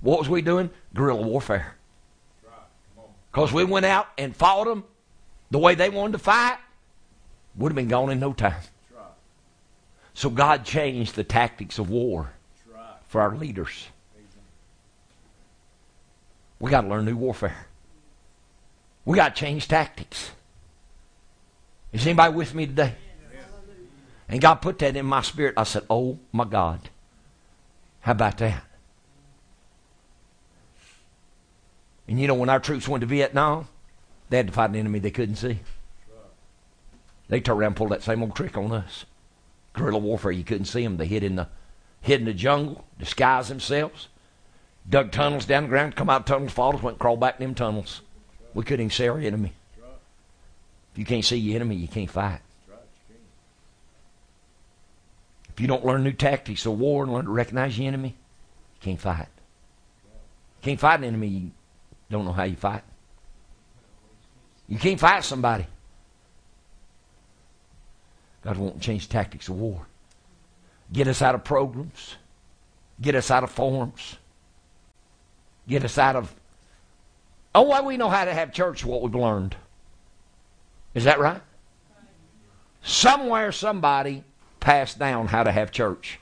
What 0.00 0.18
was 0.18 0.28
we 0.28 0.42
doing? 0.42 0.70
Guerrilla 0.94 1.22
warfare. 1.22 1.76
Because 3.30 3.52
we 3.52 3.64
went 3.64 3.86
out 3.86 4.08
and 4.18 4.34
fought 4.34 4.64
them 4.64 4.84
the 5.50 5.58
way 5.58 5.74
they 5.74 5.90
wanted 5.90 6.12
to 6.12 6.18
fight, 6.18 6.56
would 7.56 7.70
have 7.70 7.76
been 7.76 7.88
gone 7.88 8.10
in 8.10 8.18
no 8.18 8.32
time. 8.32 8.60
So 10.14 10.30
God 10.30 10.64
changed 10.64 11.14
the 11.14 11.24
tactics 11.24 11.78
of 11.78 11.90
war 11.90 12.32
for 13.12 13.20
our 13.20 13.36
leaders. 13.36 13.88
We 16.58 16.70
got 16.70 16.80
to 16.80 16.88
learn 16.88 17.04
new 17.04 17.14
warfare. 17.14 17.66
We 19.04 19.16
got 19.16 19.36
to 19.36 19.38
change 19.38 19.68
tactics. 19.68 20.30
Is 21.92 22.06
anybody 22.06 22.32
with 22.32 22.54
me 22.54 22.64
today? 22.64 22.94
And 24.30 24.40
God 24.40 24.54
put 24.56 24.78
that 24.78 24.96
in 24.96 25.04
my 25.04 25.20
spirit. 25.20 25.52
I 25.58 25.64
said, 25.64 25.84
Oh 25.90 26.20
my 26.32 26.46
God. 26.46 26.88
How 28.00 28.12
about 28.12 28.38
that? 28.38 28.64
And 32.08 32.18
you 32.18 32.26
know, 32.26 32.34
when 32.34 32.48
our 32.48 32.60
troops 32.60 32.88
went 32.88 33.02
to 33.02 33.06
Vietnam, 33.06 33.68
they 34.30 34.38
had 34.38 34.46
to 34.46 34.54
fight 34.54 34.70
an 34.70 34.76
enemy 34.76 35.00
they 35.00 35.10
couldn't 35.10 35.36
see. 35.36 35.58
They 37.28 37.42
turned 37.42 37.60
around 37.60 37.66
and 37.68 37.76
pulled 37.76 37.90
that 37.90 38.02
same 38.02 38.22
old 38.22 38.34
trick 38.34 38.56
on 38.56 38.72
us. 38.72 39.04
Guerrilla 39.74 39.98
warfare, 39.98 40.30
you 40.30 40.44
couldn't 40.44 40.64
see 40.64 40.82
them. 40.82 40.96
They 40.96 41.06
hid 41.06 41.22
in 41.22 41.36
the 41.36 41.48
hid 42.02 42.20
in 42.20 42.26
the 42.26 42.34
jungle, 42.34 42.84
disguised 42.98 43.50
themselves, 43.50 44.08
dug 44.88 45.10
tunnels 45.10 45.46
down 45.46 45.64
the 45.64 45.68
ground, 45.68 45.96
come 45.96 46.10
out 46.10 46.26
tunnels, 46.26 46.52
followed 46.52 46.76
us, 46.76 46.82
went 46.82 46.94
and 46.94 47.00
crawled 47.00 47.20
back 47.20 47.40
in 47.40 47.46
them 47.46 47.54
tunnels. 47.54 48.02
We 48.52 48.64
couldn't 48.64 48.86
even 48.86 48.90
see 48.90 49.08
our 49.08 49.18
enemy. 49.18 49.52
If 50.92 50.98
you 50.98 51.04
can't 51.06 51.24
see 51.24 51.36
your 51.36 51.56
enemy, 51.56 51.76
you 51.76 51.88
can't 51.88 52.10
fight. 52.10 52.40
If 55.48 55.60
you 55.60 55.66
don't 55.66 55.84
learn 55.84 56.02
new 56.02 56.12
tactics 56.12 56.66
of 56.66 56.78
war 56.78 57.04
and 57.04 57.12
learn 57.12 57.24
to 57.24 57.30
recognize 57.30 57.78
your 57.78 57.88
enemy, 57.88 58.08
you 58.08 58.80
can't 58.80 59.00
fight. 59.00 59.28
You 60.04 60.62
can't 60.62 60.80
fight 60.80 61.00
an 61.00 61.04
enemy 61.04 61.28
you 61.28 61.50
don't 62.10 62.26
know 62.26 62.32
how 62.32 62.44
you 62.44 62.56
fight. 62.56 62.82
You 64.68 64.78
can't 64.78 65.00
fight 65.00 65.24
somebody. 65.24 65.66
God 68.44 68.58
won't 68.58 68.80
change 68.80 69.08
tactics 69.08 69.48
of 69.48 69.56
war. 69.56 69.86
Get 70.92 71.08
us 71.08 71.22
out 71.22 71.34
of 71.34 71.42
programs. 71.42 72.16
Get 73.00 73.14
us 73.14 73.30
out 73.30 73.44
of 73.44 73.50
forms. 73.50 74.16
Get 75.66 75.84
us 75.84 75.96
out 75.98 76.16
of. 76.16 76.34
Oh, 77.54 77.62
why 77.62 77.80
we 77.80 77.96
know 77.96 78.08
how 78.08 78.24
to 78.24 78.34
have 78.34 78.52
church, 78.52 78.84
what 78.84 79.02
we've 79.02 79.14
learned. 79.14 79.56
Is 80.94 81.04
that 81.04 81.18
right? 81.18 81.40
Somewhere, 82.82 83.52
somebody 83.52 84.24
passed 84.60 84.98
down 84.98 85.28
how 85.28 85.44
to 85.44 85.52
have 85.52 85.70
church. 85.70 86.18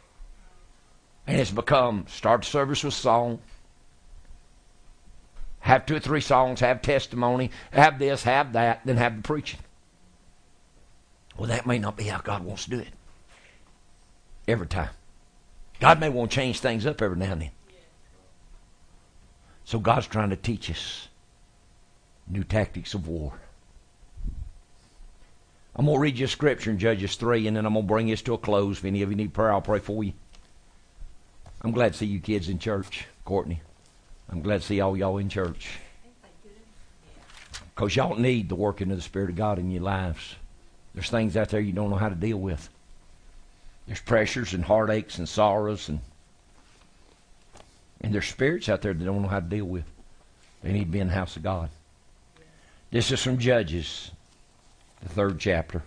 And 1.27 1.41
it's 1.41 1.51
become 1.51 2.07
start 2.09 2.45
service 2.45 2.83
with 2.83 2.95
song, 2.95 3.41
have 5.61 5.87
two 5.87 5.97
or 5.97 6.01
three 6.01 6.21
songs, 6.21 6.61
have 6.61 6.83
testimony, 6.83 7.51
have 7.71 7.99
this, 7.99 8.25
have 8.25 8.53
that, 8.55 8.81
then 8.85 8.97
have 8.97 9.17
the 9.17 9.23
preaching. 9.23 9.61
Well, 11.37 11.49
that 11.49 11.67
may 11.67 11.79
not 11.79 11.97
be 11.97 12.05
how 12.05 12.19
God 12.19 12.45
wants 12.45 12.65
to 12.65 12.71
do 12.71 12.79
it. 12.81 12.89
Every 14.51 14.67
time. 14.67 14.91
God 15.79 16.01
may 16.01 16.09
want 16.09 16.33
to 16.33 16.35
change 16.35 16.59
things 16.59 16.85
up 16.85 17.01
every 17.01 17.17
now 17.17 17.33
and 17.33 17.43
then. 17.43 17.51
So 19.65 19.79
God's 19.79 20.09
trying 20.09 20.31
to 20.31 20.37
teach 20.37 20.69
us 20.69 21.07
new 22.29 22.43
tactics 22.43 22.95
of 22.95 23.07
war. 23.07 23.33
I'm 25.77 25.87
going 25.87 25.97
to 25.97 26.03
read 26.03 26.19
you 26.19 26.25
a 26.25 26.29
scripture 26.29 26.71
in 26.71 26.81
Judges 26.81 27.15
3, 27.15 27.47
and 27.47 27.57
then 27.57 27.65
I'm 27.65 27.75
going 27.75 27.85
to 27.87 27.89
bring 27.89 28.07
this 28.09 28.23
to 28.23 28.35
a 28.35 28.39
close. 28.39 28.79
If 28.79 28.85
any 28.85 29.03
of 29.03 29.11
you 29.11 29.17
need 29.17 29.33
prayer, 29.33 29.53
I'll 29.53 29.61
pray 29.61 29.79
for 29.79 30.03
you. 30.03 30.15
I'm 31.63 31.71
glad 31.71 31.93
to 31.93 31.99
see 31.99 32.07
you 32.07 32.19
kids 32.19 32.49
in 32.49 32.59
church, 32.59 33.07
Courtney. 33.25 33.63
I'm 34.29 34.43
glad 34.43 34.63
to 34.63 34.67
see 34.67 34.81
all 34.81 34.97
y'all 34.97 35.19
in 35.19 35.29
church. 35.29 35.79
Because 37.73 37.95
y'all 37.95 38.17
need 38.17 38.49
the 38.49 38.57
working 38.57 38.91
of 38.91 38.97
the 38.97 39.03
Spirit 39.03 39.31
of 39.31 39.37
God 39.37 39.61
in 39.61 39.71
your 39.71 39.83
lives. 39.83 40.35
There's 40.93 41.09
things 41.09 41.37
out 41.37 41.51
there 41.51 41.61
you 41.61 41.73
don't 41.73 41.91
know 41.91 41.97
how 41.97 42.09
to 42.09 42.17
deal 42.17 42.39
with. 42.39 42.69
There's 43.87 44.01
pressures 44.01 44.55
and 44.55 44.65
heartaches 44.65 45.19
and 45.19 45.29
sorrows 45.29 45.89
and 45.89 46.01
and 48.01 48.15
there's 48.15 48.29
spirits 48.29 48.69
out 48.69 48.81
there 48.81 48.95
that 48.95 49.05
don't 49.05 49.23
know 49.23 49.29
how 49.29 49.41
to 49.41 49.47
deal 49.47 49.67
with. 49.67 49.85
They 50.63 50.73
need 50.73 50.85
to 50.85 50.91
be 50.91 51.01
in 51.01 51.09
the 51.09 51.15
house 51.15 51.37
of 51.37 51.43
God. 51.43 51.71
This 52.91 53.13
is 53.13 53.23
from 53.23 53.39
Judges, 53.39 54.11
the 55.03 55.09
third 55.09 55.39
chapter. 55.39 55.83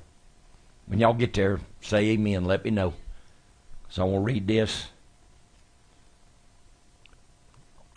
When 0.86 1.00
y'all 1.00 1.14
get 1.14 1.34
there, 1.34 1.60
say 1.82 2.10
amen. 2.10 2.46
Let 2.46 2.64
me 2.64 2.72
know. 2.72 2.94
So 3.90 4.04
I'm 4.04 4.12
gonna 4.12 4.22
read 4.22 4.48
this. 4.48 4.88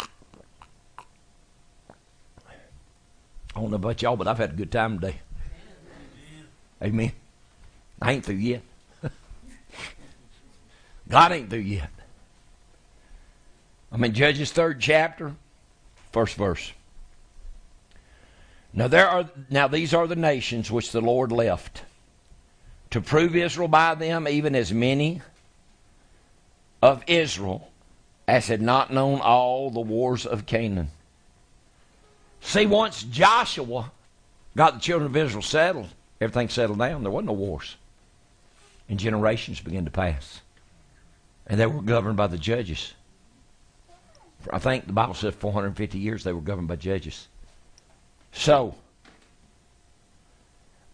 I 0.00 0.06
don't 3.60 3.70
know 3.70 3.76
about 3.76 4.02
y'all, 4.02 4.16
but 4.16 4.28
I've 4.28 4.38
had 4.38 4.50
a 4.50 4.54
good 4.54 4.70
time 4.70 4.98
today. 4.98 5.20
Amen. 6.82 7.12
I 8.02 8.12
ain't 8.12 8.24
through 8.24 8.34
yet. 8.34 8.62
God 11.08 11.32
ain't 11.32 11.50
through 11.50 11.60
yet. 11.60 11.90
I'm 13.92 14.02
in 14.04 14.12
Judges 14.12 14.52
third 14.52 14.80
chapter, 14.80 15.34
first 16.12 16.36
verse. 16.36 16.72
Now 18.72 18.88
there 18.88 19.08
are 19.08 19.30
now 19.48 19.68
these 19.68 19.94
are 19.94 20.06
the 20.06 20.16
nations 20.16 20.70
which 20.70 20.92
the 20.92 21.00
Lord 21.00 21.32
left 21.32 21.82
to 22.90 23.00
prove 23.00 23.34
Israel 23.34 23.68
by 23.68 23.94
them, 23.94 24.28
even 24.28 24.54
as 24.54 24.72
many 24.72 25.22
of 26.82 27.02
Israel 27.06 27.70
as 28.28 28.48
had 28.48 28.60
not 28.60 28.92
known 28.92 29.20
all 29.20 29.70
the 29.70 29.80
wars 29.80 30.26
of 30.26 30.46
Canaan. 30.46 30.88
See, 32.40 32.66
once 32.66 33.02
Joshua 33.04 33.90
got 34.56 34.74
the 34.74 34.80
children 34.80 35.10
of 35.10 35.16
Israel 35.16 35.42
settled, 35.42 35.88
everything 36.20 36.48
settled 36.48 36.78
down. 36.78 37.02
There 37.02 37.10
wasn't 37.10 37.28
no 37.28 37.32
wars. 37.34 37.76
And 38.88 38.98
generations 38.98 39.60
began 39.60 39.84
to 39.84 39.90
pass. 39.90 40.40
And 41.46 41.60
they 41.60 41.66
were 41.66 41.82
governed 41.82 42.16
by 42.16 42.26
the 42.26 42.38
judges. 42.38 42.94
I 44.52 44.58
think 44.58 44.86
the 44.86 44.92
Bible 44.92 45.14
says 45.14 45.34
450 45.34 45.98
years 45.98 46.24
they 46.24 46.32
were 46.32 46.40
governed 46.40 46.68
by 46.68 46.76
judges. 46.76 47.28
So, 48.32 48.74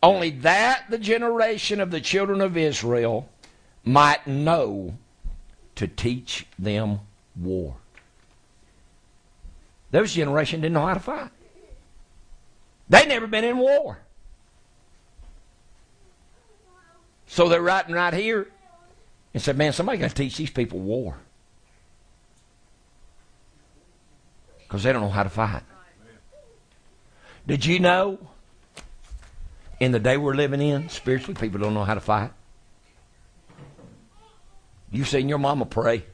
only 0.03 0.31
that 0.31 0.85
the 0.91 0.99
generation 0.99 1.81
of 1.81 1.91
the 1.91 2.01
children 2.01 2.41
of 2.41 2.57
Israel 2.57 3.29
might 3.85 4.27
know 4.27 4.97
to 5.77 5.87
teach 5.87 6.47
them 6.59 7.01
war. 7.37 7.77
Those 9.91 10.15
generation 10.15 10.61
didn't 10.61 10.75
know 10.75 10.87
how 10.87 10.95
to 10.95 11.01
fight. 11.01 11.31
They 12.89 13.07
never 13.07 13.27
been 13.27 13.45
in 13.45 13.59
war. 13.59 13.99
So 17.27 17.49
they're 17.49 17.63
writing 17.63 17.95
right 17.95 18.13
here 18.13 18.49
and 19.33 19.43
said, 19.43 19.57
Man, 19.57 19.73
somebody 19.73 19.99
got 19.99 20.11
to 20.11 20.15
teach 20.15 20.37
these 20.37 20.51
people 20.51 20.79
war. 20.81 21.17
Because 24.59 24.83
they 24.83 24.93
don't 24.93 25.03
know 25.03 25.11
how 25.11 25.23
to 25.23 25.29
fight. 25.29 25.63
Did 27.47 27.67
you 27.67 27.81
know 27.81 28.19
in 29.81 29.93
the 29.93 29.99
day 29.99 30.17
we're 30.17 30.35
living 30.35 30.61
in, 30.61 30.89
spiritually, 30.89 31.35
people 31.35 31.61
don't 31.61 31.75
know 31.75 31.85
how 31.85 31.95
to 31.95 32.01
fight? 32.01 32.31
You've 34.91 35.09
seen 35.09 35.29
your 35.29 35.39
mama 35.39 35.65
pray 35.65 36.05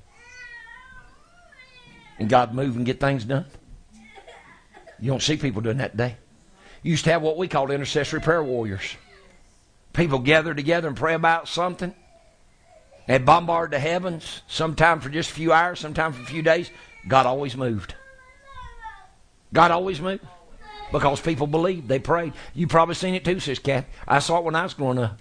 and 2.18 2.28
God 2.28 2.54
move 2.54 2.76
and 2.76 2.86
get 2.86 3.00
things 3.00 3.24
done. 3.24 3.46
You 5.00 5.10
don't 5.10 5.22
see 5.22 5.36
people 5.36 5.62
doing 5.62 5.78
that 5.78 5.92
today. 5.92 6.16
You 6.82 6.92
used 6.92 7.04
to 7.04 7.10
have 7.10 7.22
what 7.22 7.36
we 7.36 7.48
called 7.48 7.70
intercessory 7.70 8.20
prayer 8.20 8.42
warriors. 8.42 8.96
People 9.92 10.18
gather 10.20 10.54
together 10.54 10.88
and 10.88 10.96
pray 10.96 11.14
about 11.14 11.48
something. 11.48 11.94
They 13.08 13.16
bombard 13.16 13.70
the 13.70 13.78
heavens, 13.78 14.42
sometime 14.48 15.00
for 15.00 15.08
just 15.08 15.30
a 15.30 15.32
few 15.32 15.50
hours, 15.50 15.80
sometime 15.80 16.12
for 16.12 16.20
a 16.20 16.26
few 16.26 16.42
days. 16.42 16.70
God 17.08 17.24
always 17.24 17.56
moved. 17.56 17.94
God 19.50 19.70
always 19.70 19.98
moved. 19.98 20.22
Because 20.92 21.18
people 21.18 21.46
believed. 21.46 21.88
They 21.88 22.00
prayed. 22.00 22.34
You 22.52 22.66
probably 22.66 22.94
seen 22.94 23.14
it 23.14 23.24
too, 23.24 23.40
says 23.40 23.58
Cat. 23.58 23.86
I 24.06 24.18
saw 24.18 24.38
it 24.38 24.44
when 24.44 24.54
I 24.54 24.62
was 24.62 24.74
growing 24.74 24.98
up. 24.98 25.18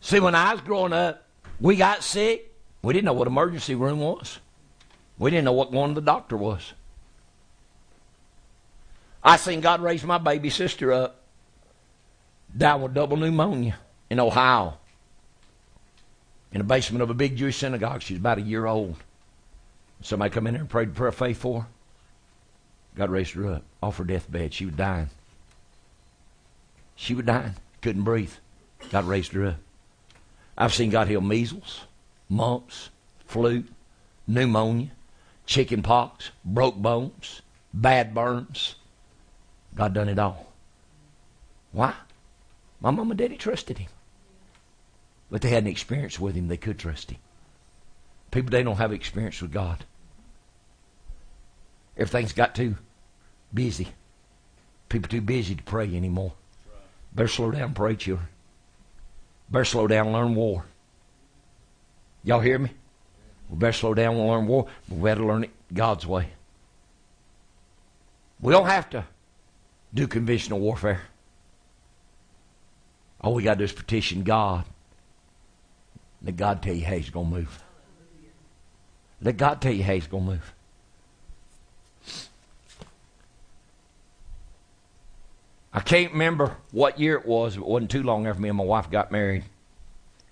See, 0.00 0.18
when 0.18 0.34
I 0.34 0.52
was 0.52 0.62
growing 0.62 0.94
up, 0.94 1.22
we 1.60 1.76
got 1.76 2.02
sick. 2.02 2.54
We 2.80 2.94
didn't 2.94 3.04
know 3.04 3.12
what 3.12 3.28
emergency 3.28 3.74
room 3.74 4.00
was. 4.00 4.38
We 5.18 5.30
didn't 5.30 5.44
know 5.44 5.52
what 5.52 5.72
going 5.72 5.94
to 5.94 6.00
the 6.00 6.04
doctor 6.04 6.38
was. 6.38 6.72
I 9.22 9.36
seen 9.36 9.60
God 9.60 9.82
raise 9.82 10.04
my 10.04 10.18
baby 10.18 10.48
sister 10.48 10.90
up, 10.90 11.20
died 12.56 12.76
with 12.76 12.94
double 12.94 13.18
pneumonia 13.18 13.76
in 14.10 14.20
Ohio, 14.20 14.74
in 16.52 16.58
the 16.58 16.64
basement 16.64 17.02
of 17.02 17.10
a 17.10 17.14
big 17.14 17.36
Jewish 17.36 17.56
synagogue. 17.56 18.02
She's 18.02 18.18
about 18.18 18.38
a 18.38 18.42
year 18.42 18.66
old. 18.66 18.96
Somebody 20.02 20.30
come 20.30 20.46
in 20.46 20.54
there 20.54 20.60
and 20.60 20.70
prayed 20.70 20.88
a 20.88 20.92
prayer 20.92 21.08
of 21.08 21.14
faith 21.14 21.38
for 21.38 21.62
her. 21.62 21.66
God 22.94 23.10
raised 23.10 23.32
her 23.32 23.46
up 23.54 23.62
off 23.82 23.98
her 23.98 24.04
deathbed. 24.04 24.54
She 24.54 24.66
was 24.66 24.74
dying. 24.74 25.10
She 26.94 27.14
was 27.14 27.26
dying. 27.26 27.54
Couldn't 27.82 28.04
breathe. 28.04 28.32
God 28.90 29.04
raised 29.04 29.32
her 29.32 29.46
up. 29.46 29.56
I've 30.56 30.74
seen 30.74 30.90
God 30.90 31.08
heal 31.08 31.20
measles, 31.20 31.82
mumps, 32.28 32.88
flu, 33.26 33.64
pneumonia, 34.26 34.90
chicken 35.44 35.82
pox, 35.82 36.30
broke 36.44 36.76
bones, 36.76 37.42
bad 37.74 38.14
burns. 38.14 38.76
God 39.74 39.92
done 39.92 40.08
it 40.08 40.18
all. 40.18 40.46
Why? 41.72 41.92
My 42.80 42.90
mom 42.90 43.10
and 43.10 43.18
daddy 43.18 43.36
trusted 43.36 43.78
him. 43.78 43.88
But 45.30 45.42
they 45.42 45.48
had 45.48 45.64
an 45.64 45.70
experience 45.70 46.20
with 46.20 46.34
him. 46.34 46.48
They 46.48 46.56
could 46.56 46.78
trust 46.78 47.10
him. 47.10 47.18
People, 48.30 48.50
they 48.50 48.62
don't 48.62 48.76
have 48.76 48.92
experience 48.92 49.40
with 49.40 49.52
God. 49.52 49.84
Everything's 51.96 52.32
got 52.32 52.54
too 52.54 52.76
busy. 53.52 53.88
People 54.88 55.08
too 55.08 55.20
busy 55.20 55.54
to 55.54 55.62
pray 55.62 55.94
anymore. 55.96 56.32
Better 57.14 57.28
slow 57.28 57.50
down 57.50 57.62
and 57.62 57.76
pray, 57.76 57.96
children. 57.96 58.28
Better 59.48 59.64
slow 59.64 59.86
down 59.86 60.06
and 60.06 60.14
learn 60.14 60.34
war. 60.34 60.66
Y'all 62.22 62.40
hear 62.40 62.58
me? 62.58 62.70
We 63.48 63.56
better 63.56 63.72
slow 63.72 63.94
down 63.94 64.16
and 64.16 64.28
learn 64.28 64.46
war, 64.46 64.66
but 64.88 64.96
we 64.96 65.04
better 65.04 65.24
learn 65.24 65.44
it 65.44 65.50
God's 65.72 66.06
way. 66.06 66.28
We 68.40 68.52
don't 68.52 68.66
have 68.66 68.90
to 68.90 69.04
do 69.94 70.06
conventional 70.06 70.60
warfare. 70.60 71.02
All 73.20 73.34
we 73.34 73.44
got 73.44 73.54
to 73.54 73.58
do 73.58 73.64
is 73.64 73.72
petition 73.72 74.22
God 74.24 74.64
Let 76.22 76.36
God 76.36 76.62
tell 76.62 76.74
you 76.74 76.84
how 76.84 76.94
He's 76.94 77.10
going 77.10 77.30
to 77.30 77.36
move. 77.36 77.62
Let 79.20 79.36
God 79.36 79.60
tell 79.60 79.72
you 79.72 79.84
how 79.84 79.94
He's 79.94 80.06
going 80.06 80.24
to 80.24 80.30
move. 80.32 80.54
I 85.72 85.80
can't 85.80 86.12
remember 86.12 86.56
what 86.72 86.98
year 86.98 87.16
it 87.16 87.26
was. 87.26 87.56
It 87.56 87.64
wasn't 87.64 87.90
too 87.90 88.02
long 88.02 88.26
after 88.26 88.40
me 88.40 88.48
and 88.48 88.56
my 88.56 88.64
wife 88.64 88.90
got 88.90 89.12
married. 89.12 89.44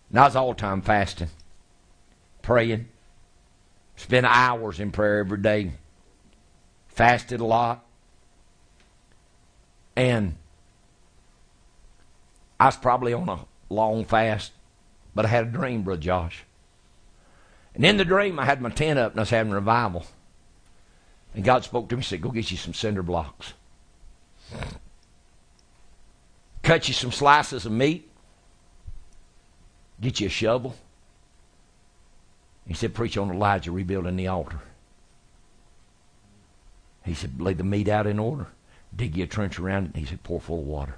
And 0.08 0.18
I 0.18 0.24
was 0.24 0.36
all 0.36 0.54
time 0.54 0.80
fasting, 0.80 1.28
praying. 2.40 2.88
Spent 3.96 4.26
hours 4.26 4.80
in 4.80 4.90
prayer 4.90 5.18
every 5.18 5.38
day. 5.38 5.72
Fasted 6.88 7.40
a 7.40 7.44
lot. 7.44 7.84
And 9.96 10.36
I 12.58 12.66
was 12.66 12.76
probably 12.76 13.12
on 13.12 13.28
a 13.28 13.40
long 13.68 14.04
fast, 14.04 14.52
but 15.14 15.24
I 15.24 15.28
had 15.28 15.46
a 15.46 15.50
dream, 15.50 15.82
Brother 15.82 16.00
Josh. 16.00 16.44
And 17.74 17.84
in 17.84 17.96
the 17.96 18.04
dream, 18.04 18.38
I 18.38 18.44
had 18.44 18.60
my 18.60 18.70
tent 18.70 18.98
up 18.98 19.12
and 19.12 19.20
I 19.20 19.22
was 19.22 19.30
having 19.30 19.52
a 19.52 19.56
revival. 19.56 20.06
And 21.34 21.44
God 21.44 21.64
spoke 21.64 21.88
to 21.88 21.96
me 21.96 21.98
and 21.98 22.04
said, 22.04 22.20
Go 22.20 22.30
get 22.30 22.50
you 22.50 22.56
some 22.56 22.74
cinder 22.74 23.02
blocks 23.02 23.54
cut 26.64 26.88
you 26.88 26.94
some 26.94 27.12
slices 27.12 27.66
of 27.66 27.72
meat, 27.72 28.10
get 30.00 30.18
you 30.18 30.26
a 30.26 30.30
shovel. 30.30 30.74
He 32.66 32.74
said, 32.74 32.94
Preach 32.94 33.16
on 33.16 33.30
Elijah 33.30 33.70
rebuilding 33.70 34.16
the 34.16 34.26
altar. 34.26 34.60
He 37.04 37.14
said, 37.14 37.40
Lay 37.40 37.52
the 37.52 37.62
meat 37.62 37.88
out 37.88 38.06
in 38.06 38.18
order, 38.18 38.48
dig 38.96 39.16
you 39.16 39.24
a 39.24 39.26
trench 39.26 39.60
around 39.60 39.92
it. 39.94 39.98
He 39.98 40.06
said, 40.06 40.22
Pour 40.22 40.40
full 40.40 40.60
of 40.60 40.66
water. 40.66 40.96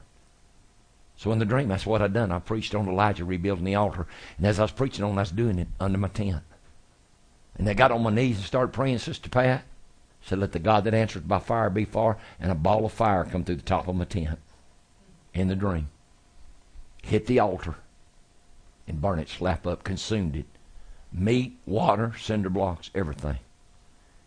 So 1.16 1.32
in 1.32 1.38
the 1.38 1.44
dream, 1.44 1.68
that's 1.68 1.86
what 1.86 2.02
I 2.02 2.08
done. 2.08 2.30
I 2.30 2.38
preached 2.38 2.74
on 2.74 2.88
Elijah 2.88 3.24
rebuilding 3.24 3.64
the 3.64 3.74
altar. 3.74 4.06
And 4.36 4.46
as 4.46 4.58
I 4.58 4.62
was 4.62 4.72
preaching 4.72 5.04
on, 5.04 5.16
I 5.16 5.22
was 5.22 5.30
doing 5.30 5.58
it 5.58 5.68
under 5.80 5.98
my 5.98 6.08
tent. 6.08 6.42
And 7.56 7.68
I 7.68 7.74
got 7.74 7.90
on 7.90 8.02
my 8.02 8.10
knees 8.10 8.36
and 8.36 8.44
started 8.44 8.72
praying, 8.72 8.98
Sister 8.98 9.30
Pat. 9.30 9.64
Said, 10.20 10.38
Let 10.38 10.52
the 10.52 10.58
God 10.58 10.84
that 10.84 10.94
answers 10.94 11.22
by 11.22 11.38
fire 11.38 11.70
be 11.70 11.84
far, 11.84 12.18
and 12.38 12.50
a 12.50 12.54
ball 12.54 12.84
of 12.84 12.92
fire 12.92 13.24
come 13.24 13.44
through 13.44 13.56
the 13.56 13.62
top 13.62 13.88
of 13.88 13.96
my 13.96 14.04
tent 14.04 14.38
in 15.32 15.48
the 15.48 15.54
dream. 15.54 15.88
Hit 17.02 17.26
the 17.26 17.38
altar 17.38 17.76
and 18.88 19.00
burn 19.00 19.18
it 19.18 19.28
slap 19.28 19.66
up, 19.66 19.84
consumed 19.84 20.36
it. 20.36 20.46
Meat, 21.12 21.58
water, 21.64 22.12
cinder 22.18 22.50
blocks, 22.50 22.90
everything. 22.94 23.38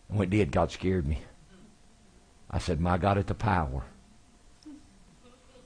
And 0.07 0.17
when 0.17 0.27
it 0.29 0.31
did, 0.31 0.51
God 0.51 0.71
scared 0.71 1.05
me. 1.05 1.19
I 2.49 2.57
said, 2.57 2.79
My 2.79 2.97
God, 2.97 3.17
at 3.17 3.27
the 3.27 3.35
power, 3.35 3.83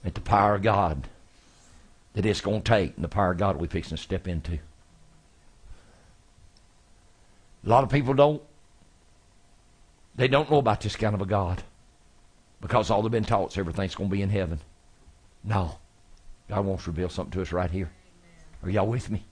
at 0.04 0.16
the 0.16 0.22
power 0.22 0.56
of 0.56 0.64
God 0.64 1.08
that 2.14 2.26
it's 2.26 2.42
going 2.42 2.62
to 2.62 2.72
take, 2.72 2.96
and 2.96 3.04
the 3.04 3.10
power 3.10 3.32
of 3.32 3.38
God 3.38 3.60
we're 3.60 3.68
fixing 3.68 3.98
to 3.98 4.04
step 4.04 4.28
into. 4.28 4.60
A 7.66 7.70
lot 7.70 7.84
of 7.84 7.90
people 7.90 8.14
don't. 8.14 8.42
They 10.16 10.28
don't 10.28 10.52
know 10.52 10.58
about 10.58 10.82
this 10.82 10.96
kind 10.96 11.16
of 11.16 11.22
a 11.22 11.26
God 11.26 11.64
because 12.62 12.92
all 12.92 13.02
they've 13.02 13.12
been 13.12 13.24
taught 13.24 13.52
is 13.52 13.58
everything's 13.58 13.96
going 13.96 14.10
to 14.10 14.16
be 14.16 14.22
in 14.22 14.30
heaven. 14.30 14.60
No. 15.44 15.78
God 16.50 16.66
wants 16.66 16.84
to 16.84 16.92
reveal 16.92 17.10
something 17.10 17.32
to 17.32 17.42
us 17.42 17.52
right 17.52 17.72
here. 17.72 17.92
Are 18.62 18.70
y'all 18.70 18.88
with 18.88 19.10
me? 19.10 19.26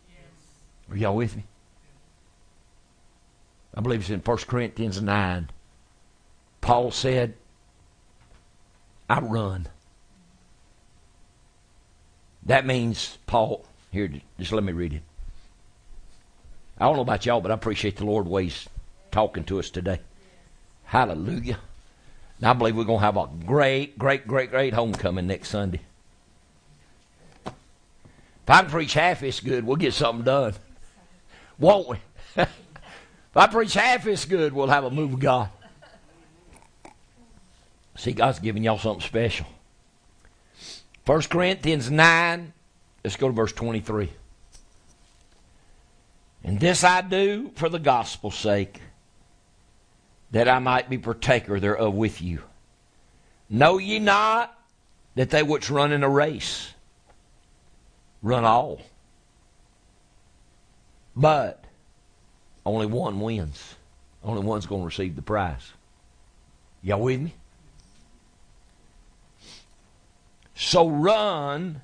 Are 0.90 0.98
y'all 0.98 1.16
with 1.16 1.36
me? 1.36 1.44
I 3.74 3.82
believe 3.82 4.02
it's 4.02 4.10
in 4.10 4.20
1 4.20 4.38
Corinthians 4.40 5.02
9. 5.02 5.50
Paul 6.60 6.92
said, 6.92 7.36
I 9.10 9.20
run. 9.20 9.68
That 12.46 12.66
means, 12.66 13.18
Paul, 13.28 13.66
here, 13.92 14.12
just 14.40 14.52
let 14.52 14.64
me 14.64 14.74
read 14.74 14.94
it. 14.94 15.02
I 16.80 16.86
don't 16.86 16.96
know 16.96 17.04
about 17.04 17.26
y'all, 17.26 17.42
but 17.42 17.52
I 17.52 17.54
appreciate 17.54 17.98
the 17.98 18.06
Lord 18.06 18.28
ways 18.28 18.68
talking 19.12 19.44
to 19.46 19.60
us 19.60 19.70
today. 19.70 20.00
Hallelujah. 20.86 21.60
Now 22.40 22.52
I 22.52 22.54
believe 22.54 22.76
we're 22.76 22.86
going 22.86 23.00
to 23.00 23.06
have 23.06 23.18
a 23.18 23.30
great, 23.46 24.00
great, 24.00 24.28
great, 24.28 24.50
great 24.50 24.74
homecoming 24.74 25.28
next 25.28 25.50
Sunday. 25.50 25.82
If 27.46 28.50
I 28.50 28.62
can 28.62 28.72
preach 28.72 28.94
half 28.96 29.22
as 29.22 29.40
good, 29.40 29.66
we'll 29.66 29.76
get 29.76 29.94
something 29.94 30.26
done. 30.26 30.56
Won't 31.60 31.90
we? 31.90 31.98
if 32.36 32.50
I 33.36 33.46
preach 33.46 33.76
half 33.76 34.08
as 34.08 34.26
good, 34.26 34.52
we'll 34.52 34.68
have 34.68 34.84
a 34.84 34.90
move 34.90 35.14
of 35.14 35.20
God. 35.20 35.50
See, 37.96 38.14
God's 38.14 38.40
giving 38.40 38.64
y'all 38.64 38.80
something 38.80 39.06
special. 39.06 39.46
1 41.06 41.22
Corinthians 41.24 41.90
9, 41.90 42.54
let's 43.04 43.16
go 43.16 43.28
to 43.28 43.34
verse 43.34 43.54
23. 43.54 44.12
And 46.44 46.60
this 46.60 46.84
I 46.84 47.02
do 47.02 47.52
for 47.56 47.70
the 47.70 47.80
gospel's 47.80 48.38
sake, 48.38 48.82
that 50.32 50.48
I 50.48 50.60
might 50.60 50.90
be 50.90 50.98
partaker 50.98 51.60
thereof 51.60 51.94
with 51.94 52.22
you. 52.22 52.42
Know 53.50 53.78
ye 53.78 54.00
not 54.00 54.58
that 55.16 55.30
they 55.30 55.44
which 55.44 55.70
run 55.70 55.92
in 55.92 56.04
a 56.04 56.10
race 56.10 56.74
run 58.22 58.46
all. 58.46 58.80
But 61.16 61.64
only 62.66 62.86
one 62.86 63.20
wins. 63.20 63.76
Only 64.24 64.44
one's 64.44 64.66
going 64.66 64.82
to 64.82 64.86
receive 64.86 65.16
the 65.16 65.22
prize. 65.22 65.72
Y'all 66.84 67.02
with 67.02 67.20
me? 67.20 67.34
So 70.64 70.88
run 70.88 71.82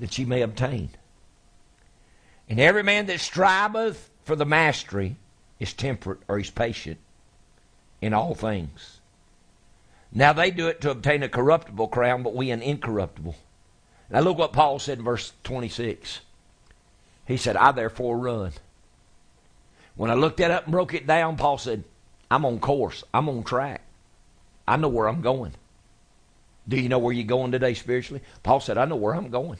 that 0.00 0.18
ye 0.18 0.24
may 0.24 0.42
obtain. 0.42 0.90
And 2.48 2.58
every 2.58 2.82
man 2.82 3.06
that 3.06 3.20
striveth 3.20 4.10
for 4.24 4.34
the 4.34 4.44
mastery 4.44 5.14
is 5.60 5.72
temperate 5.72 6.18
or 6.26 6.40
is 6.40 6.50
patient 6.50 6.98
in 8.00 8.14
all 8.14 8.34
things. 8.34 8.98
Now 10.10 10.32
they 10.32 10.50
do 10.50 10.66
it 10.66 10.80
to 10.80 10.90
obtain 10.90 11.22
a 11.22 11.28
corruptible 11.28 11.86
crown, 11.86 12.24
but 12.24 12.34
we 12.34 12.50
an 12.50 12.62
incorruptible. 12.62 13.36
Now 14.10 14.20
look 14.20 14.38
what 14.38 14.52
Paul 14.52 14.80
said 14.80 14.98
in 14.98 15.04
verse 15.04 15.32
26. 15.44 16.18
He 17.28 17.36
said, 17.36 17.56
I 17.56 17.70
therefore 17.70 18.18
run. 18.18 18.54
When 19.94 20.10
I 20.10 20.14
looked 20.14 20.38
that 20.38 20.50
up 20.50 20.64
and 20.64 20.72
broke 20.72 20.94
it 20.94 21.06
down, 21.06 21.36
Paul 21.36 21.58
said, 21.58 21.84
I'm 22.28 22.44
on 22.44 22.58
course. 22.58 23.04
I'm 23.14 23.28
on 23.28 23.44
track. 23.44 23.82
I 24.66 24.76
know 24.76 24.88
where 24.88 25.08
I'm 25.08 25.22
going. 25.22 25.52
Do 26.68 26.80
you 26.80 26.88
know 26.88 26.98
where 26.98 27.12
you're 27.12 27.24
going 27.24 27.52
today 27.52 27.74
spiritually? 27.74 28.22
Paul 28.42 28.60
said, 28.60 28.78
I 28.78 28.84
know 28.84 28.96
where 28.96 29.14
I'm 29.14 29.30
going. 29.30 29.58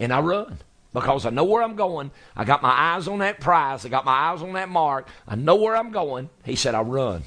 And 0.00 0.12
I 0.12 0.20
run 0.20 0.58
because 0.92 1.26
I 1.26 1.30
know 1.30 1.44
where 1.44 1.62
I'm 1.62 1.76
going. 1.76 2.10
I 2.34 2.44
got 2.44 2.62
my 2.62 2.70
eyes 2.70 3.06
on 3.06 3.18
that 3.18 3.40
prize. 3.40 3.84
I 3.84 3.88
got 3.88 4.04
my 4.04 4.12
eyes 4.12 4.42
on 4.42 4.54
that 4.54 4.68
mark. 4.68 5.08
I 5.28 5.36
know 5.36 5.56
where 5.56 5.76
I'm 5.76 5.92
going. 5.92 6.30
He 6.44 6.56
said, 6.56 6.74
I 6.74 6.80
run. 6.80 7.24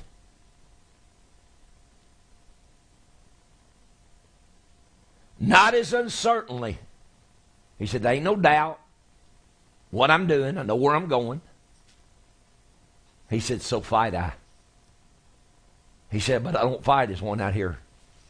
Not 5.40 5.76
as 5.76 5.94
uncertainly. 5.94 6.80
He 7.78 7.86
said, 7.86 8.04
There 8.04 8.14
ain't 8.14 8.24
no 8.24 8.36
doubt 8.36 8.80
what 9.92 10.10
I'm 10.10 10.28
doing. 10.28 10.58
I 10.58 10.64
know 10.64 10.76
where 10.76 10.96
I'm 10.96 11.08
going. 11.08 11.42
He 13.30 13.40
said, 13.40 13.62
So 13.62 13.82
fight 13.82 14.16
I. 14.16 14.34
He 16.10 16.20
said, 16.20 16.44
But 16.44 16.56
I 16.56 16.62
don't 16.62 16.84
fight 16.84 17.12
as 17.12 17.22
one 17.22 17.42
out 17.42 17.54
here 17.54 17.78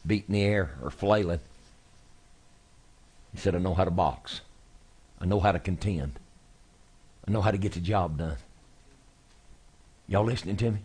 beating 0.06 0.34
the 0.34 0.42
air 0.42 0.76
or 0.82 0.90
flailing. 0.90 1.40
He 3.32 3.38
said, 3.38 3.54
I 3.54 3.58
know 3.58 3.74
how 3.74 3.84
to 3.84 3.90
box. 3.90 4.40
I 5.20 5.26
know 5.26 5.40
how 5.40 5.52
to 5.52 5.58
contend. 5.58 6.18
I 7.26 7.30
know 7.30 7.42
how 7.42 7.50
to 7.50 7.58
get 7.58 7.72
the 7.72 7.80
job 7.80 8.18
done. 8.18 8.36
Y'all 10.08 10.24
listening 10.24 10.56
to 10.58 10.70
me? 10.70 10.78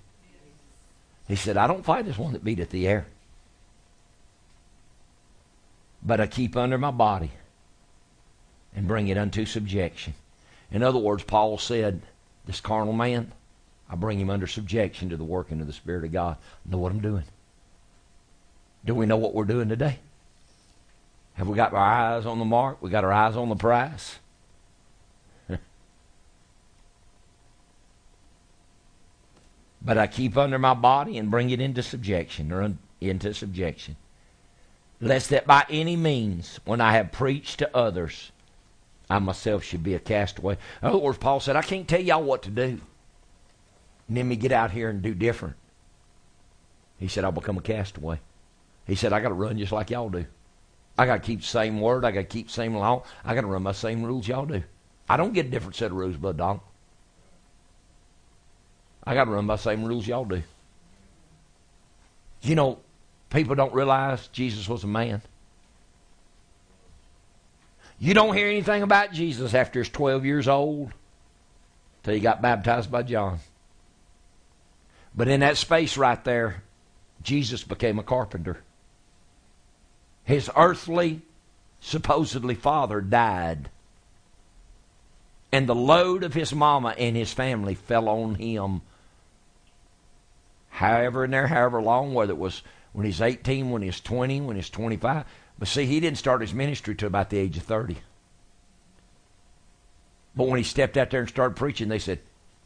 He 1.28 1.36
said, 1.36 1.56
I 1.56 1.68
don't 1.68 1.86
fight 1.86 2.08
as 2.08 2.18
one 2.18 2.34
that 2.34 2.44
beateth 2.44 2.72
the 2.72 2.88
air 2.88 3.06
but 6.04 6.20
I 6.20 6.28
keep 6.28 6.56
under 6.56 6.78
my 6.78 6.92
body 6.92 7.32
and 8.76 8.88
bring 8.88 9.08
it 9.08 9.18
unto 9.18 9.46
subjection. 9.46 10.14
In 10.72 10.84
other 10.84 11.00
words, 11.00 11.24
Paul 11.24 11.58
said, 11.58 12.02
This 12.46 12.62
carnal 12.62 12.94
man, 12.94 13.32
I 13.90 13.96
bring 13.96 14.20
him 14.20 14.30
under 14.30 14.48
subjection 14.48 15.10
to 15.10 15.18
the 15.18 15.24
working 15.24 15.62
of 15.62 15.68
the 15.68 15.74
Spirit 15.74 16.06
of 16.06 16.12
God. 16.12 16.38
I 16.38 16.72
know 16.72 16.78
what 16.78 16.92
I'm 16.92 17.02
doing. 17.02 17.24
Do 18.86 18.96
we 18.96 19.06
know 19.06 19.18
what 19.18 19.34
we're 19.34 19.46
doing 19.46 19.70
today? 19.70 20.00
Have 21.34 21.48
we 21.48 21.56
got 21.56 21.74
our 21.74 21.80
eyes 21.80 22.26
on 22.26 22.40
the 22.40 22.46
mark? 22.46 22.82
We 22.82 22.90
got 22.90 23.04
our 23.04 23.14
eyes 23.14 23.36
on 23.36 23.50
the 23.50 23.56
prize? 23.56 24.20
but 29.82 29.98
I 29.98 30.08
keep 30.08 30.38
under 30.38 30.60
my 30.60 30.74
body 30.74 31.18
and 31.18 31.30
bring 31.32 31.50
it 31.50 31.62
into 31.62 31.84
subjection 31.84 32.52
or 32.52 32.62
un- 32.64 32.80
into 33.00 33.34
subjection 33.34 33.96
lest 35.02 35.32
that 35.32 35.48
by 35.48 35.66
any 35.70 35.98
means, 35.98 36.60
when 36.64 36.80
I 36.80 36.94
have 36.94 37.12
preached 37.12 37.60
to 37.60 37.76
others, 37.76 38.32
I 39.10 39.20
myself 39.20 39.64
should 39.64 39.84
be 39.84 39.96
a 39.96 40.00
castaway. 40.00 40.58
In 40.82 40.88
other 40.88 41.00
words, 41.00 41.18
Paul 41.18 41.40
said, 41.40 41.56
I 41.56 41.64
can't 41.64 41.88
tell 41.88 42.00
y'all 42.00 42.24
what 42.24 42.44
to 42.44 42.50
do. 42.50 42.80
And 44.08 44.18
then 44.18 44.30
me 44.30 44.36
get 44.36 44.52
out 44.52 44.72
here 44.72 44.90
and 44.90 45.02
do 45.02 45.14
different. 45.14 45.56
He 47.00 47.08
said, 47.08 47.24
I'll 47.24 47.32
become 47.32 47.58
a 47.58 47.62
castaway. 47.62 48.20
He 48.88 48.96
said, 48.96 49.14
I 49.14 49.22
got 49.22 49.30
to 49.30 49.36
run 49.36 49.58
just 49.58 49.72
like 49.72 49.90
y'all 49.90 50.10
do. 50.10 50.26
I 50.98 51.06
got 51.06 51.16
to 51.16 51.22
keep 51.22 51.42
the 51.42 51.48
same 51.48 51.80
word. 51.80 52.06
I 52.06 52.12
got 52.12 52.22
to 52.22 52.26
keep 52.26 52.48
the 52.48 52.54
same 52.54 52.76
law. 52.76 53.04
I 53.24 53.34
got 53.34 53.42
to 53.42 53.48
run 53.48 53.64
my 53.64 53.72
same 53.72 54.04
rules 54.04 54.28
y'all 54.28 54.46
do. 54.46 54.64
I 55.08 55.18
don't 55.18 55.34
get 55.34 55.48
a 55.48 55.50
different 55.50 55.76
set 55.76 55.92
of 55.92 55.98
rules, 55.98 56.18
Bud 56.18 56.38
Donald. 56.38 56.62
I 59.04 59.14
got 59.14 59.26
to 59.26 59.32
run 59.32 59.48
by 59.48 59.56
the 59.56 59.62
same 59.62 59.84
rules 59.84 60.08
y'all 60.08 60.26
do. 60.26 60.44
You 62.42 62.56
know, 62.56 62.80
people 63.30 63.56
don't 63.56 63.74
realize 63.74 64.28
Jesus 64.28 64.68
was 64.68 64.84
a 64.84 64.88
man. 64.88 65.22
You 68.00 68.14
don't 68.14 68.36
hear 68.36 68.48
anything 68.48 68.82
about 68.82 69.14
Jesus 69.14 69.54
after 69.54 69.80
he's 69.80 69.90
12 69.90 70.26
years 70.26 70.48
old 70.48 70.92
till 72.04 72.14
he 72.14 72.20
got 72.20 72.42
baptized 72.42 72.92
by 72.92 73.04
John. 73.04 73.40
But 75.16 75.28
in 75.28 75.42
that 75.42 75.58
space 75.58 75.98
right 75.98 76.24
there, 76.24 76.64
Jesus 77.22 77.64
became 77.64 78.00
a 78.00 78.04
carpenter. 78.04 78.64
His 80.32 80.50
earthly, 80.56 81.24
supposedly 81.82 82.56
father 82.56 83.02
died. 83.02 83.70
And 85.52 85.68
the 85.68 85.76
load 85.76 86.24
of 86.24 86.34
his 86.34 86.56
mama 86.56 86.96
and 86.98 87.18
his 87.18 87.34
family 87.34 87.76
fell 87.76 88.08
on 88.08 88.36
him. 88.36 88.82
However, 90.70 91.26
in 91.26 91.32
there, 91.32 91.48
however 91.48 91.82
long, 91.82 92.14
whether 92.14 92.32
it 92.32 92.38
was 92.38 92.62
when 92.94 93.06
he's 93.06 93.20
18, 93.20 93.72
when 93.72 93.82
he's 93.82 94.00
20, 94.00 94.40
when 94.40 94.56
he's 94.56 94.70
25. 94.70 95.26
But 95.60 95.68
see, 95.68 95.86
he 95.86 96.00
didn't 96.00 96.18
start 96.18 96.40
his 96.40 96.54
ministry 96.54 96.96
till 96.96 97.08
about 97.08 97.30
the 97.30 97.38
age 97.38 97.58
of 97.58 97.64
30. 97.64 97.98
But 100.34 100.48
when 100.48 100.60
he 100.60 100.64
stepped 100.64 100.96
out 100.96 101.10
there 101.10 101.20
and 101.20 101.28
started 101.28 101.58
preaching, 101.58 101.90
they 101.90 102.00
said, 102.00 102.20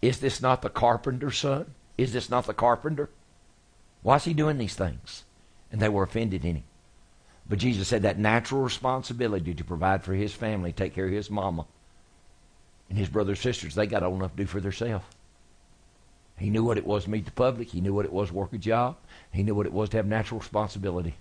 Is 0.03 0.19
this 0.19 0.39
not 0.39 0.61
the 0.61 0.69
carpenter's 0.69 1.39
son? 1.39 1.73
Is 1.97 2.13
this 2.13 2.29
not 2.29 2.45
the 2.45 2.53
carpenter? 2.53 3.09
Why 4.03 4.17
is 4.17 4.25
he 4.25 4.35
doing 4.35 4.59
these 4.59 4.75
things? 4.75 5.23
And 5.71 5.81
they 5.81 5.89
were 5.89 6.03
offended 6.03 6.45
in 6.45 6.57
him. 6.57 6.63
But 7.47 7.59
Jesus 7.59 7.91
had 7.91 8.03
that 8.03 8.17
natural 8.17 8.61
responsibility 8.61 9.53
to 9.53 9.63
provide 9.63 10.03
for 10.03 10.13
his 10.13 10.33
family, 10.33 10.71
take 10.73 10.95
care 10.95 11.05
of 11.05 11.11
his 11.11 11.29
mama, 11.29 11.65
and 12.89 12.97
his 12.97 13.09
brothers 13.09 13.37
and 13.37 13.43
sisters, 13.43 13.75
they 13.75 13.87
got 13.87 14.03
old 14.03 14.15
enough 14.15 14.31
to 14.31 14.37
do 14.37 14.45
for 14.45 14.59
themselves. 14.59 15.05
He 16.37 16.49
knew 16.49 16.63
what 16.63 16.77
it 16.77 16.85
was 16.85 17.05
to 17.05 17.09
meet 17.09 17.25
the 17.25 17.31
public. 17.31 17.69
He 17.69 17.81
knew 17.81 17.93
what 17.93 18.05
it 18.05 18.11
was 18.11 18.29
to 18.29 18.35
work 18.35 18.51
a 18.53 18.57
job. 18.57 18.97
He 19.31 19.43
knew 19.43 19.55
what 19.55 19.65
it 19.65 19.73
was 19.73 19.89
to 19.89 19.97
have 19.97 20.05
natural 20.05 20.39
responsibility. 20.39 21.15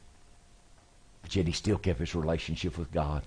But 1.22 1.36
yet 1.36 1.46
he 1.46 1.52
still 1.52 1.78
kept 1.78 2.00
his 2.00 2.14
relationship 2.14 2.76
with 2.76 2.92
God. 2.92 3.22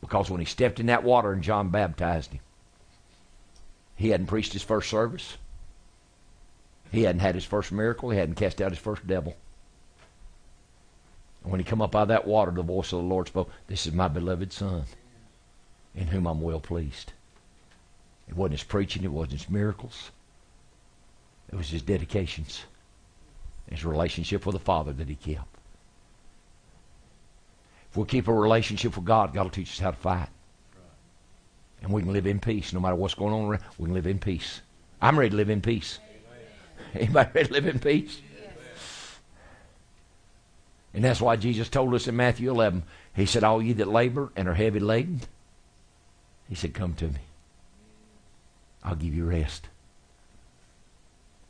Because 0.00 0.30
when 0.30 0.40
he 0.40 0.46
stepped 0.46 0.78
in 0.78 0.86
that 0.86 1.04
water 1.04 1.32
and 1.32 1.42
John 1.42 1.70
baptized 1.70 2.32
him, 2.32 2.40
he 3.96 4.10
hadn't 4.10 4.26
preached 4.26 4.52
his 4.52 4.62
first 4.62 4.90
service. 4.90 5.36
He 6.90 7.04
hadn't 7.04 7.20
had 7.20 7.34
his 7.34 7.44
first 7.44 7.72
miracle. 7.72 8.10
He 8.10 8.18
hadn't 8.18 8.34
cast 8.34 8.60
out 8.60 8.72
his 8.72 8.78
first 8.78 9.06
devil. 9.06 9.36
And 11.42 11.50
when 11.50 11.60
he 11.60 11.64
come 11.64 11.82
up 11.82 11.96
out 11.96 12.02
of 12.02 12.08
that 12.08 12.26
water, 12.26 12.52
the 12.52 12.62
voice 12.62 12.92
of 12.92 12.98
the 12.98 13.04
Lord 13.04 13.28
spoke, 13.28 13.50
This 13.66 13.86
is 13.86 13.92
my 13.92 14.08
beloved 14.08 14.52
Son, 14.52 14.84
in 15.94 16.08
whom 16.08 16.26
I'm 16.26 16.40
well 16.40 16.60
pleased. 16.60 17.12
It 18.28 18.36
wasn't 18.36 18.60
his 18.60 18.64
preaching, 18.64 19.04
it 19.04 19.12
wasn't 19.12 19.40
his 19.40 19.50
miracles. 19.50 20.10
It 21.52 21.56
was 21.56 21.70
his 21.70 21.82
dedications, 21.82 22.64
his 23.68 23.84
relationship 23.84 24.46
with 24.46 24.54
the 24.54 24.60
Father 24.60 24.92
that 24.92 25.08
he 25.08 25.16
kept. 25.16 25.48
If 27.90 27.96
we 27.98 28.04
keep 28.06 28.26
a 28.26 28.32
relationship 28.32 28.96
with 28.96 29.04
God, 29.04 29.34
God 29.34 29.42
will 29.42 29.50
teach 29.50 29.72
us 29.72 29.78
how 29.78 29.90
to 29.90 29.96
fight. 29.96 30.28
And 31.82 31.92
we 31.92 32.00
can 32.00 32.12
live 32.12 32.26
in 32.26 32.40
peace 32.40 32.72
no 32.72 32.80
matter 32.80 32.94
what's 32.94 33.14
going 33.14 33.34
on 33.34 33.44
around. 33.44 33.62
We 33.76 33.86
can 33.86 33.94
live 33.94 34.06
in 34.06 34.18
peace. 34.18 34.62
I'm 35.02 35.18
ready 35.18 35.30
to 35.30 35.36
live 35.36 35.50
in 35.50 35.60
peace. 35.60 35.98
Anybody 36.94 37.30
ready 37.34 37.48
to 37.48 37.52
live 37.52 37.66
in 37.66 37.80
peace? 37.80 38.22
And 40.94 41.04
that's 41.04 41.20
why 41.20 41.36
Jesus 41.36 41.68
told 41.68 41.94
us 41.94 42.06
in 42.06 42.16
Matthew 42.16 42.50
11, 42.50 42.82
He 43.14 43.26
said, 43.26 43.44
All 43.44 43.62
ye 43.62 43.72
that 43.74 43.88
labor 43.88 44.30
and 44.36 44.48
are 44.48 44.54
heavy 44.54 44.80
laden, 44.80 45.22
He 46.48 46.54
said, 46.54 46.74
Come 46.74 46.94
to 46.94 47.08
me. 47.08 47.20
I'll 48.84 48.96
give 48.96 49.14
you 49.14 49.24
rest. 49.24 49.68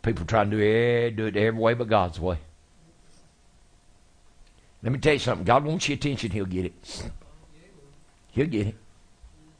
People 0.02 0.24
try 0.27 0.44
to 0.44 0.51
do 0.51 0.59
it, 0.59 1.16
do 1.16 1.27
it 1.27 1.36
every 1.36 1.59
way 1.60 1.74
but 1.74 1.89
God's 1.89 2.20
way. 2.20 2.39
Let 4.82 4.93
me 4.93 4.98
tell 4.98 5.12
you 5.12 5.19
something. 5.20 5.44
God 5.44 5.64
wants 5.64 5.89
your 5.89 5.97
attention, 5.97 6.31
He'll 6.31 6.44
get 6.44 6.66
it. 6.66 7.10
He'll 8.32 8.47
get 8.47 8.69
it. 8.69 8.77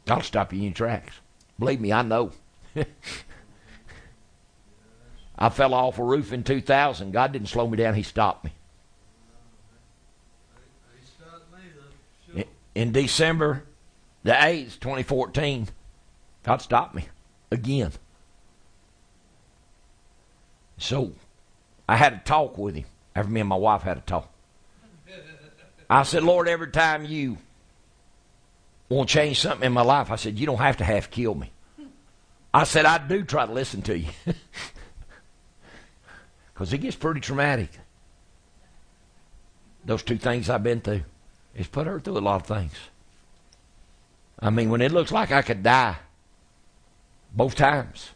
God'll 0.07 0.23
stop 0.23 0.53
you 0.53 0.59
in 0.59 0.65
your 0.65 0.73
tracks. 0.73 1.21
Believe 1.59 1.81
me, 1.81 1.93
I 1.93 2.03
know. 2.03 2.33
I 5.39 5.49
fell 5.49 5.75
off 5.75 5.99
a 5.99 6.05
roof 6.05 6.33
in 6.33 6.43
2000. 6.45 7.13
God 7.13 7.33
didn't 7.33 7.49
slow 7.49 7.67
me 7.69 7.77
down, 7.77 7.95
He 7.95 8.03
stopped 8.03 8.45
me. 8.45 8.53
In, 12.75 12.93
December 12.93 13.65
the 14.23 14.33
8th, 14.33 14.81
2014, 14.81 15.69
God 16.43 16.63
stopped 16.63 16.95
me 16.95 17.09
again. 17.51 17.93
So 20.79 21.13
I 21.89 21.97
had 21.97 22.13
a 22.15 22.19
talk 22.19 22.57
with 22.59 22.75
him 22.75 22.85
after 23.15 23.31
me 23.31 23.41
and 23.41 23.49
my 23.49 23.57
wife 23.57 23.83
had 23.83 23.99
a 23.99 24.01
talk. 24.01 24.33
I 25.91 26.05
said, 26.05 26.23
Lord, 26.23 26.49
every 26.49 26.71
time 26.71 27.05
you 27.05 27.37
want 28.89 29.09
to 29.09 29.15
change 29.15 29.41
something 29.41 29.67
in 29.67 29.73
my 29.73 29.83
life, 29.83 30.11
I 30.11 30.17
said, 30.17 30.39
you 30.39 30.47
don't 30.47 30.59
have 30.59 30.79
to 30.79 30.85
half 30.85 31.11
kill 31.11 31.35
me. 31.35 31.51
I 32.55 32.65
said, 32.65 32.87
I 32.87 32.99
do 32.99 33.25
try 33.25 33.47
to 33.47 33.53
listen 33.53 33.83
to 33.83 33.99
you. 33.99 34.09
Because 36.63 36.73
it 36.73 36.79
gets 36.79 36.97
pretty 36.97 37.21
traumatic. 37.21 37.71
Those 39.85 40.03
two 40.03 40.17
things 40.17 40.49
I've 40.49 40.63
been 40.63 40.81
through. 40.81 41.03
It's 41.55 41.69
put 41.69 41.87
her 41.87 42.01
through 42.01 42.19
a 42.19 42.21
lot 42.21 42.41
of 42.41 42.47
things. 42.47 42.75
I 44.39 44.51
mean, 44.51 44.71
when 44.71 44.81
it 44.81 44.93
looks 44.93 45.13
like 45.13 45.31
I 45.31 45.43
could 45.43 45.63
die, 45.63 45.97
both 47.35 47.55
times. 47.55 48.11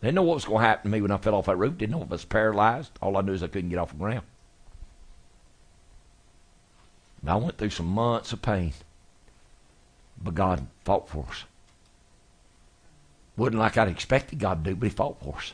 Didn't 0.00 0.14
know 0.14 0.22
what 0.22 0.34
was 0.34 0.44
going 0.44 0.60
to 0.60 0.66
happen 0.66 0.90
to 0.90 0.96
me 0.96 1.00
when 1.00 1.10
I 1.10 1.16
fell 1.16 1.34
off 1.34 1.46
that 1.46 1.56
roof. 1.56 1.78
Didn't 1.78 1.92
know 1.92 2.02
if 2.02 2.08
I 2.08 2.12
was 2.12 2.24
paralyzed. 2.24 2.92
All 3.02 3.16
I 3.16 3.20
knew 3.20 3.32
is 3.32 3.42
I 3.42 3.48
couldn't 3.48 3.70
get 3.70 3.78
off 3.78 3.90
the 3.90 3.96
ground. 3.96 4.24
I 7.26 7.36
went 7.36 7.58
through 7.58 7.70
some 7.70 7.86
months 7.86 8.32
of 8.32 8.40
pain. 8.40 8.72
But 10.22 10.34
God 10.34 10.66
fought 10.84 11.08
for 11.08 11.26
us. 11.28 11.44
Wasn't 13.36 13.58
like 13.58 13.76
I'd 13.76 13.88
expected 13.88 14.38
God 14.38 14.64
to 14.64 14.70
do, 14.70 14.76
but 14.76 14.86
He 14.86 14.94
fought 14.94 15.20
for 15.20 15.36
us. 15.36 15.52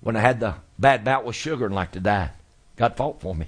When 0.00 0.16
I 0.16 0.20
had 0.20 0.40
the 0.40 0.54
bad 0.78 1.04
bout 1.04 1.24
with 1.24 1.36
sugar 1.36 1.66
and 1.66 1.74
like 1.74 1.92
to 1.92 2.00
die, 2.00 2.30
God 2.76 2.96
fought 2.96 3.20
for 3.20 3.34
me. 3.34 3.46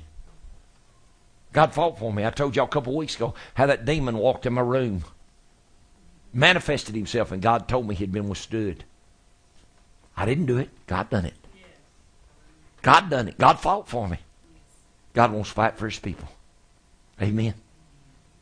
God 1.53 1.74
fought 1.74 1.99
for 1.99 2.12
me. 2.12 2.24
I 2.24 2.31
told 2.31 2.57
y'all 2.57 2.65
a 2.65 2.69
couple 2.69 2.97
weeks 2.97 3.16
ago 3.16 3.35
how 3.55 3.66
that 3.66 3.85
demon 3.85 4.16
walked 4.16 4.47
in 4.47 4.55
my 4.55 4.62
room, 4.62 5.05
manifested 6.33 6.95
himself, 6.95 7.31
and 7.31 7.43
God 7.43 7.69
told 7.69 7.87
me 7.87 7.95
he'd 7.95 8.12
been 8.12 8.29
withstood. 8.29 8.85
I 10.16 10.24
didn't 10.24 10.47
do 10.47 10.59
it. 10.59 10.70
God 10.87 11.11
done 11.11 11.27
it. 11.27 11.35
God 12.81 13.11
done 13.11 13.29
it. 13.29 13.39
God 13.39 13.61
fought 13.61 13.89
for 13.89 14.09
me. 14.09 14.19
God 15.15 15.33
wants 15.33 15.51
to 15.51 15.55
fight 15.55 15.77
for 15.77 15.89
his 15.89 15.99
people. 15.99 16.29
Amen. 17.20 17.55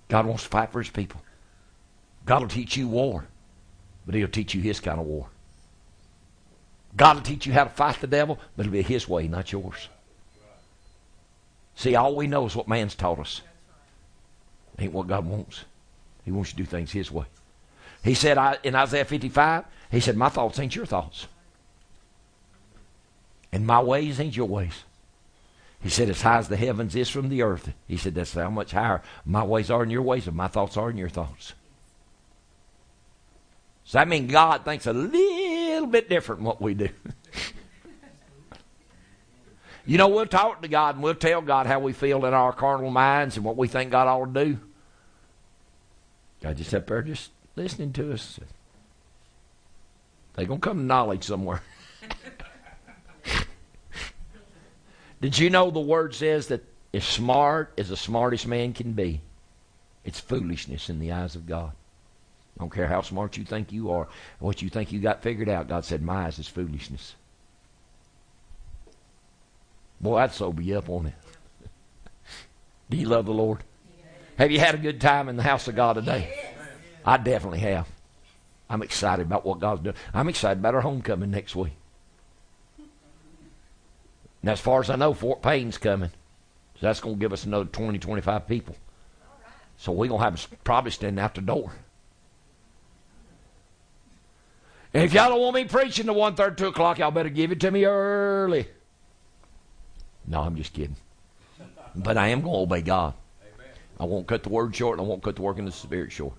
God 0.08 0.26
wants 0.26 0.44
to 0.44 0.48
fight 0.48 0.72
for 0.72 0.80
his 0.80 0.90
people. 0.90 1.20
God 2.26 2.42
will 2.42 2.48
teach 2.48 2.76
you 2.76 2.88
war, 2.88 3.26
but 4.06 4.14
he'll 4.14 4.28
teach 4.28 4.54
you 4.54 4.60
his 4.60 4.80
kind 4.80 5.00
of 5.00 5.06
war. 5.06 5.26
God 6.96 7.16
will 7.16 7.22
teach 7.22 7.46
you 7.46 7.52
how 7.52 7.64
to 7.64 7.70
fight 7.70 8.00
the 8.00 8.06
devil, 8.06 8.38
but 8.56 8.66
it'll 8.66 8.72
be 8.72 8.82
his 8.82 9.08
way, 9.08 9.28
not 9.28 9.52
yours. 9.52 9.88
See, 11.80 11.96
all 11.96 12.14
we 12.14 12.26
know 12.26 12.44
is 12.44 12.54
what 12.54 12.68
man's 12.68 12.94
taught 12.94 13.18
us. 13.18 13.40
Ain't 14.78 14.92
what 14.92 15.06
God 15.06 15.24
wants. 15.24 15.64
He 16.26 16.30
wants 16.30 16.50
you 16.50 16.56
to 16.58 16.62
do 16.64 16.66
things 16.66 16.92
his 16.92 17.10
way. 17.10 17.24
He 18.04 18.12
said 18.12 18.36
I, 18.36 18.58
in 18.62 18.74
Isaiah 18.74 19.06
55, 19.06 19.64
he 19.90 19.98
said, 19.98 20.14
My 20.14 20.28
thoughts 20.28 20.58
ain't 20.58 20.76
your 20.76 20.84
thoughts. 20.84 21.26
And 23.50 23.66
my 23.66 23.80
ways 23.80 24.20
ain't 24.20 24.36
your 24.36 24.46
ways. 24.46 24.84
He 25.82 25.88
said, 25.88 26.10
As 26.10 26.20
high 26.20 26.36
as 26.36 26.48
the 26.48 26.58
heavens 26.58 26.94
is 26.94 27.08
from 27.08 27.30
the 27.30 27.40
earth. 27.40 27.72
He 27.88 27.96
said, 27.96 28.14
That's 28.14 28.34
how 28.34 28.50
much 28.50 28.72
higher 28.72 29.00
my 29.24 29.42
ways 29.42 29.70
are 29.70 29.78
than 29.78 29.88
your 29.88 30.02
ways, 30.02 30.26
and 30.26 30.36
my 30.36 30.48
thoughts 30.48 30.76
are 30.76 30.88
than 30.88 30.98
your 30.98 31.08
thoughts. 31.08 31.54
So 33.84 33.96
that 33.96 34.06
means 34.06 34.30
God 34.30 34.66
thinks 34.66 34.86
a 34.86 34.92
little 34.92 35.86
bit 35.86 36.10
different 36.10 36.40
than 36.40 36.46
what 36.46 36.60
we 36.60 36.74
do. 36.74 36.90
you 39.86 39.98
know, 39.98 40.08
we'll 40.08 40.26
talk 40.26 40.62
to 40.62 40.68
God 40.68 40.96
and 40.96 41.04
we'll 41.04 41.14
tell 41.14 41.40
God 41.40 41.66
how 41.66 41.80
we 41.80 41.92
feel 41.92 42.24
in 42.26 42.34
our 42.34 42.52
carnal 42.52 42.90
minds 42.90 43.36
and 43.36 43.44
what 43.44 43.56
we 43.56 43.68
think 43.68 43.90
God 43.90 44.08
ought 44.08 44.32
to 44.34 44.44
do. 44.44 44.58
God 46.42 46.56
just 46.56 46.74
up 46.74 46.86
there 46.86 47.02
just 47.02 47.30
listening 47.56 47.92
to 47.94 48.12
us. 48.12 48.40
They're 50.34 50.46
going 50.46 50.60
to 50.60 50.68
come 50.68 50.78
to 50.78 50.84
knowledge 50.84 51.24
somewhere. 51.24 51.62
Did 55.20 55.38
you 55.38 55.50
know 55.50 55.70
the 55.70 55.80
word 55.80 56.14
says 56.14 56.48
that 56.48 56.64
as 56.94 57.04
smart 57.04 57.72
as 57.76 57.88
the 57.90 57.96
smartest 57.96 58.46
man 58.46 58.72
can 58.72 58.92
be, 58.92 59.20
it's 60.04 60.18
foolishness 60.18 60.88
in 60.88 60.98
the 60.98 61.12
eyes 61.12 61.34
of 61.34 61.46
God. 61.46 61.72
I 62.56 62.62
don't 62.62 62.72
care 62.72 62.88
how 62.88 63.02
smart 63.02 63.36
you 63.36 63.44
think 63.44 63.72
you 63.72 63.90
are, 63.90 64.08
what 64.38 64.62
you 64.62 64.70
think 64.70 64.92
you 64.92 65.00
got 65.00 65.22
figured 65.22 65.48
out. 65.48 65.68
God 65.68 65.84
said, 65.84 66.02
"My 66.02 66.26
eyes 66.26 66.38
is 66.38 66.48
foolishness." 66.48 67.14
Boy, 70.00 70.16
I'd 70.16 70.32
sober 70.32 70.62
you 70.62 70.78
up 70.78 70.88
on 70.88 71.06
it. 71.06 71.14
Do 72.88 72.96
you 72.96 73.06
love 73.06 73.26
the 73.26 73.32
Lord? 73.32 73.62
Have 74.38 74.50
you 74.50 74.58
had 74.58 74.74
a 74.74 74.78
good 74.78 75.00
time 75.00 75.28
in 75.28 75.36
the 75.36 75.42
house 75.42 75.68
of 75.68 75.76
God 75.76 75.94
today? 75.94 76.34
I 77.04 77.18
definitely 77.18 77.60
have. 77.60 77.88
I'm 78.68 78.82
excited 78.82 79.26
about 79.26 79.44
what 79.44 79.58
God's 79.58 79.82
doing. 79.82 79.96
I'm 80.14 80.28
excited 80.28 80.60
about 80.60 80.74
our 80.74 80.80
homecoming 80.80 81.30
next 81.30 81.54
week. 81.54 81.72
Now, 84.42 84.52
as 84.52 84.60
far 84.60 84.80
as 84.80 84.88
I 84.88 84.96
know, 84.96 85.12
Fort 85.12 85.42
Payne's 85.42 85.76
coming. 85.76 86.10
So 86.80 86.86
that's 86.86 87.00
going 87.00 87.16
to 87.16 87.20
give 87.20 87.32
us 87.32 87.44
another 87.44 87.66
20, 87.66 87.98
25 87.98 88.48
people. 88.48 88.76
So 89.76 89.92
we're 89.92 90.08
going 90.08 90.20
to 90.20 90.24
have 90.24 90.64
probably 90.64 90.90
standing 90.90 91.22
out 91.22 91.34
the 91.34 91.42
door. 91.42 91.72
And 94.94 95.04
if 95.04 95.12
y'all 95.12 95.28
don't 95.28 95.40
want 95.40 95.54
me 95.54 95.64
preaching 95.64 96.06
to 96.06 96.12
1 96.12 96.36
2 96.56 96.66
o'clock, 96.66 96.98
y'all 96.98 97.10
better 97.10 97.28
give 97.28 97.52
it 97.52 97.60
to 97.60 97.70
me 97.70 97.84
early. 97.84 98.66
No, 100.30 100.42
I'm 100.42 100.54
just 100.54 100.72
kidding. 100.72 100.96
But 101.94 102.16
I 102.16 102.28
am 102.28 102.40
going 102.40 102.54
to 102.54 102.60
obey 102.60 102.82
God. 102.82 103.14
I 103.98 104.04
won't 104.04 104.28
cut 104.28 104.44
the 104.44 104.48
word 104.48 104.74
short, 104.74 104.98
and 104.98 105.04
I 105.04 105.08
won't 105.08 105.24
cut 105.24 105.34
the 105.34 105.42
work 105.42 105.58
in 105.58 105.64
the 105.64 105.72
spirit 105.72 106.12
short. 106.12 106.34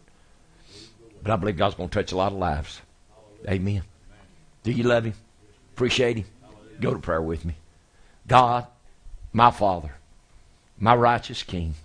But 1.22 1.34
I 1.34 1.36
believe 1.36 1.58
God's 1.58 1.76
going 1.76 1.90
to 1.90 1.94
touch 1.94 2.14
a 2.14 2.18
lot 2.18 2.32
of 2.32 2.38
lives. 2.38 2.82
Amen. 3.48 3.84
Do 4.64 4.72
you 4.72 4.84
love 4.84 5.04
Him? 5.04 5.14
Appreciate 5.74 6.18
Him? 6.18 6.26
Go 6.80 6.94
to 6.94 7.00
prayer 7.00 7.22
with 7.22 7.44
me. 7.44 7.56
God, 8.28 8.66
my 9.34 9.52
Father, 9.52 9.94
my 10.80 10.96
righteous 10.96 11.44
King, 11.44 11.76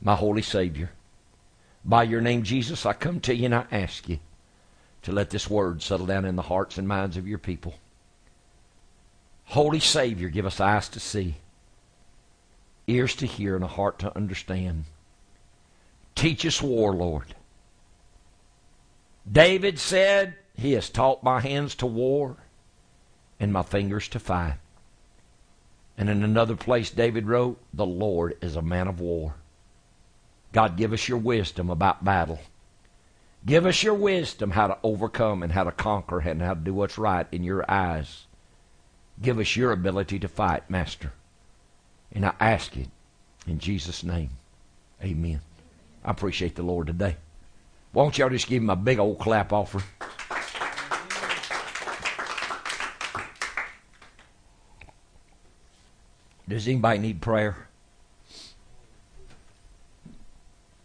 my 0.00 0.16
holy 0.16 0.42
Savior, 0.42 0.90
by 1.84 2.04
your 2.04 2.20
name, 2.22 2.42
Jesus, 2.42 2.86
I 2.86 2.94
come 2.94 3.20
to 3.20 3.34
you 3.34 3.44
and 3.44 3.54
I 3.54 3.66
ask 3.70 4.08
you 4.08 4.18
to 5.02 5.12
let 5.12 5.30
this 5.30 5.50
word 5.50 5.82
settle 5.82 6.06
down 6.06 6.24
in 6.24 6.36
the 6.36 6.42
hearts 6.42 6.78
and 6.78 6.88
minds 6.88 7.16
of 7.16 7.28
your 7.28 7.38
people. 7.38 7.74
Holy 9.52 9.80
Savior, 9.80 10.30
give 10.30 10.46
us 10.46 10.60
eyes 10.60 10.88
to 10.88 10.98
see, 10.98 11.34
ears 12.86 13.14
to 13.16 13.26
hear, 13.26 13.54
and 13.54 13.62
a 13.62 13.66
heart 13.68 13.98
to 13.98 14.16
understand. 14.16 14.84
Teach 16.14 16.46
us 16.46 16.62
war, 16.62 16.94
Lord. 16.94 17.34
David 19.30 19.78
said, 19.78 20.36
He 20.56 20.72
has 20.72 20.88
taught 20.88 21.22
my 21.22 21.40
hands 21.40 21.74
to 21.74 21.86
war 21.86 22.38
and 23.38 23.52
my 23.52 23.62
fingers 23.62 24.08
to 24.08 24.18
fight. 24.18 24.56
And 25.98 26.08
in 26.08 26.22
another 26.22 26.56
place, 26.56 26.88
David 26.88 27.26
wrote, 27.26 27.60
The 27.74 27.84
Lord 27.84 28.38
is 28.40 28.56
a 28.56 28.62
man 28.62 28.88
of 28.88 29.00
war. 29.00 29.34
God, 30.54 30.78
give 30.78 30.94
us 30.94 31.10
your 31.10 31.18
wisdom 31.18 31.68
about 31.68 32.02
battle. 32.02 32.40
Give 33.44 33.66
us 33.66 33.82
your 33.82 33.92
wisdom 33.92 34.52
how 34.52 34.68
to 34.68 34.78
overcome 34.82 35.42
and 35.42 35.52
how 35.52 35.64
to 35.64 35.72
conquer 35.72 36.20
and 36.20 36.40
how 36.40 36.54
to 36.54 36.60
do 36.60 36.72
what's 36.72 36.96
right 36.96 37.26
in 37.30 37.44
your 37.44 37.70
eyes. 37.70 38.24
Give 39.20 39.38
us 39.38 39.56
your 39.56 39.72
ability 39.72 40.18
to 40.20 40.28
fight, 40.28 40.68
Master. 40.70 41.12
And 42.12 42.26
I 42.26 42.32
ask 42.40 42.76
it 42.76 42.88
in 43.46 43.58
Jesus' 43.58 44.02
name. 44.02 44.30
Amen. 45.02 45.40
I 46.04 46.10
appreciate 46.10 46.56
the 46.56 46.62
Lord 46.62 46.86
today. 46.86 47.16
Won't 47.92 48.18
y'all 48.18 48.30
just 48.30 48.46
give 48.46 48.62
him 48.62 48.70
a 48.70 48.76
big 48.76 48.98
old 48.98 49.18
clap 49.18 49.52
offer? 49.52 49.82
Does 56.48 56.68
anybody 56.68 56.98
need 56.98 57.20
prayer? 57.20 57.68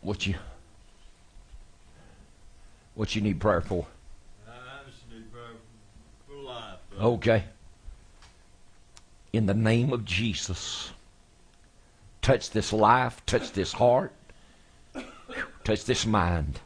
What 0.01 0.25
you 0.25 0.35
what 2.95 3.15
you 3.15 3.21
need 3.21 3.39
prayer 3.39 3.61
for? 3.61 3.85
I 4.47 4.89
just 4.89 5.03
need 5.11 5.31
prayer 5.31 5.55
for 6.25 6.35
life. 6.41 6.79
Okay. 6.99 7.43
In 9.38 9.45
the 9.45 9.53
name 9.53 9.93
of 9.93 10.03
Jesus, 10.03 10.89
touch 12.23 12.49
this 12.49 12.73
life, 12.73 13.23
touch 13.27 13.51
this 13.51 13.73
heart, 13.73 14.11
touch 15.64 15.85
this 15.85 16.07
mind. 16.07 16.59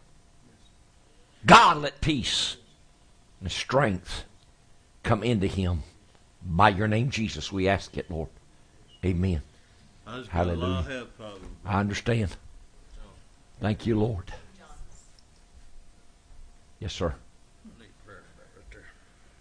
God, 1.46 1.80
let 1.80 2.00
peace 2.00 2.56
and 3.42 3.52
strength 3.52 4.24
come 5.04 5.22
into 5.22 5.48
him. 5.48 5.84
By 6.42 6.70
your 6.70 6.88
name, 6.88 7.10
Jesus, 7.10 7.52
we 7.52 7.68
ask 7.68 7.98
it, 7.98 8.10
Lord. 8.10 8.30
Amen. 9.04 9.42
I 10.08 10.20
just 10.20 10.32
got 10.32 10.48
a 10.48 10.54
lot 10.54 10.80
of 10.80 10.86
Hallelujah. 10.88 11.08
I 11.66 11.78
understand. 11.82 12.38
Thank 13.60 13.86
you, 13.86 14.00
Lord. 14.00 14.32
Yes, 16.80 16.94
sir. 16.94 17.16
I 17.66 17.82
need 17.82 17.90
prayer 18.06 18.24
for 18.34 18.40
that 18.40 18.56
right 18.56 18.72
there. 18.72 18.86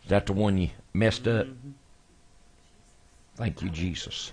Is 0.02 0.10
that 0.10 0.26
the 0.26 0.32
one 0.32 0.58
you 0.58 0.70
messed 0.92 1.28
up? 1.28 1.46
Mm-hmm. 1.46 1.70
Thank 3.40 3.62
you, 3.62 3.70
Jesus. 3.70 4.32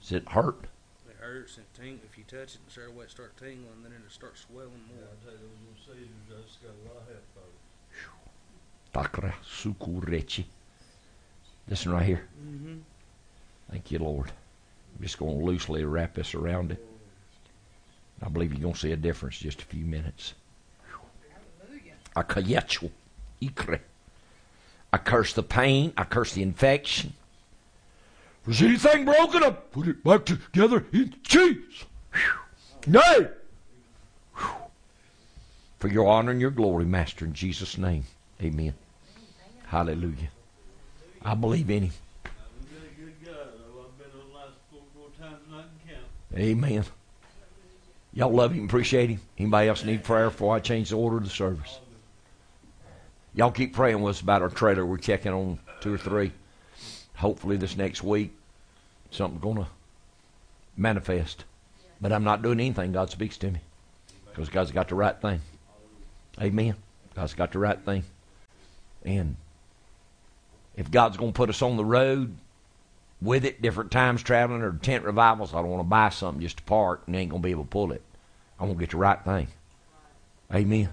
Does 0.00 0.12
it 0.12 0.26
hurt? 0.30 0.64
It 1.10 1.16
hurts 1.20 1.58
and 1.58 1.66
ting. 1.74 2.00
If 2.10 2.16
you 2.16 2.24
touch 2.24 2.54
it 2.54 2.60
and 2.64 2.72
start 2.72 2.88
away, 2.88 3.04
it 3.04 3.10
start 3.10 3.36
tingling, 3.36 3.82
then 3.82 3.92
it'll 3.92 4.08
start 4.08 4.38
swelling 4.38 4.80
more. 4.88 5.04
I 5.04 5.12
tell 5.26 5.34
you, 5.34 5.40
those 5.68 5.84
seizures, 5.84 6.08
I 6.30 6.32
just 6.42 6.62
got 6.62 6.70
a 6.70 6.72
lot 6.88 6.96
of 7.02 7.06
health 7.06 7.20
Takra 8.94 9.20
problems. 9.20 9.46
sukurechi. 9.46 10.46
Listen 11.68 11.92
right 11.92 12.06
here. 12.06 12.22
Mm-hmm. 12.42 12.78
Thank 13.70 13.90
you, 13.90 13.98
Lord. 13.98 14.30
I'm 14.30 15.02
just 15.02 15.18
going 15.18 15.38
to 15.38 15.44
loosely 15.44 15.84
wrap 15.84 16.14
this 16.14 16.34
around 16.34 16.72
it. 16.72 16.82
I 18.22 18.30
believe 18.30 18.54
you're 18.54 18.62
going 18.62 18.72
to 18.72 18.80
see 18.80 18.92
a 18.92 18.96
difference 18.96 19.42
in 19.42 19.50
just 19.50 19.60
a 19.60 19.66
few 19.66 19.84
minutes. 19.84 20.32
Akayachu. 22.16 22.90
Ikre. 23.42 23.80
I 24.94 24.96
curse 24.96 25.34
the 25.34 25.42
pain. 25.42 25.92
I 25.98 26.04
curse 26.04 26.32
the 26.32 26.40
infection. 26.42 27.12
There's 28.48 28.62
anything 28.62 29.04
broken, 29.04 29.42
I 29.42 29.50
put 29.50 29.88
it 29.88 30.02
back 30.02 30.24
together 30.24 30.86
in 30.90 31.14
Jesus. 31.22 31.84
Nay. 32.86 33.28
For 35.78 35.88
your 35.88 36.06
honor 36.06 36.30
and 36.30 36.40
your 36.40 36.50
glory, 36.50 36.86
Master, 36.86 37.26
in 37.26 37.34
Jesus' 37.34 37.76
name. 37.76 38.04
Amen. 38.42 38.72
Hallelujah. 39.66 40.30
I 41.22 41.34
believe 41.34 41.68
in 41.68 41.82
him. 41.82 41.92
Amen. 46.34 46.84
Y'all 48.14 48.32
love 48.32 48.52
him, 48.52 48.64
appreciate 48.64 49.10
him. 49.10 49.20
Anybody 49.36 49.68
else 49.68 49.84
need 49.84 50.02
prayer 50.04 50.30
before 50.30 50.56
I 50.56 50.60
change 50.60 50.88
the 50.88 50.96
order 50.96 51.18
of 51.18 51.24
the 51.24 51.28
service? 51.28 51.80
Y'all 53.34 53.50
keep 53.50 53.74
praying 53.74 54.00
with 54.00 54.16
us 54.16 54.22
about 54.22 54.40
our 54.40 54.48
trailer. 54.48 54.86
We're 54.86 54.96
checking 54.96 55.32
on 55.32 55.58
two 55.82 55.92
or 55.92 55.98
three. 55.98 56.32
Hopefully 57.14 57.58
this 57.58 57.76
next 57.76 58.02
week, 58.02 58.32
something's 59.10 59.42
going 59.42 59.56
to 59.56 59.66
manifest. 60.76 61.44
But 62.00 62.12
I'm 62.12 62.24
not 62.24 62.42
doing 62.42 62.60
anything. 62.60 62.92
God 62.92 63.10
speaks 63.10 63.36
to 63.38 63.50
me 63.50 63.60
because 64.26 64.48
God's 64.48 64.70
got 64.70 64.88
the 64.88 64.94
right 64.94 65.20
thing. 65.20 65.40
Amen. 66.40 66.76
God's 67.14 67.34
got 67.34 67.52
the 67.52 67.58
right 67.58 67.80
thing. 67.84 68.04
And 69.04 69.36
if 70.76 70.90
God's 70.90 71.16
going 71.16 71.32
to 71.32 71.36
put 71.36 71.50
us 71.50 71.62
on 71.62 71.76
the 71.76 71.84
road 71.84 72.36
with 73.20 73.44
it, 73.44 73.60
different 73.60 73.90
times 73.90 74.22
traveling 74.22 74.62
or 74.62 74.72
tent 74.72 75.04
revivals, 75.04 75.52
I 75.52 75.60
don't 75.60 75.70
want 75.70 75.80
to 75.80 75.88
buy 75.88 76.10
something 76.10 76.40
just 76.40 76.58
to 76.58 76.62
park 76.62 77.02
and 77.06 77.16
ain't 77.16 77.30
going 77.30 77.42
to 77.42 77.46
be 77.46 77.50
able 77.50 77.64
to 77.64 77.70
pull 77.70 77.90
it. 77.90 78.02
I 78.60 78.64
want 78.64 78.78
to 78.78 78.80
get 78.80 78.90
the 78.90 78.98
right 78.98 79.20
thing. 79.24 79.48
Amen. 80.54 80.90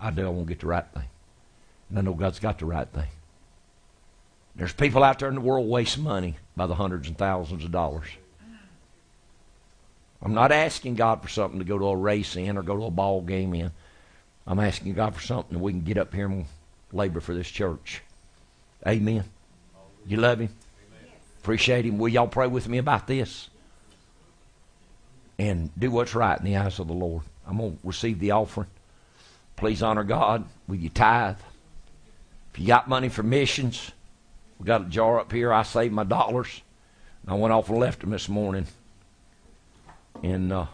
I 0.00 0.10
do. 0.10 0.26
I 0.26 0.30
want 0.30 0.48
to 0.48 0.54
get 0.54 0.60
the 0.60 0.66
right 0.66 0.86
thing. 0.92 1.08
And 1.88 1.98
I 1.98 2.02
know 2.02 2.14
God's 2.14 2.40
got 2.40 2.58
the 2.58 2.66
right 2.66 2.88
thing. 2.88 3.08
There's 4.56 4.72
people 4.72 5.02
out 5.02 5.18
there 5.18 5.28
in 5.28 5.36
the 5.36 5.40
world 5.40 5.68
waste 5.68 5.98
money 5.98 6.36
by 6.56 6.66
the 6.66 6.74
hundreds 6.74 7.08
and 7.08 7.16
thousands 7.16 7.64
of 7.64 7.70
dollars. 7.70 8.08
I'm 10.22 10.34
not 10.34 10.52
asking 10.52 10.96
God 10.96 11.22
for 11.22 11.28
something 11.28 11.60
to 11.60 11.64
go 11.64 11.78
to 11.78 11.86
a 11.86 11.96
race 11.96 12.36
in 12.36 12.58
or 12.58 12.62
go 12.62 12.76
to 12.76 12.84
a 12.84 12.90
ball 12.90 13.22
game 13.22 13.54
in. 13.54 13.70
I'm 14.46 14.60
asking 14.60 14.92
God 14.94 15.14
for 15.14 15.22
something 15.22 15.56
that 15.56 15.62
we 15.62 15.72
can 15.72 15.82
get 15.82 15.96
up 15.96 16.12
here 16.12 16.26
and 16.26 16.44
labor 16.92 17.20
for 17.20 17.34
this 17.34 17.48
church. 17.48 18.02
Amen. 18.86 19.24
You 20.06 20.18
love 20.18 20.40
Him? 20.40 20.50
Appreciate 21.40 21.86
Him. 21.86 21.98
Will 21.98 22.08
y'all 22.08 22.26
pray 22.26 22.46
with 22.46 22.68
me 22.68 22.78
about 22.78 23.06
this? 23.06 23.48
And 25.38 25.70
do 25.78 25.90
what's 25.90 26.14
right 26.14 26.38
in 26.38 26.44
the 26.44 26.56
eyes 26.56 26.78
of 26.78 26.88
the 26.88 26.92
Lord. 26.92 27.22
I'm 27.46 27.56
going 27.56 27.72
to 27.72 27.78
receive 27.82 28.18
the 28.18 28.32
offering. 28.32 28.68
Please 29.56 29.82
honor 29.82 30.04
God 30.04 30.44
with 30.68 30.80
your 30.80 30.90
tithe. 30.90 31.38
If 32.52 32.60
you 32.60 32.66
got 32.66 32.88
money 32.88 33.08
for 33.08 33.22
missions, 33.22 33.92
we 34.60 34.66
got 34.66 34.82
a 34.82 34.84
jar 34.84 35.18
up 35.18 35.32
here. 35.32 35.52
I 35.52 35.62
saved 35.62 35.94
my 35.94 36.04
dollars. 36.04 36.60
I 37.26 37.34
went 37.34 37.52
off 37.52 37.70
and 37.70 37.78
left 37.78 38.00
them 38.00 38.10
this 38.10 38.28
morning. 38.28 38.66
And 40.22 40.52
uh, 40.52 40.66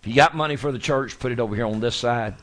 if 0.00 0.08
you 0.08 0.14
got 0.14 0.34
money 0.34 0.56
for 0.56 0.72
the 0.72 0.78
church, 0.78 1.18
put 1.18 1.32
it 1.32 1.38
over 1.38 1.54
here 1.54 1.66
on 1.66 1.80
this 1.80 1.96
side. 1.96 2.34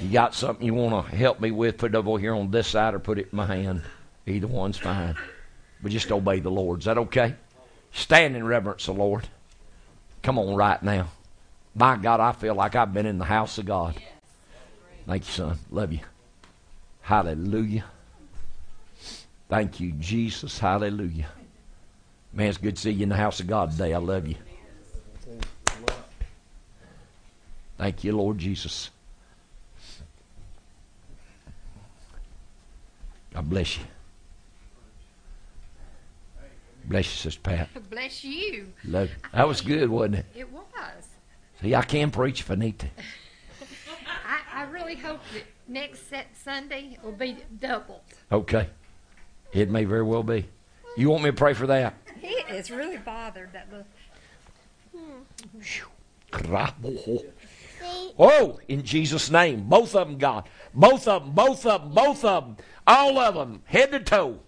You 0.00 0.10
got 0.10 0.36
something 0.36 0.64
you 0.64 0.72
want 0.72 1.10
to 1.10 1.16
help 1.16 1.40
me 1.40 1.50
with, 1.50 1.78
put 1.78 1.92
it 1.92 1.96
over 1.96 2.16
here 2.16 2.34
on 2.34 2.52
this 2.52 2.68
side 2.68 2.94
or 2.94 3.00
put 3.00 3.18
it 3.18 3.28
in 3.32 3.36
my 3.36 3.46
hand. 3.46 3.82
Either 4.26 4.46
one's 4.46 4.78
fine. 4.78 5.16
But 5.82 5.90
just 5.90 6.12
obey 6.12 6.38
the 6.38 6.50
Lord. 6.50 6.78
Is 6.80 6.84
that 6.84 6.98
okay? 6.98 7.34
Stand 7.90 8.36
in 8.36 8.46
reverence 8.46 8.86
the 8.86 8.92
Lord. 8.92 9.26
Come 10.22 10.38
on 10.38 10.54
right 10.54 10.80
now. 10.80 11.08
My 11.74 11.96
God, 11.96 12.20
I 12.20 12.30
feel 12.32 12.54
like 12.54 12.76
I've 12.76 12.94
been 12.94 13.06
in 13.06 13.18
the 13.18 13.24
house 13.24 13.58
of 13.58 13.66
God. 13.66 13.96
Thank 15.06 15.26
you, 15.26 15.32
son. 15.32 15.58
Love 15.70 15.92
you. 15.92 16.00
Hallelujah. 17.00 17.84
Thank 19.50 19.80
you, 19.80 19.90
Jesus. 19.98 20.60
Hallelujah. 20.60 21.26
Man, 22.32 22.46
it's 22.46 22.56
good 22.56 22.76
to 22.76 22.82
see 22.82 22.92
you 22.92 23.02
in 23.02 23.08
the 23.08 23.16
house 23.16 23.40
of 23.40 23.48
God 23.48 23.72
today. 23.72 23.92
I 23.92 23.98
love 23.98 24.28
you. 24.28 24.36
Thank 27.76 28.04
you, 28.04 28.16
Lord 28.16 28.38
Jesus. 28.38 28.90
God 33.34 33.50
bless 33.50 33.76
you. 33.76 33.84
Bless 36.84 37.06
you, 37.06 37.30
Sister 37.30 37.40
Pat. 37.40 37.90
Bless 37.90 38.22
you. 38.22 38.72
Love 38.84 39.08
you. 39.08 39.16
That 39.34 39.48
was 39.48 39.60
good, 39.62 39.88
wasn't 39.90 40.16
it? 40.16 40.26
It 40.36 40.52
was. 40.52 40.62
See, 41.60 41.74
I 41.74 41.82
can 41.82 42.12
preach 42.12 42.40
if 42.40 42.50
I 42.52 42.54
need 42.54 42.78
to. 42.78 42.86
I, 44.26 44.62
I 44.62 44.62
really 44.70 44.94
hope 44.94 45.20
that 45.34 45.42
next 45.66 46.08
set 46.08 46.28
Sunday 46.36 46.98
will 47.02 47.12
be 47.12 47.36
doubled. 47.58 48.00
Okay. 48.30 48.68
It 49.52 49.70
may 49.70 49.84
very 49.84 50.02
well 50.02 50.22
be. 50.22 50.46
You 50.96 51.10
want 51.10 51.24
me 51.24 51.30
to 51.30 51.36
pray 51.36 51.54
for 51.54 51.66
that? 51.66 51.94
He 52.20 52.28
is 52.28 52.70
really 52.70 52.98
bothered 52.98 53.52
that 53.52 53.68
the 53.70 53.84
hmm. 54.96 55.22
Oh, 58.18 58.60
in 58.68 58.82
Jesus' 58.84 59.30
name. 59.30 59.64
Both 59.68 59.94
of 59.96 60.08
them, 60.08 60.18
God. 60.18 60.48
Both 60.74 61.08
of 61.08 61.24
them, 61.24 61.32
both 61.32 61.66
of 61.66 61.82
them, 61.82 61.92
both 61.94 62.24
of 62.24 62.44
them. 62.44 62.56
All 62.86 63.18
of 63.18 63.34
them, 63.34 63.62
head 63.64 63.90
to 63.92 64.00
toe. 64.00 64.38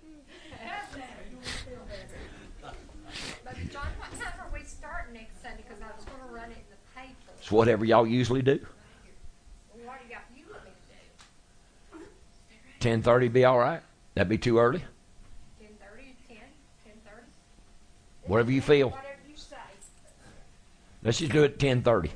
But 3.44 3.56
John, 3.70 3.86
what 3.98 4.20
time 4.20 4.32
are 4.40 4.50
we 4.52 4.64
starting 4.64 5.14
next 5.14 5.42
Sunday? 5.42 5.64
Because 5.68 5.82
I 5.82 5.96
was 5.96 6.04
going 6.04 6.20
to 6.28 6.34
run 6.34 6.50
it 6.50 6.58
in 6.58 6.64
the 6.70 7.00
paper. 7.00 7.14
It's 7.38 7.50
whatever 7.50 7.84
y'all 7.84 8.06
usually 8.06 8.42
do. 8.42 8.60
What 9.84 9.98
do 10.00 10.06
you 10.06 10.14
got? 10.14 10.22
You 10.36 10.44
want 10.50 10.64
me 10.64 10.70
to 12.80 13.00
do? 13.00 13.00
10.30 13.02 13.32
be 13.32 13.44
all 13.44 13.58
right? 13.58 13.80
That'd 14.14 14.28
be 14.28 14.38
too 14.38 14.58
early? 14.58 14.80
Ten 15.58 15.68
thirty, 15.80 16.14
ten, 16.28 16.36
ten 16.84 16.92
thirty, 17.04 17.26
Whatever 18.26 18.52
you 18.52 18.60
feel. 18.62 18.90
whatever 18.90 19.06
you 19.28 19.36
say. 19.36 19.56
Let's 21.02 21.18
just 21.18 21.32
do 21.32 21.42
it 21.44 21.52
at 21.54 21.58
10.30. 21.58 21.84
Okay. 22.04 22.10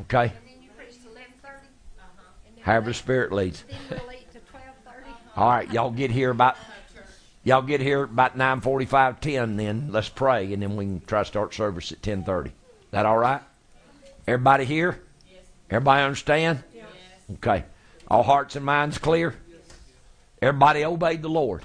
Okay? 0.00 0.22
And 0.24 0.32
then 0.46 0.62
you 0.62 0.68
preach 0.76 0.94
eleven 1.04 1.32
thirty. 1.42 1.66
Uh 1.98 2.02
huh. 2.16 2.22
And 2.46 2.56
then 2.56 2.64
However 2.64 2.90
the 2.90 2.94
Spirit 2.94 3.32
leads. 3.32 3.64
eat- 3.68 3.76
Then 3.88 4.00
we'll 4.06 4.12
eat 4.12 4.32
to 4.32 4.38
twelve 4.40 4.64
thirty. 4.84 5.10
All 5.36 5.48
right, 5.48 5.72
y'all 5.72 5.90
get 5.90 6.10
here 6.10 6.30
about 6.30 6.56
y'all 7.44 7.62
get 7.62 7.80
here 7.80 8.02
about 8.04 8.36
9:45, 8.36 9.20
10 9.20 9.56
then. 9.56 9.88
Let's 9.90 10.08
pray 10.10 10.52
and 10.52 10.62
then 10.62 10.76
we 10.76 10.84
can 10.84 11.00
try 11.06 11.20
to 11.22 11.24
start 11.24 11.54
service 11.54 11.90
at 11.92 12.02
10:30. 12.02 12.52
That 12.90 13.06
all 13.06 13.16
right? 13.18 13.40
Everybody 14.28 14.64
here? 14.66 15.00
Everybody 15.70 16.02
understand? 16.02 16.62
Yes. 16.74 16.84
Okay. 17.36 17.64
All 18.08 18.22
hearts 18.22 18.54
and 18.56 18.64
minds 18.64 18.98
clear? 18.98 19.34
Everybody 20.42 20.84
obeyed 20.84 21.22
the 21.22 21.28
Lord. 21.30 21.64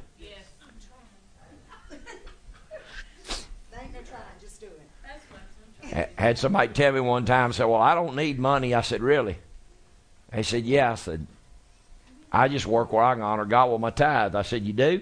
Had 6.17 6.37
somebody 6.37 6.73
tell 6.73 6.91
me 6.91 6.99
one 6.99 7.25
time, 7.25 7.53
say, 7.53 7.63
"Well, 7.65 7.81
I 7.81 7.95
don't 7.95 8.15
need 8.15 8.39
money." 8.39 8.73
I 8.73 8.81
said, 8.81 9.01
"Really?" 9.01 9.37
They 10.31 10.43
said, 10.43 10.65
"Yeah." 10.65 10.91
I 10.91 10.95
said, 10.95 11.25
I 12.31 12.47
just 12.47 12.65
work 12.65 12.91
where 12.91 13.03
I 13.03 13.13
can 13.13 13.23
honor 13.23 13.45
God 13.45 13.71
with 13.71 13.81
my 13.81 13.89
tithe. 13.89 14.35
I 14.35 14.41
said, 14.41 14.65
You 14.65 14.73
do? 14.73 15.01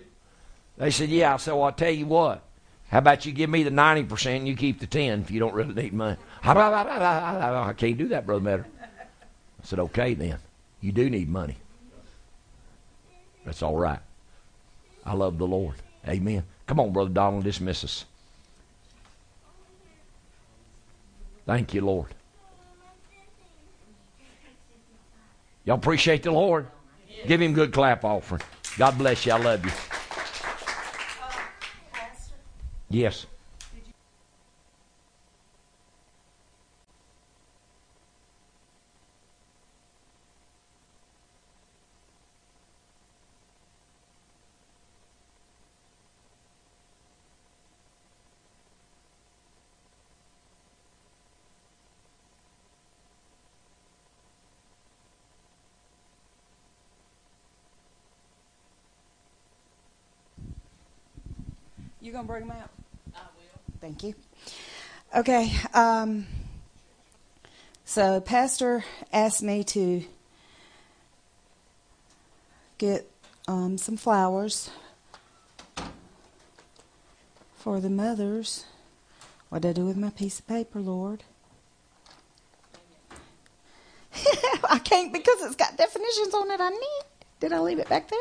They 0.77 0.91
said, 0.91 1.09
Yeah. 1.09 1.33
I 1.33 1.37
said, 1.37 1.53
Well, 1.53 1.63
I'll 1.63 1.71
tell 1.71 1.91
you 1.91 2.05
what. 2.05 2.43
How 2.89 2.99
about 2.99 3.25
you 3.25 3.31
give 3.31 3.49
me 3.49 3.63
the 3.63 3.71
90% 3.71 4.37
and 4.37 4.47
you 4.47 4.55
keep 4.55 4.79
the 4.79 4.85
10 4.85 5.21
if 5.21 5.31
you 5.31 5.39
don't 5.39 5.53
really 5.53 5.73
need 5.73 5.93
money? 5.93 6.17
I 6.43 7.73
can't 7.75 7.97
do 7.97 8.09
that, 8.09 8.25
Brother 8.25 8.41
Matter. 8.43 8.65
I 8.81 9.65
said, 9.65 9.79
Okay, 9.79 10.13
then. 10.13 10.37
You 10.81 10.91
do 10.91 11.09
need 11.09 11.29
money. 11.29 11.57
That's 13.43 13.63
all 13.63 13.75
right. 13.75 13.99
I 15.03 15.13
love 15.13 15.37
the 15.37 15.47
Lord. 15.47 15.75
Amen. 16.07 16.43
Come 16.67 16.79
on, 16.79 16.93
Brother 16.93 17.09
Donald, 17.09 17.43
dismiss 17.43 17.83
us. 17.83 18.05
Thank 21.45 21.73
you, 21.73 21.81
Lord. 21.81 22.07
Y'all 25.63 25.75
appreciate 25.75 26.23
the 26.23 26.31
Lord? 26.31 26.67
Give 27.27 27.41
him 27.41 27.53
good 27.53 27.73
clap 27.73 28.03
offering. 28.03 28.41
God 28.77 28.97
bless 28.97 29.25
you. 29.25 29.31
I 29.31 29.37
love 29.37 29.65
you. 29.65 29.71
Uh, 31.23 31.31
yes. 32.89 33.25
Gonna 62.15 62.27
bring 62.27 62.47
them 62.47 62.57
out? 62.57 62.69
I 63.13 63.19
will. 63.35 63.59
Thank 63.81 64.03
you. 64.03 64.15
Okay. 65.13 65.51
Um, 65.73 66.25
so, 67.83 68.21
Pastor 68.21 68.85
asked 69.11 69.43
me 69.43 69.65
to 69.65 70.03
get 72.77 73.09
um, 73.47 73.77
some 73.77 73.97
flowers 73.97 74.69
for 77.57 77.81
the 77.81 77.89
mothers. 77.89 78.65
What 79.49 79.63
did 79.63 79.69
I 79.69 79.73
do 79.73 79.85
with 79.85 79.97
my 79.97 80.09
piece 80.09 80.39
of 80.39 80.47
paper, 80.47 80.79
Lord? 80.79 81.23
I 84.69 84.79
can't 84.79 85.11
because 85.11 85.41
it's 85.41 85.55
got 85.55 85.75
definitions 85.75 86.33
on 86.33 86.49
it 86.49 86.61
I 86.61 86.69
need. 86.69 87.03
Did 87.41 87.51
I 87.51 87.59
leave 87.59 87.79
it 87.79 87.89
back 87.89 88.09
there? 88.09 88.19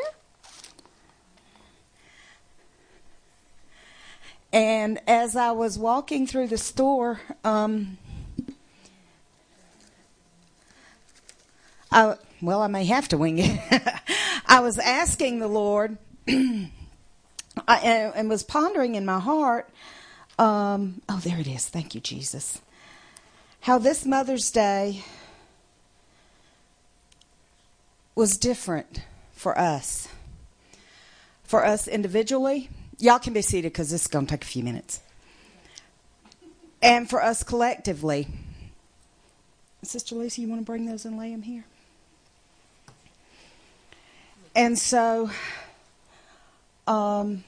And 4.55 5.01
as 5.05 5.35
I 5.35 5.51
was 5.51 5.77
walking 5.77 6.25
through 6.25 6.47
the 6.47 6.57
store, 6.57 7.19
um, 7.43 7.97
I, 11.91 12.15
well, 12.41 12.61
I 12.61 12.67
may 12.67 12.85
have 12.85 13.09
to 13.09 13.17
wing 13.17 13.39
it. 13.39 13.59
I 14.45 14.61
was 14.61 14.79
asking 14.79 15.39
the 15.39 15.49
Lord 15.49 15.97
I, 16.29 16.69
and, 17.67 18.15
and 18.15 18.29
was 18.29 18.43
pondering 18.43 18.95
in 18.95 19.03
my 19.03 19.19
heart. 19.19 19.69
Um, 20.39 21.01
oh, 21.09 21.19
there 21.21 21.37
it 21.37 21.47
is. 21.47 21.67
Thank 21.67 21.93
you, 21.93 21.99
Jesus. 21.99 22.61
How 23.59 23.77
this 23.77 24.05
Mother's 24.05 24.49
Day 24.51 25.03
was 28.15 28.37
different 28.37 29.01
for 29.33 29.59
us. 29.59 30.07
For 31.43 31.65
us 31.65 31.89
individually, 31.89 32.69
Y'all 32.99 33.19
can 33.19 33.33
be 33.33 33.41
seated 33.41 33.73
because 33.73 33.91
this 33.91 34.01
is 34.01 34.07
going 34.07 34.25
to 34.25 34.31
take 34.31 34.43
a 34.43 34.47
few 34.47 34.63
minutes. 34.63 35.01
And 36.81 37.09
for 37.09 37.21
us 37.21 37.43
collectively, 37.43 38.27
Sister 39.83 40.15
Lisa, 40.15 40.41
you 40.41 40.47
want 40.47 40.61
to 40.61 40.65
bring 40.65 40.85
those 40.85 41.05
and 41.05 41.17
lay 41.17 41.31
them 41.31 41.41
here? 41.41 41.65
And 44.55 44.79
so, 44.79 45.29
um, 46.87 47.43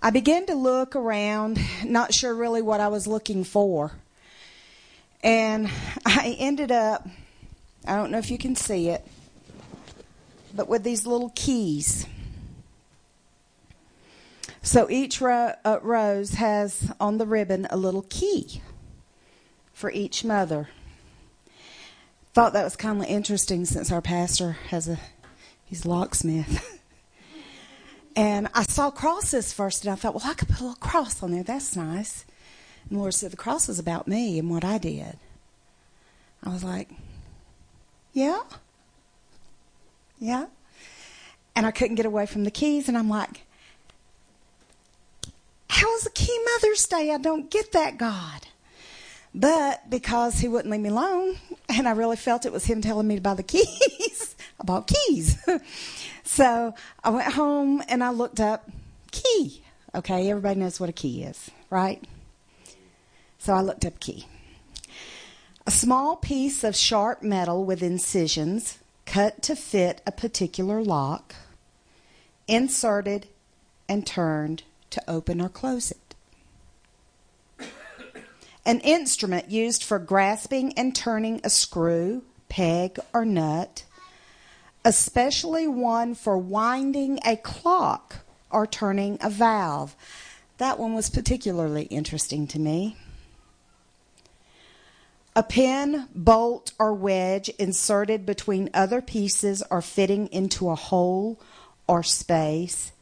I 0.00 0.10
began 0.10 0.46
to 0.46 0.54
look 0.54 0.96
around, 0.96 1.60
not 1.84 2.14
sure 2.14 2.34
really 2.34 2.62
what 2.62 2.80
I 2.80 2.88
was 2.88 3.06
looking 3.06 3.44
for. 3.44 3.92
And 5.22 5.68
I 6.06 6.36
ended 6.38 6.72
up, 6.72 7.06
I 7.86 7.96
don't 7.96 8.10
know 8.10 8.18
if 8.18 8.30
you 8.30 8.38
can 8.38 8.56
see 8.56 8.88
it 8.88 9.06
but 10.54 10.68
with 10.68 10.82
these 10.82 11.06
little 11.06 11.32
keys. 11.34 12.06
So 14.62 14.88
each 14.88 15.20
ro- 15.20 15.54
uh, 15.64 15.78
rose 15.82 16.34
has 16.34 16.92
on 17.00 17.18
the 17.18 17.26
ribbon 17.26 17.66
a 17.70 17.76
little 17.76 18.06
key 18.08 18.62
for 19.72 19.90
each 19.90 20.24
mother. 20.24 20.68
Thought 22.34 22.52
that 22.52 22.64
was 22.64 22.76
kind 22.76 23.02
of 23.02 23.08
interesting 23.08 23.64
since 23.64 23.90
our 23.90 24.00
pastor 24.00 24.52
has 24.68 24.88
a 24.88 24.98
he's 25.64 25.84
a 25.84 25.88
locksmith. 25.88 26.80
and 28.16 28.48
I 28.54 28.62
saw 28.62 28.90
crosses 28.90 29.52
first, 29.52 29.84
and 29.84 29.92
I 29.92 29.96
thought, 29.96 30.14
well, 30.14 30.26
I 30.26 30.34
could 30.34 30.48
put 30.48 30.60
a 30.60 30.64
little 30.64 30.76
cross 30.76 31.22
on 31.22 31.32
there. 31.32 31.42
That's 31.42 31.74
nice. 31.76 32.24
And 32.88 32.98
Lord 32.98 33.14
said, 33.14 33.32
the 33.32 33.36
cross 33.36 33.68
is 33.68 33.78
about 33.78 34.06
me 34.06 34.38
and 34.38 34.50
what 34.50 34.64
I 34.64 34.78
did. 34.78 35.18
I 36.42 36.50
was 36.50 36.64
like, 36.64 36.90
yeah. 38.12 38.42
Yeah. 40.22 40.46
And 41.56 41.66
I 41.66 41.72
couldn't 41.72 41.96
get 41.96 42.06
away 42.06 42.26
from 42.26 42.44
the 42.44 42.50
keys, 42.52 42.88
and 42.88 42.96
I'm 42.96 43.08
like, 43.08 43.44
how 45.68 45.92
is 45.96 46.04
the 46.04 46.10
key 46.10 46.38
Mother's 46.44 46.86
Day? 46.86 47.10
I 47.10 47.18
don't 47.18 47.50
get 47.50 47.72
that, 47.72 47.98
God. 47.98 48.46
But 49.34 49.90
because 49.90 50.38
he 50.38 50.46
wouldn't 50.46 50.70
leave 50.70 50.80
me 50.80 50.90
alone, 50.90 51.38
and 51.68 51.88
I 51.88 51.90
really 51.90 52.16
felt 52.16 52.46
it 52.46 52.52
was 52.52 52.64
him 52.64 52.80
telling 52.80 53.08
me 53.08 53.16
to 53.16 53.20
buy 53.20 53.34
the 53.34 53.42
keys, 53.42 54.36
I 54.60 54.64
bought 54.64 54.86
keys. 54.86 55.44
so 56.22 56.72
I 57.02 57.10
went 57.10 57.32
home 57.32 57.82
and 57.88 58.04
I 58.04 58.10
looked 58.10 58.38
up 58.38 58.70
key. 59.10 59.64
Okay, 59.92 60.30
everybody 60.30 60.60
knows 60.60 60.78
what 60.78 60.88
a 60.88 60.92
key 60.92 61.24
is, 61.24 61.50
right? 61.68 62.02
So 63.38 63.54
I 63.54 63.60
looked 63.60 63.84
up 63.84 63.98
key. 63.98 64.26
A 65.66 65.72
small 65.72 66.14
piece 66.14 66.62
of 66.62 66.76
sharp 66.76 67.24
metal 67.24 67.64
with 67.64 67.82
incisions 67.82 68.78
cut 69.06 69.42
to 69.42 69.56
fit 69.56 70.00
a 70.06 70.12
particular 70.12 70.82
lock, 70.82 71.34
inserted 72.48 73.26
and 73.88 74.06
turned 74.06 74.62
to 74.90 75.02
open 75.08 75.40
or 75.40 75.48
close 75.48 75.90
it. 75.90 75.98
An 78.64 78.78
instrument 78.80 79.50
used 79.50 79.82
for 79.82 79.98
grasping 79.98 80.72
and 80.74 80.94
turning 80.94 81.40
a 81.42 81.50
screw, 81.50 82.22
peg, 82.48 82.98
or 83.12 83.24
nut, 83.24 83.84
especially 84.84 85.66
one 85.66 86.14
for 86.14 86.38
winding 86.38 87.18
a 87.26 87.36
clock 87.36 88.18
or 88.50 88.66
turning 88.66 89.18
a 89.20 89.30
valve. 89.30 89.96
That 90.58 90.78
one 90.78 90.94
was 90.94 91.10
particularly 91.10 91.84
interesting 91.84 92.46
to 92.48 92.60
me. 92.60 92.96
A 95.34 95.42
pin, 95.42 96.08
bolt, 96.14 96.72
or 96.78 96.92
wedge 96.92 97.48
inserted 97.50 98.26
between 98.26 98.68
other 98.74 99.00
pieces 99.00 99.62
or 99.70 99.80
fitting 99.80 100.26
into 100.28 100.68
a 100.68 100.74
hole 100.74 101.40
or 101.86 102.02
space 102.02 102.92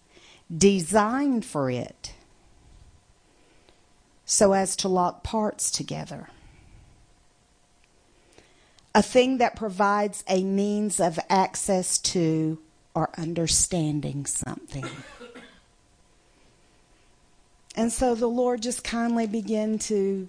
designed 0.56 1.44
for 1.44 1.70
it 1.70 2.12
so 4.24 4.52
as 4.52 4.76
to 4.76 4.88
lock 4.88 5.24
parts 5.24 5.72
together. 5.72 6.28
A 8.94 9.02
thing 9.02 9.38
that 9.38 9.56
provides 9.56 10.22
a 10.28 10.44
means 10.44 11.00
of 11.00 11.18
access 11.28 11.98
to 11.98 12.58
or 12.94 13.10
understanding 13.16 14.26
something. 14.26 14.86
And 17.74 17.92
so 17.92 18.14
the 18.14 18.28
Lord 18.28 18.62
just 18.62 18.84
kindly 18.84 19.26
began 19.26 19.78
to 19.80 20.28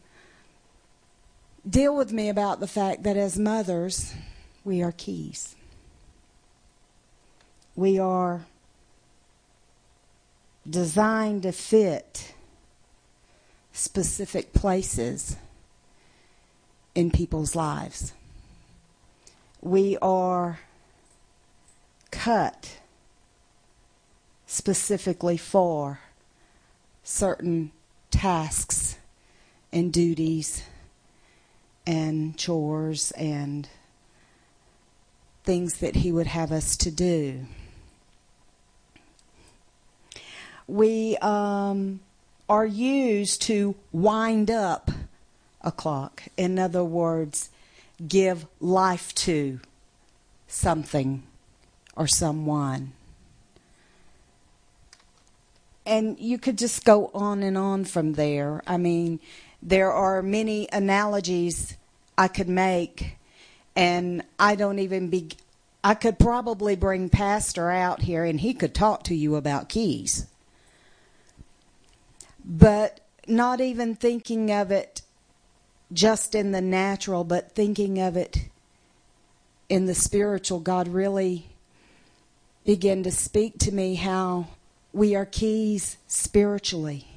deal 1.68 1.96
with 1.96 2.12
me 2.12 2.30
about 2.30 2.60
the 2.60 2.68
fact 2.68 3.04
that 3.04 3.18
as 3.18 3.38
mothers, 3.38 4.14
we 4.64 4.82
are 4.82 4.92
keys. 4.92 5.56
We 7.76 8.00
are 8.00 8.46
designed 10.70 11.44
to 11.44 11.52
fit 11.52 12.34
specific 13.74 14.54
places 14.54 15.38
in 16.94 17.10
people's 17.12 17.56
lives. 17.56 18.14
We 19.62 19.98
are 20.02 20.60
cut 22.10 22.80
specifically 24.46 25.38
for 25.38 26.00
certain 27.04 27.72
tasks 28.10 28.98
and 29.72 29.94
duties 29.94 30.64
and 31.86 32.38
chores 32.38 33.12
and 33.12 33.68
things 35.44 35.80
that 35.80 35.98
He 35.98 36.12
would 36.12 36.28
have 36.28 36.52
us 36.52 36.76
to 36.78 36.92
do. 36.92 37.46
We 40.68 41.18
um, 41.18 42.00
are 42.48 42.66
used 42.66 43.42
to 43.44 43.76
wind 43.92 44.52
up 44.52 44.92
a 45.62 45.72
clock. 45.72 46.24
In 46.38 46.60
other 46.60 46.84
words, 46.84 47.50
give 48.08 48.46
life 48.60 49.14
to 49.16 49.60
something 50.48 51.24
or 51.96 52.08
someone. 52.08 52.94
And 55.86 56.20
you 56.20 56.38
could 56.38 56.58
just 56.58 56.86
go 56.86 57.10
on 57.14 57.42
and 57.44 57.58
on 57.58 57.86
from 57.86 58.14
there. 58.14 58.62
I 58.68 58.78
mean, 58.78 59.20
there 59.62 59.92
are 59.92 60.22
many 60.22 60.68
analogies 60.72 61.78
I 62.18 62.28
could 62.28 62.50
make, 62.50 63.18
and 63.76 64.24
I 64.40 64.56
don't 64.56 64.80
even 64.80 65.10
be. 65.10 65.30
I 65.84 65.96
could 65.96 66.20
probably 66.20 66.76
bring 66.76 67.10
Pastor 67.10 67.72
out 67.72 68.04
here 68.04 68.24
and 68.24 68.40
he 68.40 68.54
could 68.54 68.76
talk 68.76 69.04
to 69.06 69.16
you 69.16 69.36
about 69.36 69.68
keys. 69.68 70.28
But 72.46 73.00
not 73.28 73.60
even 73.62 73.96
thinking 73.96 74.52
of 74.52 74.70
it 74.70 75.02
just 75.92 76.36
in 76.36 76.52
the 76.52 76.62
natural, 76.62 77.24
but 77.24 77.54
thinking 77.54 78.00
of 78.00 78.16
it 78.16 78.50
in 79.70 79.86
the 79.86 79.96
spiritual, 79.96 80.60
God 80.60 80.88
really 80.88 81.48
began 82.64 83.02
to 83.04 83.12
speak 83.12 83.58
to 83.60 83.72
me 83.72 83.96
how 83.96 84.48
we 84.94 85.16
are 85.16 85.26
keys 85.26 85.98
spiritually. 86.08 87.08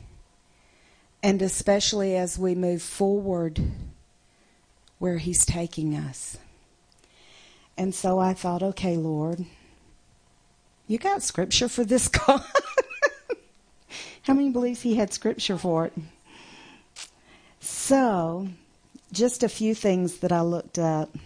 And 1.24 1.40
especially 1.40 2.16
as 2.16 2.38
we 2.38 2.54
move 2.54 2.82
forward 2.82 3.58
where 4.98 5.16
He's 5.16 5.46
taking 5.46 5.96
us. 5.96 6.36
And 7.78 7.94
so 7.94 8.18
I 8.18 8.34
thought, 8.34 8.62
okay, 8.62 8.98
Lord, 8.98 9.46
you 10.86 10.98
got 10.98 11.22
scripture 11.22 11.70
for 11.70 11.82
this 11.82 12.08
God? 12.26 12.44
How 14.24 14.34
many 14.34 14.50
believes 14.50 14.82
He 14.82 14.96
had 14.96 15.14
scripture 15.14 15.56
for 15.56 15.86
it? 15.86 15.94
So, 17.58 18.48
just 19.10 19.42
a 19.42 19.48
few 19.48 19.74
things 19.74 20.18
that 20.18 20.30
I 20.30 20.42
looked 20.42 20.78
up. 20.78 21.16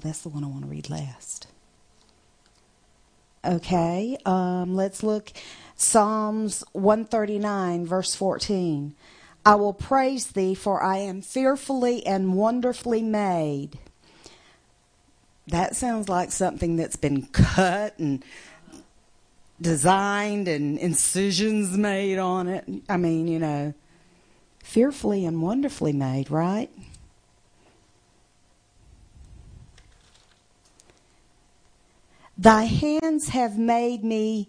That's 0.00 0.22
the 0.22 0.28
one 0.28 0.44
I 0.44 0.48
want 0.48 0.62
to 0.62 0.68
read 0.68 0.90
last. 0.90 1.46
Okay, 3.44 4.18
um, 4.26 4.74
let's 4.74 5.02
look. 5.02 5.32
Psalms 5.74 6.62
139, 6.72 7.86
verse 7.86 8.14
14. 8.14 8.94
I 9.46 9.54
will 9.54 9.72
praise 9.72 10.26
thee, 10.26 10.54
for 10.54 10.82
I 10.82 10.98
am 10.98 11.22
fearfully 11.22 12.04
and 12.04 12.34
wonderfully 12.34 13.02
made. 13.02 13.78
That 15.46 15.74
sounds 15.74 16.08
like 16.08 16.30
something 16.30 16.76
that's 16.76 16.96
been 16.96 17.26
cut 17.32 17.98
and 17.98 18.22
designed 19.60 20.46
and 20.46 20.78
incisions 20.78 21.76
made 21.76 22.18
on 22.18 22.48
it. 22.48 22.64
I 22.88 22.98
mean, 22.98 23.26
you 23.26 23.38
know, 23.38 23.74
fearfully 24.62 25.24
and 25.24 25.42
wonderfully 25.42 25.92
made, 25.92 26.30
right? 26.30 26.70
Thy 32.40 32.62
hands 32.64 33.28
have 33.28 33.58
made 33.58 34.02
me 34.02 34.48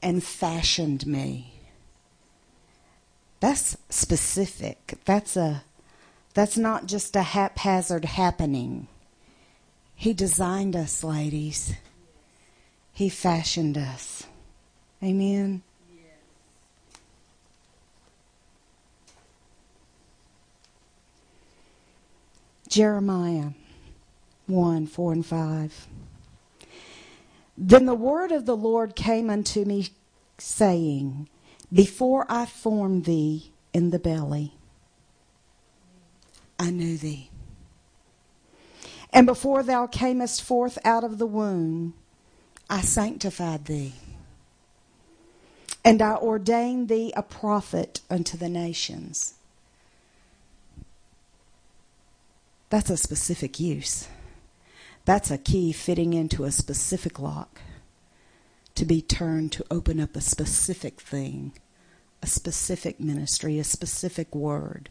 and 0.00 0.22
fashioned 0.22 1.08
me. 1.08 1.54
That's 3.40 3.76
specific. 3.88 4.94
That's 5.06 5.36
a 5.36 5.64
that's 6.34 6.56
not 6.56 6.86
just 6.86 7.16
a 7.16 7.22
haphazard 7.22 8.04
happening. 8.04 8.86
He 9.96 10.12
designed 10.12 10.76
us, 10.76 11.02
ladies. 11.02 11.74
He 12.92 13.08
fashioned 13.08 13.76
us. 13.76 14.22
Amen. 15.02 15.62
Jeremiah 22.68 23.48
1 24.46 24.86
4 24.86 25.12
and 25.12 25.26
5. 25.26 25.88
Then 27.62 27.84
the 27.84 27.94
word 27.94 28.32
of 28.32 28.46
the 28.46 28.56
Lord 28.56 28.96
came 28.96 29.28
unto 29.28 29.66
me, 29.66 29.88
saying, 30.38 31.28
Before 31.70 32.24
I 32.26 32.46
formed 32.46 33.04
thee 33.04 33.52
in 33.74 33.90
the 33.90 33.98
belly, 33.98 34.54
I 36.58 36.70
knew 36.70 36.96
thee. 36.96 37.28
And 39.12 39.26
before 39.26 39.62
thou 39.62 39.86
camest 39.86 40.42
forth 40.42 40.78
out 40.86 41.04
of 41.04 41.18
the 41.18 41.26
womb, 41.26 41.92
I 42.70 42.80
sanctified 42.80 43.66
thee. 43.66 43.92
And 45.84 46.00
I 46.00 46.14
ordained 46.14 46.88
thee 46.88 47.12
a 47.14 47.22
prophet 47.22 48.00
unto 48.08 48.38
the 48.38 48.48
nations. 48.48 49.34
That's 52.70 52.88
a 52.88 52.96
specific 52.96 53.60
use. 53.60 54.08
That's 55.04 55.30
a 55.30 55.38
key 55.38 55.72
fitting 55.72 56.12
into 56.12 56.44
a 56.44 56.52
specific 56.52 57.18
lock 57.18 57.60
to 58.74 58.84
be 58.84 59.02
turned 59.02 59.52
to 59.52 59.64
open 59.70 59.98
up 59.98 60.14
a 60.14 60.20
specific 60.20 61.00
thing, 61.00 61.52
a 62.22 62.26
specific 62.26 63.00
ministry, 63.00 63.58
a 63.58 63.64
specific 63.64 64.34
word 64.34 64.90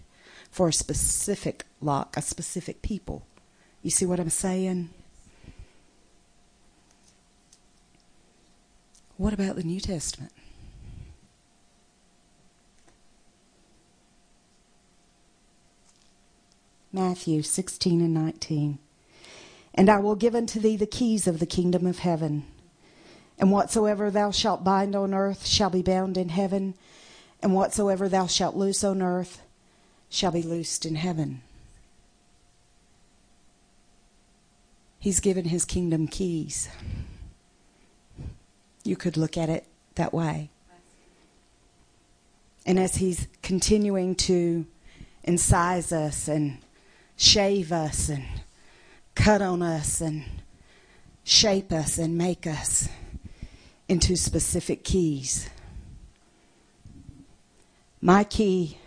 for 0.52 0.68
a 0.68 0.73
specific 0.73 1.65
lock, 1.81 2.18
a 2.18 2.22
specific 2.22 2.81
people. 2.81 3.26
You 3.81 3.91
see 3.91 4.06
what 4.06 4.19
I'm 4.19 4.30
saying? 4.30 4.90
What 9.18 9.34
about 9.34 9.56
the 9.57 9.64
New 9.64 9.80
Testament? 9.80 10.31
Matthew 16.91 17.44
16 17.44 18.02
and 18.02 18.14
19. 18.14 18.80
And 19.80 19.89
I 19.89 19.99
will 19.99 20.18
give 20.18 20.35
unto 20.35 20.60
thee 20.60 20.76
the 20.76 20.85
keys 20.85 21.26
of 21.26 21.39
the 21.39 21.45
kingdom 21.45 21.85
of 21.85 21.99
heaven. 21.99 22.43
And 23.38 23.49
whatsoever 23.49 24.11
thou 24.11 24.30
shalt 24.30 24.61
bind 24.61 24.93
on 24.93 25.14
earth 25.14 25.45
shall 25.47 25.69
be 25.69 25.81
bound 25.81 26.18
in 26.18 26.27
heaven, 26.27 26.73
and 27.41 27.56
whatsoever 27.56 28.10
thou 28.10 28.27
shalt 28.27 28.57
loose 28.57 28.84
on 28.84 29.01
earth 29.01 29.41
shall 30.10 30.31
be 30.31 30.41
loosed 30.41 30.85
in 30.85 30.95
heaven. 30.95 31.43
He's 34.99 35.22
given 35.22 35.45
his 35.45 35.64
kingdom 35.64 36.10
keys. 36.10 36.68
You 38.84 38.97
could 38.97 39.15
look 39.15 39.38
at 39.38 39.47
it 39.47 39.65
that 39.95 40.14
way. 40.14 40.49
And 42.65 42.77
as 42.77 42.95
he's 42.95 43.30
continuing 43.41 44.15
to 44.15 44.65
incise 45.26 45.93
us 45.93 46.27
and 46.27 46.57
shave 47.15 47.72
us 47.72 48.10
and 48.10 48.26
cut 49.20 49.41
on 49.41 49.62
us 49.62 50.00
and 50.00 50.24
shape 51.26 51.74
us 51.74 51.98
and 51.98 52.18
make 52.18 52.48
us 52.48 52.88
into 53.90 54.16
specific 54.16 54.86
keys. 54.86 55.50
My 58.00 58.24
key 58.24 58.78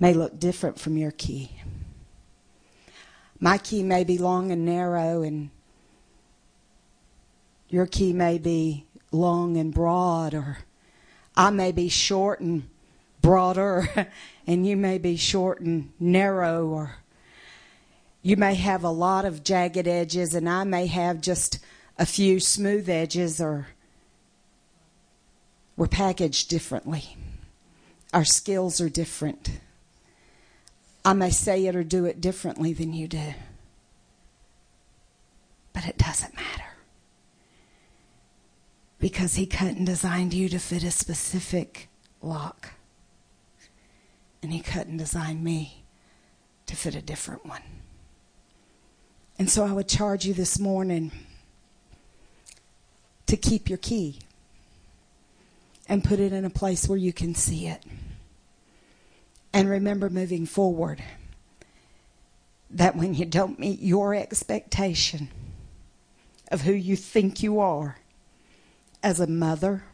may 0.00 0.12
look 0.12 0.40
different 0.40 0.80
from 0.80 0.96
your 0.96 1.12
key. 1.12 1.52
My 3.38 3.58
key 3.58 3.84
may 3.84 4.02
be 4.02 4.18
long 4.18 4.50
and 4.50 4.64
narrow, 4.64 5.22
and 5.22 5.50
your 7.68 7.86
key 7.86 8.12
may 8.12 8.38
be 8.38 8.86
long 9.12 9.56
and 9.56 9.72
broad, 9.72 10.34
or 10.34 10.58
I 11.36 11.50
may 11.50 11.70
be 11.70 11.88
short 11.88 12.40
and 12.40 12.68
broader, 13.22 14.08
and 14.48 14.66
you 14.66 14.76
may 14.76 14.98
be 14.98 15.16
short 15.16 15.60
and 15.60 15.92
narrow, 16.00 16.66
or 16.66 16.96
you 18.24 18.38
may 18.38 18.54
have 18.54 18.82
a 18.82 18.88
lot 18.88 19.26
of 19.26 19.44
jagged 19.44 19.86
edges, 19.86 20.34
and 20.34 20.48
I 20.48 20.64
may 20.64 20.86
have 20.86 21.20
just 21.20 21.58
a 21.98 22.06
few 22.06 22.40
smooth 22.40 22.88
edges, 22.88 23.38
or 23.38 23.66
we're 25.76 25.88
packaged 25.88 26.48
differently. 26.48 27.18
Our 28.14 28.24
skills 28.24 28.80
are 28.80 28.88
different. 28.88 29.50
I 31.04 31.12
may 31.12 31.28
say 31.28 31.66
it 31.66 31.76
or 31.76 31.84
do 31.84 32.06
it 32.06 32.22
differently 32.22 32.72
than 32.72 32.94
you 32.94 33.08
do. 33.08 33.34
But 35.74 35.86
it 35.86 35.98
doesn't 35.98 36.34
matter. 36.34 36.64
Because 38.98 39.34
He 39.34 39.44
cut 39.44 39.76
and 39.76 39.84
designed 39.84 40.32
you 40.32 40.48
to 40.48 40.58
fit 40.58 40.82
a 40.82 40.90
specific 40.90 41.90
lock. 42.22 42.70
And 44.42 44.50
He 44.50 44.60
cut 44.60 44.86
and 44.86 44.98
designed 44.98 45.44
me 45.44 45.84
to 46.64 46.74
fit 46.74 46.94
a 46.94 47.02
different 47.02 47.44
one. 47.44 47.83
And 49.38 49.50
so 49.50 49.64
I 49.64 49.72
would 49.72 49.88
charge 49.88 50.24
you 50.24 50.34
this 50.34 50.58
morning 50.58 51.10
to 53.26 53.36
keep 53.36 53.68
your 53.68 53.78
key 53.78 54.20
and 55.88 56.04
put 56.04 56.20
it 56.20 56.32
in 56.32 56.44
a 56.44 56.50
place 56.50 56.88
where 56.88 56.98
you 56.98 57.12
can 57.12 57.34
see 57.34 57.66
it. 57.66 57.82
And 59.52 59.68
remember 59.68 60.08
moving 60.08 60.46
forward 60.46 61.02
that 62.70 62.96
when 62.96 63.14
you 63.14 63.24
don't 63.24 63.58
meet 63.58 63.80
your 63.80 64.14
expectation 64.14 65.28
of 66.50 66.62
who 66.62 66.72
you 66.72 66.96
think 66.96 67.42
you 67.42 67.60
are 67.60 67.98
as 69.02 69.20
a 69.20 69.26
mother, 69.26 69.84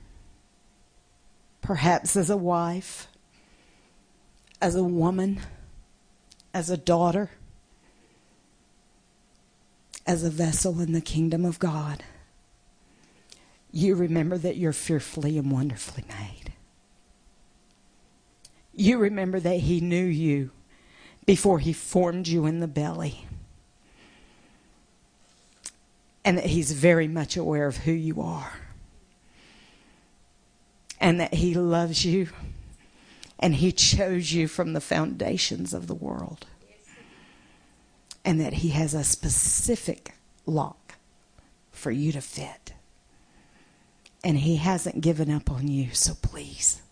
perhaps 1.60 2.16
as 2.16 2.30
a 2.30 2.36
wife, 2.36 3.06
as 4.62 4.74
a 4.74 4.84
woman, 4.84 5.40
as 6.54 6.70
a 6.70 6.76
daughter, 6.76 7.30
as 10.10 10.24
a 10.24 10.30
vessel 10.30 10.80
in 10.80 10.92
the 10.92 11.00
kingdom 11.00 11.44
of 11.44 11.58
God, 11.58 12.02
you 13.72 13.94
remember 13.94 14.36
that 14.38 14.56
you're 14.56 14.72
fearfully 14.72 15.38
and 15.38 15.50
wonderfully 15.50 16.04
made 16.08 16.50
you 18.80 18.98
remember 18.98 19.38
that 19.40 19.60
He 19.60 19.80
knew 19.80 20.04
you 20.04 20.50
before 21.26 21.58
He 21.58 21.72
formed 21.72 22.26
you 22.26 22.46
in 22.46 22.60
the 22.60 22.68
belly. 22.68 23.26
And 26.24 26.38
that 26.38 26.46
He's 26.46 26.72
very 26.72 27.08
much 27.08 27.36
aware 27.36 27.66
of 27.66 27.78
who 27.78 27.92
you 27.92 28.20
are. 28.20 28.52
And 31.00 31.20
that 31.20 31.34
He 31.34 31.54
loves 31.54 32.04
you. 32.04 32.28
And 33.38 33.56
He 33.56 33.72
chose 33.72 34.32
you 34.32 34.48
from 34.48 34.72
the 34.72 34.80
foundations 34.80 35.74
of 35.74 35.86
the 35.86 35.94
world. 35.94 36.46
And 38.24 38.40
that 38.40 38.54
He 38.54 38.70
has 38.70 38.94
a 38.94 39.04
specific 39.04 40.14
lock 40.46 40.96
for 41.72 41.90
you 41.90 42.12
to 42.12 42.20
fit. 42.20 42.74
And 44.22 44.38
He 44.38 44.56
hasn't 44.56 45.00
given 45.00 45.30
up 45.30 45.50
on 45.50 45.68
you, 45.68 45.94
so 45.94 46.14
please 46.20 46.82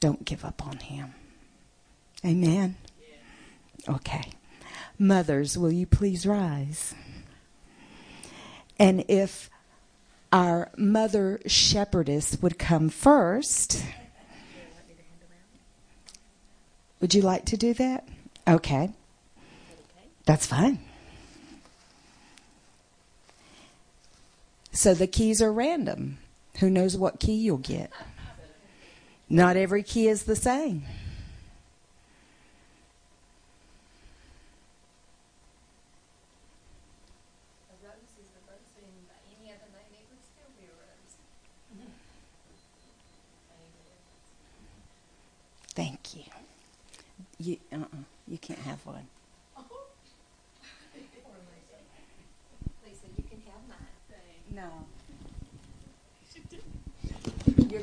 don't 0.00 0.24
give 0.24 0.44
up 0.44 0.64
on 0.66 0.78
him. 0.78 1.14
Amen? 2.24 2.76
Okay. 3.88 4.32
Mothers, 4.98 5.56
will 5.56 5.72
you 5.72 5.86
please 5.86 6.26
rise? 6.26 6.94
And 8.78 9.04
if 9.08 9.50
our 10.32 10.70
mother 10.76 11.40
shepherdess 11.46 12.40
would 12.42 12.58
come 12.58 12.88
first. 12.88 13.84
Would 17.00 17.14
you 17.14 17.22
like 17.22 17.46
to 17.46 17.56
do 17.56 17.72
that? 17.74 18.06
Okay. 18.46 18.90
That's 20.28 20.44
fine. 20.44 20.78
So 24.72 24.92
the 24.92 25.06
keys 25.06 25.40
are 25.40 25.50
random. 25.50 26.18
Who 26.60 26.68
knows 26.68 26.98
what 26.98 27.18
key 27.18 27.32
you'll 27.32 27.56
get? 27.56 27.90
Not 29.30 29.56
every 29.56 29.82
key 29.82 30.06
is 30.06 30.24
the 30.24 30.36
same. 30.36 30.84
Thank 45.74 46.16
you. 46.16 46.24
You, 47.38 47.56
uh-uh, 47.72 47.86
you 48.26 48.36
can't 48.36 48.58
have 48.58 48.84
one. 48.84 49.06
Lisa, 52.84 53.06
you 53.16 53.22
can 53.24 53.40
have 53.46 53.62
mine. 53.68 53.78
No. 54.54 54.86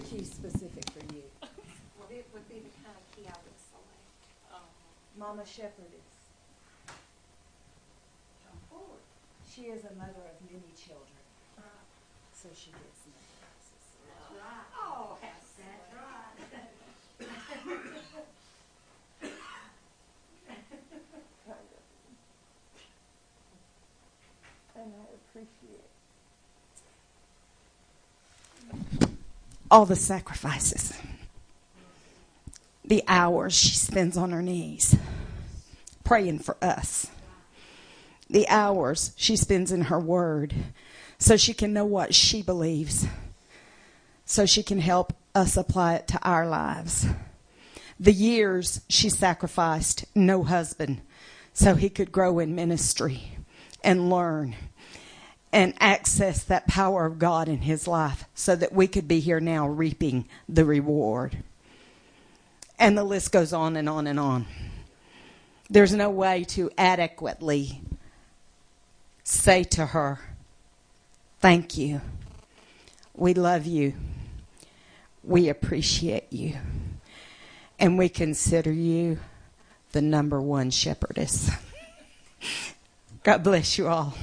Your 0.05 0.21
key's 0.21 0.29
specific 0.29 0.85
for 0.91 1.01
you. 1.15 1.23
Well, 1.97 2.09
it 2.11 2.27
would 2.33 2.45
be 2.45 2.61
the 2.61 2.69
kind 2.85 2.93
of 2.93 3.01
key 3.09 3.25
I 3.25 3.33
would 3.33 3.57
select. 3.57 4.53
Oh. 4.53 4.69
Mama 5.17 5.41
Shepherdess. 5.41 6.13
She 9.49 9.73
is 9.73 9.81
a 9.87 9.93
mother 9.97 10.21
of 10.29 10.37
many 10.45 10.69
children. 10.77 11.17
Uh-huh. 11.57 11.65
So 12.35 12.49
she 12.53 12.69
gets 12.69 13.01
many 13.09 13.25
Oh, 14.21 14.37
that's 14.37 14.84
all 29.69 29.85
the 29.85 29.95
sacrifices, 29.95 30.93
the 32.83 33.03
hours 33.07 33.53
she 33.53 33.75
spends 33.75 34.15
on 34.17 34.31
her 34.31 34.41
knees 34.41 34.95
praying 36.03 36.39
for 36.39 36.55
us, 36.61 37.07
the 38.29 38.47
hours 38.47 39.11
she 39.15 39.35
spends 39.35 39.71
in 39.71 39.81
her 39.81 39.99
word 39.99 40.53
so 41.17 41.37
she 41.37 41.53
can 41.53 41.73
know 41.73 41.85
what 41.85 42.13
she 42.13 42.41
believes, 42.41 43.07
so 44.25 44.45
she 44.45 44.63
can 44.63 44.79
help 44.79 45.13
us 45.33 45.57
apply 45.57 45.95
it 45.95 46.07
to 46.07 46.19
our 46.21 46.47
lives. 46.47 47.07
The 47.99 48.11
years 48.11 48.81
she 48.89 49.09
sacrificed 49.09 50.05
no 50.13 50.43
husband 50.43 51.01
so 51.53 51.75
he 51.75 51.89
could 51.89 52.11
grow 52.11 52.39
in 52.39 52.53
ministry 52.53 53.37
and 53.83 54.09
learn 54.09 54.55
and 55.55 55.73
access 55.79 56.43
that 56.43 56.67
power 56.67 57.05
of 57.05 57.17
God 57.17 57.47
in 57.47 57.59
his 57.59 57.87
life 57.87 58.25
so 58.35 58.57
that 58.57 58.73
we 58.73 58.87
could 58.87 59.07
be 59.07 59.21
here 59.21 59.39
now 59.39 59.65
reaping 59.67 60.27
the 60.49 60.65
reward. 60.65 61.37
And 62.77 62.97
the 62.97 63.05
list 63.05 63.31
goes 63.31 63.53
on 63.53 63.77
and 63.77 63.87
on 63.87 64.05
and 64.05 64.19
on. 64.19 64.45
There's 65.69 65.93
no 65.93 66.09
way 66.09 66.43
to 66.49 66.69
adequately 66.77 67.81
say 69.23 69.63
to 69.63 69.87
her, 69.87 70.19
Thank 71.39 71.77
you. 71.77 72.01
We 73.13 73.33
love 73.33 73.65
you. 73.65 73.93
We 75.23 75.47
appreciate 75.47 76.31
you. 76.31 76.55
And 77.79 77.97
we 77.97 78.09
consider 78.09 78.73
you 78.73 79.19
the 79.93 80.01
number 80.01 80.41
one 80.41 80.69
shepherdess. 80.69 81.49
God 83.23 83.43
bless 83.43 83.77
you 83.77 83.87
all. 83.87 84.15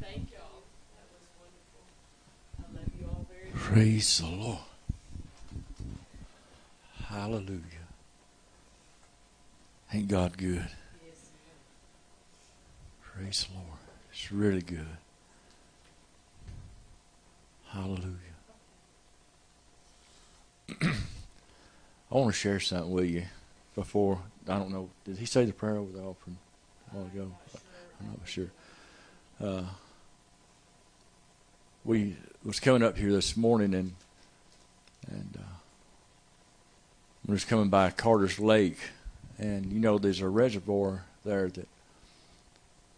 Thank 0.00 0.30
y'all. 0.32 0.62
That 0.94 1.08
was 1.12 1.26
wonderful. 1.38 1.82
I 2.58 2.64
love 2.74 2.90
you 2.98 3.06
all 3.06 3.26
very 3.30 3.50
much. 3.52 3.55
Praise 3.66 4.18
the 4.18 4.28
Lord. 4.28 4.58
Hallelujah. 7.06 7.88
Ain't 9.92 10.06
God 10.06 10.38
good? 10.38 10.68
Praise 13.02 13.48
the 13.48 13.58
Lord. 13.58 13.80
It's 14.12 14.30
really 14.30 14.62
good. 14.62 14.86
Hallelujah. 17.70 18.14
I 20.80 20.94
want 22.10 22.32
to 22.32 22.38
share 22.38 22.60
something 22.60 22.92
with 22.92 23.06
you 23.06 23.24
before. 23.74 24.20
I 24.46 24.58
don't 24.58 24.70
know. 24.70 24.90
Did 25.04 25.18
he 25.18 25.26
say 25.26 25.44
the 25.44 25.52
prayer 25.52 25.74
over 25.78 25.90
the 25.90 26.04
offering 26.04 26.38
a 26.92 26.96
while 26.96 27.06
ago? 27.06 27.32
I'm 28.00 28.06
not 28.06 28.28
sure. 28.28 28.52
Uh, 29.40 29.64
we 31.84 32.16
was 32.46 32.60
coming 32.60 32.82
up 32.82 32.96
here 32.96 33.10
this 33.10 33.36
morning 33.36 33.74
and 33.74 33.92
and 35.08 35.36
uh, 35.36 35.56
was 37.26 37.44
coming 37.44 37.68
by 37.68 37.90
Carter's 37.90 38.38
Lake, 38.38 38.78
and 39.36 39.72
you 39.72 39.80
know 39.80 39.98
there's 39.98 40.20
a 40.20 40.28
reservoir 40.28 41.04
there 41.24 41.48
that 41.48 41.68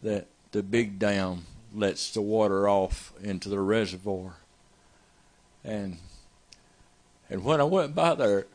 that 0.02 0.27
the 0.52 0.62
big 0.62 0.99
dam 0.99 1.47
lets 1.75 2.12
the 2.12 2.20
water 2.20 2.68
off 2.68 3.12
into 3.23 3.49
the 3.49 3.59
reservoir, 3.59 4.35
and 5.65 5.97
and 7.31 7.43
when 7.43 7.60
I 7.60 7.65
went 7.65 7.94
by 7.94 8.15
there, 8.15 8.47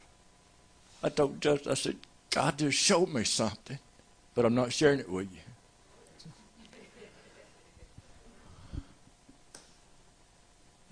I 1.02 1.10
told 1.10 1.42
Justin, 1.42 1.72
I 1.72 1.76
said, 1.76 1.96
God 2.30 2.60
just 2.60 2.78
showed 2.78 3.10
me 3.10 3.24
something, 3.24 3.80
but 4.36 4.46
I'm 4.46 4.56
not 4.56 4.74
sharing 4.74 5.00
it 5.00 5.10
with 5.10 5.32
you. 5.32 5.43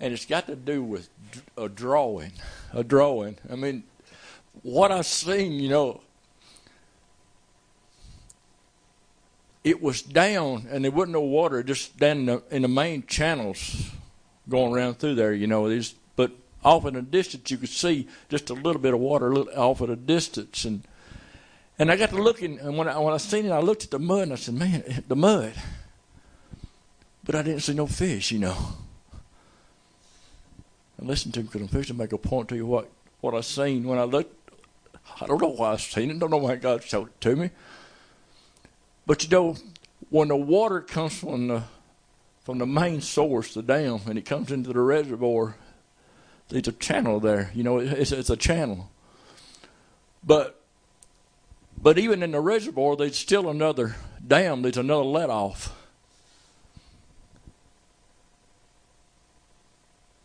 And 0.02 0.12
it's 0.12 0.26
got 0.26 0.48
to 0.48 0.56
do 0.56 0.82
with 0.82 1.08
a 1.56 1.68
drawing, 1.68 2.32
a 2.72 2.82
drawing. 2.82 3.38
I 3.48 3.54
mean, 3.54 3.84
what 4.64 4.90
I've 4.90 5.06
seen, 5.06 5.52
you 5.52 5.68
know, 5.68 6.00
it 9.62 9.80
was 9.80 10.02
down, 10.02 10.66
and 10.68 10.84
there 10.84 10.90
wasn't 10.90 11.12
no 11.12 11.20
water, 11.20 11.62
just 11.62 11.96
down 11.98 12.16
in 12.18 12.26
the, 12.26 12.42
in 12.50 12.62
the 12.62 12.68
main 12.68 13.06
channels 13.06 13.92
going 14.48 14.74
around 14.74 14.98
through 14.98 15.14
there. 15.14 15.32
You 15.32 15.46
know, 15.46 15.68
there's 15.68 15.94
but 16.16 16.32
off 16.64 16.84
in 16.84 16.94
the 16.94 17.02
distance 17.02 17.48
you 17.52 17.56
could 17.56 17.68
see 17.68 18.08
just 18.28 18.50
a 18.50 18.54
little 18.54 18.82
bit 18.82 18.94
of 18.94 18.98
water 18.98 19.28
a 19.28 19.34
little 19.34 19.56
off 19.56 19.82
at 19.82 19.88
a 19.88 19.94
distance, 19.94 20.64
and 20.64 20.82
and 21.78 21.92
I 21.92 21.96
got 21.96 22.10
to 22.10 22.20
looking, 22.20 22.58
and 22.58 22.76
when 22.76 22.88
I 22.88 22.98
when 22.98 23.14
I 23.14 23.18
seen 23.18 23.46
it, 23.46 23.52
I 23.52 23.60
looked 23.60 23.84
at 23.84 23.92
the 23.92 24.00
mud, 24.00 24.22
and 24.22 24.32
I 24.32 24.36
said, 24.36 24.54
"Man, 24.54 25.04
the 25.06 25.14
mud," 25.14 25.52
but 27.22 27.36
I 27.36 27.42
didn't 27.42 27.60
see 27.60 27.74
no 27.74 27.86
fish, 27.86 28.32
you 28.32 28.40
know 28.40 28.81
and 31.02 31.10
listen 31.10 31.32
to 31.32 31.40
him 31.40 31.46
because 31.46 31.60
I'm 31.60 31.66
fixing 31.66 31.96
to 31.96 32.00
make 32.00 32.12
a 32.12 32.18
point 32.18 32.48
to 32.50 32.54
you 32.54 32.64
what, 32.64 32.88
what 33.20 33.34
I 33.34 33.40
seen 33.40 33.82
when 33.88 33.98
I 33.98 34.04
looked. 34.04 34.38
I 35.20 35.26
don't 35.26 35.42
know 35.42 35.48
why 35.48 35.72
I 35.72 35.76
seen 35.76 36.10
it. 36.10 36.14
I 36.14 36.18
don't 36.18 36.30
know 36.30 36.36
why 36.36 36.54
God 36.54 36.84
showed 36.84 37.08
it 37.08 37.20
to 37.22 37.34
me. 37.34 37.50
But 39.04 39.24
you 39.24 39.30
know, 39.30 39.56
when 40.10 40.28
the 40.28 40.36
water 40.36 40.80
comes 40.80 41.18
from 41.18 41.48
the 41.48 41.64
from 42.44 42.58
the 42.58 42.66
main 42.66 43.00
source, 43.00 43.54
the 43.54 43.62
dam, 43.62 44.00
and 44.06 44.16
it 44.16 44.24
comes 44.24 44.52
into 44.52 44.72
the 44.72 44.80
reservoir, 44.80 45.56
there's 46.48 46.68
a 46.68 46.72
channel 46.72 47.18
there. 47.18 47.50
You 47.52 47.64
know, 47.64 47.78
it's, 47.78 48.12
it's 48.12 48.30
a 48.30 48.36
channel. 48.36 48.88
But 50.22 50.60
but 51.76 51.98
even 51.98 52.22
in 52.22 52.30
the 52.30 52.40
reservoir, 52.40 52.94
there's 52.94 53.18
still 53.18 53.50
another 53.50 53.96
dam. 54.24 54.62
There's 54.62 54.76
another 54.76 55.02
let 55.02 55.30
off. 55.30 55.76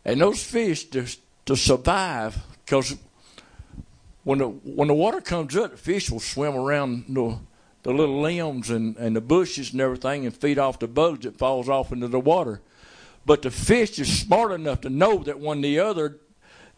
And 0.08 0.22
those 0.22 0.42
fish 0.42 0.84
to, 0.84 1.04
to 1.44 1.54
survive, 1.54 2.38
because 2.64 2.96
when 4.24 4.38
the 4.38 4.48
when 4.48 4.88
the 4.88 4.94
water 4.94 5.20
comes 5.20 5.54
up, 5.54 5.72
the 5.72 5.76
fish 5.76 6.10
will 6.10 6.18
swim 6.18 6.56
around 6.56 7.04
the, 7.10 7.38
the 7.82 7.92
little 7.92 8.22
limbs 8.22 8.70
and, 8.70 8.96
and 8.96 9.14
the 9.14 9.20
bushes 9.20 9.72
and 9.72 9.82
everything 9.82 10.24
and 10.24 10.34
feed 10.34 10.58
off 10.58 10.78
the 10.78 10.88
bugs 10.88 11.26
that 11.26 11.36
falls 11.36 11.68
off 11.68 11.92
into 11.92 12.08
the 12.08 12.18
water. 12.18 12.62
But 13.26 13.42
the 13.42 13.50
fish 13.50 13.98
is 13.98 14.20
smart 14.20 14.50
enough 14.52 14.80
to 14.80 14.88
know 14.88 15.18
that 15.24 15.40
when 15.40 15.60
the 15.60 15.78
other 15.78 16.16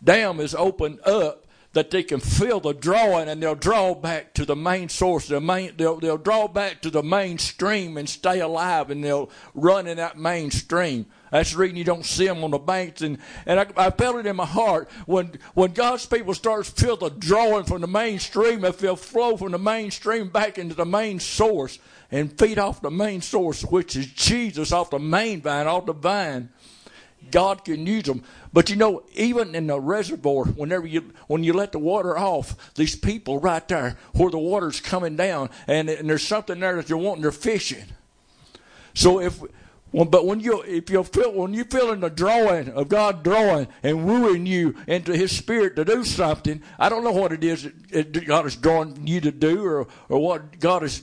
dam 0.02 0.40
is 0.40 0.52
opened 0.52 0.98
up, 1.06 1.46
that 1.72 1.92
they 1.92 2.02
can 2.02 2.18
feel 2.18 2.58
the 2.58 2.72
drawing 2.74 3.28
and 3.28 3.40
they'll 3.40 3.54
draw 3.54 3.94
back 3.94 4.34
to 4.34 4.44
the 4.44 4.56
main 4.56 4.88
source. 4.88 5.28
The 5.28 5.40
main, 5.40 5.76
they'll, 5.76 6.00
they'll 6.00 6.18
draw 6.18 6.48
back 6.48 6.82
to 6.82 6.90
the 6.90 7.04
main 7.04 7.38
stream 7.38 7.96
and 7.96 8.08
stay 8.08 8.40
alive 8.40 8.90
and 8.90 9.04
they'll 9.04 9.30
run 9.54 9.86
in 9.86 9.98
that 9.98 10.18
main 10.18 10.50
stream. 10.50 11.06
That's 11.30 11.52
the 11.52 11.58
reason 11.58 11.76
you 11.76 11.84
don't 11.84 12.04
see 12.04 12.26
them 12.26 12.42
on 12.42 12.50
the 12.50 12.58
banks. 12.58 13.02
And, 13.02 13.18
and 13.46 13.60
I, 13.60 13.66
I 13.76 13.90
felt 13.90 14.16
it 14.16 14.26
in 14.26 14.36
my 14.36 14.46
heart 14.46 14.90
when, 15.06 15.38
when 15.54 15.72
God's 15.72 16.06
people 16.06 16.34
start 16.34 16.64
to 16.64 16.72
feel 16.72 16.96
the 16.96 17.10
drawing 17.10 17.64
from 17.64 17.80
the 17.80 17.86
mainstream, 17.86 18.64
if 18.64 18.78
they'll 18.78 18.96
flow 18.96 19.36
from 19.36 19.52
the 19.52 19.58
mainstream 19.58 20.28
back 20.28 20.58
into 20.58 20.74
the 20.74 20.86
main 20.86 21.20
source 21.20 21.78
and 22.10 22.36
feed 22.36 22.58
off 22.58 22.82
the 22.82 22.90
main 22.90 23.20
source, 23.20 23.62
which 23.62 23.94
is 23.96 24.06
Jesus, 24.06 24.72
off 24.72 24.90
the 24.90 24.98
main 24.98 25.40
vine, 25.40 25.66
off 25.66 25.86
the 25.86 25.92
vine. 25.92 26.50
God 27.30 27.64
can 27.64 27.86
use 27.86 28.04
them. 28.04 28.24
But 28.52 28.70
you 28.70 28.76
know, 28.76 29.04
even 29.14 29.54
in 29.54 29.68
the 29.68 29.78
reservoir, 29.78 30.46
whenever 30.46 30.86
you 30.86 31.12
when 31.28 31.44
you 31.44 31.52
let 31.52 31.70
the 31.72 31.78
water 31.78 32.18
off, 32.18 32.74
these 32.74 32.96
people 32.96 33.38
right 33.38 33.66
there 33.68 33.96
where 34.12 34.30
the 34.30 34.38
water's 34.38 34.80
coming 34.80 35.16
down, 35.16 35.50
and, 35.68 35.88
and 35.88 36.08
there's 36.08 36.26
something 36.26 36.58
there 36.58 36.76
that 36.76 36.86
they're 36.86 36.96
wanting, 36.96 37.22
they're 37.22 37.30
fishing. 37.30 37.84
So 38.94 39.20
if 39.20 39.40
well, 39.92 40.04
but 40.04 40.26
when 40.26 40.40
you 40.40 40.62
if 40.62 40.88
you 40.90 41.02
feel 41.02 41.32
when 41.32 41.52
you 41.52 41.64
feel 41.64 41.90
in 41.92 42.00
the 42.00 42.10
drawing 42.10 42.68
of 42.70 42.88
God 42.88 43.22
drawing 43.22 43.68
and 43.82 44.04
wooing 44.04 44.46
you 44.46 44.76
into 44.86 45.16
His 45.16 45.36
Spirit 45.36 45.76
to 45.76 45.84
do 45.84 46.04
something, 46.04 46.62
I 46.78 46.88
don't 46.88 47.02
know 47.02 47.12
what 47.12 47.32
it 47.32 47.42
is 47.42 47.68
that 47.90 48.26
God 48.26 48.46
is 48.46 48.56
drawing 48.56 49.06
you 49.06 49.20
to 49.20 49.32
do 49.32 49.64
or 49.64 49.86
or 50.08 50.18
what 50.18 50.60
God 50.60 50.84
is 50.84 51.02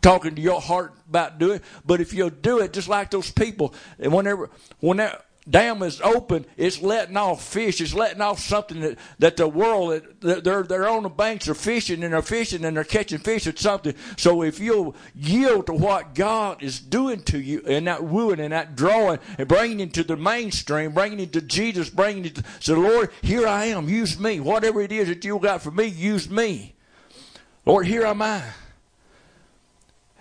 talking 0.00 0.34
to 0.34 0.40
your 0.40 0.60
heart 0.60 0.94
about 1.08 1.38
doing. 1.38 1.60
But 1.84 2.00
if 2.00 2.14
you'll 2.14 2.30
do 2.30 2.60
it, 2.60 2.72
just 2.72 2.88
like 2.88 3.10
those 3.10 3.30
people, 3.30 3.74
and 3.98 4.12
whenever 4.12 4.48
whenever 4.80 5.22
dam 5.48 5.82
is 5.82 6.00
open, 6.00 6.46
it's 6.56 6.80
letting 6.80 7.16
off 7.16 7.44
fish. 7.44 7.80
It's 7.80 7.94
letting 7.94 8.20
off 8.20 8.38
something 8.38 8.80
that, 8.80 8.98
that 9.18 9.36
the 9.36 9.48
world, 9.48 10.02
that 10.20 10.44
they're, 10.44 10.62
they're 10.62 10.88
on 10.88 11.02
the 11.02 11.08
banks, 11.08 11.46
they're 11.46 11.54
fishing 11.54 12.02
and 12.04 12.12
they're 12.12 12.22
fishing 12.22 12.64
and 12.64 12.76
they're 12.76 12.84
catching 12.84 13.18
fish 13.18 13.46
at 13.46 13.58
something. 13.58 13.94
So 14.16 14.42
if 14.42 14.60
you'll 14.60 14.94
yield 15.14 15.66
to 15.66 15.72
what 15.72 16.14
God 16.14 16.62
is 16.62 16.78
doing 16.78 17.22
to 17.24 17.40
you 17.40 17.62
and 17.66 17.86
that 17.86 18.04
wooing 18.04 18.40
and 18.40 18.52
that 18.52 18.76
drawing 18.76 19.18
and 19.38 19.48
bringing 19.48 19.80
it 19.80 19.94
to 19.94 20.04
the 20.04 20.16
mainstream, 20.16 20.92
bringing 20.92 21.20
it 21.20 21.32
to 21.32 21.40
Jesus, 21.40 21.90
bringing 21.90 22.26
it 22.26 22.36
to, 22.36 22.44
so 22.60 22.74
Lord, 22.74 23.10
here 23.22 23.46
I 23.46 23.66
am, 23.66 23.88
use 23.88 24.18
me. 24.18 24.40
Whatever 24.40 24.80
it 24.80 24.92
is 24.92 25.08
that 25.08 25.24
you 25.24 25.38
got 25.38 25.62
for 25.62 25.70
me, 25.70 25.86
use 25.86 26.30
me. 26.30 26.74
Lord, 27.64 27.86
here 27.86 28.04
am 28.04 28.22
I. 28.22 28.42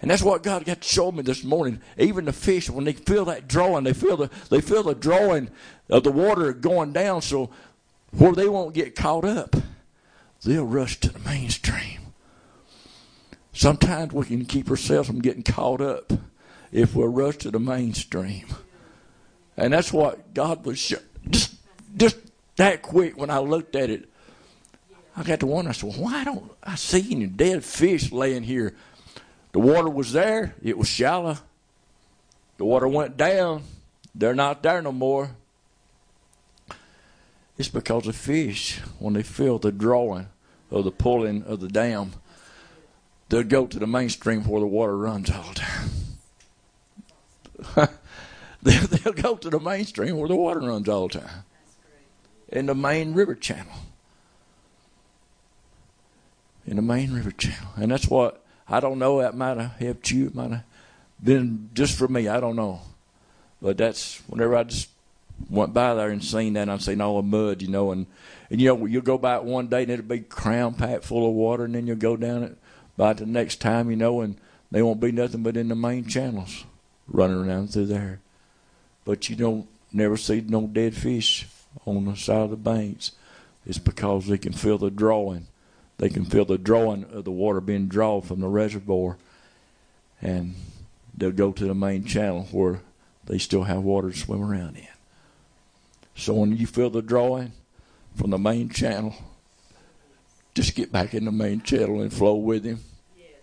And 0.02 0.10
that's 0.10 0.24
what 0.24 0.42
God 0.42 0.66
got 0.66 0.82
to 0.82 0.88
show 0.88 1.12
me 1.12 1.22
this 1.22 1.44
morning. 1.44 1.80
Even 1.98 2.26
the 2.26 2.34
fish, 2.34 2.70
when 2.70 2.86
they 2.86 2.94
feel 2.94 3.26
that 3.26 3.48
drawing, 3.48 3.84
they 3.84 3.94
feel 3.94 4.18
the 4.18 4.30
they 4.50 4.60
feel 4.60 4.84
the 4.84 4.96
drawing 4.96 5.50
of 5.90 6.04
the 6.04 6.12
water 6.12 6.54
going 6.54 6.92
down, 6.92 7.22
so 7.22 7.52
where 8.12 8.34
they 8.34 8.50
won't 8.50 8.74
get 8.74 8.96
caught 8.96 9.24
up, 9.24 9.56
they'll 10.44 10.66
rush 10.66 11.00
to 11.02 11.10
the 11.10 11.20
mainstream. 11.20 12.00
Sometimes 13.54 14.14
we 14.14 14.26
can 14.26 14.46
keep 14.46 14.70
ourselves 14.70 15.08
from 15.08 15.22
getting 15.22 15.44
caught 15.44 15.82
up 15.82 16.12
if 16.72 16.96
we're 16.96 17.08
rushed 17.08 17.42
to 17.42 17.52
the 17.52 17.60
mainstream. 17.60 18.48
And 19.58 19.74
that's 19.74 19.92
what 19.92 20.34
God 20.34 20.66
was 20.66 20.80
sh- 20.80 20.94
just 21.30 21.56
just 21.96 22.18
that 22.56 22.82
quick 22.82 23.18
when 23.18 23.30
I 23.30 23.40
looked 23.40 23.76
at 23.76 23.90
it. 23.90 24.10
I 25.16 25.24
got 25.24 25.42
to 25.42 25.46
wonder. 25.46 25.70
I 25.70 25.74
said, 25.74 25.90
well, 25.90 26.00
"Why 26.00 26.24
don't 26.24 26.50
I 26.64 26.76
see 26.76 27.12
any 27.12 27.28
dead 27.28 27.64
fish 27.64 28.12
laying 28.12 28.44
here?" 28.44 28.74
The 29.52 29.60
water 29.60 29.90
was 29.90 30.14
there, 30.14 30.56
it 30.62 30.78
was 30.78 30.88
shallow. 30.88 31.38
The 32.58 32.66
water 32.66 32.88
went 32.88 33.18
down, 33.18 33.64
they're 34.16 34.36
not 34.36 34.64
there 34.64 34.82
no 34.82 34.92
more. 34.92 35.32
It's 37.58 37.70
because 37.70 38.06
the 38.06 38.14
fish, 38.14 38.80
when 39.00 39.14
they 39.14 39.24
feel 39.24 39.60
the 39.60 39.72
drawing 39.72 40.30
of 40.70 40.86
the 40.86 40.92
pulling 40.92 41.44
of 41.44 41.60
the 41.60 41.68
dam, 41.68 42.14
they'll 43.30 43.44
go 43.44 43.68
to 43.68 43.78
the 43.78 43.88
mainstream 43.88 44.44
where 44.46 44.62
the 44.62 44.68
water 44.68 44.98
runs 44.98 45.30
all 45.30 45.54
the 45.54 45.62
time. 47.76 47.90
they'll 48.64 49.14
go 49.14 49.36
to 49.36 49.50
the 49.50 49.60
mainstream 49.60 50.18
where 50.18 50.28
the 50.28 50.36
water 50.36 50.62
runs 50.62 50.88
all 50.88 51.08
the 51.08 51.20
time. 51.20 51.44
In 52.50 52.66
the 52.66 52.76
main 52.76 53.14
river 53.14 53.36
channel. 53.36 53.74
In 56.66 56.78
the 56.78 56.82
main 56.82 57.14
river 57.14 57.32
channel. 57.32 57.70
And 57.76 57.92
that's 57.92 58.08
what 58.08 58.44
I 58.72 58.80
don't 58.80 59.00
know. 59.00 59.22
That 59.22 59.36
might 59.36 59.58
have 59.58 59.74
helped 59.74 60.10
you. 60.10 60.28
It 60.28 60.36
might 60.36 60.52
have 60.52 60.64
been 61.22 61.70
just 61.74 61.98
for 61.98 62.08
me. 62.08 62.30
I 62.30 62.40
don't 62.40 62.56
know. 62.56 62.80
But 63.62 63.78
that's 63.78 64.24
whenever 64.28 64.56
I 64.56 64.64
just 64.64 64.90
went 65.50 65.74
by 65.74 65.94
there 65.94 66.10
and 66.10 66.24
seen 66.24 66.54
that, 66.54 66.70
I'd 66.70 66.82
seen 66.82 67.02
all 67.02 67.22
the 67.22 67.28
mud, 67.28 67.62
you 67.62 67.68
know, 67.68 67.92
and 67.92 68.08
and 68.50 68.62
you 68.62 68.68
know 68.68 68.86
you'll 68.86 69.02
go 69.02 69.18
by 69.18 69.36
it 69.36 69.44
one 69.44 69.68
day 69.68 69.84
and 69.84 69.92
it'll 69.92 70.06
be 70.06 70.22
crown 70.22 70.74
packed 70.74 71.04
full 71.04 71.28
of 71.28 71.36
water, 71.36 71.66
and 71.66 71.76
then 71.76 71.86
you'll 71.86 71.98
go 71.98 72.16
down 72.16 72.44
it 72.44 72.58
by 72.96 73.14
the 73.14 73.26
next 73.26 73.58
time, 73.58 73.90
you 73.90 73.98
know, 73.98 74.22
and 74.22 74.38
they 74.72 74.82
won't 74.82 75.02
be 75.02 75.12
nothing 75.12 75.44
but 75.44 75.58
in 75.58 75.68
the 75.68 75.76
main 75.76 76.08
channels 76.08 76.64
running 77.08 77.46
around 77.46 77.74
through 77.74 77.88
there. 77.88 78.22
But 79.04 79.30
you 79.30 79.36
don't 79.36 79.68
never 79.92 80.16
see 80.16 80.42
no 80.42 80.68
dead 80.68 80.96
fish 80.96 81.48
on 81.86 82.06
the 82.06 82.16
side 82.16 82.42
of 82.42 82.50
the 82.52 82.56
banks. 82.56 83.12
It's 83.66 83.78
because 83.78 84.28
they 84.28 84.38
can 84.38 84.54
feel 84.54 84.78
the 84.78 84.90
drawing. 84.90 85.48
They 86.02 86.10
can 86.10 86.26
feel 86.26 86.46
the 86.46 86.58
drawing 86.58 87.04
of 87.14 87.26
the 87.26 87.32
water 87.32 87.62
being 87.62 87.88
drawn 87.88 88.24
from 88.24 88.40
the 88.40 88.48
reservoir. 88.48 89.18
And 90.20 90.56
they'll 91.16 91.32
go 91.32 91.52
to 91.52 91.64
the 91.64 91.76
main 91.76 92.06
channel 92.06 92.48
where 92.52 92.82
they 93.28 93.38
still 93.38 93.66
have 93.66 93.84
water 93.84 94.10
to 94.10 94.18
swim 94.18 94.42
around 94.44 94.78
in. 94.78 94.88
So 96.16 96.34
when 96.34 96.58
you 96.58 96.66
feel 96.66 96.90
the 96.90 97.04
drawing 97.04 97.52
from 98.16 98.32
the 98.32 98.40
main 98.40 98.70
channel, 98.70 99.14
just 100.56 100.74
get 100.74 100.92
back 100.92 101.14
in 101.14 101.26
the 101.26 101.32
main 101.32 101.62
channel 101.62 102.02
and 102.02 102.12
flow 102.12 102.34
with 102.34 102.64
him. 102.64 102.80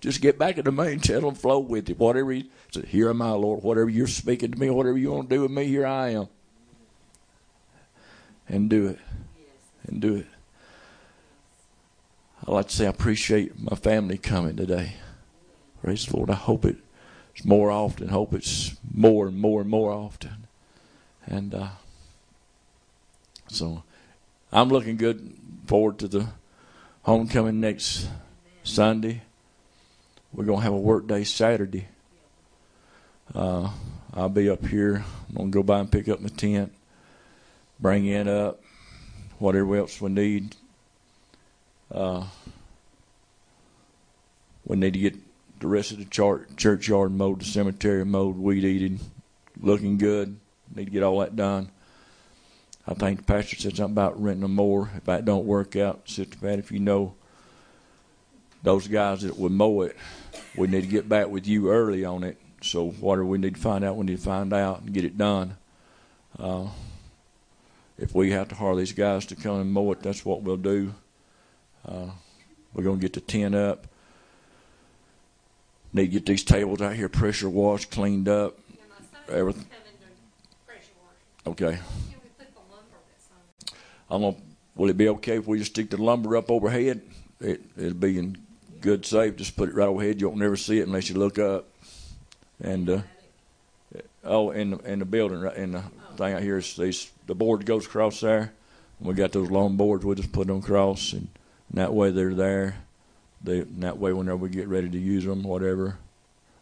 Just 0.01 0.21
get 0.21 0.37
back 0.37 0.59
in 0.59 0.65
the 0.65 0.73
main 0.73 0.99
channel 0.99 1.29
and 1.29 1.39
flow 1.39 1.61
with 1.61 1.89
him. 1.89 1.99
Whatever 1.99 2.33
he 2.33 2.51
said, 2.73 2.87
here 2.87 3.09
am 3.11 3.23
I, 3.23 3.31
Lord. 3.31 3.63
Whatever 3.63 3.89
you're 3.89 4.09
speaking 4.09 4.51
to 4.51 4.59
me, 4.59 4.69
whatever 4.69 4.99
you 4.99 5.13
want 5.13 5.31
to 5.31 5.37
do 5.37 5.43
with 5.43 5.53
me, 5.53 5.65
here 5.67 5.87
I 5.87 6.09
am. 6.09 6.29
And 8.49 8.69
do 8.69 8.89
it. 8.89 8.99
And 9.87 10.01
do 10.01 10.17
it. 10.17 10.27
I 12.49 12.51
like 12.51 12.69
to 12.69 12.75
say 12.75 12.87
I 12.87 12.89
appreciate 12.89 13.61
my 13.61 13.77
family 13.77 14.17
coming 14.17 14.57
today. 14.57 14.95
Praise 15.83 16.07
the 16.07 16.17
Lord. 16.17 16.31
I 16.31 16.35
hope 16.35 16.65
it's 16.65 17.45
more 17.45 17.71
often. 17.71 18.09
Hope 18.09 18.33
it's 18.33 18.75
more 18.91 19.29
and 19.29 19.37
more 19.37 19.61
and 19.61 19.69
more 19.69 19.93
often. 19.93 20.47
And 21.27 21.55
uh, 21.55 21.69
so 23.49 23.83
I'm 24.51 24.71
looking 24.71 24.97
good 24.97 25.37
forward 25.67 25.99
to 25.99 26.09
the 26.09 26.29
homecoming 27.03 27.61
next 27.61 28.09
Sunday. 28.65 29.21
We're 30.33 30.47
going 30.47 30.61
to 30.61 30.65
have 30.65 30.73
a 30.73 30.79
work 30.79 31.07
day 31.07 31.25
Saturday. 31.25 31.89
Uh, 33.35 33.73
I'll 34.15 34.31
be 34.31 34.49
up 34.49 34.65
here. 34.65 35.05
I'm 35.29 35.35
going 35.35 35.53
to 35.53 35.55
go 35.55 35.63
by 35.63 35.81
and 35.81 35.93
pick 35.93 36.09
up 36.09 36.23
my 36.23 36.31
tent, 36.31 36.73
bring 37.79 38.07
it 38.07 38.27
up, 38.27 38.63
whatever 39.39 39.77
else 39.77 40.01
we 40.01 40.09
need. 40.09 40.57
Uh, 41.93 42.25
we 44.69 44.77
need 44.77 44.93
to 44.93 45.01
get 45.01 45.17
the 45.59 45.67
rest 45.67 45.91
of 45.91 45.99
the 45.99 46.05
char- 46.05 46.47
churchyard 46.57 47.13
mowed, 47.13 47.41
the 47.41 47.45
cemetery 47.45 48.05
mowed, 48.05 48.37
weed 48.37 48.65
eated, 48.65 49.01
looking 49.61 49.99
good. 49.99 50.39
Need 50.75 50.85
to 50.85 50.91
get 50.91 51.03
all 51.03 51.19
that 51.21 51.35
done. 51.35 51.71
I 52.87 52.95
think 52.95 53.19
the 53.19 53.25
pastor 53.25 53.57
said 53.57 53.77
something 53.77 53.95
about 53.95 54.23
renting 54.23 54.43
them 54.43 54.55
more. 54.55 54.91
If 54.97 55.05
that 55.05 55.25
don't 55.25 55.47
work 55.47 55.75
out, 55.75 56.09
Sister 56.09 56.37
Pat, 56.39 56.59
if 56.59 56.71
you 56.71 56.79
know 56.79 57.15
those 58.63 58.87
guys 58.87 59.23
that 59.23 59.39
would 59.39 59.53
mow 59.53 59.83
it, 59.83 59.97
we 60.57 60.69
need 60.69 60.83
to 60.83 60.87
get 60.87 61.09
back 61.09 61.29
with 61.29 61.47
you 61.47 61.71
early 61.71 62.05
on 62.05 62.23
it. 62.23 62.39
So 62.63 62.91
whatever 62.91 63.25
we 63.25 63.39
need 63.39 63.55
to 63.55 63.61
find 63.61 63.85
out, 63.85 63.97
we 63.97 64.07
need 64.07 64.19
to 64.19 64.23
find 64.23 64.53
out 64.53 64.83
and 64.83 64.93
get 64.93 65.05
it 65.05 65.17
done. 65.17 65.57
Uh, 66.39 66.69
if 67.99 68.15
we 68.15 68.31
have 68.31 68.49
to 68.49 68.55
hire 68.55 68.77
these 68.77 68.93
guys 68.93 69.27
to 69.27 69.37
come 69.37 69.61
and 69.61 69.73
mow 69.73 69.91
it, 69.93 70.03
that's 70.03 70.25
what 70.25 70.43
we'll 70.43 70.57
do. 70.57 70.95
Uh, 71.87 72.11
we're 72.73 72.85
going 72.85 72.99
to 72.99 73.03
get 73.03 73.15
the 73.15 73.21
tent 73.21 73.55
up. 73.55 73.87
Need 75.99 76.05
to 76.05 76.13
get 76.13 76.27
these 76.27 76.45
tables 76.45 76.81
out 76.81 76.95
here 76.95 77.09
pressure 77.09 77.51
washed, 77.51 77.91
cleaned 77.91 78.29
up. 78.29 78.57
Everything. 79.29 79.65
come 79.65 79.81
in 79.85 80.49
to 80.49 80.57
pressure. 80.65 80.93
Okay. 81.45 81.73
Can 81.73 82.21
we 82.23 82.29
put 82.39 82.55
the 82.55 82.61
lumber 82.73 82.99
that's 83.11 83.29
on? 83.33 84.15
I'm 84.15 84.23
gonna, 84.23 84.37
will 84.77 84.91
it 84.91 84.97
be 84.97 85.09
okay 85.09 85.39
if 85.39 85.49
we 85.49 85.59
just 85.59 85.73
stick 85.73 85.91
the 85.91 85.97
lumber 85.97 86.37
up 86.37 86.53
overhead? 86.53 87.03
It, 87.41 87.63
it'll 87.77 87.95
be 87.95 88.17
in 88.17 88.39
good 88.81 89.05
safe. 89.07 89.35
Just 89.35 89.57
put 89.57 89.71
it 89.71 89.75
right 89.75 89.89
overhead. 89.89 90.21
You 90.21 90.29
won't 90.29 90.39
never 90.39 90.57
see 90.57 90.79
it 90.79 90.87
unless 90.87 91.11
you 91.11 91.17
look 91.17 91.41
up. 91.41 91.67
And, 92.61 92.89
uh, 92.89 93.01
oh, 94.23 94.53
in 94.53 94.71
the, 94.71 94.79
in 94.79 95.01
the 95.01 95.05
building, 95.05 95.41
right 95.41 95.57
in 95.57 95.73
the 95.73 95.83
thing 96.17 96.33
out 96.33 96.43
here 96.43 96.59
is 96.59 96.77
these, 96.77 97.11
the 97.27 97.35
board 97.35 97.67
goes 97.67 97.87
across 97.87 98.21
there. 98.21 98.53
We 99.01 99.15
got 99.15 99.33
those 99.33 99.51
long 99.51 99.77
boards. 99.77 100.05
We 100.05 100.15
just 100.15 100.31
put 100.31 100.47
them 100.47 100.59
across 100.59 101.13
and, 101.13 101.27
that 101.75 101.93
way 101.93 102.13
they're 102.13 102.35
there. 102.35 102.77
They, 103.43 103.61
that 103.61 103.99
way 103.99 104.13
whenever 104.13 104.37
we 104.37 104.49
get 104.49 104.69
ready 104.69 104.89
to 104.89 104.99
use 104.99 105.25
them, 105.25 105.45
whatever, 105.45 105.99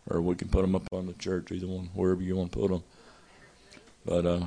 or 0.08 0.20
we 0.20 0.34
can 0.34 0.48
put 0.48 0.62
them 0.62 0.74
up 0.74 0.86
on 0.92 1.06
the 1.06 1.14
church, 1.14 1.50
either 1.50 1.66
one, 1.66 1.88
wherever 1.94 2.22
you 2.22 2.36
want 2.36 2.52
to 2.52 2.58
put 2.58 2.70
them. 2.70 2.82
But, 4.04 4.26
uh, 4.26 4.46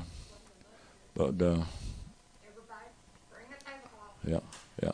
but, 1.16 1.42
uh, 1.42 1.64
yeah, 4.26 4.40
yeah. 4.82 4.92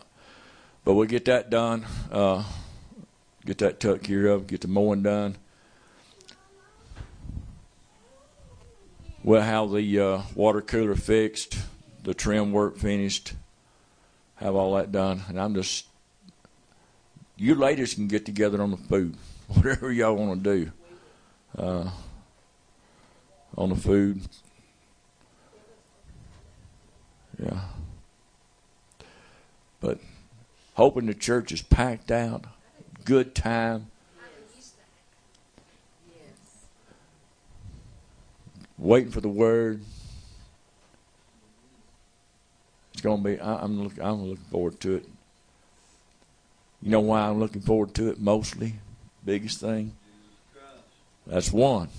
But 0.84 0.94
we'll 0.94 1.08
get 1.08 1.26
that 1.26 1.50
done. 1.50 1.86
Uh, 2.12 2.44
get 3.46 3.58
that 3.58 3.80
tuck 3.80 4.06
here 4.06 4.32
up. 4.32 4.48
Get 4.48 4.62
the 4.62 4.68
mowing 4.68 5.04
done. 5.04 5.36
We'll 9.24 9.42
have 9.42 9.72
the 9.72 10.00
uh, 10.00 10.22
water 10.36 10.62
cooler 10.62 10.96
fixed, 10.96 11.58
the 12.04 12.14
trim 12.14 12.52
work 12.52 12.78
finished, 12.78 13.34
have 14.36 14.54
all 14.54 14.76
that 14.76 14.92
done, 14.92 15.24
and 15.28 15.40
I'm 15.40 15.56
just. 15.56 15.86
You 17.38 17.56
ladies 17.56 17.94
can 17.94 18.08
get 18.08 18.26
together 18.26 18.62
on 18.62 18.72
the 18.72 18.78
food, 18.78 19.16
whatever 19.48 19.92
y'all 19.92 20.16
want 20.16 20.44
to 20.44 20.58
do. 20.58 20.72
Uh, 21.58 21.90
on 23.58 23.70
the 23.70 23.76
food. 23.76 24.22
Yeah. 27.42 27.60
But 29.82 30.00
hoping 30.74 31.06
the 31.06 31.14
church 31.14 31.52
is 31.52 31.62
packed 31.62 32.12
out, 32.12 32.46
good 33.04 33.36
time. 33.36 33.88
Waiting 38.78 39.12
for 39.12 39.22
the 39.22 39.30
word. 39.30 39.82
It's 42.94 43.02
gonna 43.02 43.22
be. 43.22 43.40
I, 43.40 43.64
I'm 43.64 43.82
look, 43.82 43.94
I'm 44.02 44.24
looking 44.24 44.44
forward 44.46 44.80
to 44.82 44.96
it. 44.96 45.06
You 46.86 46.92
know 46.92 47.00
why 47.00 47.22
I'm 47.22 47.40
looking 47.40 47.64
forward 47.64 47.96
to 47.96 48.10
it 48.10 48.20
mostly? 48.20 48.76
Biggest 49.26 49.60
thing. 49.60 49.96
That's 51.26 51.52
one. 51.52 51.90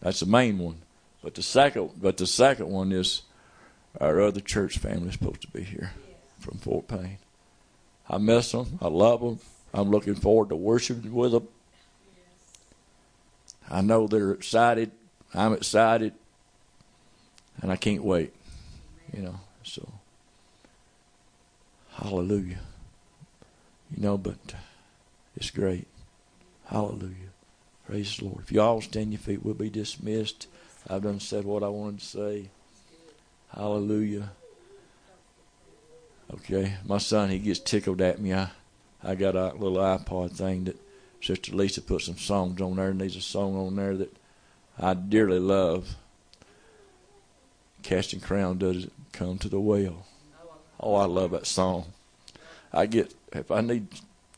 That's 0.00 0.20
the 0.20 0.26
main 0.26 0.58
one. 0.58 0.78
But 1.22 1.34
the 1.34 1.42
second, 1.42 1.90
but 2.00 2.16
the 2.16 2.26
second 2.26 2.70
one 2.70 2.90
is 2.90 3.20
our 4.00 4.18
other 4.18 4.40
church 4.40 4.78
family 4.78 5.08
is 5.08 5.12
supposed 5.12 5.42
to 5.42 5.48
be 5.48 5.62
here 5.62 5.92
from 6.38 6.56
Fort 6.56 6.88
Payne. 6.88 7.18
I 8.08 8.16
miss 8.16 8.52
them. 8.52 8.78
I 8.80 8.88
love 8.88 9.20
them. 9.20 9.40
I'm 9.74 9.90
looking 9.90 10.14
forward 10.14 10.48
to 10.48 10.56
worshiping 10.56 11.12
with 11.12 11.32
them. 11.32 11.46
I 13.68 13.82
know 13.82 14.06
they're 14.06 14.32
excited. 14.32 14.90
I'm 15.34 15.52
excited, 15.52 16.14
and 17.60 17.70
I 17.70 17.76
can't 17.76 18.02
wait. 18.02 18.32
You 19.14 19.20
know, 19.20 19.40
so 19.64 19.86
hallelujah. 21.92 22.60
You 23.94 24.02
know, 24.02 24.18
but 24.18 24.38
uh, 24.52 24.58
it's 25.36 25.50
great. 25.50 25.86
Hallelujah. 26.66 27.30
Praise 27.86 28.16
the 28.16 28.26
Lord. 28.26 28.42
If 28.42 28.52
you 28.52 28.60
all 28.60 28.80
stand 28.80 29.12
your 29.12 29.18
feet, 29.18 29.44
we'll 29.44 29.54
be 29.54 29.70
dismissed. 29.70 30.46
I've 30.88 31.02
done 31.02 31.20
said 31.20 31.44
what 31.44 31.62
I 31.62 31.68
wanted 31.68 32.00
to 32.00 32.06
say. 32.06 32.50
Hallelujah. 33.54 34.30
Okay, 36.32 36.74
my 36.86 36.98
son 36.98 37.30
he 37.30 37.38
gets 37.40 37.58
tickled 37.58 38.00
at 38.00 38.20
me. 38.20 38.32
I 38.32 38.50
I 39.02 39.14
got 39.14 39.34
a 39.34 39.52
little 39.54 39.78
iPod 39.78 40.32
thing 40.32 40.64
that 40.64 40.76
Sister 41.20 41.54
Lisa 41.54 41.82
put 41.82 42.02
some 42.02 42.18
songs 42.18 42.60
on 42.60 42.76
there, 42.76 42.90
and 42.90 43.00
there's 43.00 43.16
a 43.16 43.20
song 43.20 43.56
on 43.56 43.76
there 43.76 43.96
that 43.96 44.16
I 44.78 44.94
dearly 44.94 45.38
love. 45.38 45.96
Casting 47.82 48.20
Crown 48.20 48.58
does 48.58 48.84
it 48.84 48.92
come 49.12 49.38
to 49.38 49.48
the 49.48 49.60
well. 49.60 50.06
Oh, 50.78 50.94
I 50.94 51.06
love 51.06 51.32
that 51.32 51.46
song. 51.46 51.86
I 52.72 52.86
get 52.86 53.14
if 53.32 53.50
I 53.50 53.60
need 53.60 53.86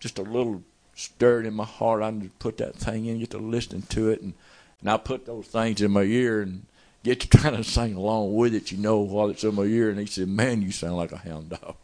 just 0.00 0.18
a 0.18 0.22
little 0.22 0.62
stirred 0.94 1.46
in 1.46 1.54
my 1.54 1.64
heart, 1.64 2.02
I 2.02 2.10
just 2.10 2.38
put 2.38 2.58
that 2.58 2.76
thing 2.76 3.06
in, 3.06 3.18
get 3.18 3.30
to 3.30 3.38
listening 3.38 3.82
to 3.82 4.10
it, 4.10 4.20
and 4.22 4.34
and 4.80 4.90
I 4.90 4.96
put 4.96 5.26
those 5.26 5.46
things 5.46 5.80
in 5.80 5.92
my 5.92 6.02
ear 6.02 6.42
and 6.42 6.66
get 7.04 7.20
to 7.20 7.28
trying 7.38 7.56
to 7.56 7.64
sing 7.64 7.94
along 7.94 8.34
with 8.34 8.54
it, 8.54 8.72
you 8.72 8.78
know, 8.78 8.98
while 8.98 9.30
it's 9.30 9.44
in 9.44 9.54
my 9.54 9.62
ear. 9.62 9.90
And 9.90 9.98
he 9.98 10.06
said, 10.06 10.28
"Man, 10.28 10.62
you 10.62 10.72
sound 10.72 10.96
like 10.96 11.12
a 11.12 11.18
hound 11.18 11.50
dog." 11.50 11.76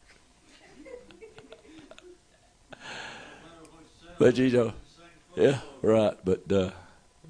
but 4.19 4.37
you 4.37 4.51
know, 4.51 4.73
yeah, 5.37 5.61
right. 5.83 6.17
But 6.25 6.51
uh, 6.51 6.71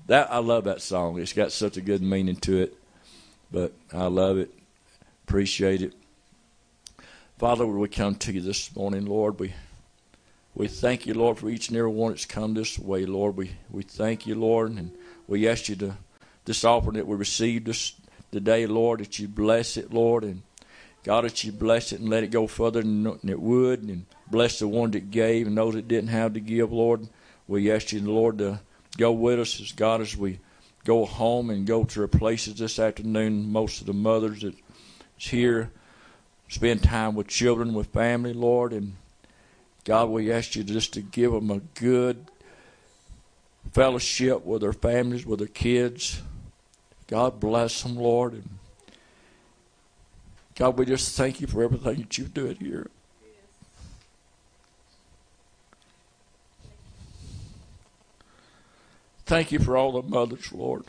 that 0.06 0.32
I 0.32 0.38
love 0.38 0.64
that 0.64 0.80
song. 0.80 1.18
It's 1.18 1.32
got 1.32 1.52
such 1.52 1.76
a 1.76 1.82
good 1.82 2.02
meaning 2.02 2.36
to 2.36 2.62
it. 2.62 2.74
But 3.50 3.72
I 3.92 4.06
love 4.06 4.36
it, 4.38 4.52
appreciate 5.26 5.80
it. 5.80 5.94
Father, 7.38 7.66
we 7.66 7.88
come 7.88 8.14
to 8.16 8.32
you 8.32 8.40
this 8.40 8.74
morning, 8.76 9.06
Lord. 9.06 9.38
We 9.40 9.54
we 10.58 10.66
thank 10.66 11.06
you, 11.06 11.14
Lord, 11.14 11.38
for 11.38 11.48
each 11.48 11.68
and 11.68 11.78
every 11.78 11.90
one 11.90 12.10
that's 12.10 12.24
come 12.24 12.52
this 12.52 12.78
way, 12.80 13.06
Lord. 13.06 13.36
We 13.36 13.52
we 13.70 13.84
thank 13.84 14.26
you, 14.26 14.34
Lord, 14.34 14.72
and 14.72 14.90
we 15.28 15.48
ask 15.48 15.68
you 15.68 15.76
to 15.76 15.96
this 16.44 16.64
offering 16.64 16.96
that 16.96 17.06
we 17.06 17.14
received 17.14 17.66
this 17.66 17.92
today, 18.32 18.66
Lord, 18.66 18.98
that 18.98 19.20
you 19.20 19.28
bless 19.28 19.76
it, 19.76 19.92
Lord, 19.94 20.24
and 20.24 20.42
God, 21.04 21.24
that 21.24 21.44
you 21.44 21.52
bless 21.52 21.92
it 21.92 22.00
and 22.00 22.08
let 22.08 22.24
it 22.24 22.32
go 22.32 22.48
further 22.48 22.82
than 22.82 23.06
it 23.28 23.40
would, 23.40 23.84
and 23.84 24.04
bless 24.28 24.58
the 24.58 24.66
one 24.66 24.90
that 24.90 25.12
gave 25.12 25.46
and 25.46 25.56
those 25.56 25.74
that 25.74 25.86
didn't 25.86 26.10
have 26.10 26.34
to 26.34 26.40
give, 26.40 26.72
Lord. 26.72 27.08
we 27.46 27.70
ask 27.70 27.92
you, 27.92 28.00
Lord, 28.00 28.38
to 28.38 28.60
go 28.96 29.12
with 29.12 29.38
us 29.38 29.60
as 29.60 29.70
God 29.70 30.00
as 30.00 30.16
we 30.16 30.40
go 30.84 31.04
home 31.04 31.50
and 31.50 31.68
go 31.68 31.84
to 31.84 32.00
our 32.00 32.08
places 32.08 32.56
this 32.56 32.80
afternoon. 32.80 33.52
Most 33.52 33.80
of 33.80 33.86
the 33.86 33.92
mothers 33.92 34.42
that's 34.42 34.56
here 35.18 35.70
spend 36.48 36.82
time 36.82 37.14
with 37.14 37.28
children, 37.28 37.74
with 37.74 37.86
family, 37.88 38.32
Lord, 38.32 38.72
and 38.72 38.96
God, 39.88 40.10
we 40.10 40.30
ask 40.30 40.54
you 40.54 40.64
just 40.64 40.92
to 40.92 41.00
give 41.00 41.32
them 41.32 41.50
a 41.50 41.60
good 41.80 42.26
fellowship 43.72 44.44
with 44.44 44.60
their 44.60 44.74
families, 44.74 45.24
with 45.24 45.38
their 45.38 45.48
kids. 45.48 46.20
God 47.06 47.40
bless 47.40 47.82
them, 47.82 47.96
Lord. 47.96 48.34
And 48.34 48.50
God, 50.56 50.78
we 50.78 50.84
just 50.84 51.16
thank 51.16 51.40
you 51.40 51.46
for 51.46 51.62
everything 51.62 52.00
that 52.00 52.18
you're 52.18 52.28
doing 52.28 52.56
here. 52.56 52.90
Thank 59.24 59.50
you 59.50 59.58
for 59.58 59.74
all 59.74 59.92
the 59.92 60.06
mothers, 60.06 60.52
Lord. 60.52 60.84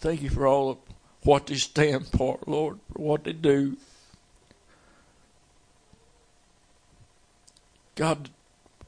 Thank 0.00 0.20
you 0.20 0.30
for 0.30 0.48
all 0.48 0.70
of 0.70 0.78
what 1.22 1.46
they 1.46 1.54
stand 1.54 2.08
for, 2.08 2.40
Lord, 2.44 2.80
for 2.92 3.02
what 3.02 3.22
they 3.22 3.32
do. 3.32 3.76
God, 7.94 8.30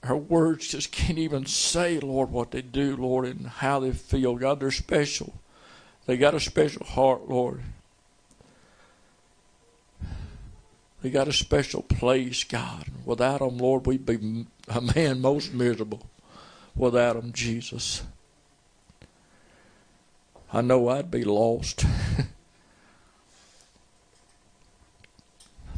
our 0.02 0.16
words 0.16 0.68
just 0.68 0.92
can't 0.92 1.18
even 1.18 1.46
say, 1.46 1.98
Lord, 2.00 2.30
what 2.30 2.50
they 2.50 2.62
do, 2.62 2.96
Lord, 2.96 3.26
and 3.26 3.46
how 3.46 3.80
they 3.80 3.92
feel. 3.92 4.36
God, 4.36 4.60
they're 4.60 4.70
special. 4.70 5.34
They 6.06 6.16
got 6.16 6.34
a 6.34 6.40
special 6.40 6.86
heart, 6.86 7.28
Lord. 7.28 7.62
They 11.02 11.10
got 11.10 11.28
a 11.28 11.32
special 11.32 11.82
place, 11.82 12.42
God. 12.44 12.86
Without 13.04 13.40
them, 13.40 13.58
Lord, 13.58 13.86
we'd 13.86 14.06
be 14.06 14.46
a 14.68 14.80
man 14.80 15.20
most 15.20 15.52
miserable. 15.52 16.08
Without 16.74 17.14
them, 17.14 17.32
Jesus. 17.32 18.02
I 20.52 20.62
know 20.62 20.88
I'd 20.88 21.10
be 21.10 21.24
lost. 21.24 21.84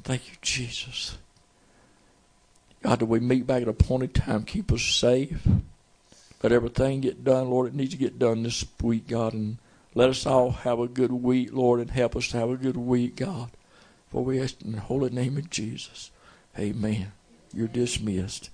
Thank 0.03 0.29
you, 0.29 0.37
Jesus. 0.41 1.19
God, 2.83 3.01
that 3.01 3.07
we 3.07 3.21
meet 3.21 3.47
back 3.47 3.63
at 3.63 3.69
appointed 3.69 4.15
time, 4.15 4.45
keep 4.45 4.73
us 4.73 4.83
safe. 4.83 5.47
Let 6.43 6.53
everything 6.53 7.01
get 7.01 7.25
done, 7.25 7.51
Lord. 7.51 7.69
It 7.69 7.75
needs 7.75 7.91
to 7.93 7.97
get 7.97 8.19
done 8.19 8.45
this 8.45 8.65
week, 8.81 9.09
God. 9.09 9.33
And 9.33 9.59
let 9.95 10.09
us 10.09 10.25
all 10.25 10.53
have 10.53 10.79
a 10.79 10.87
good 10.87 11.13
week, 11.13 11.53
Lord, 11.53 11.81
and 11.81 11.91
help 11.91 12.15
us 12.15 12.29
to 12.29 12.37
have 12.39 12.51
a 12.51 12.57
good 12.57 12.77
week, 12.77 13.17
God. 13.17 13.51
For 14.11 14.25
we 14.25 14.41
ask 14.41 14.63
in 14.63 14.73
the 14.73 14.81
holy 14.81 15.11
name 15.11 15.37
of 15.37 15.51
Jesus. 15.51 16.11
Amen. 16.57 17.13
You're 17.53 17.69
dismissed. 17.69 18.51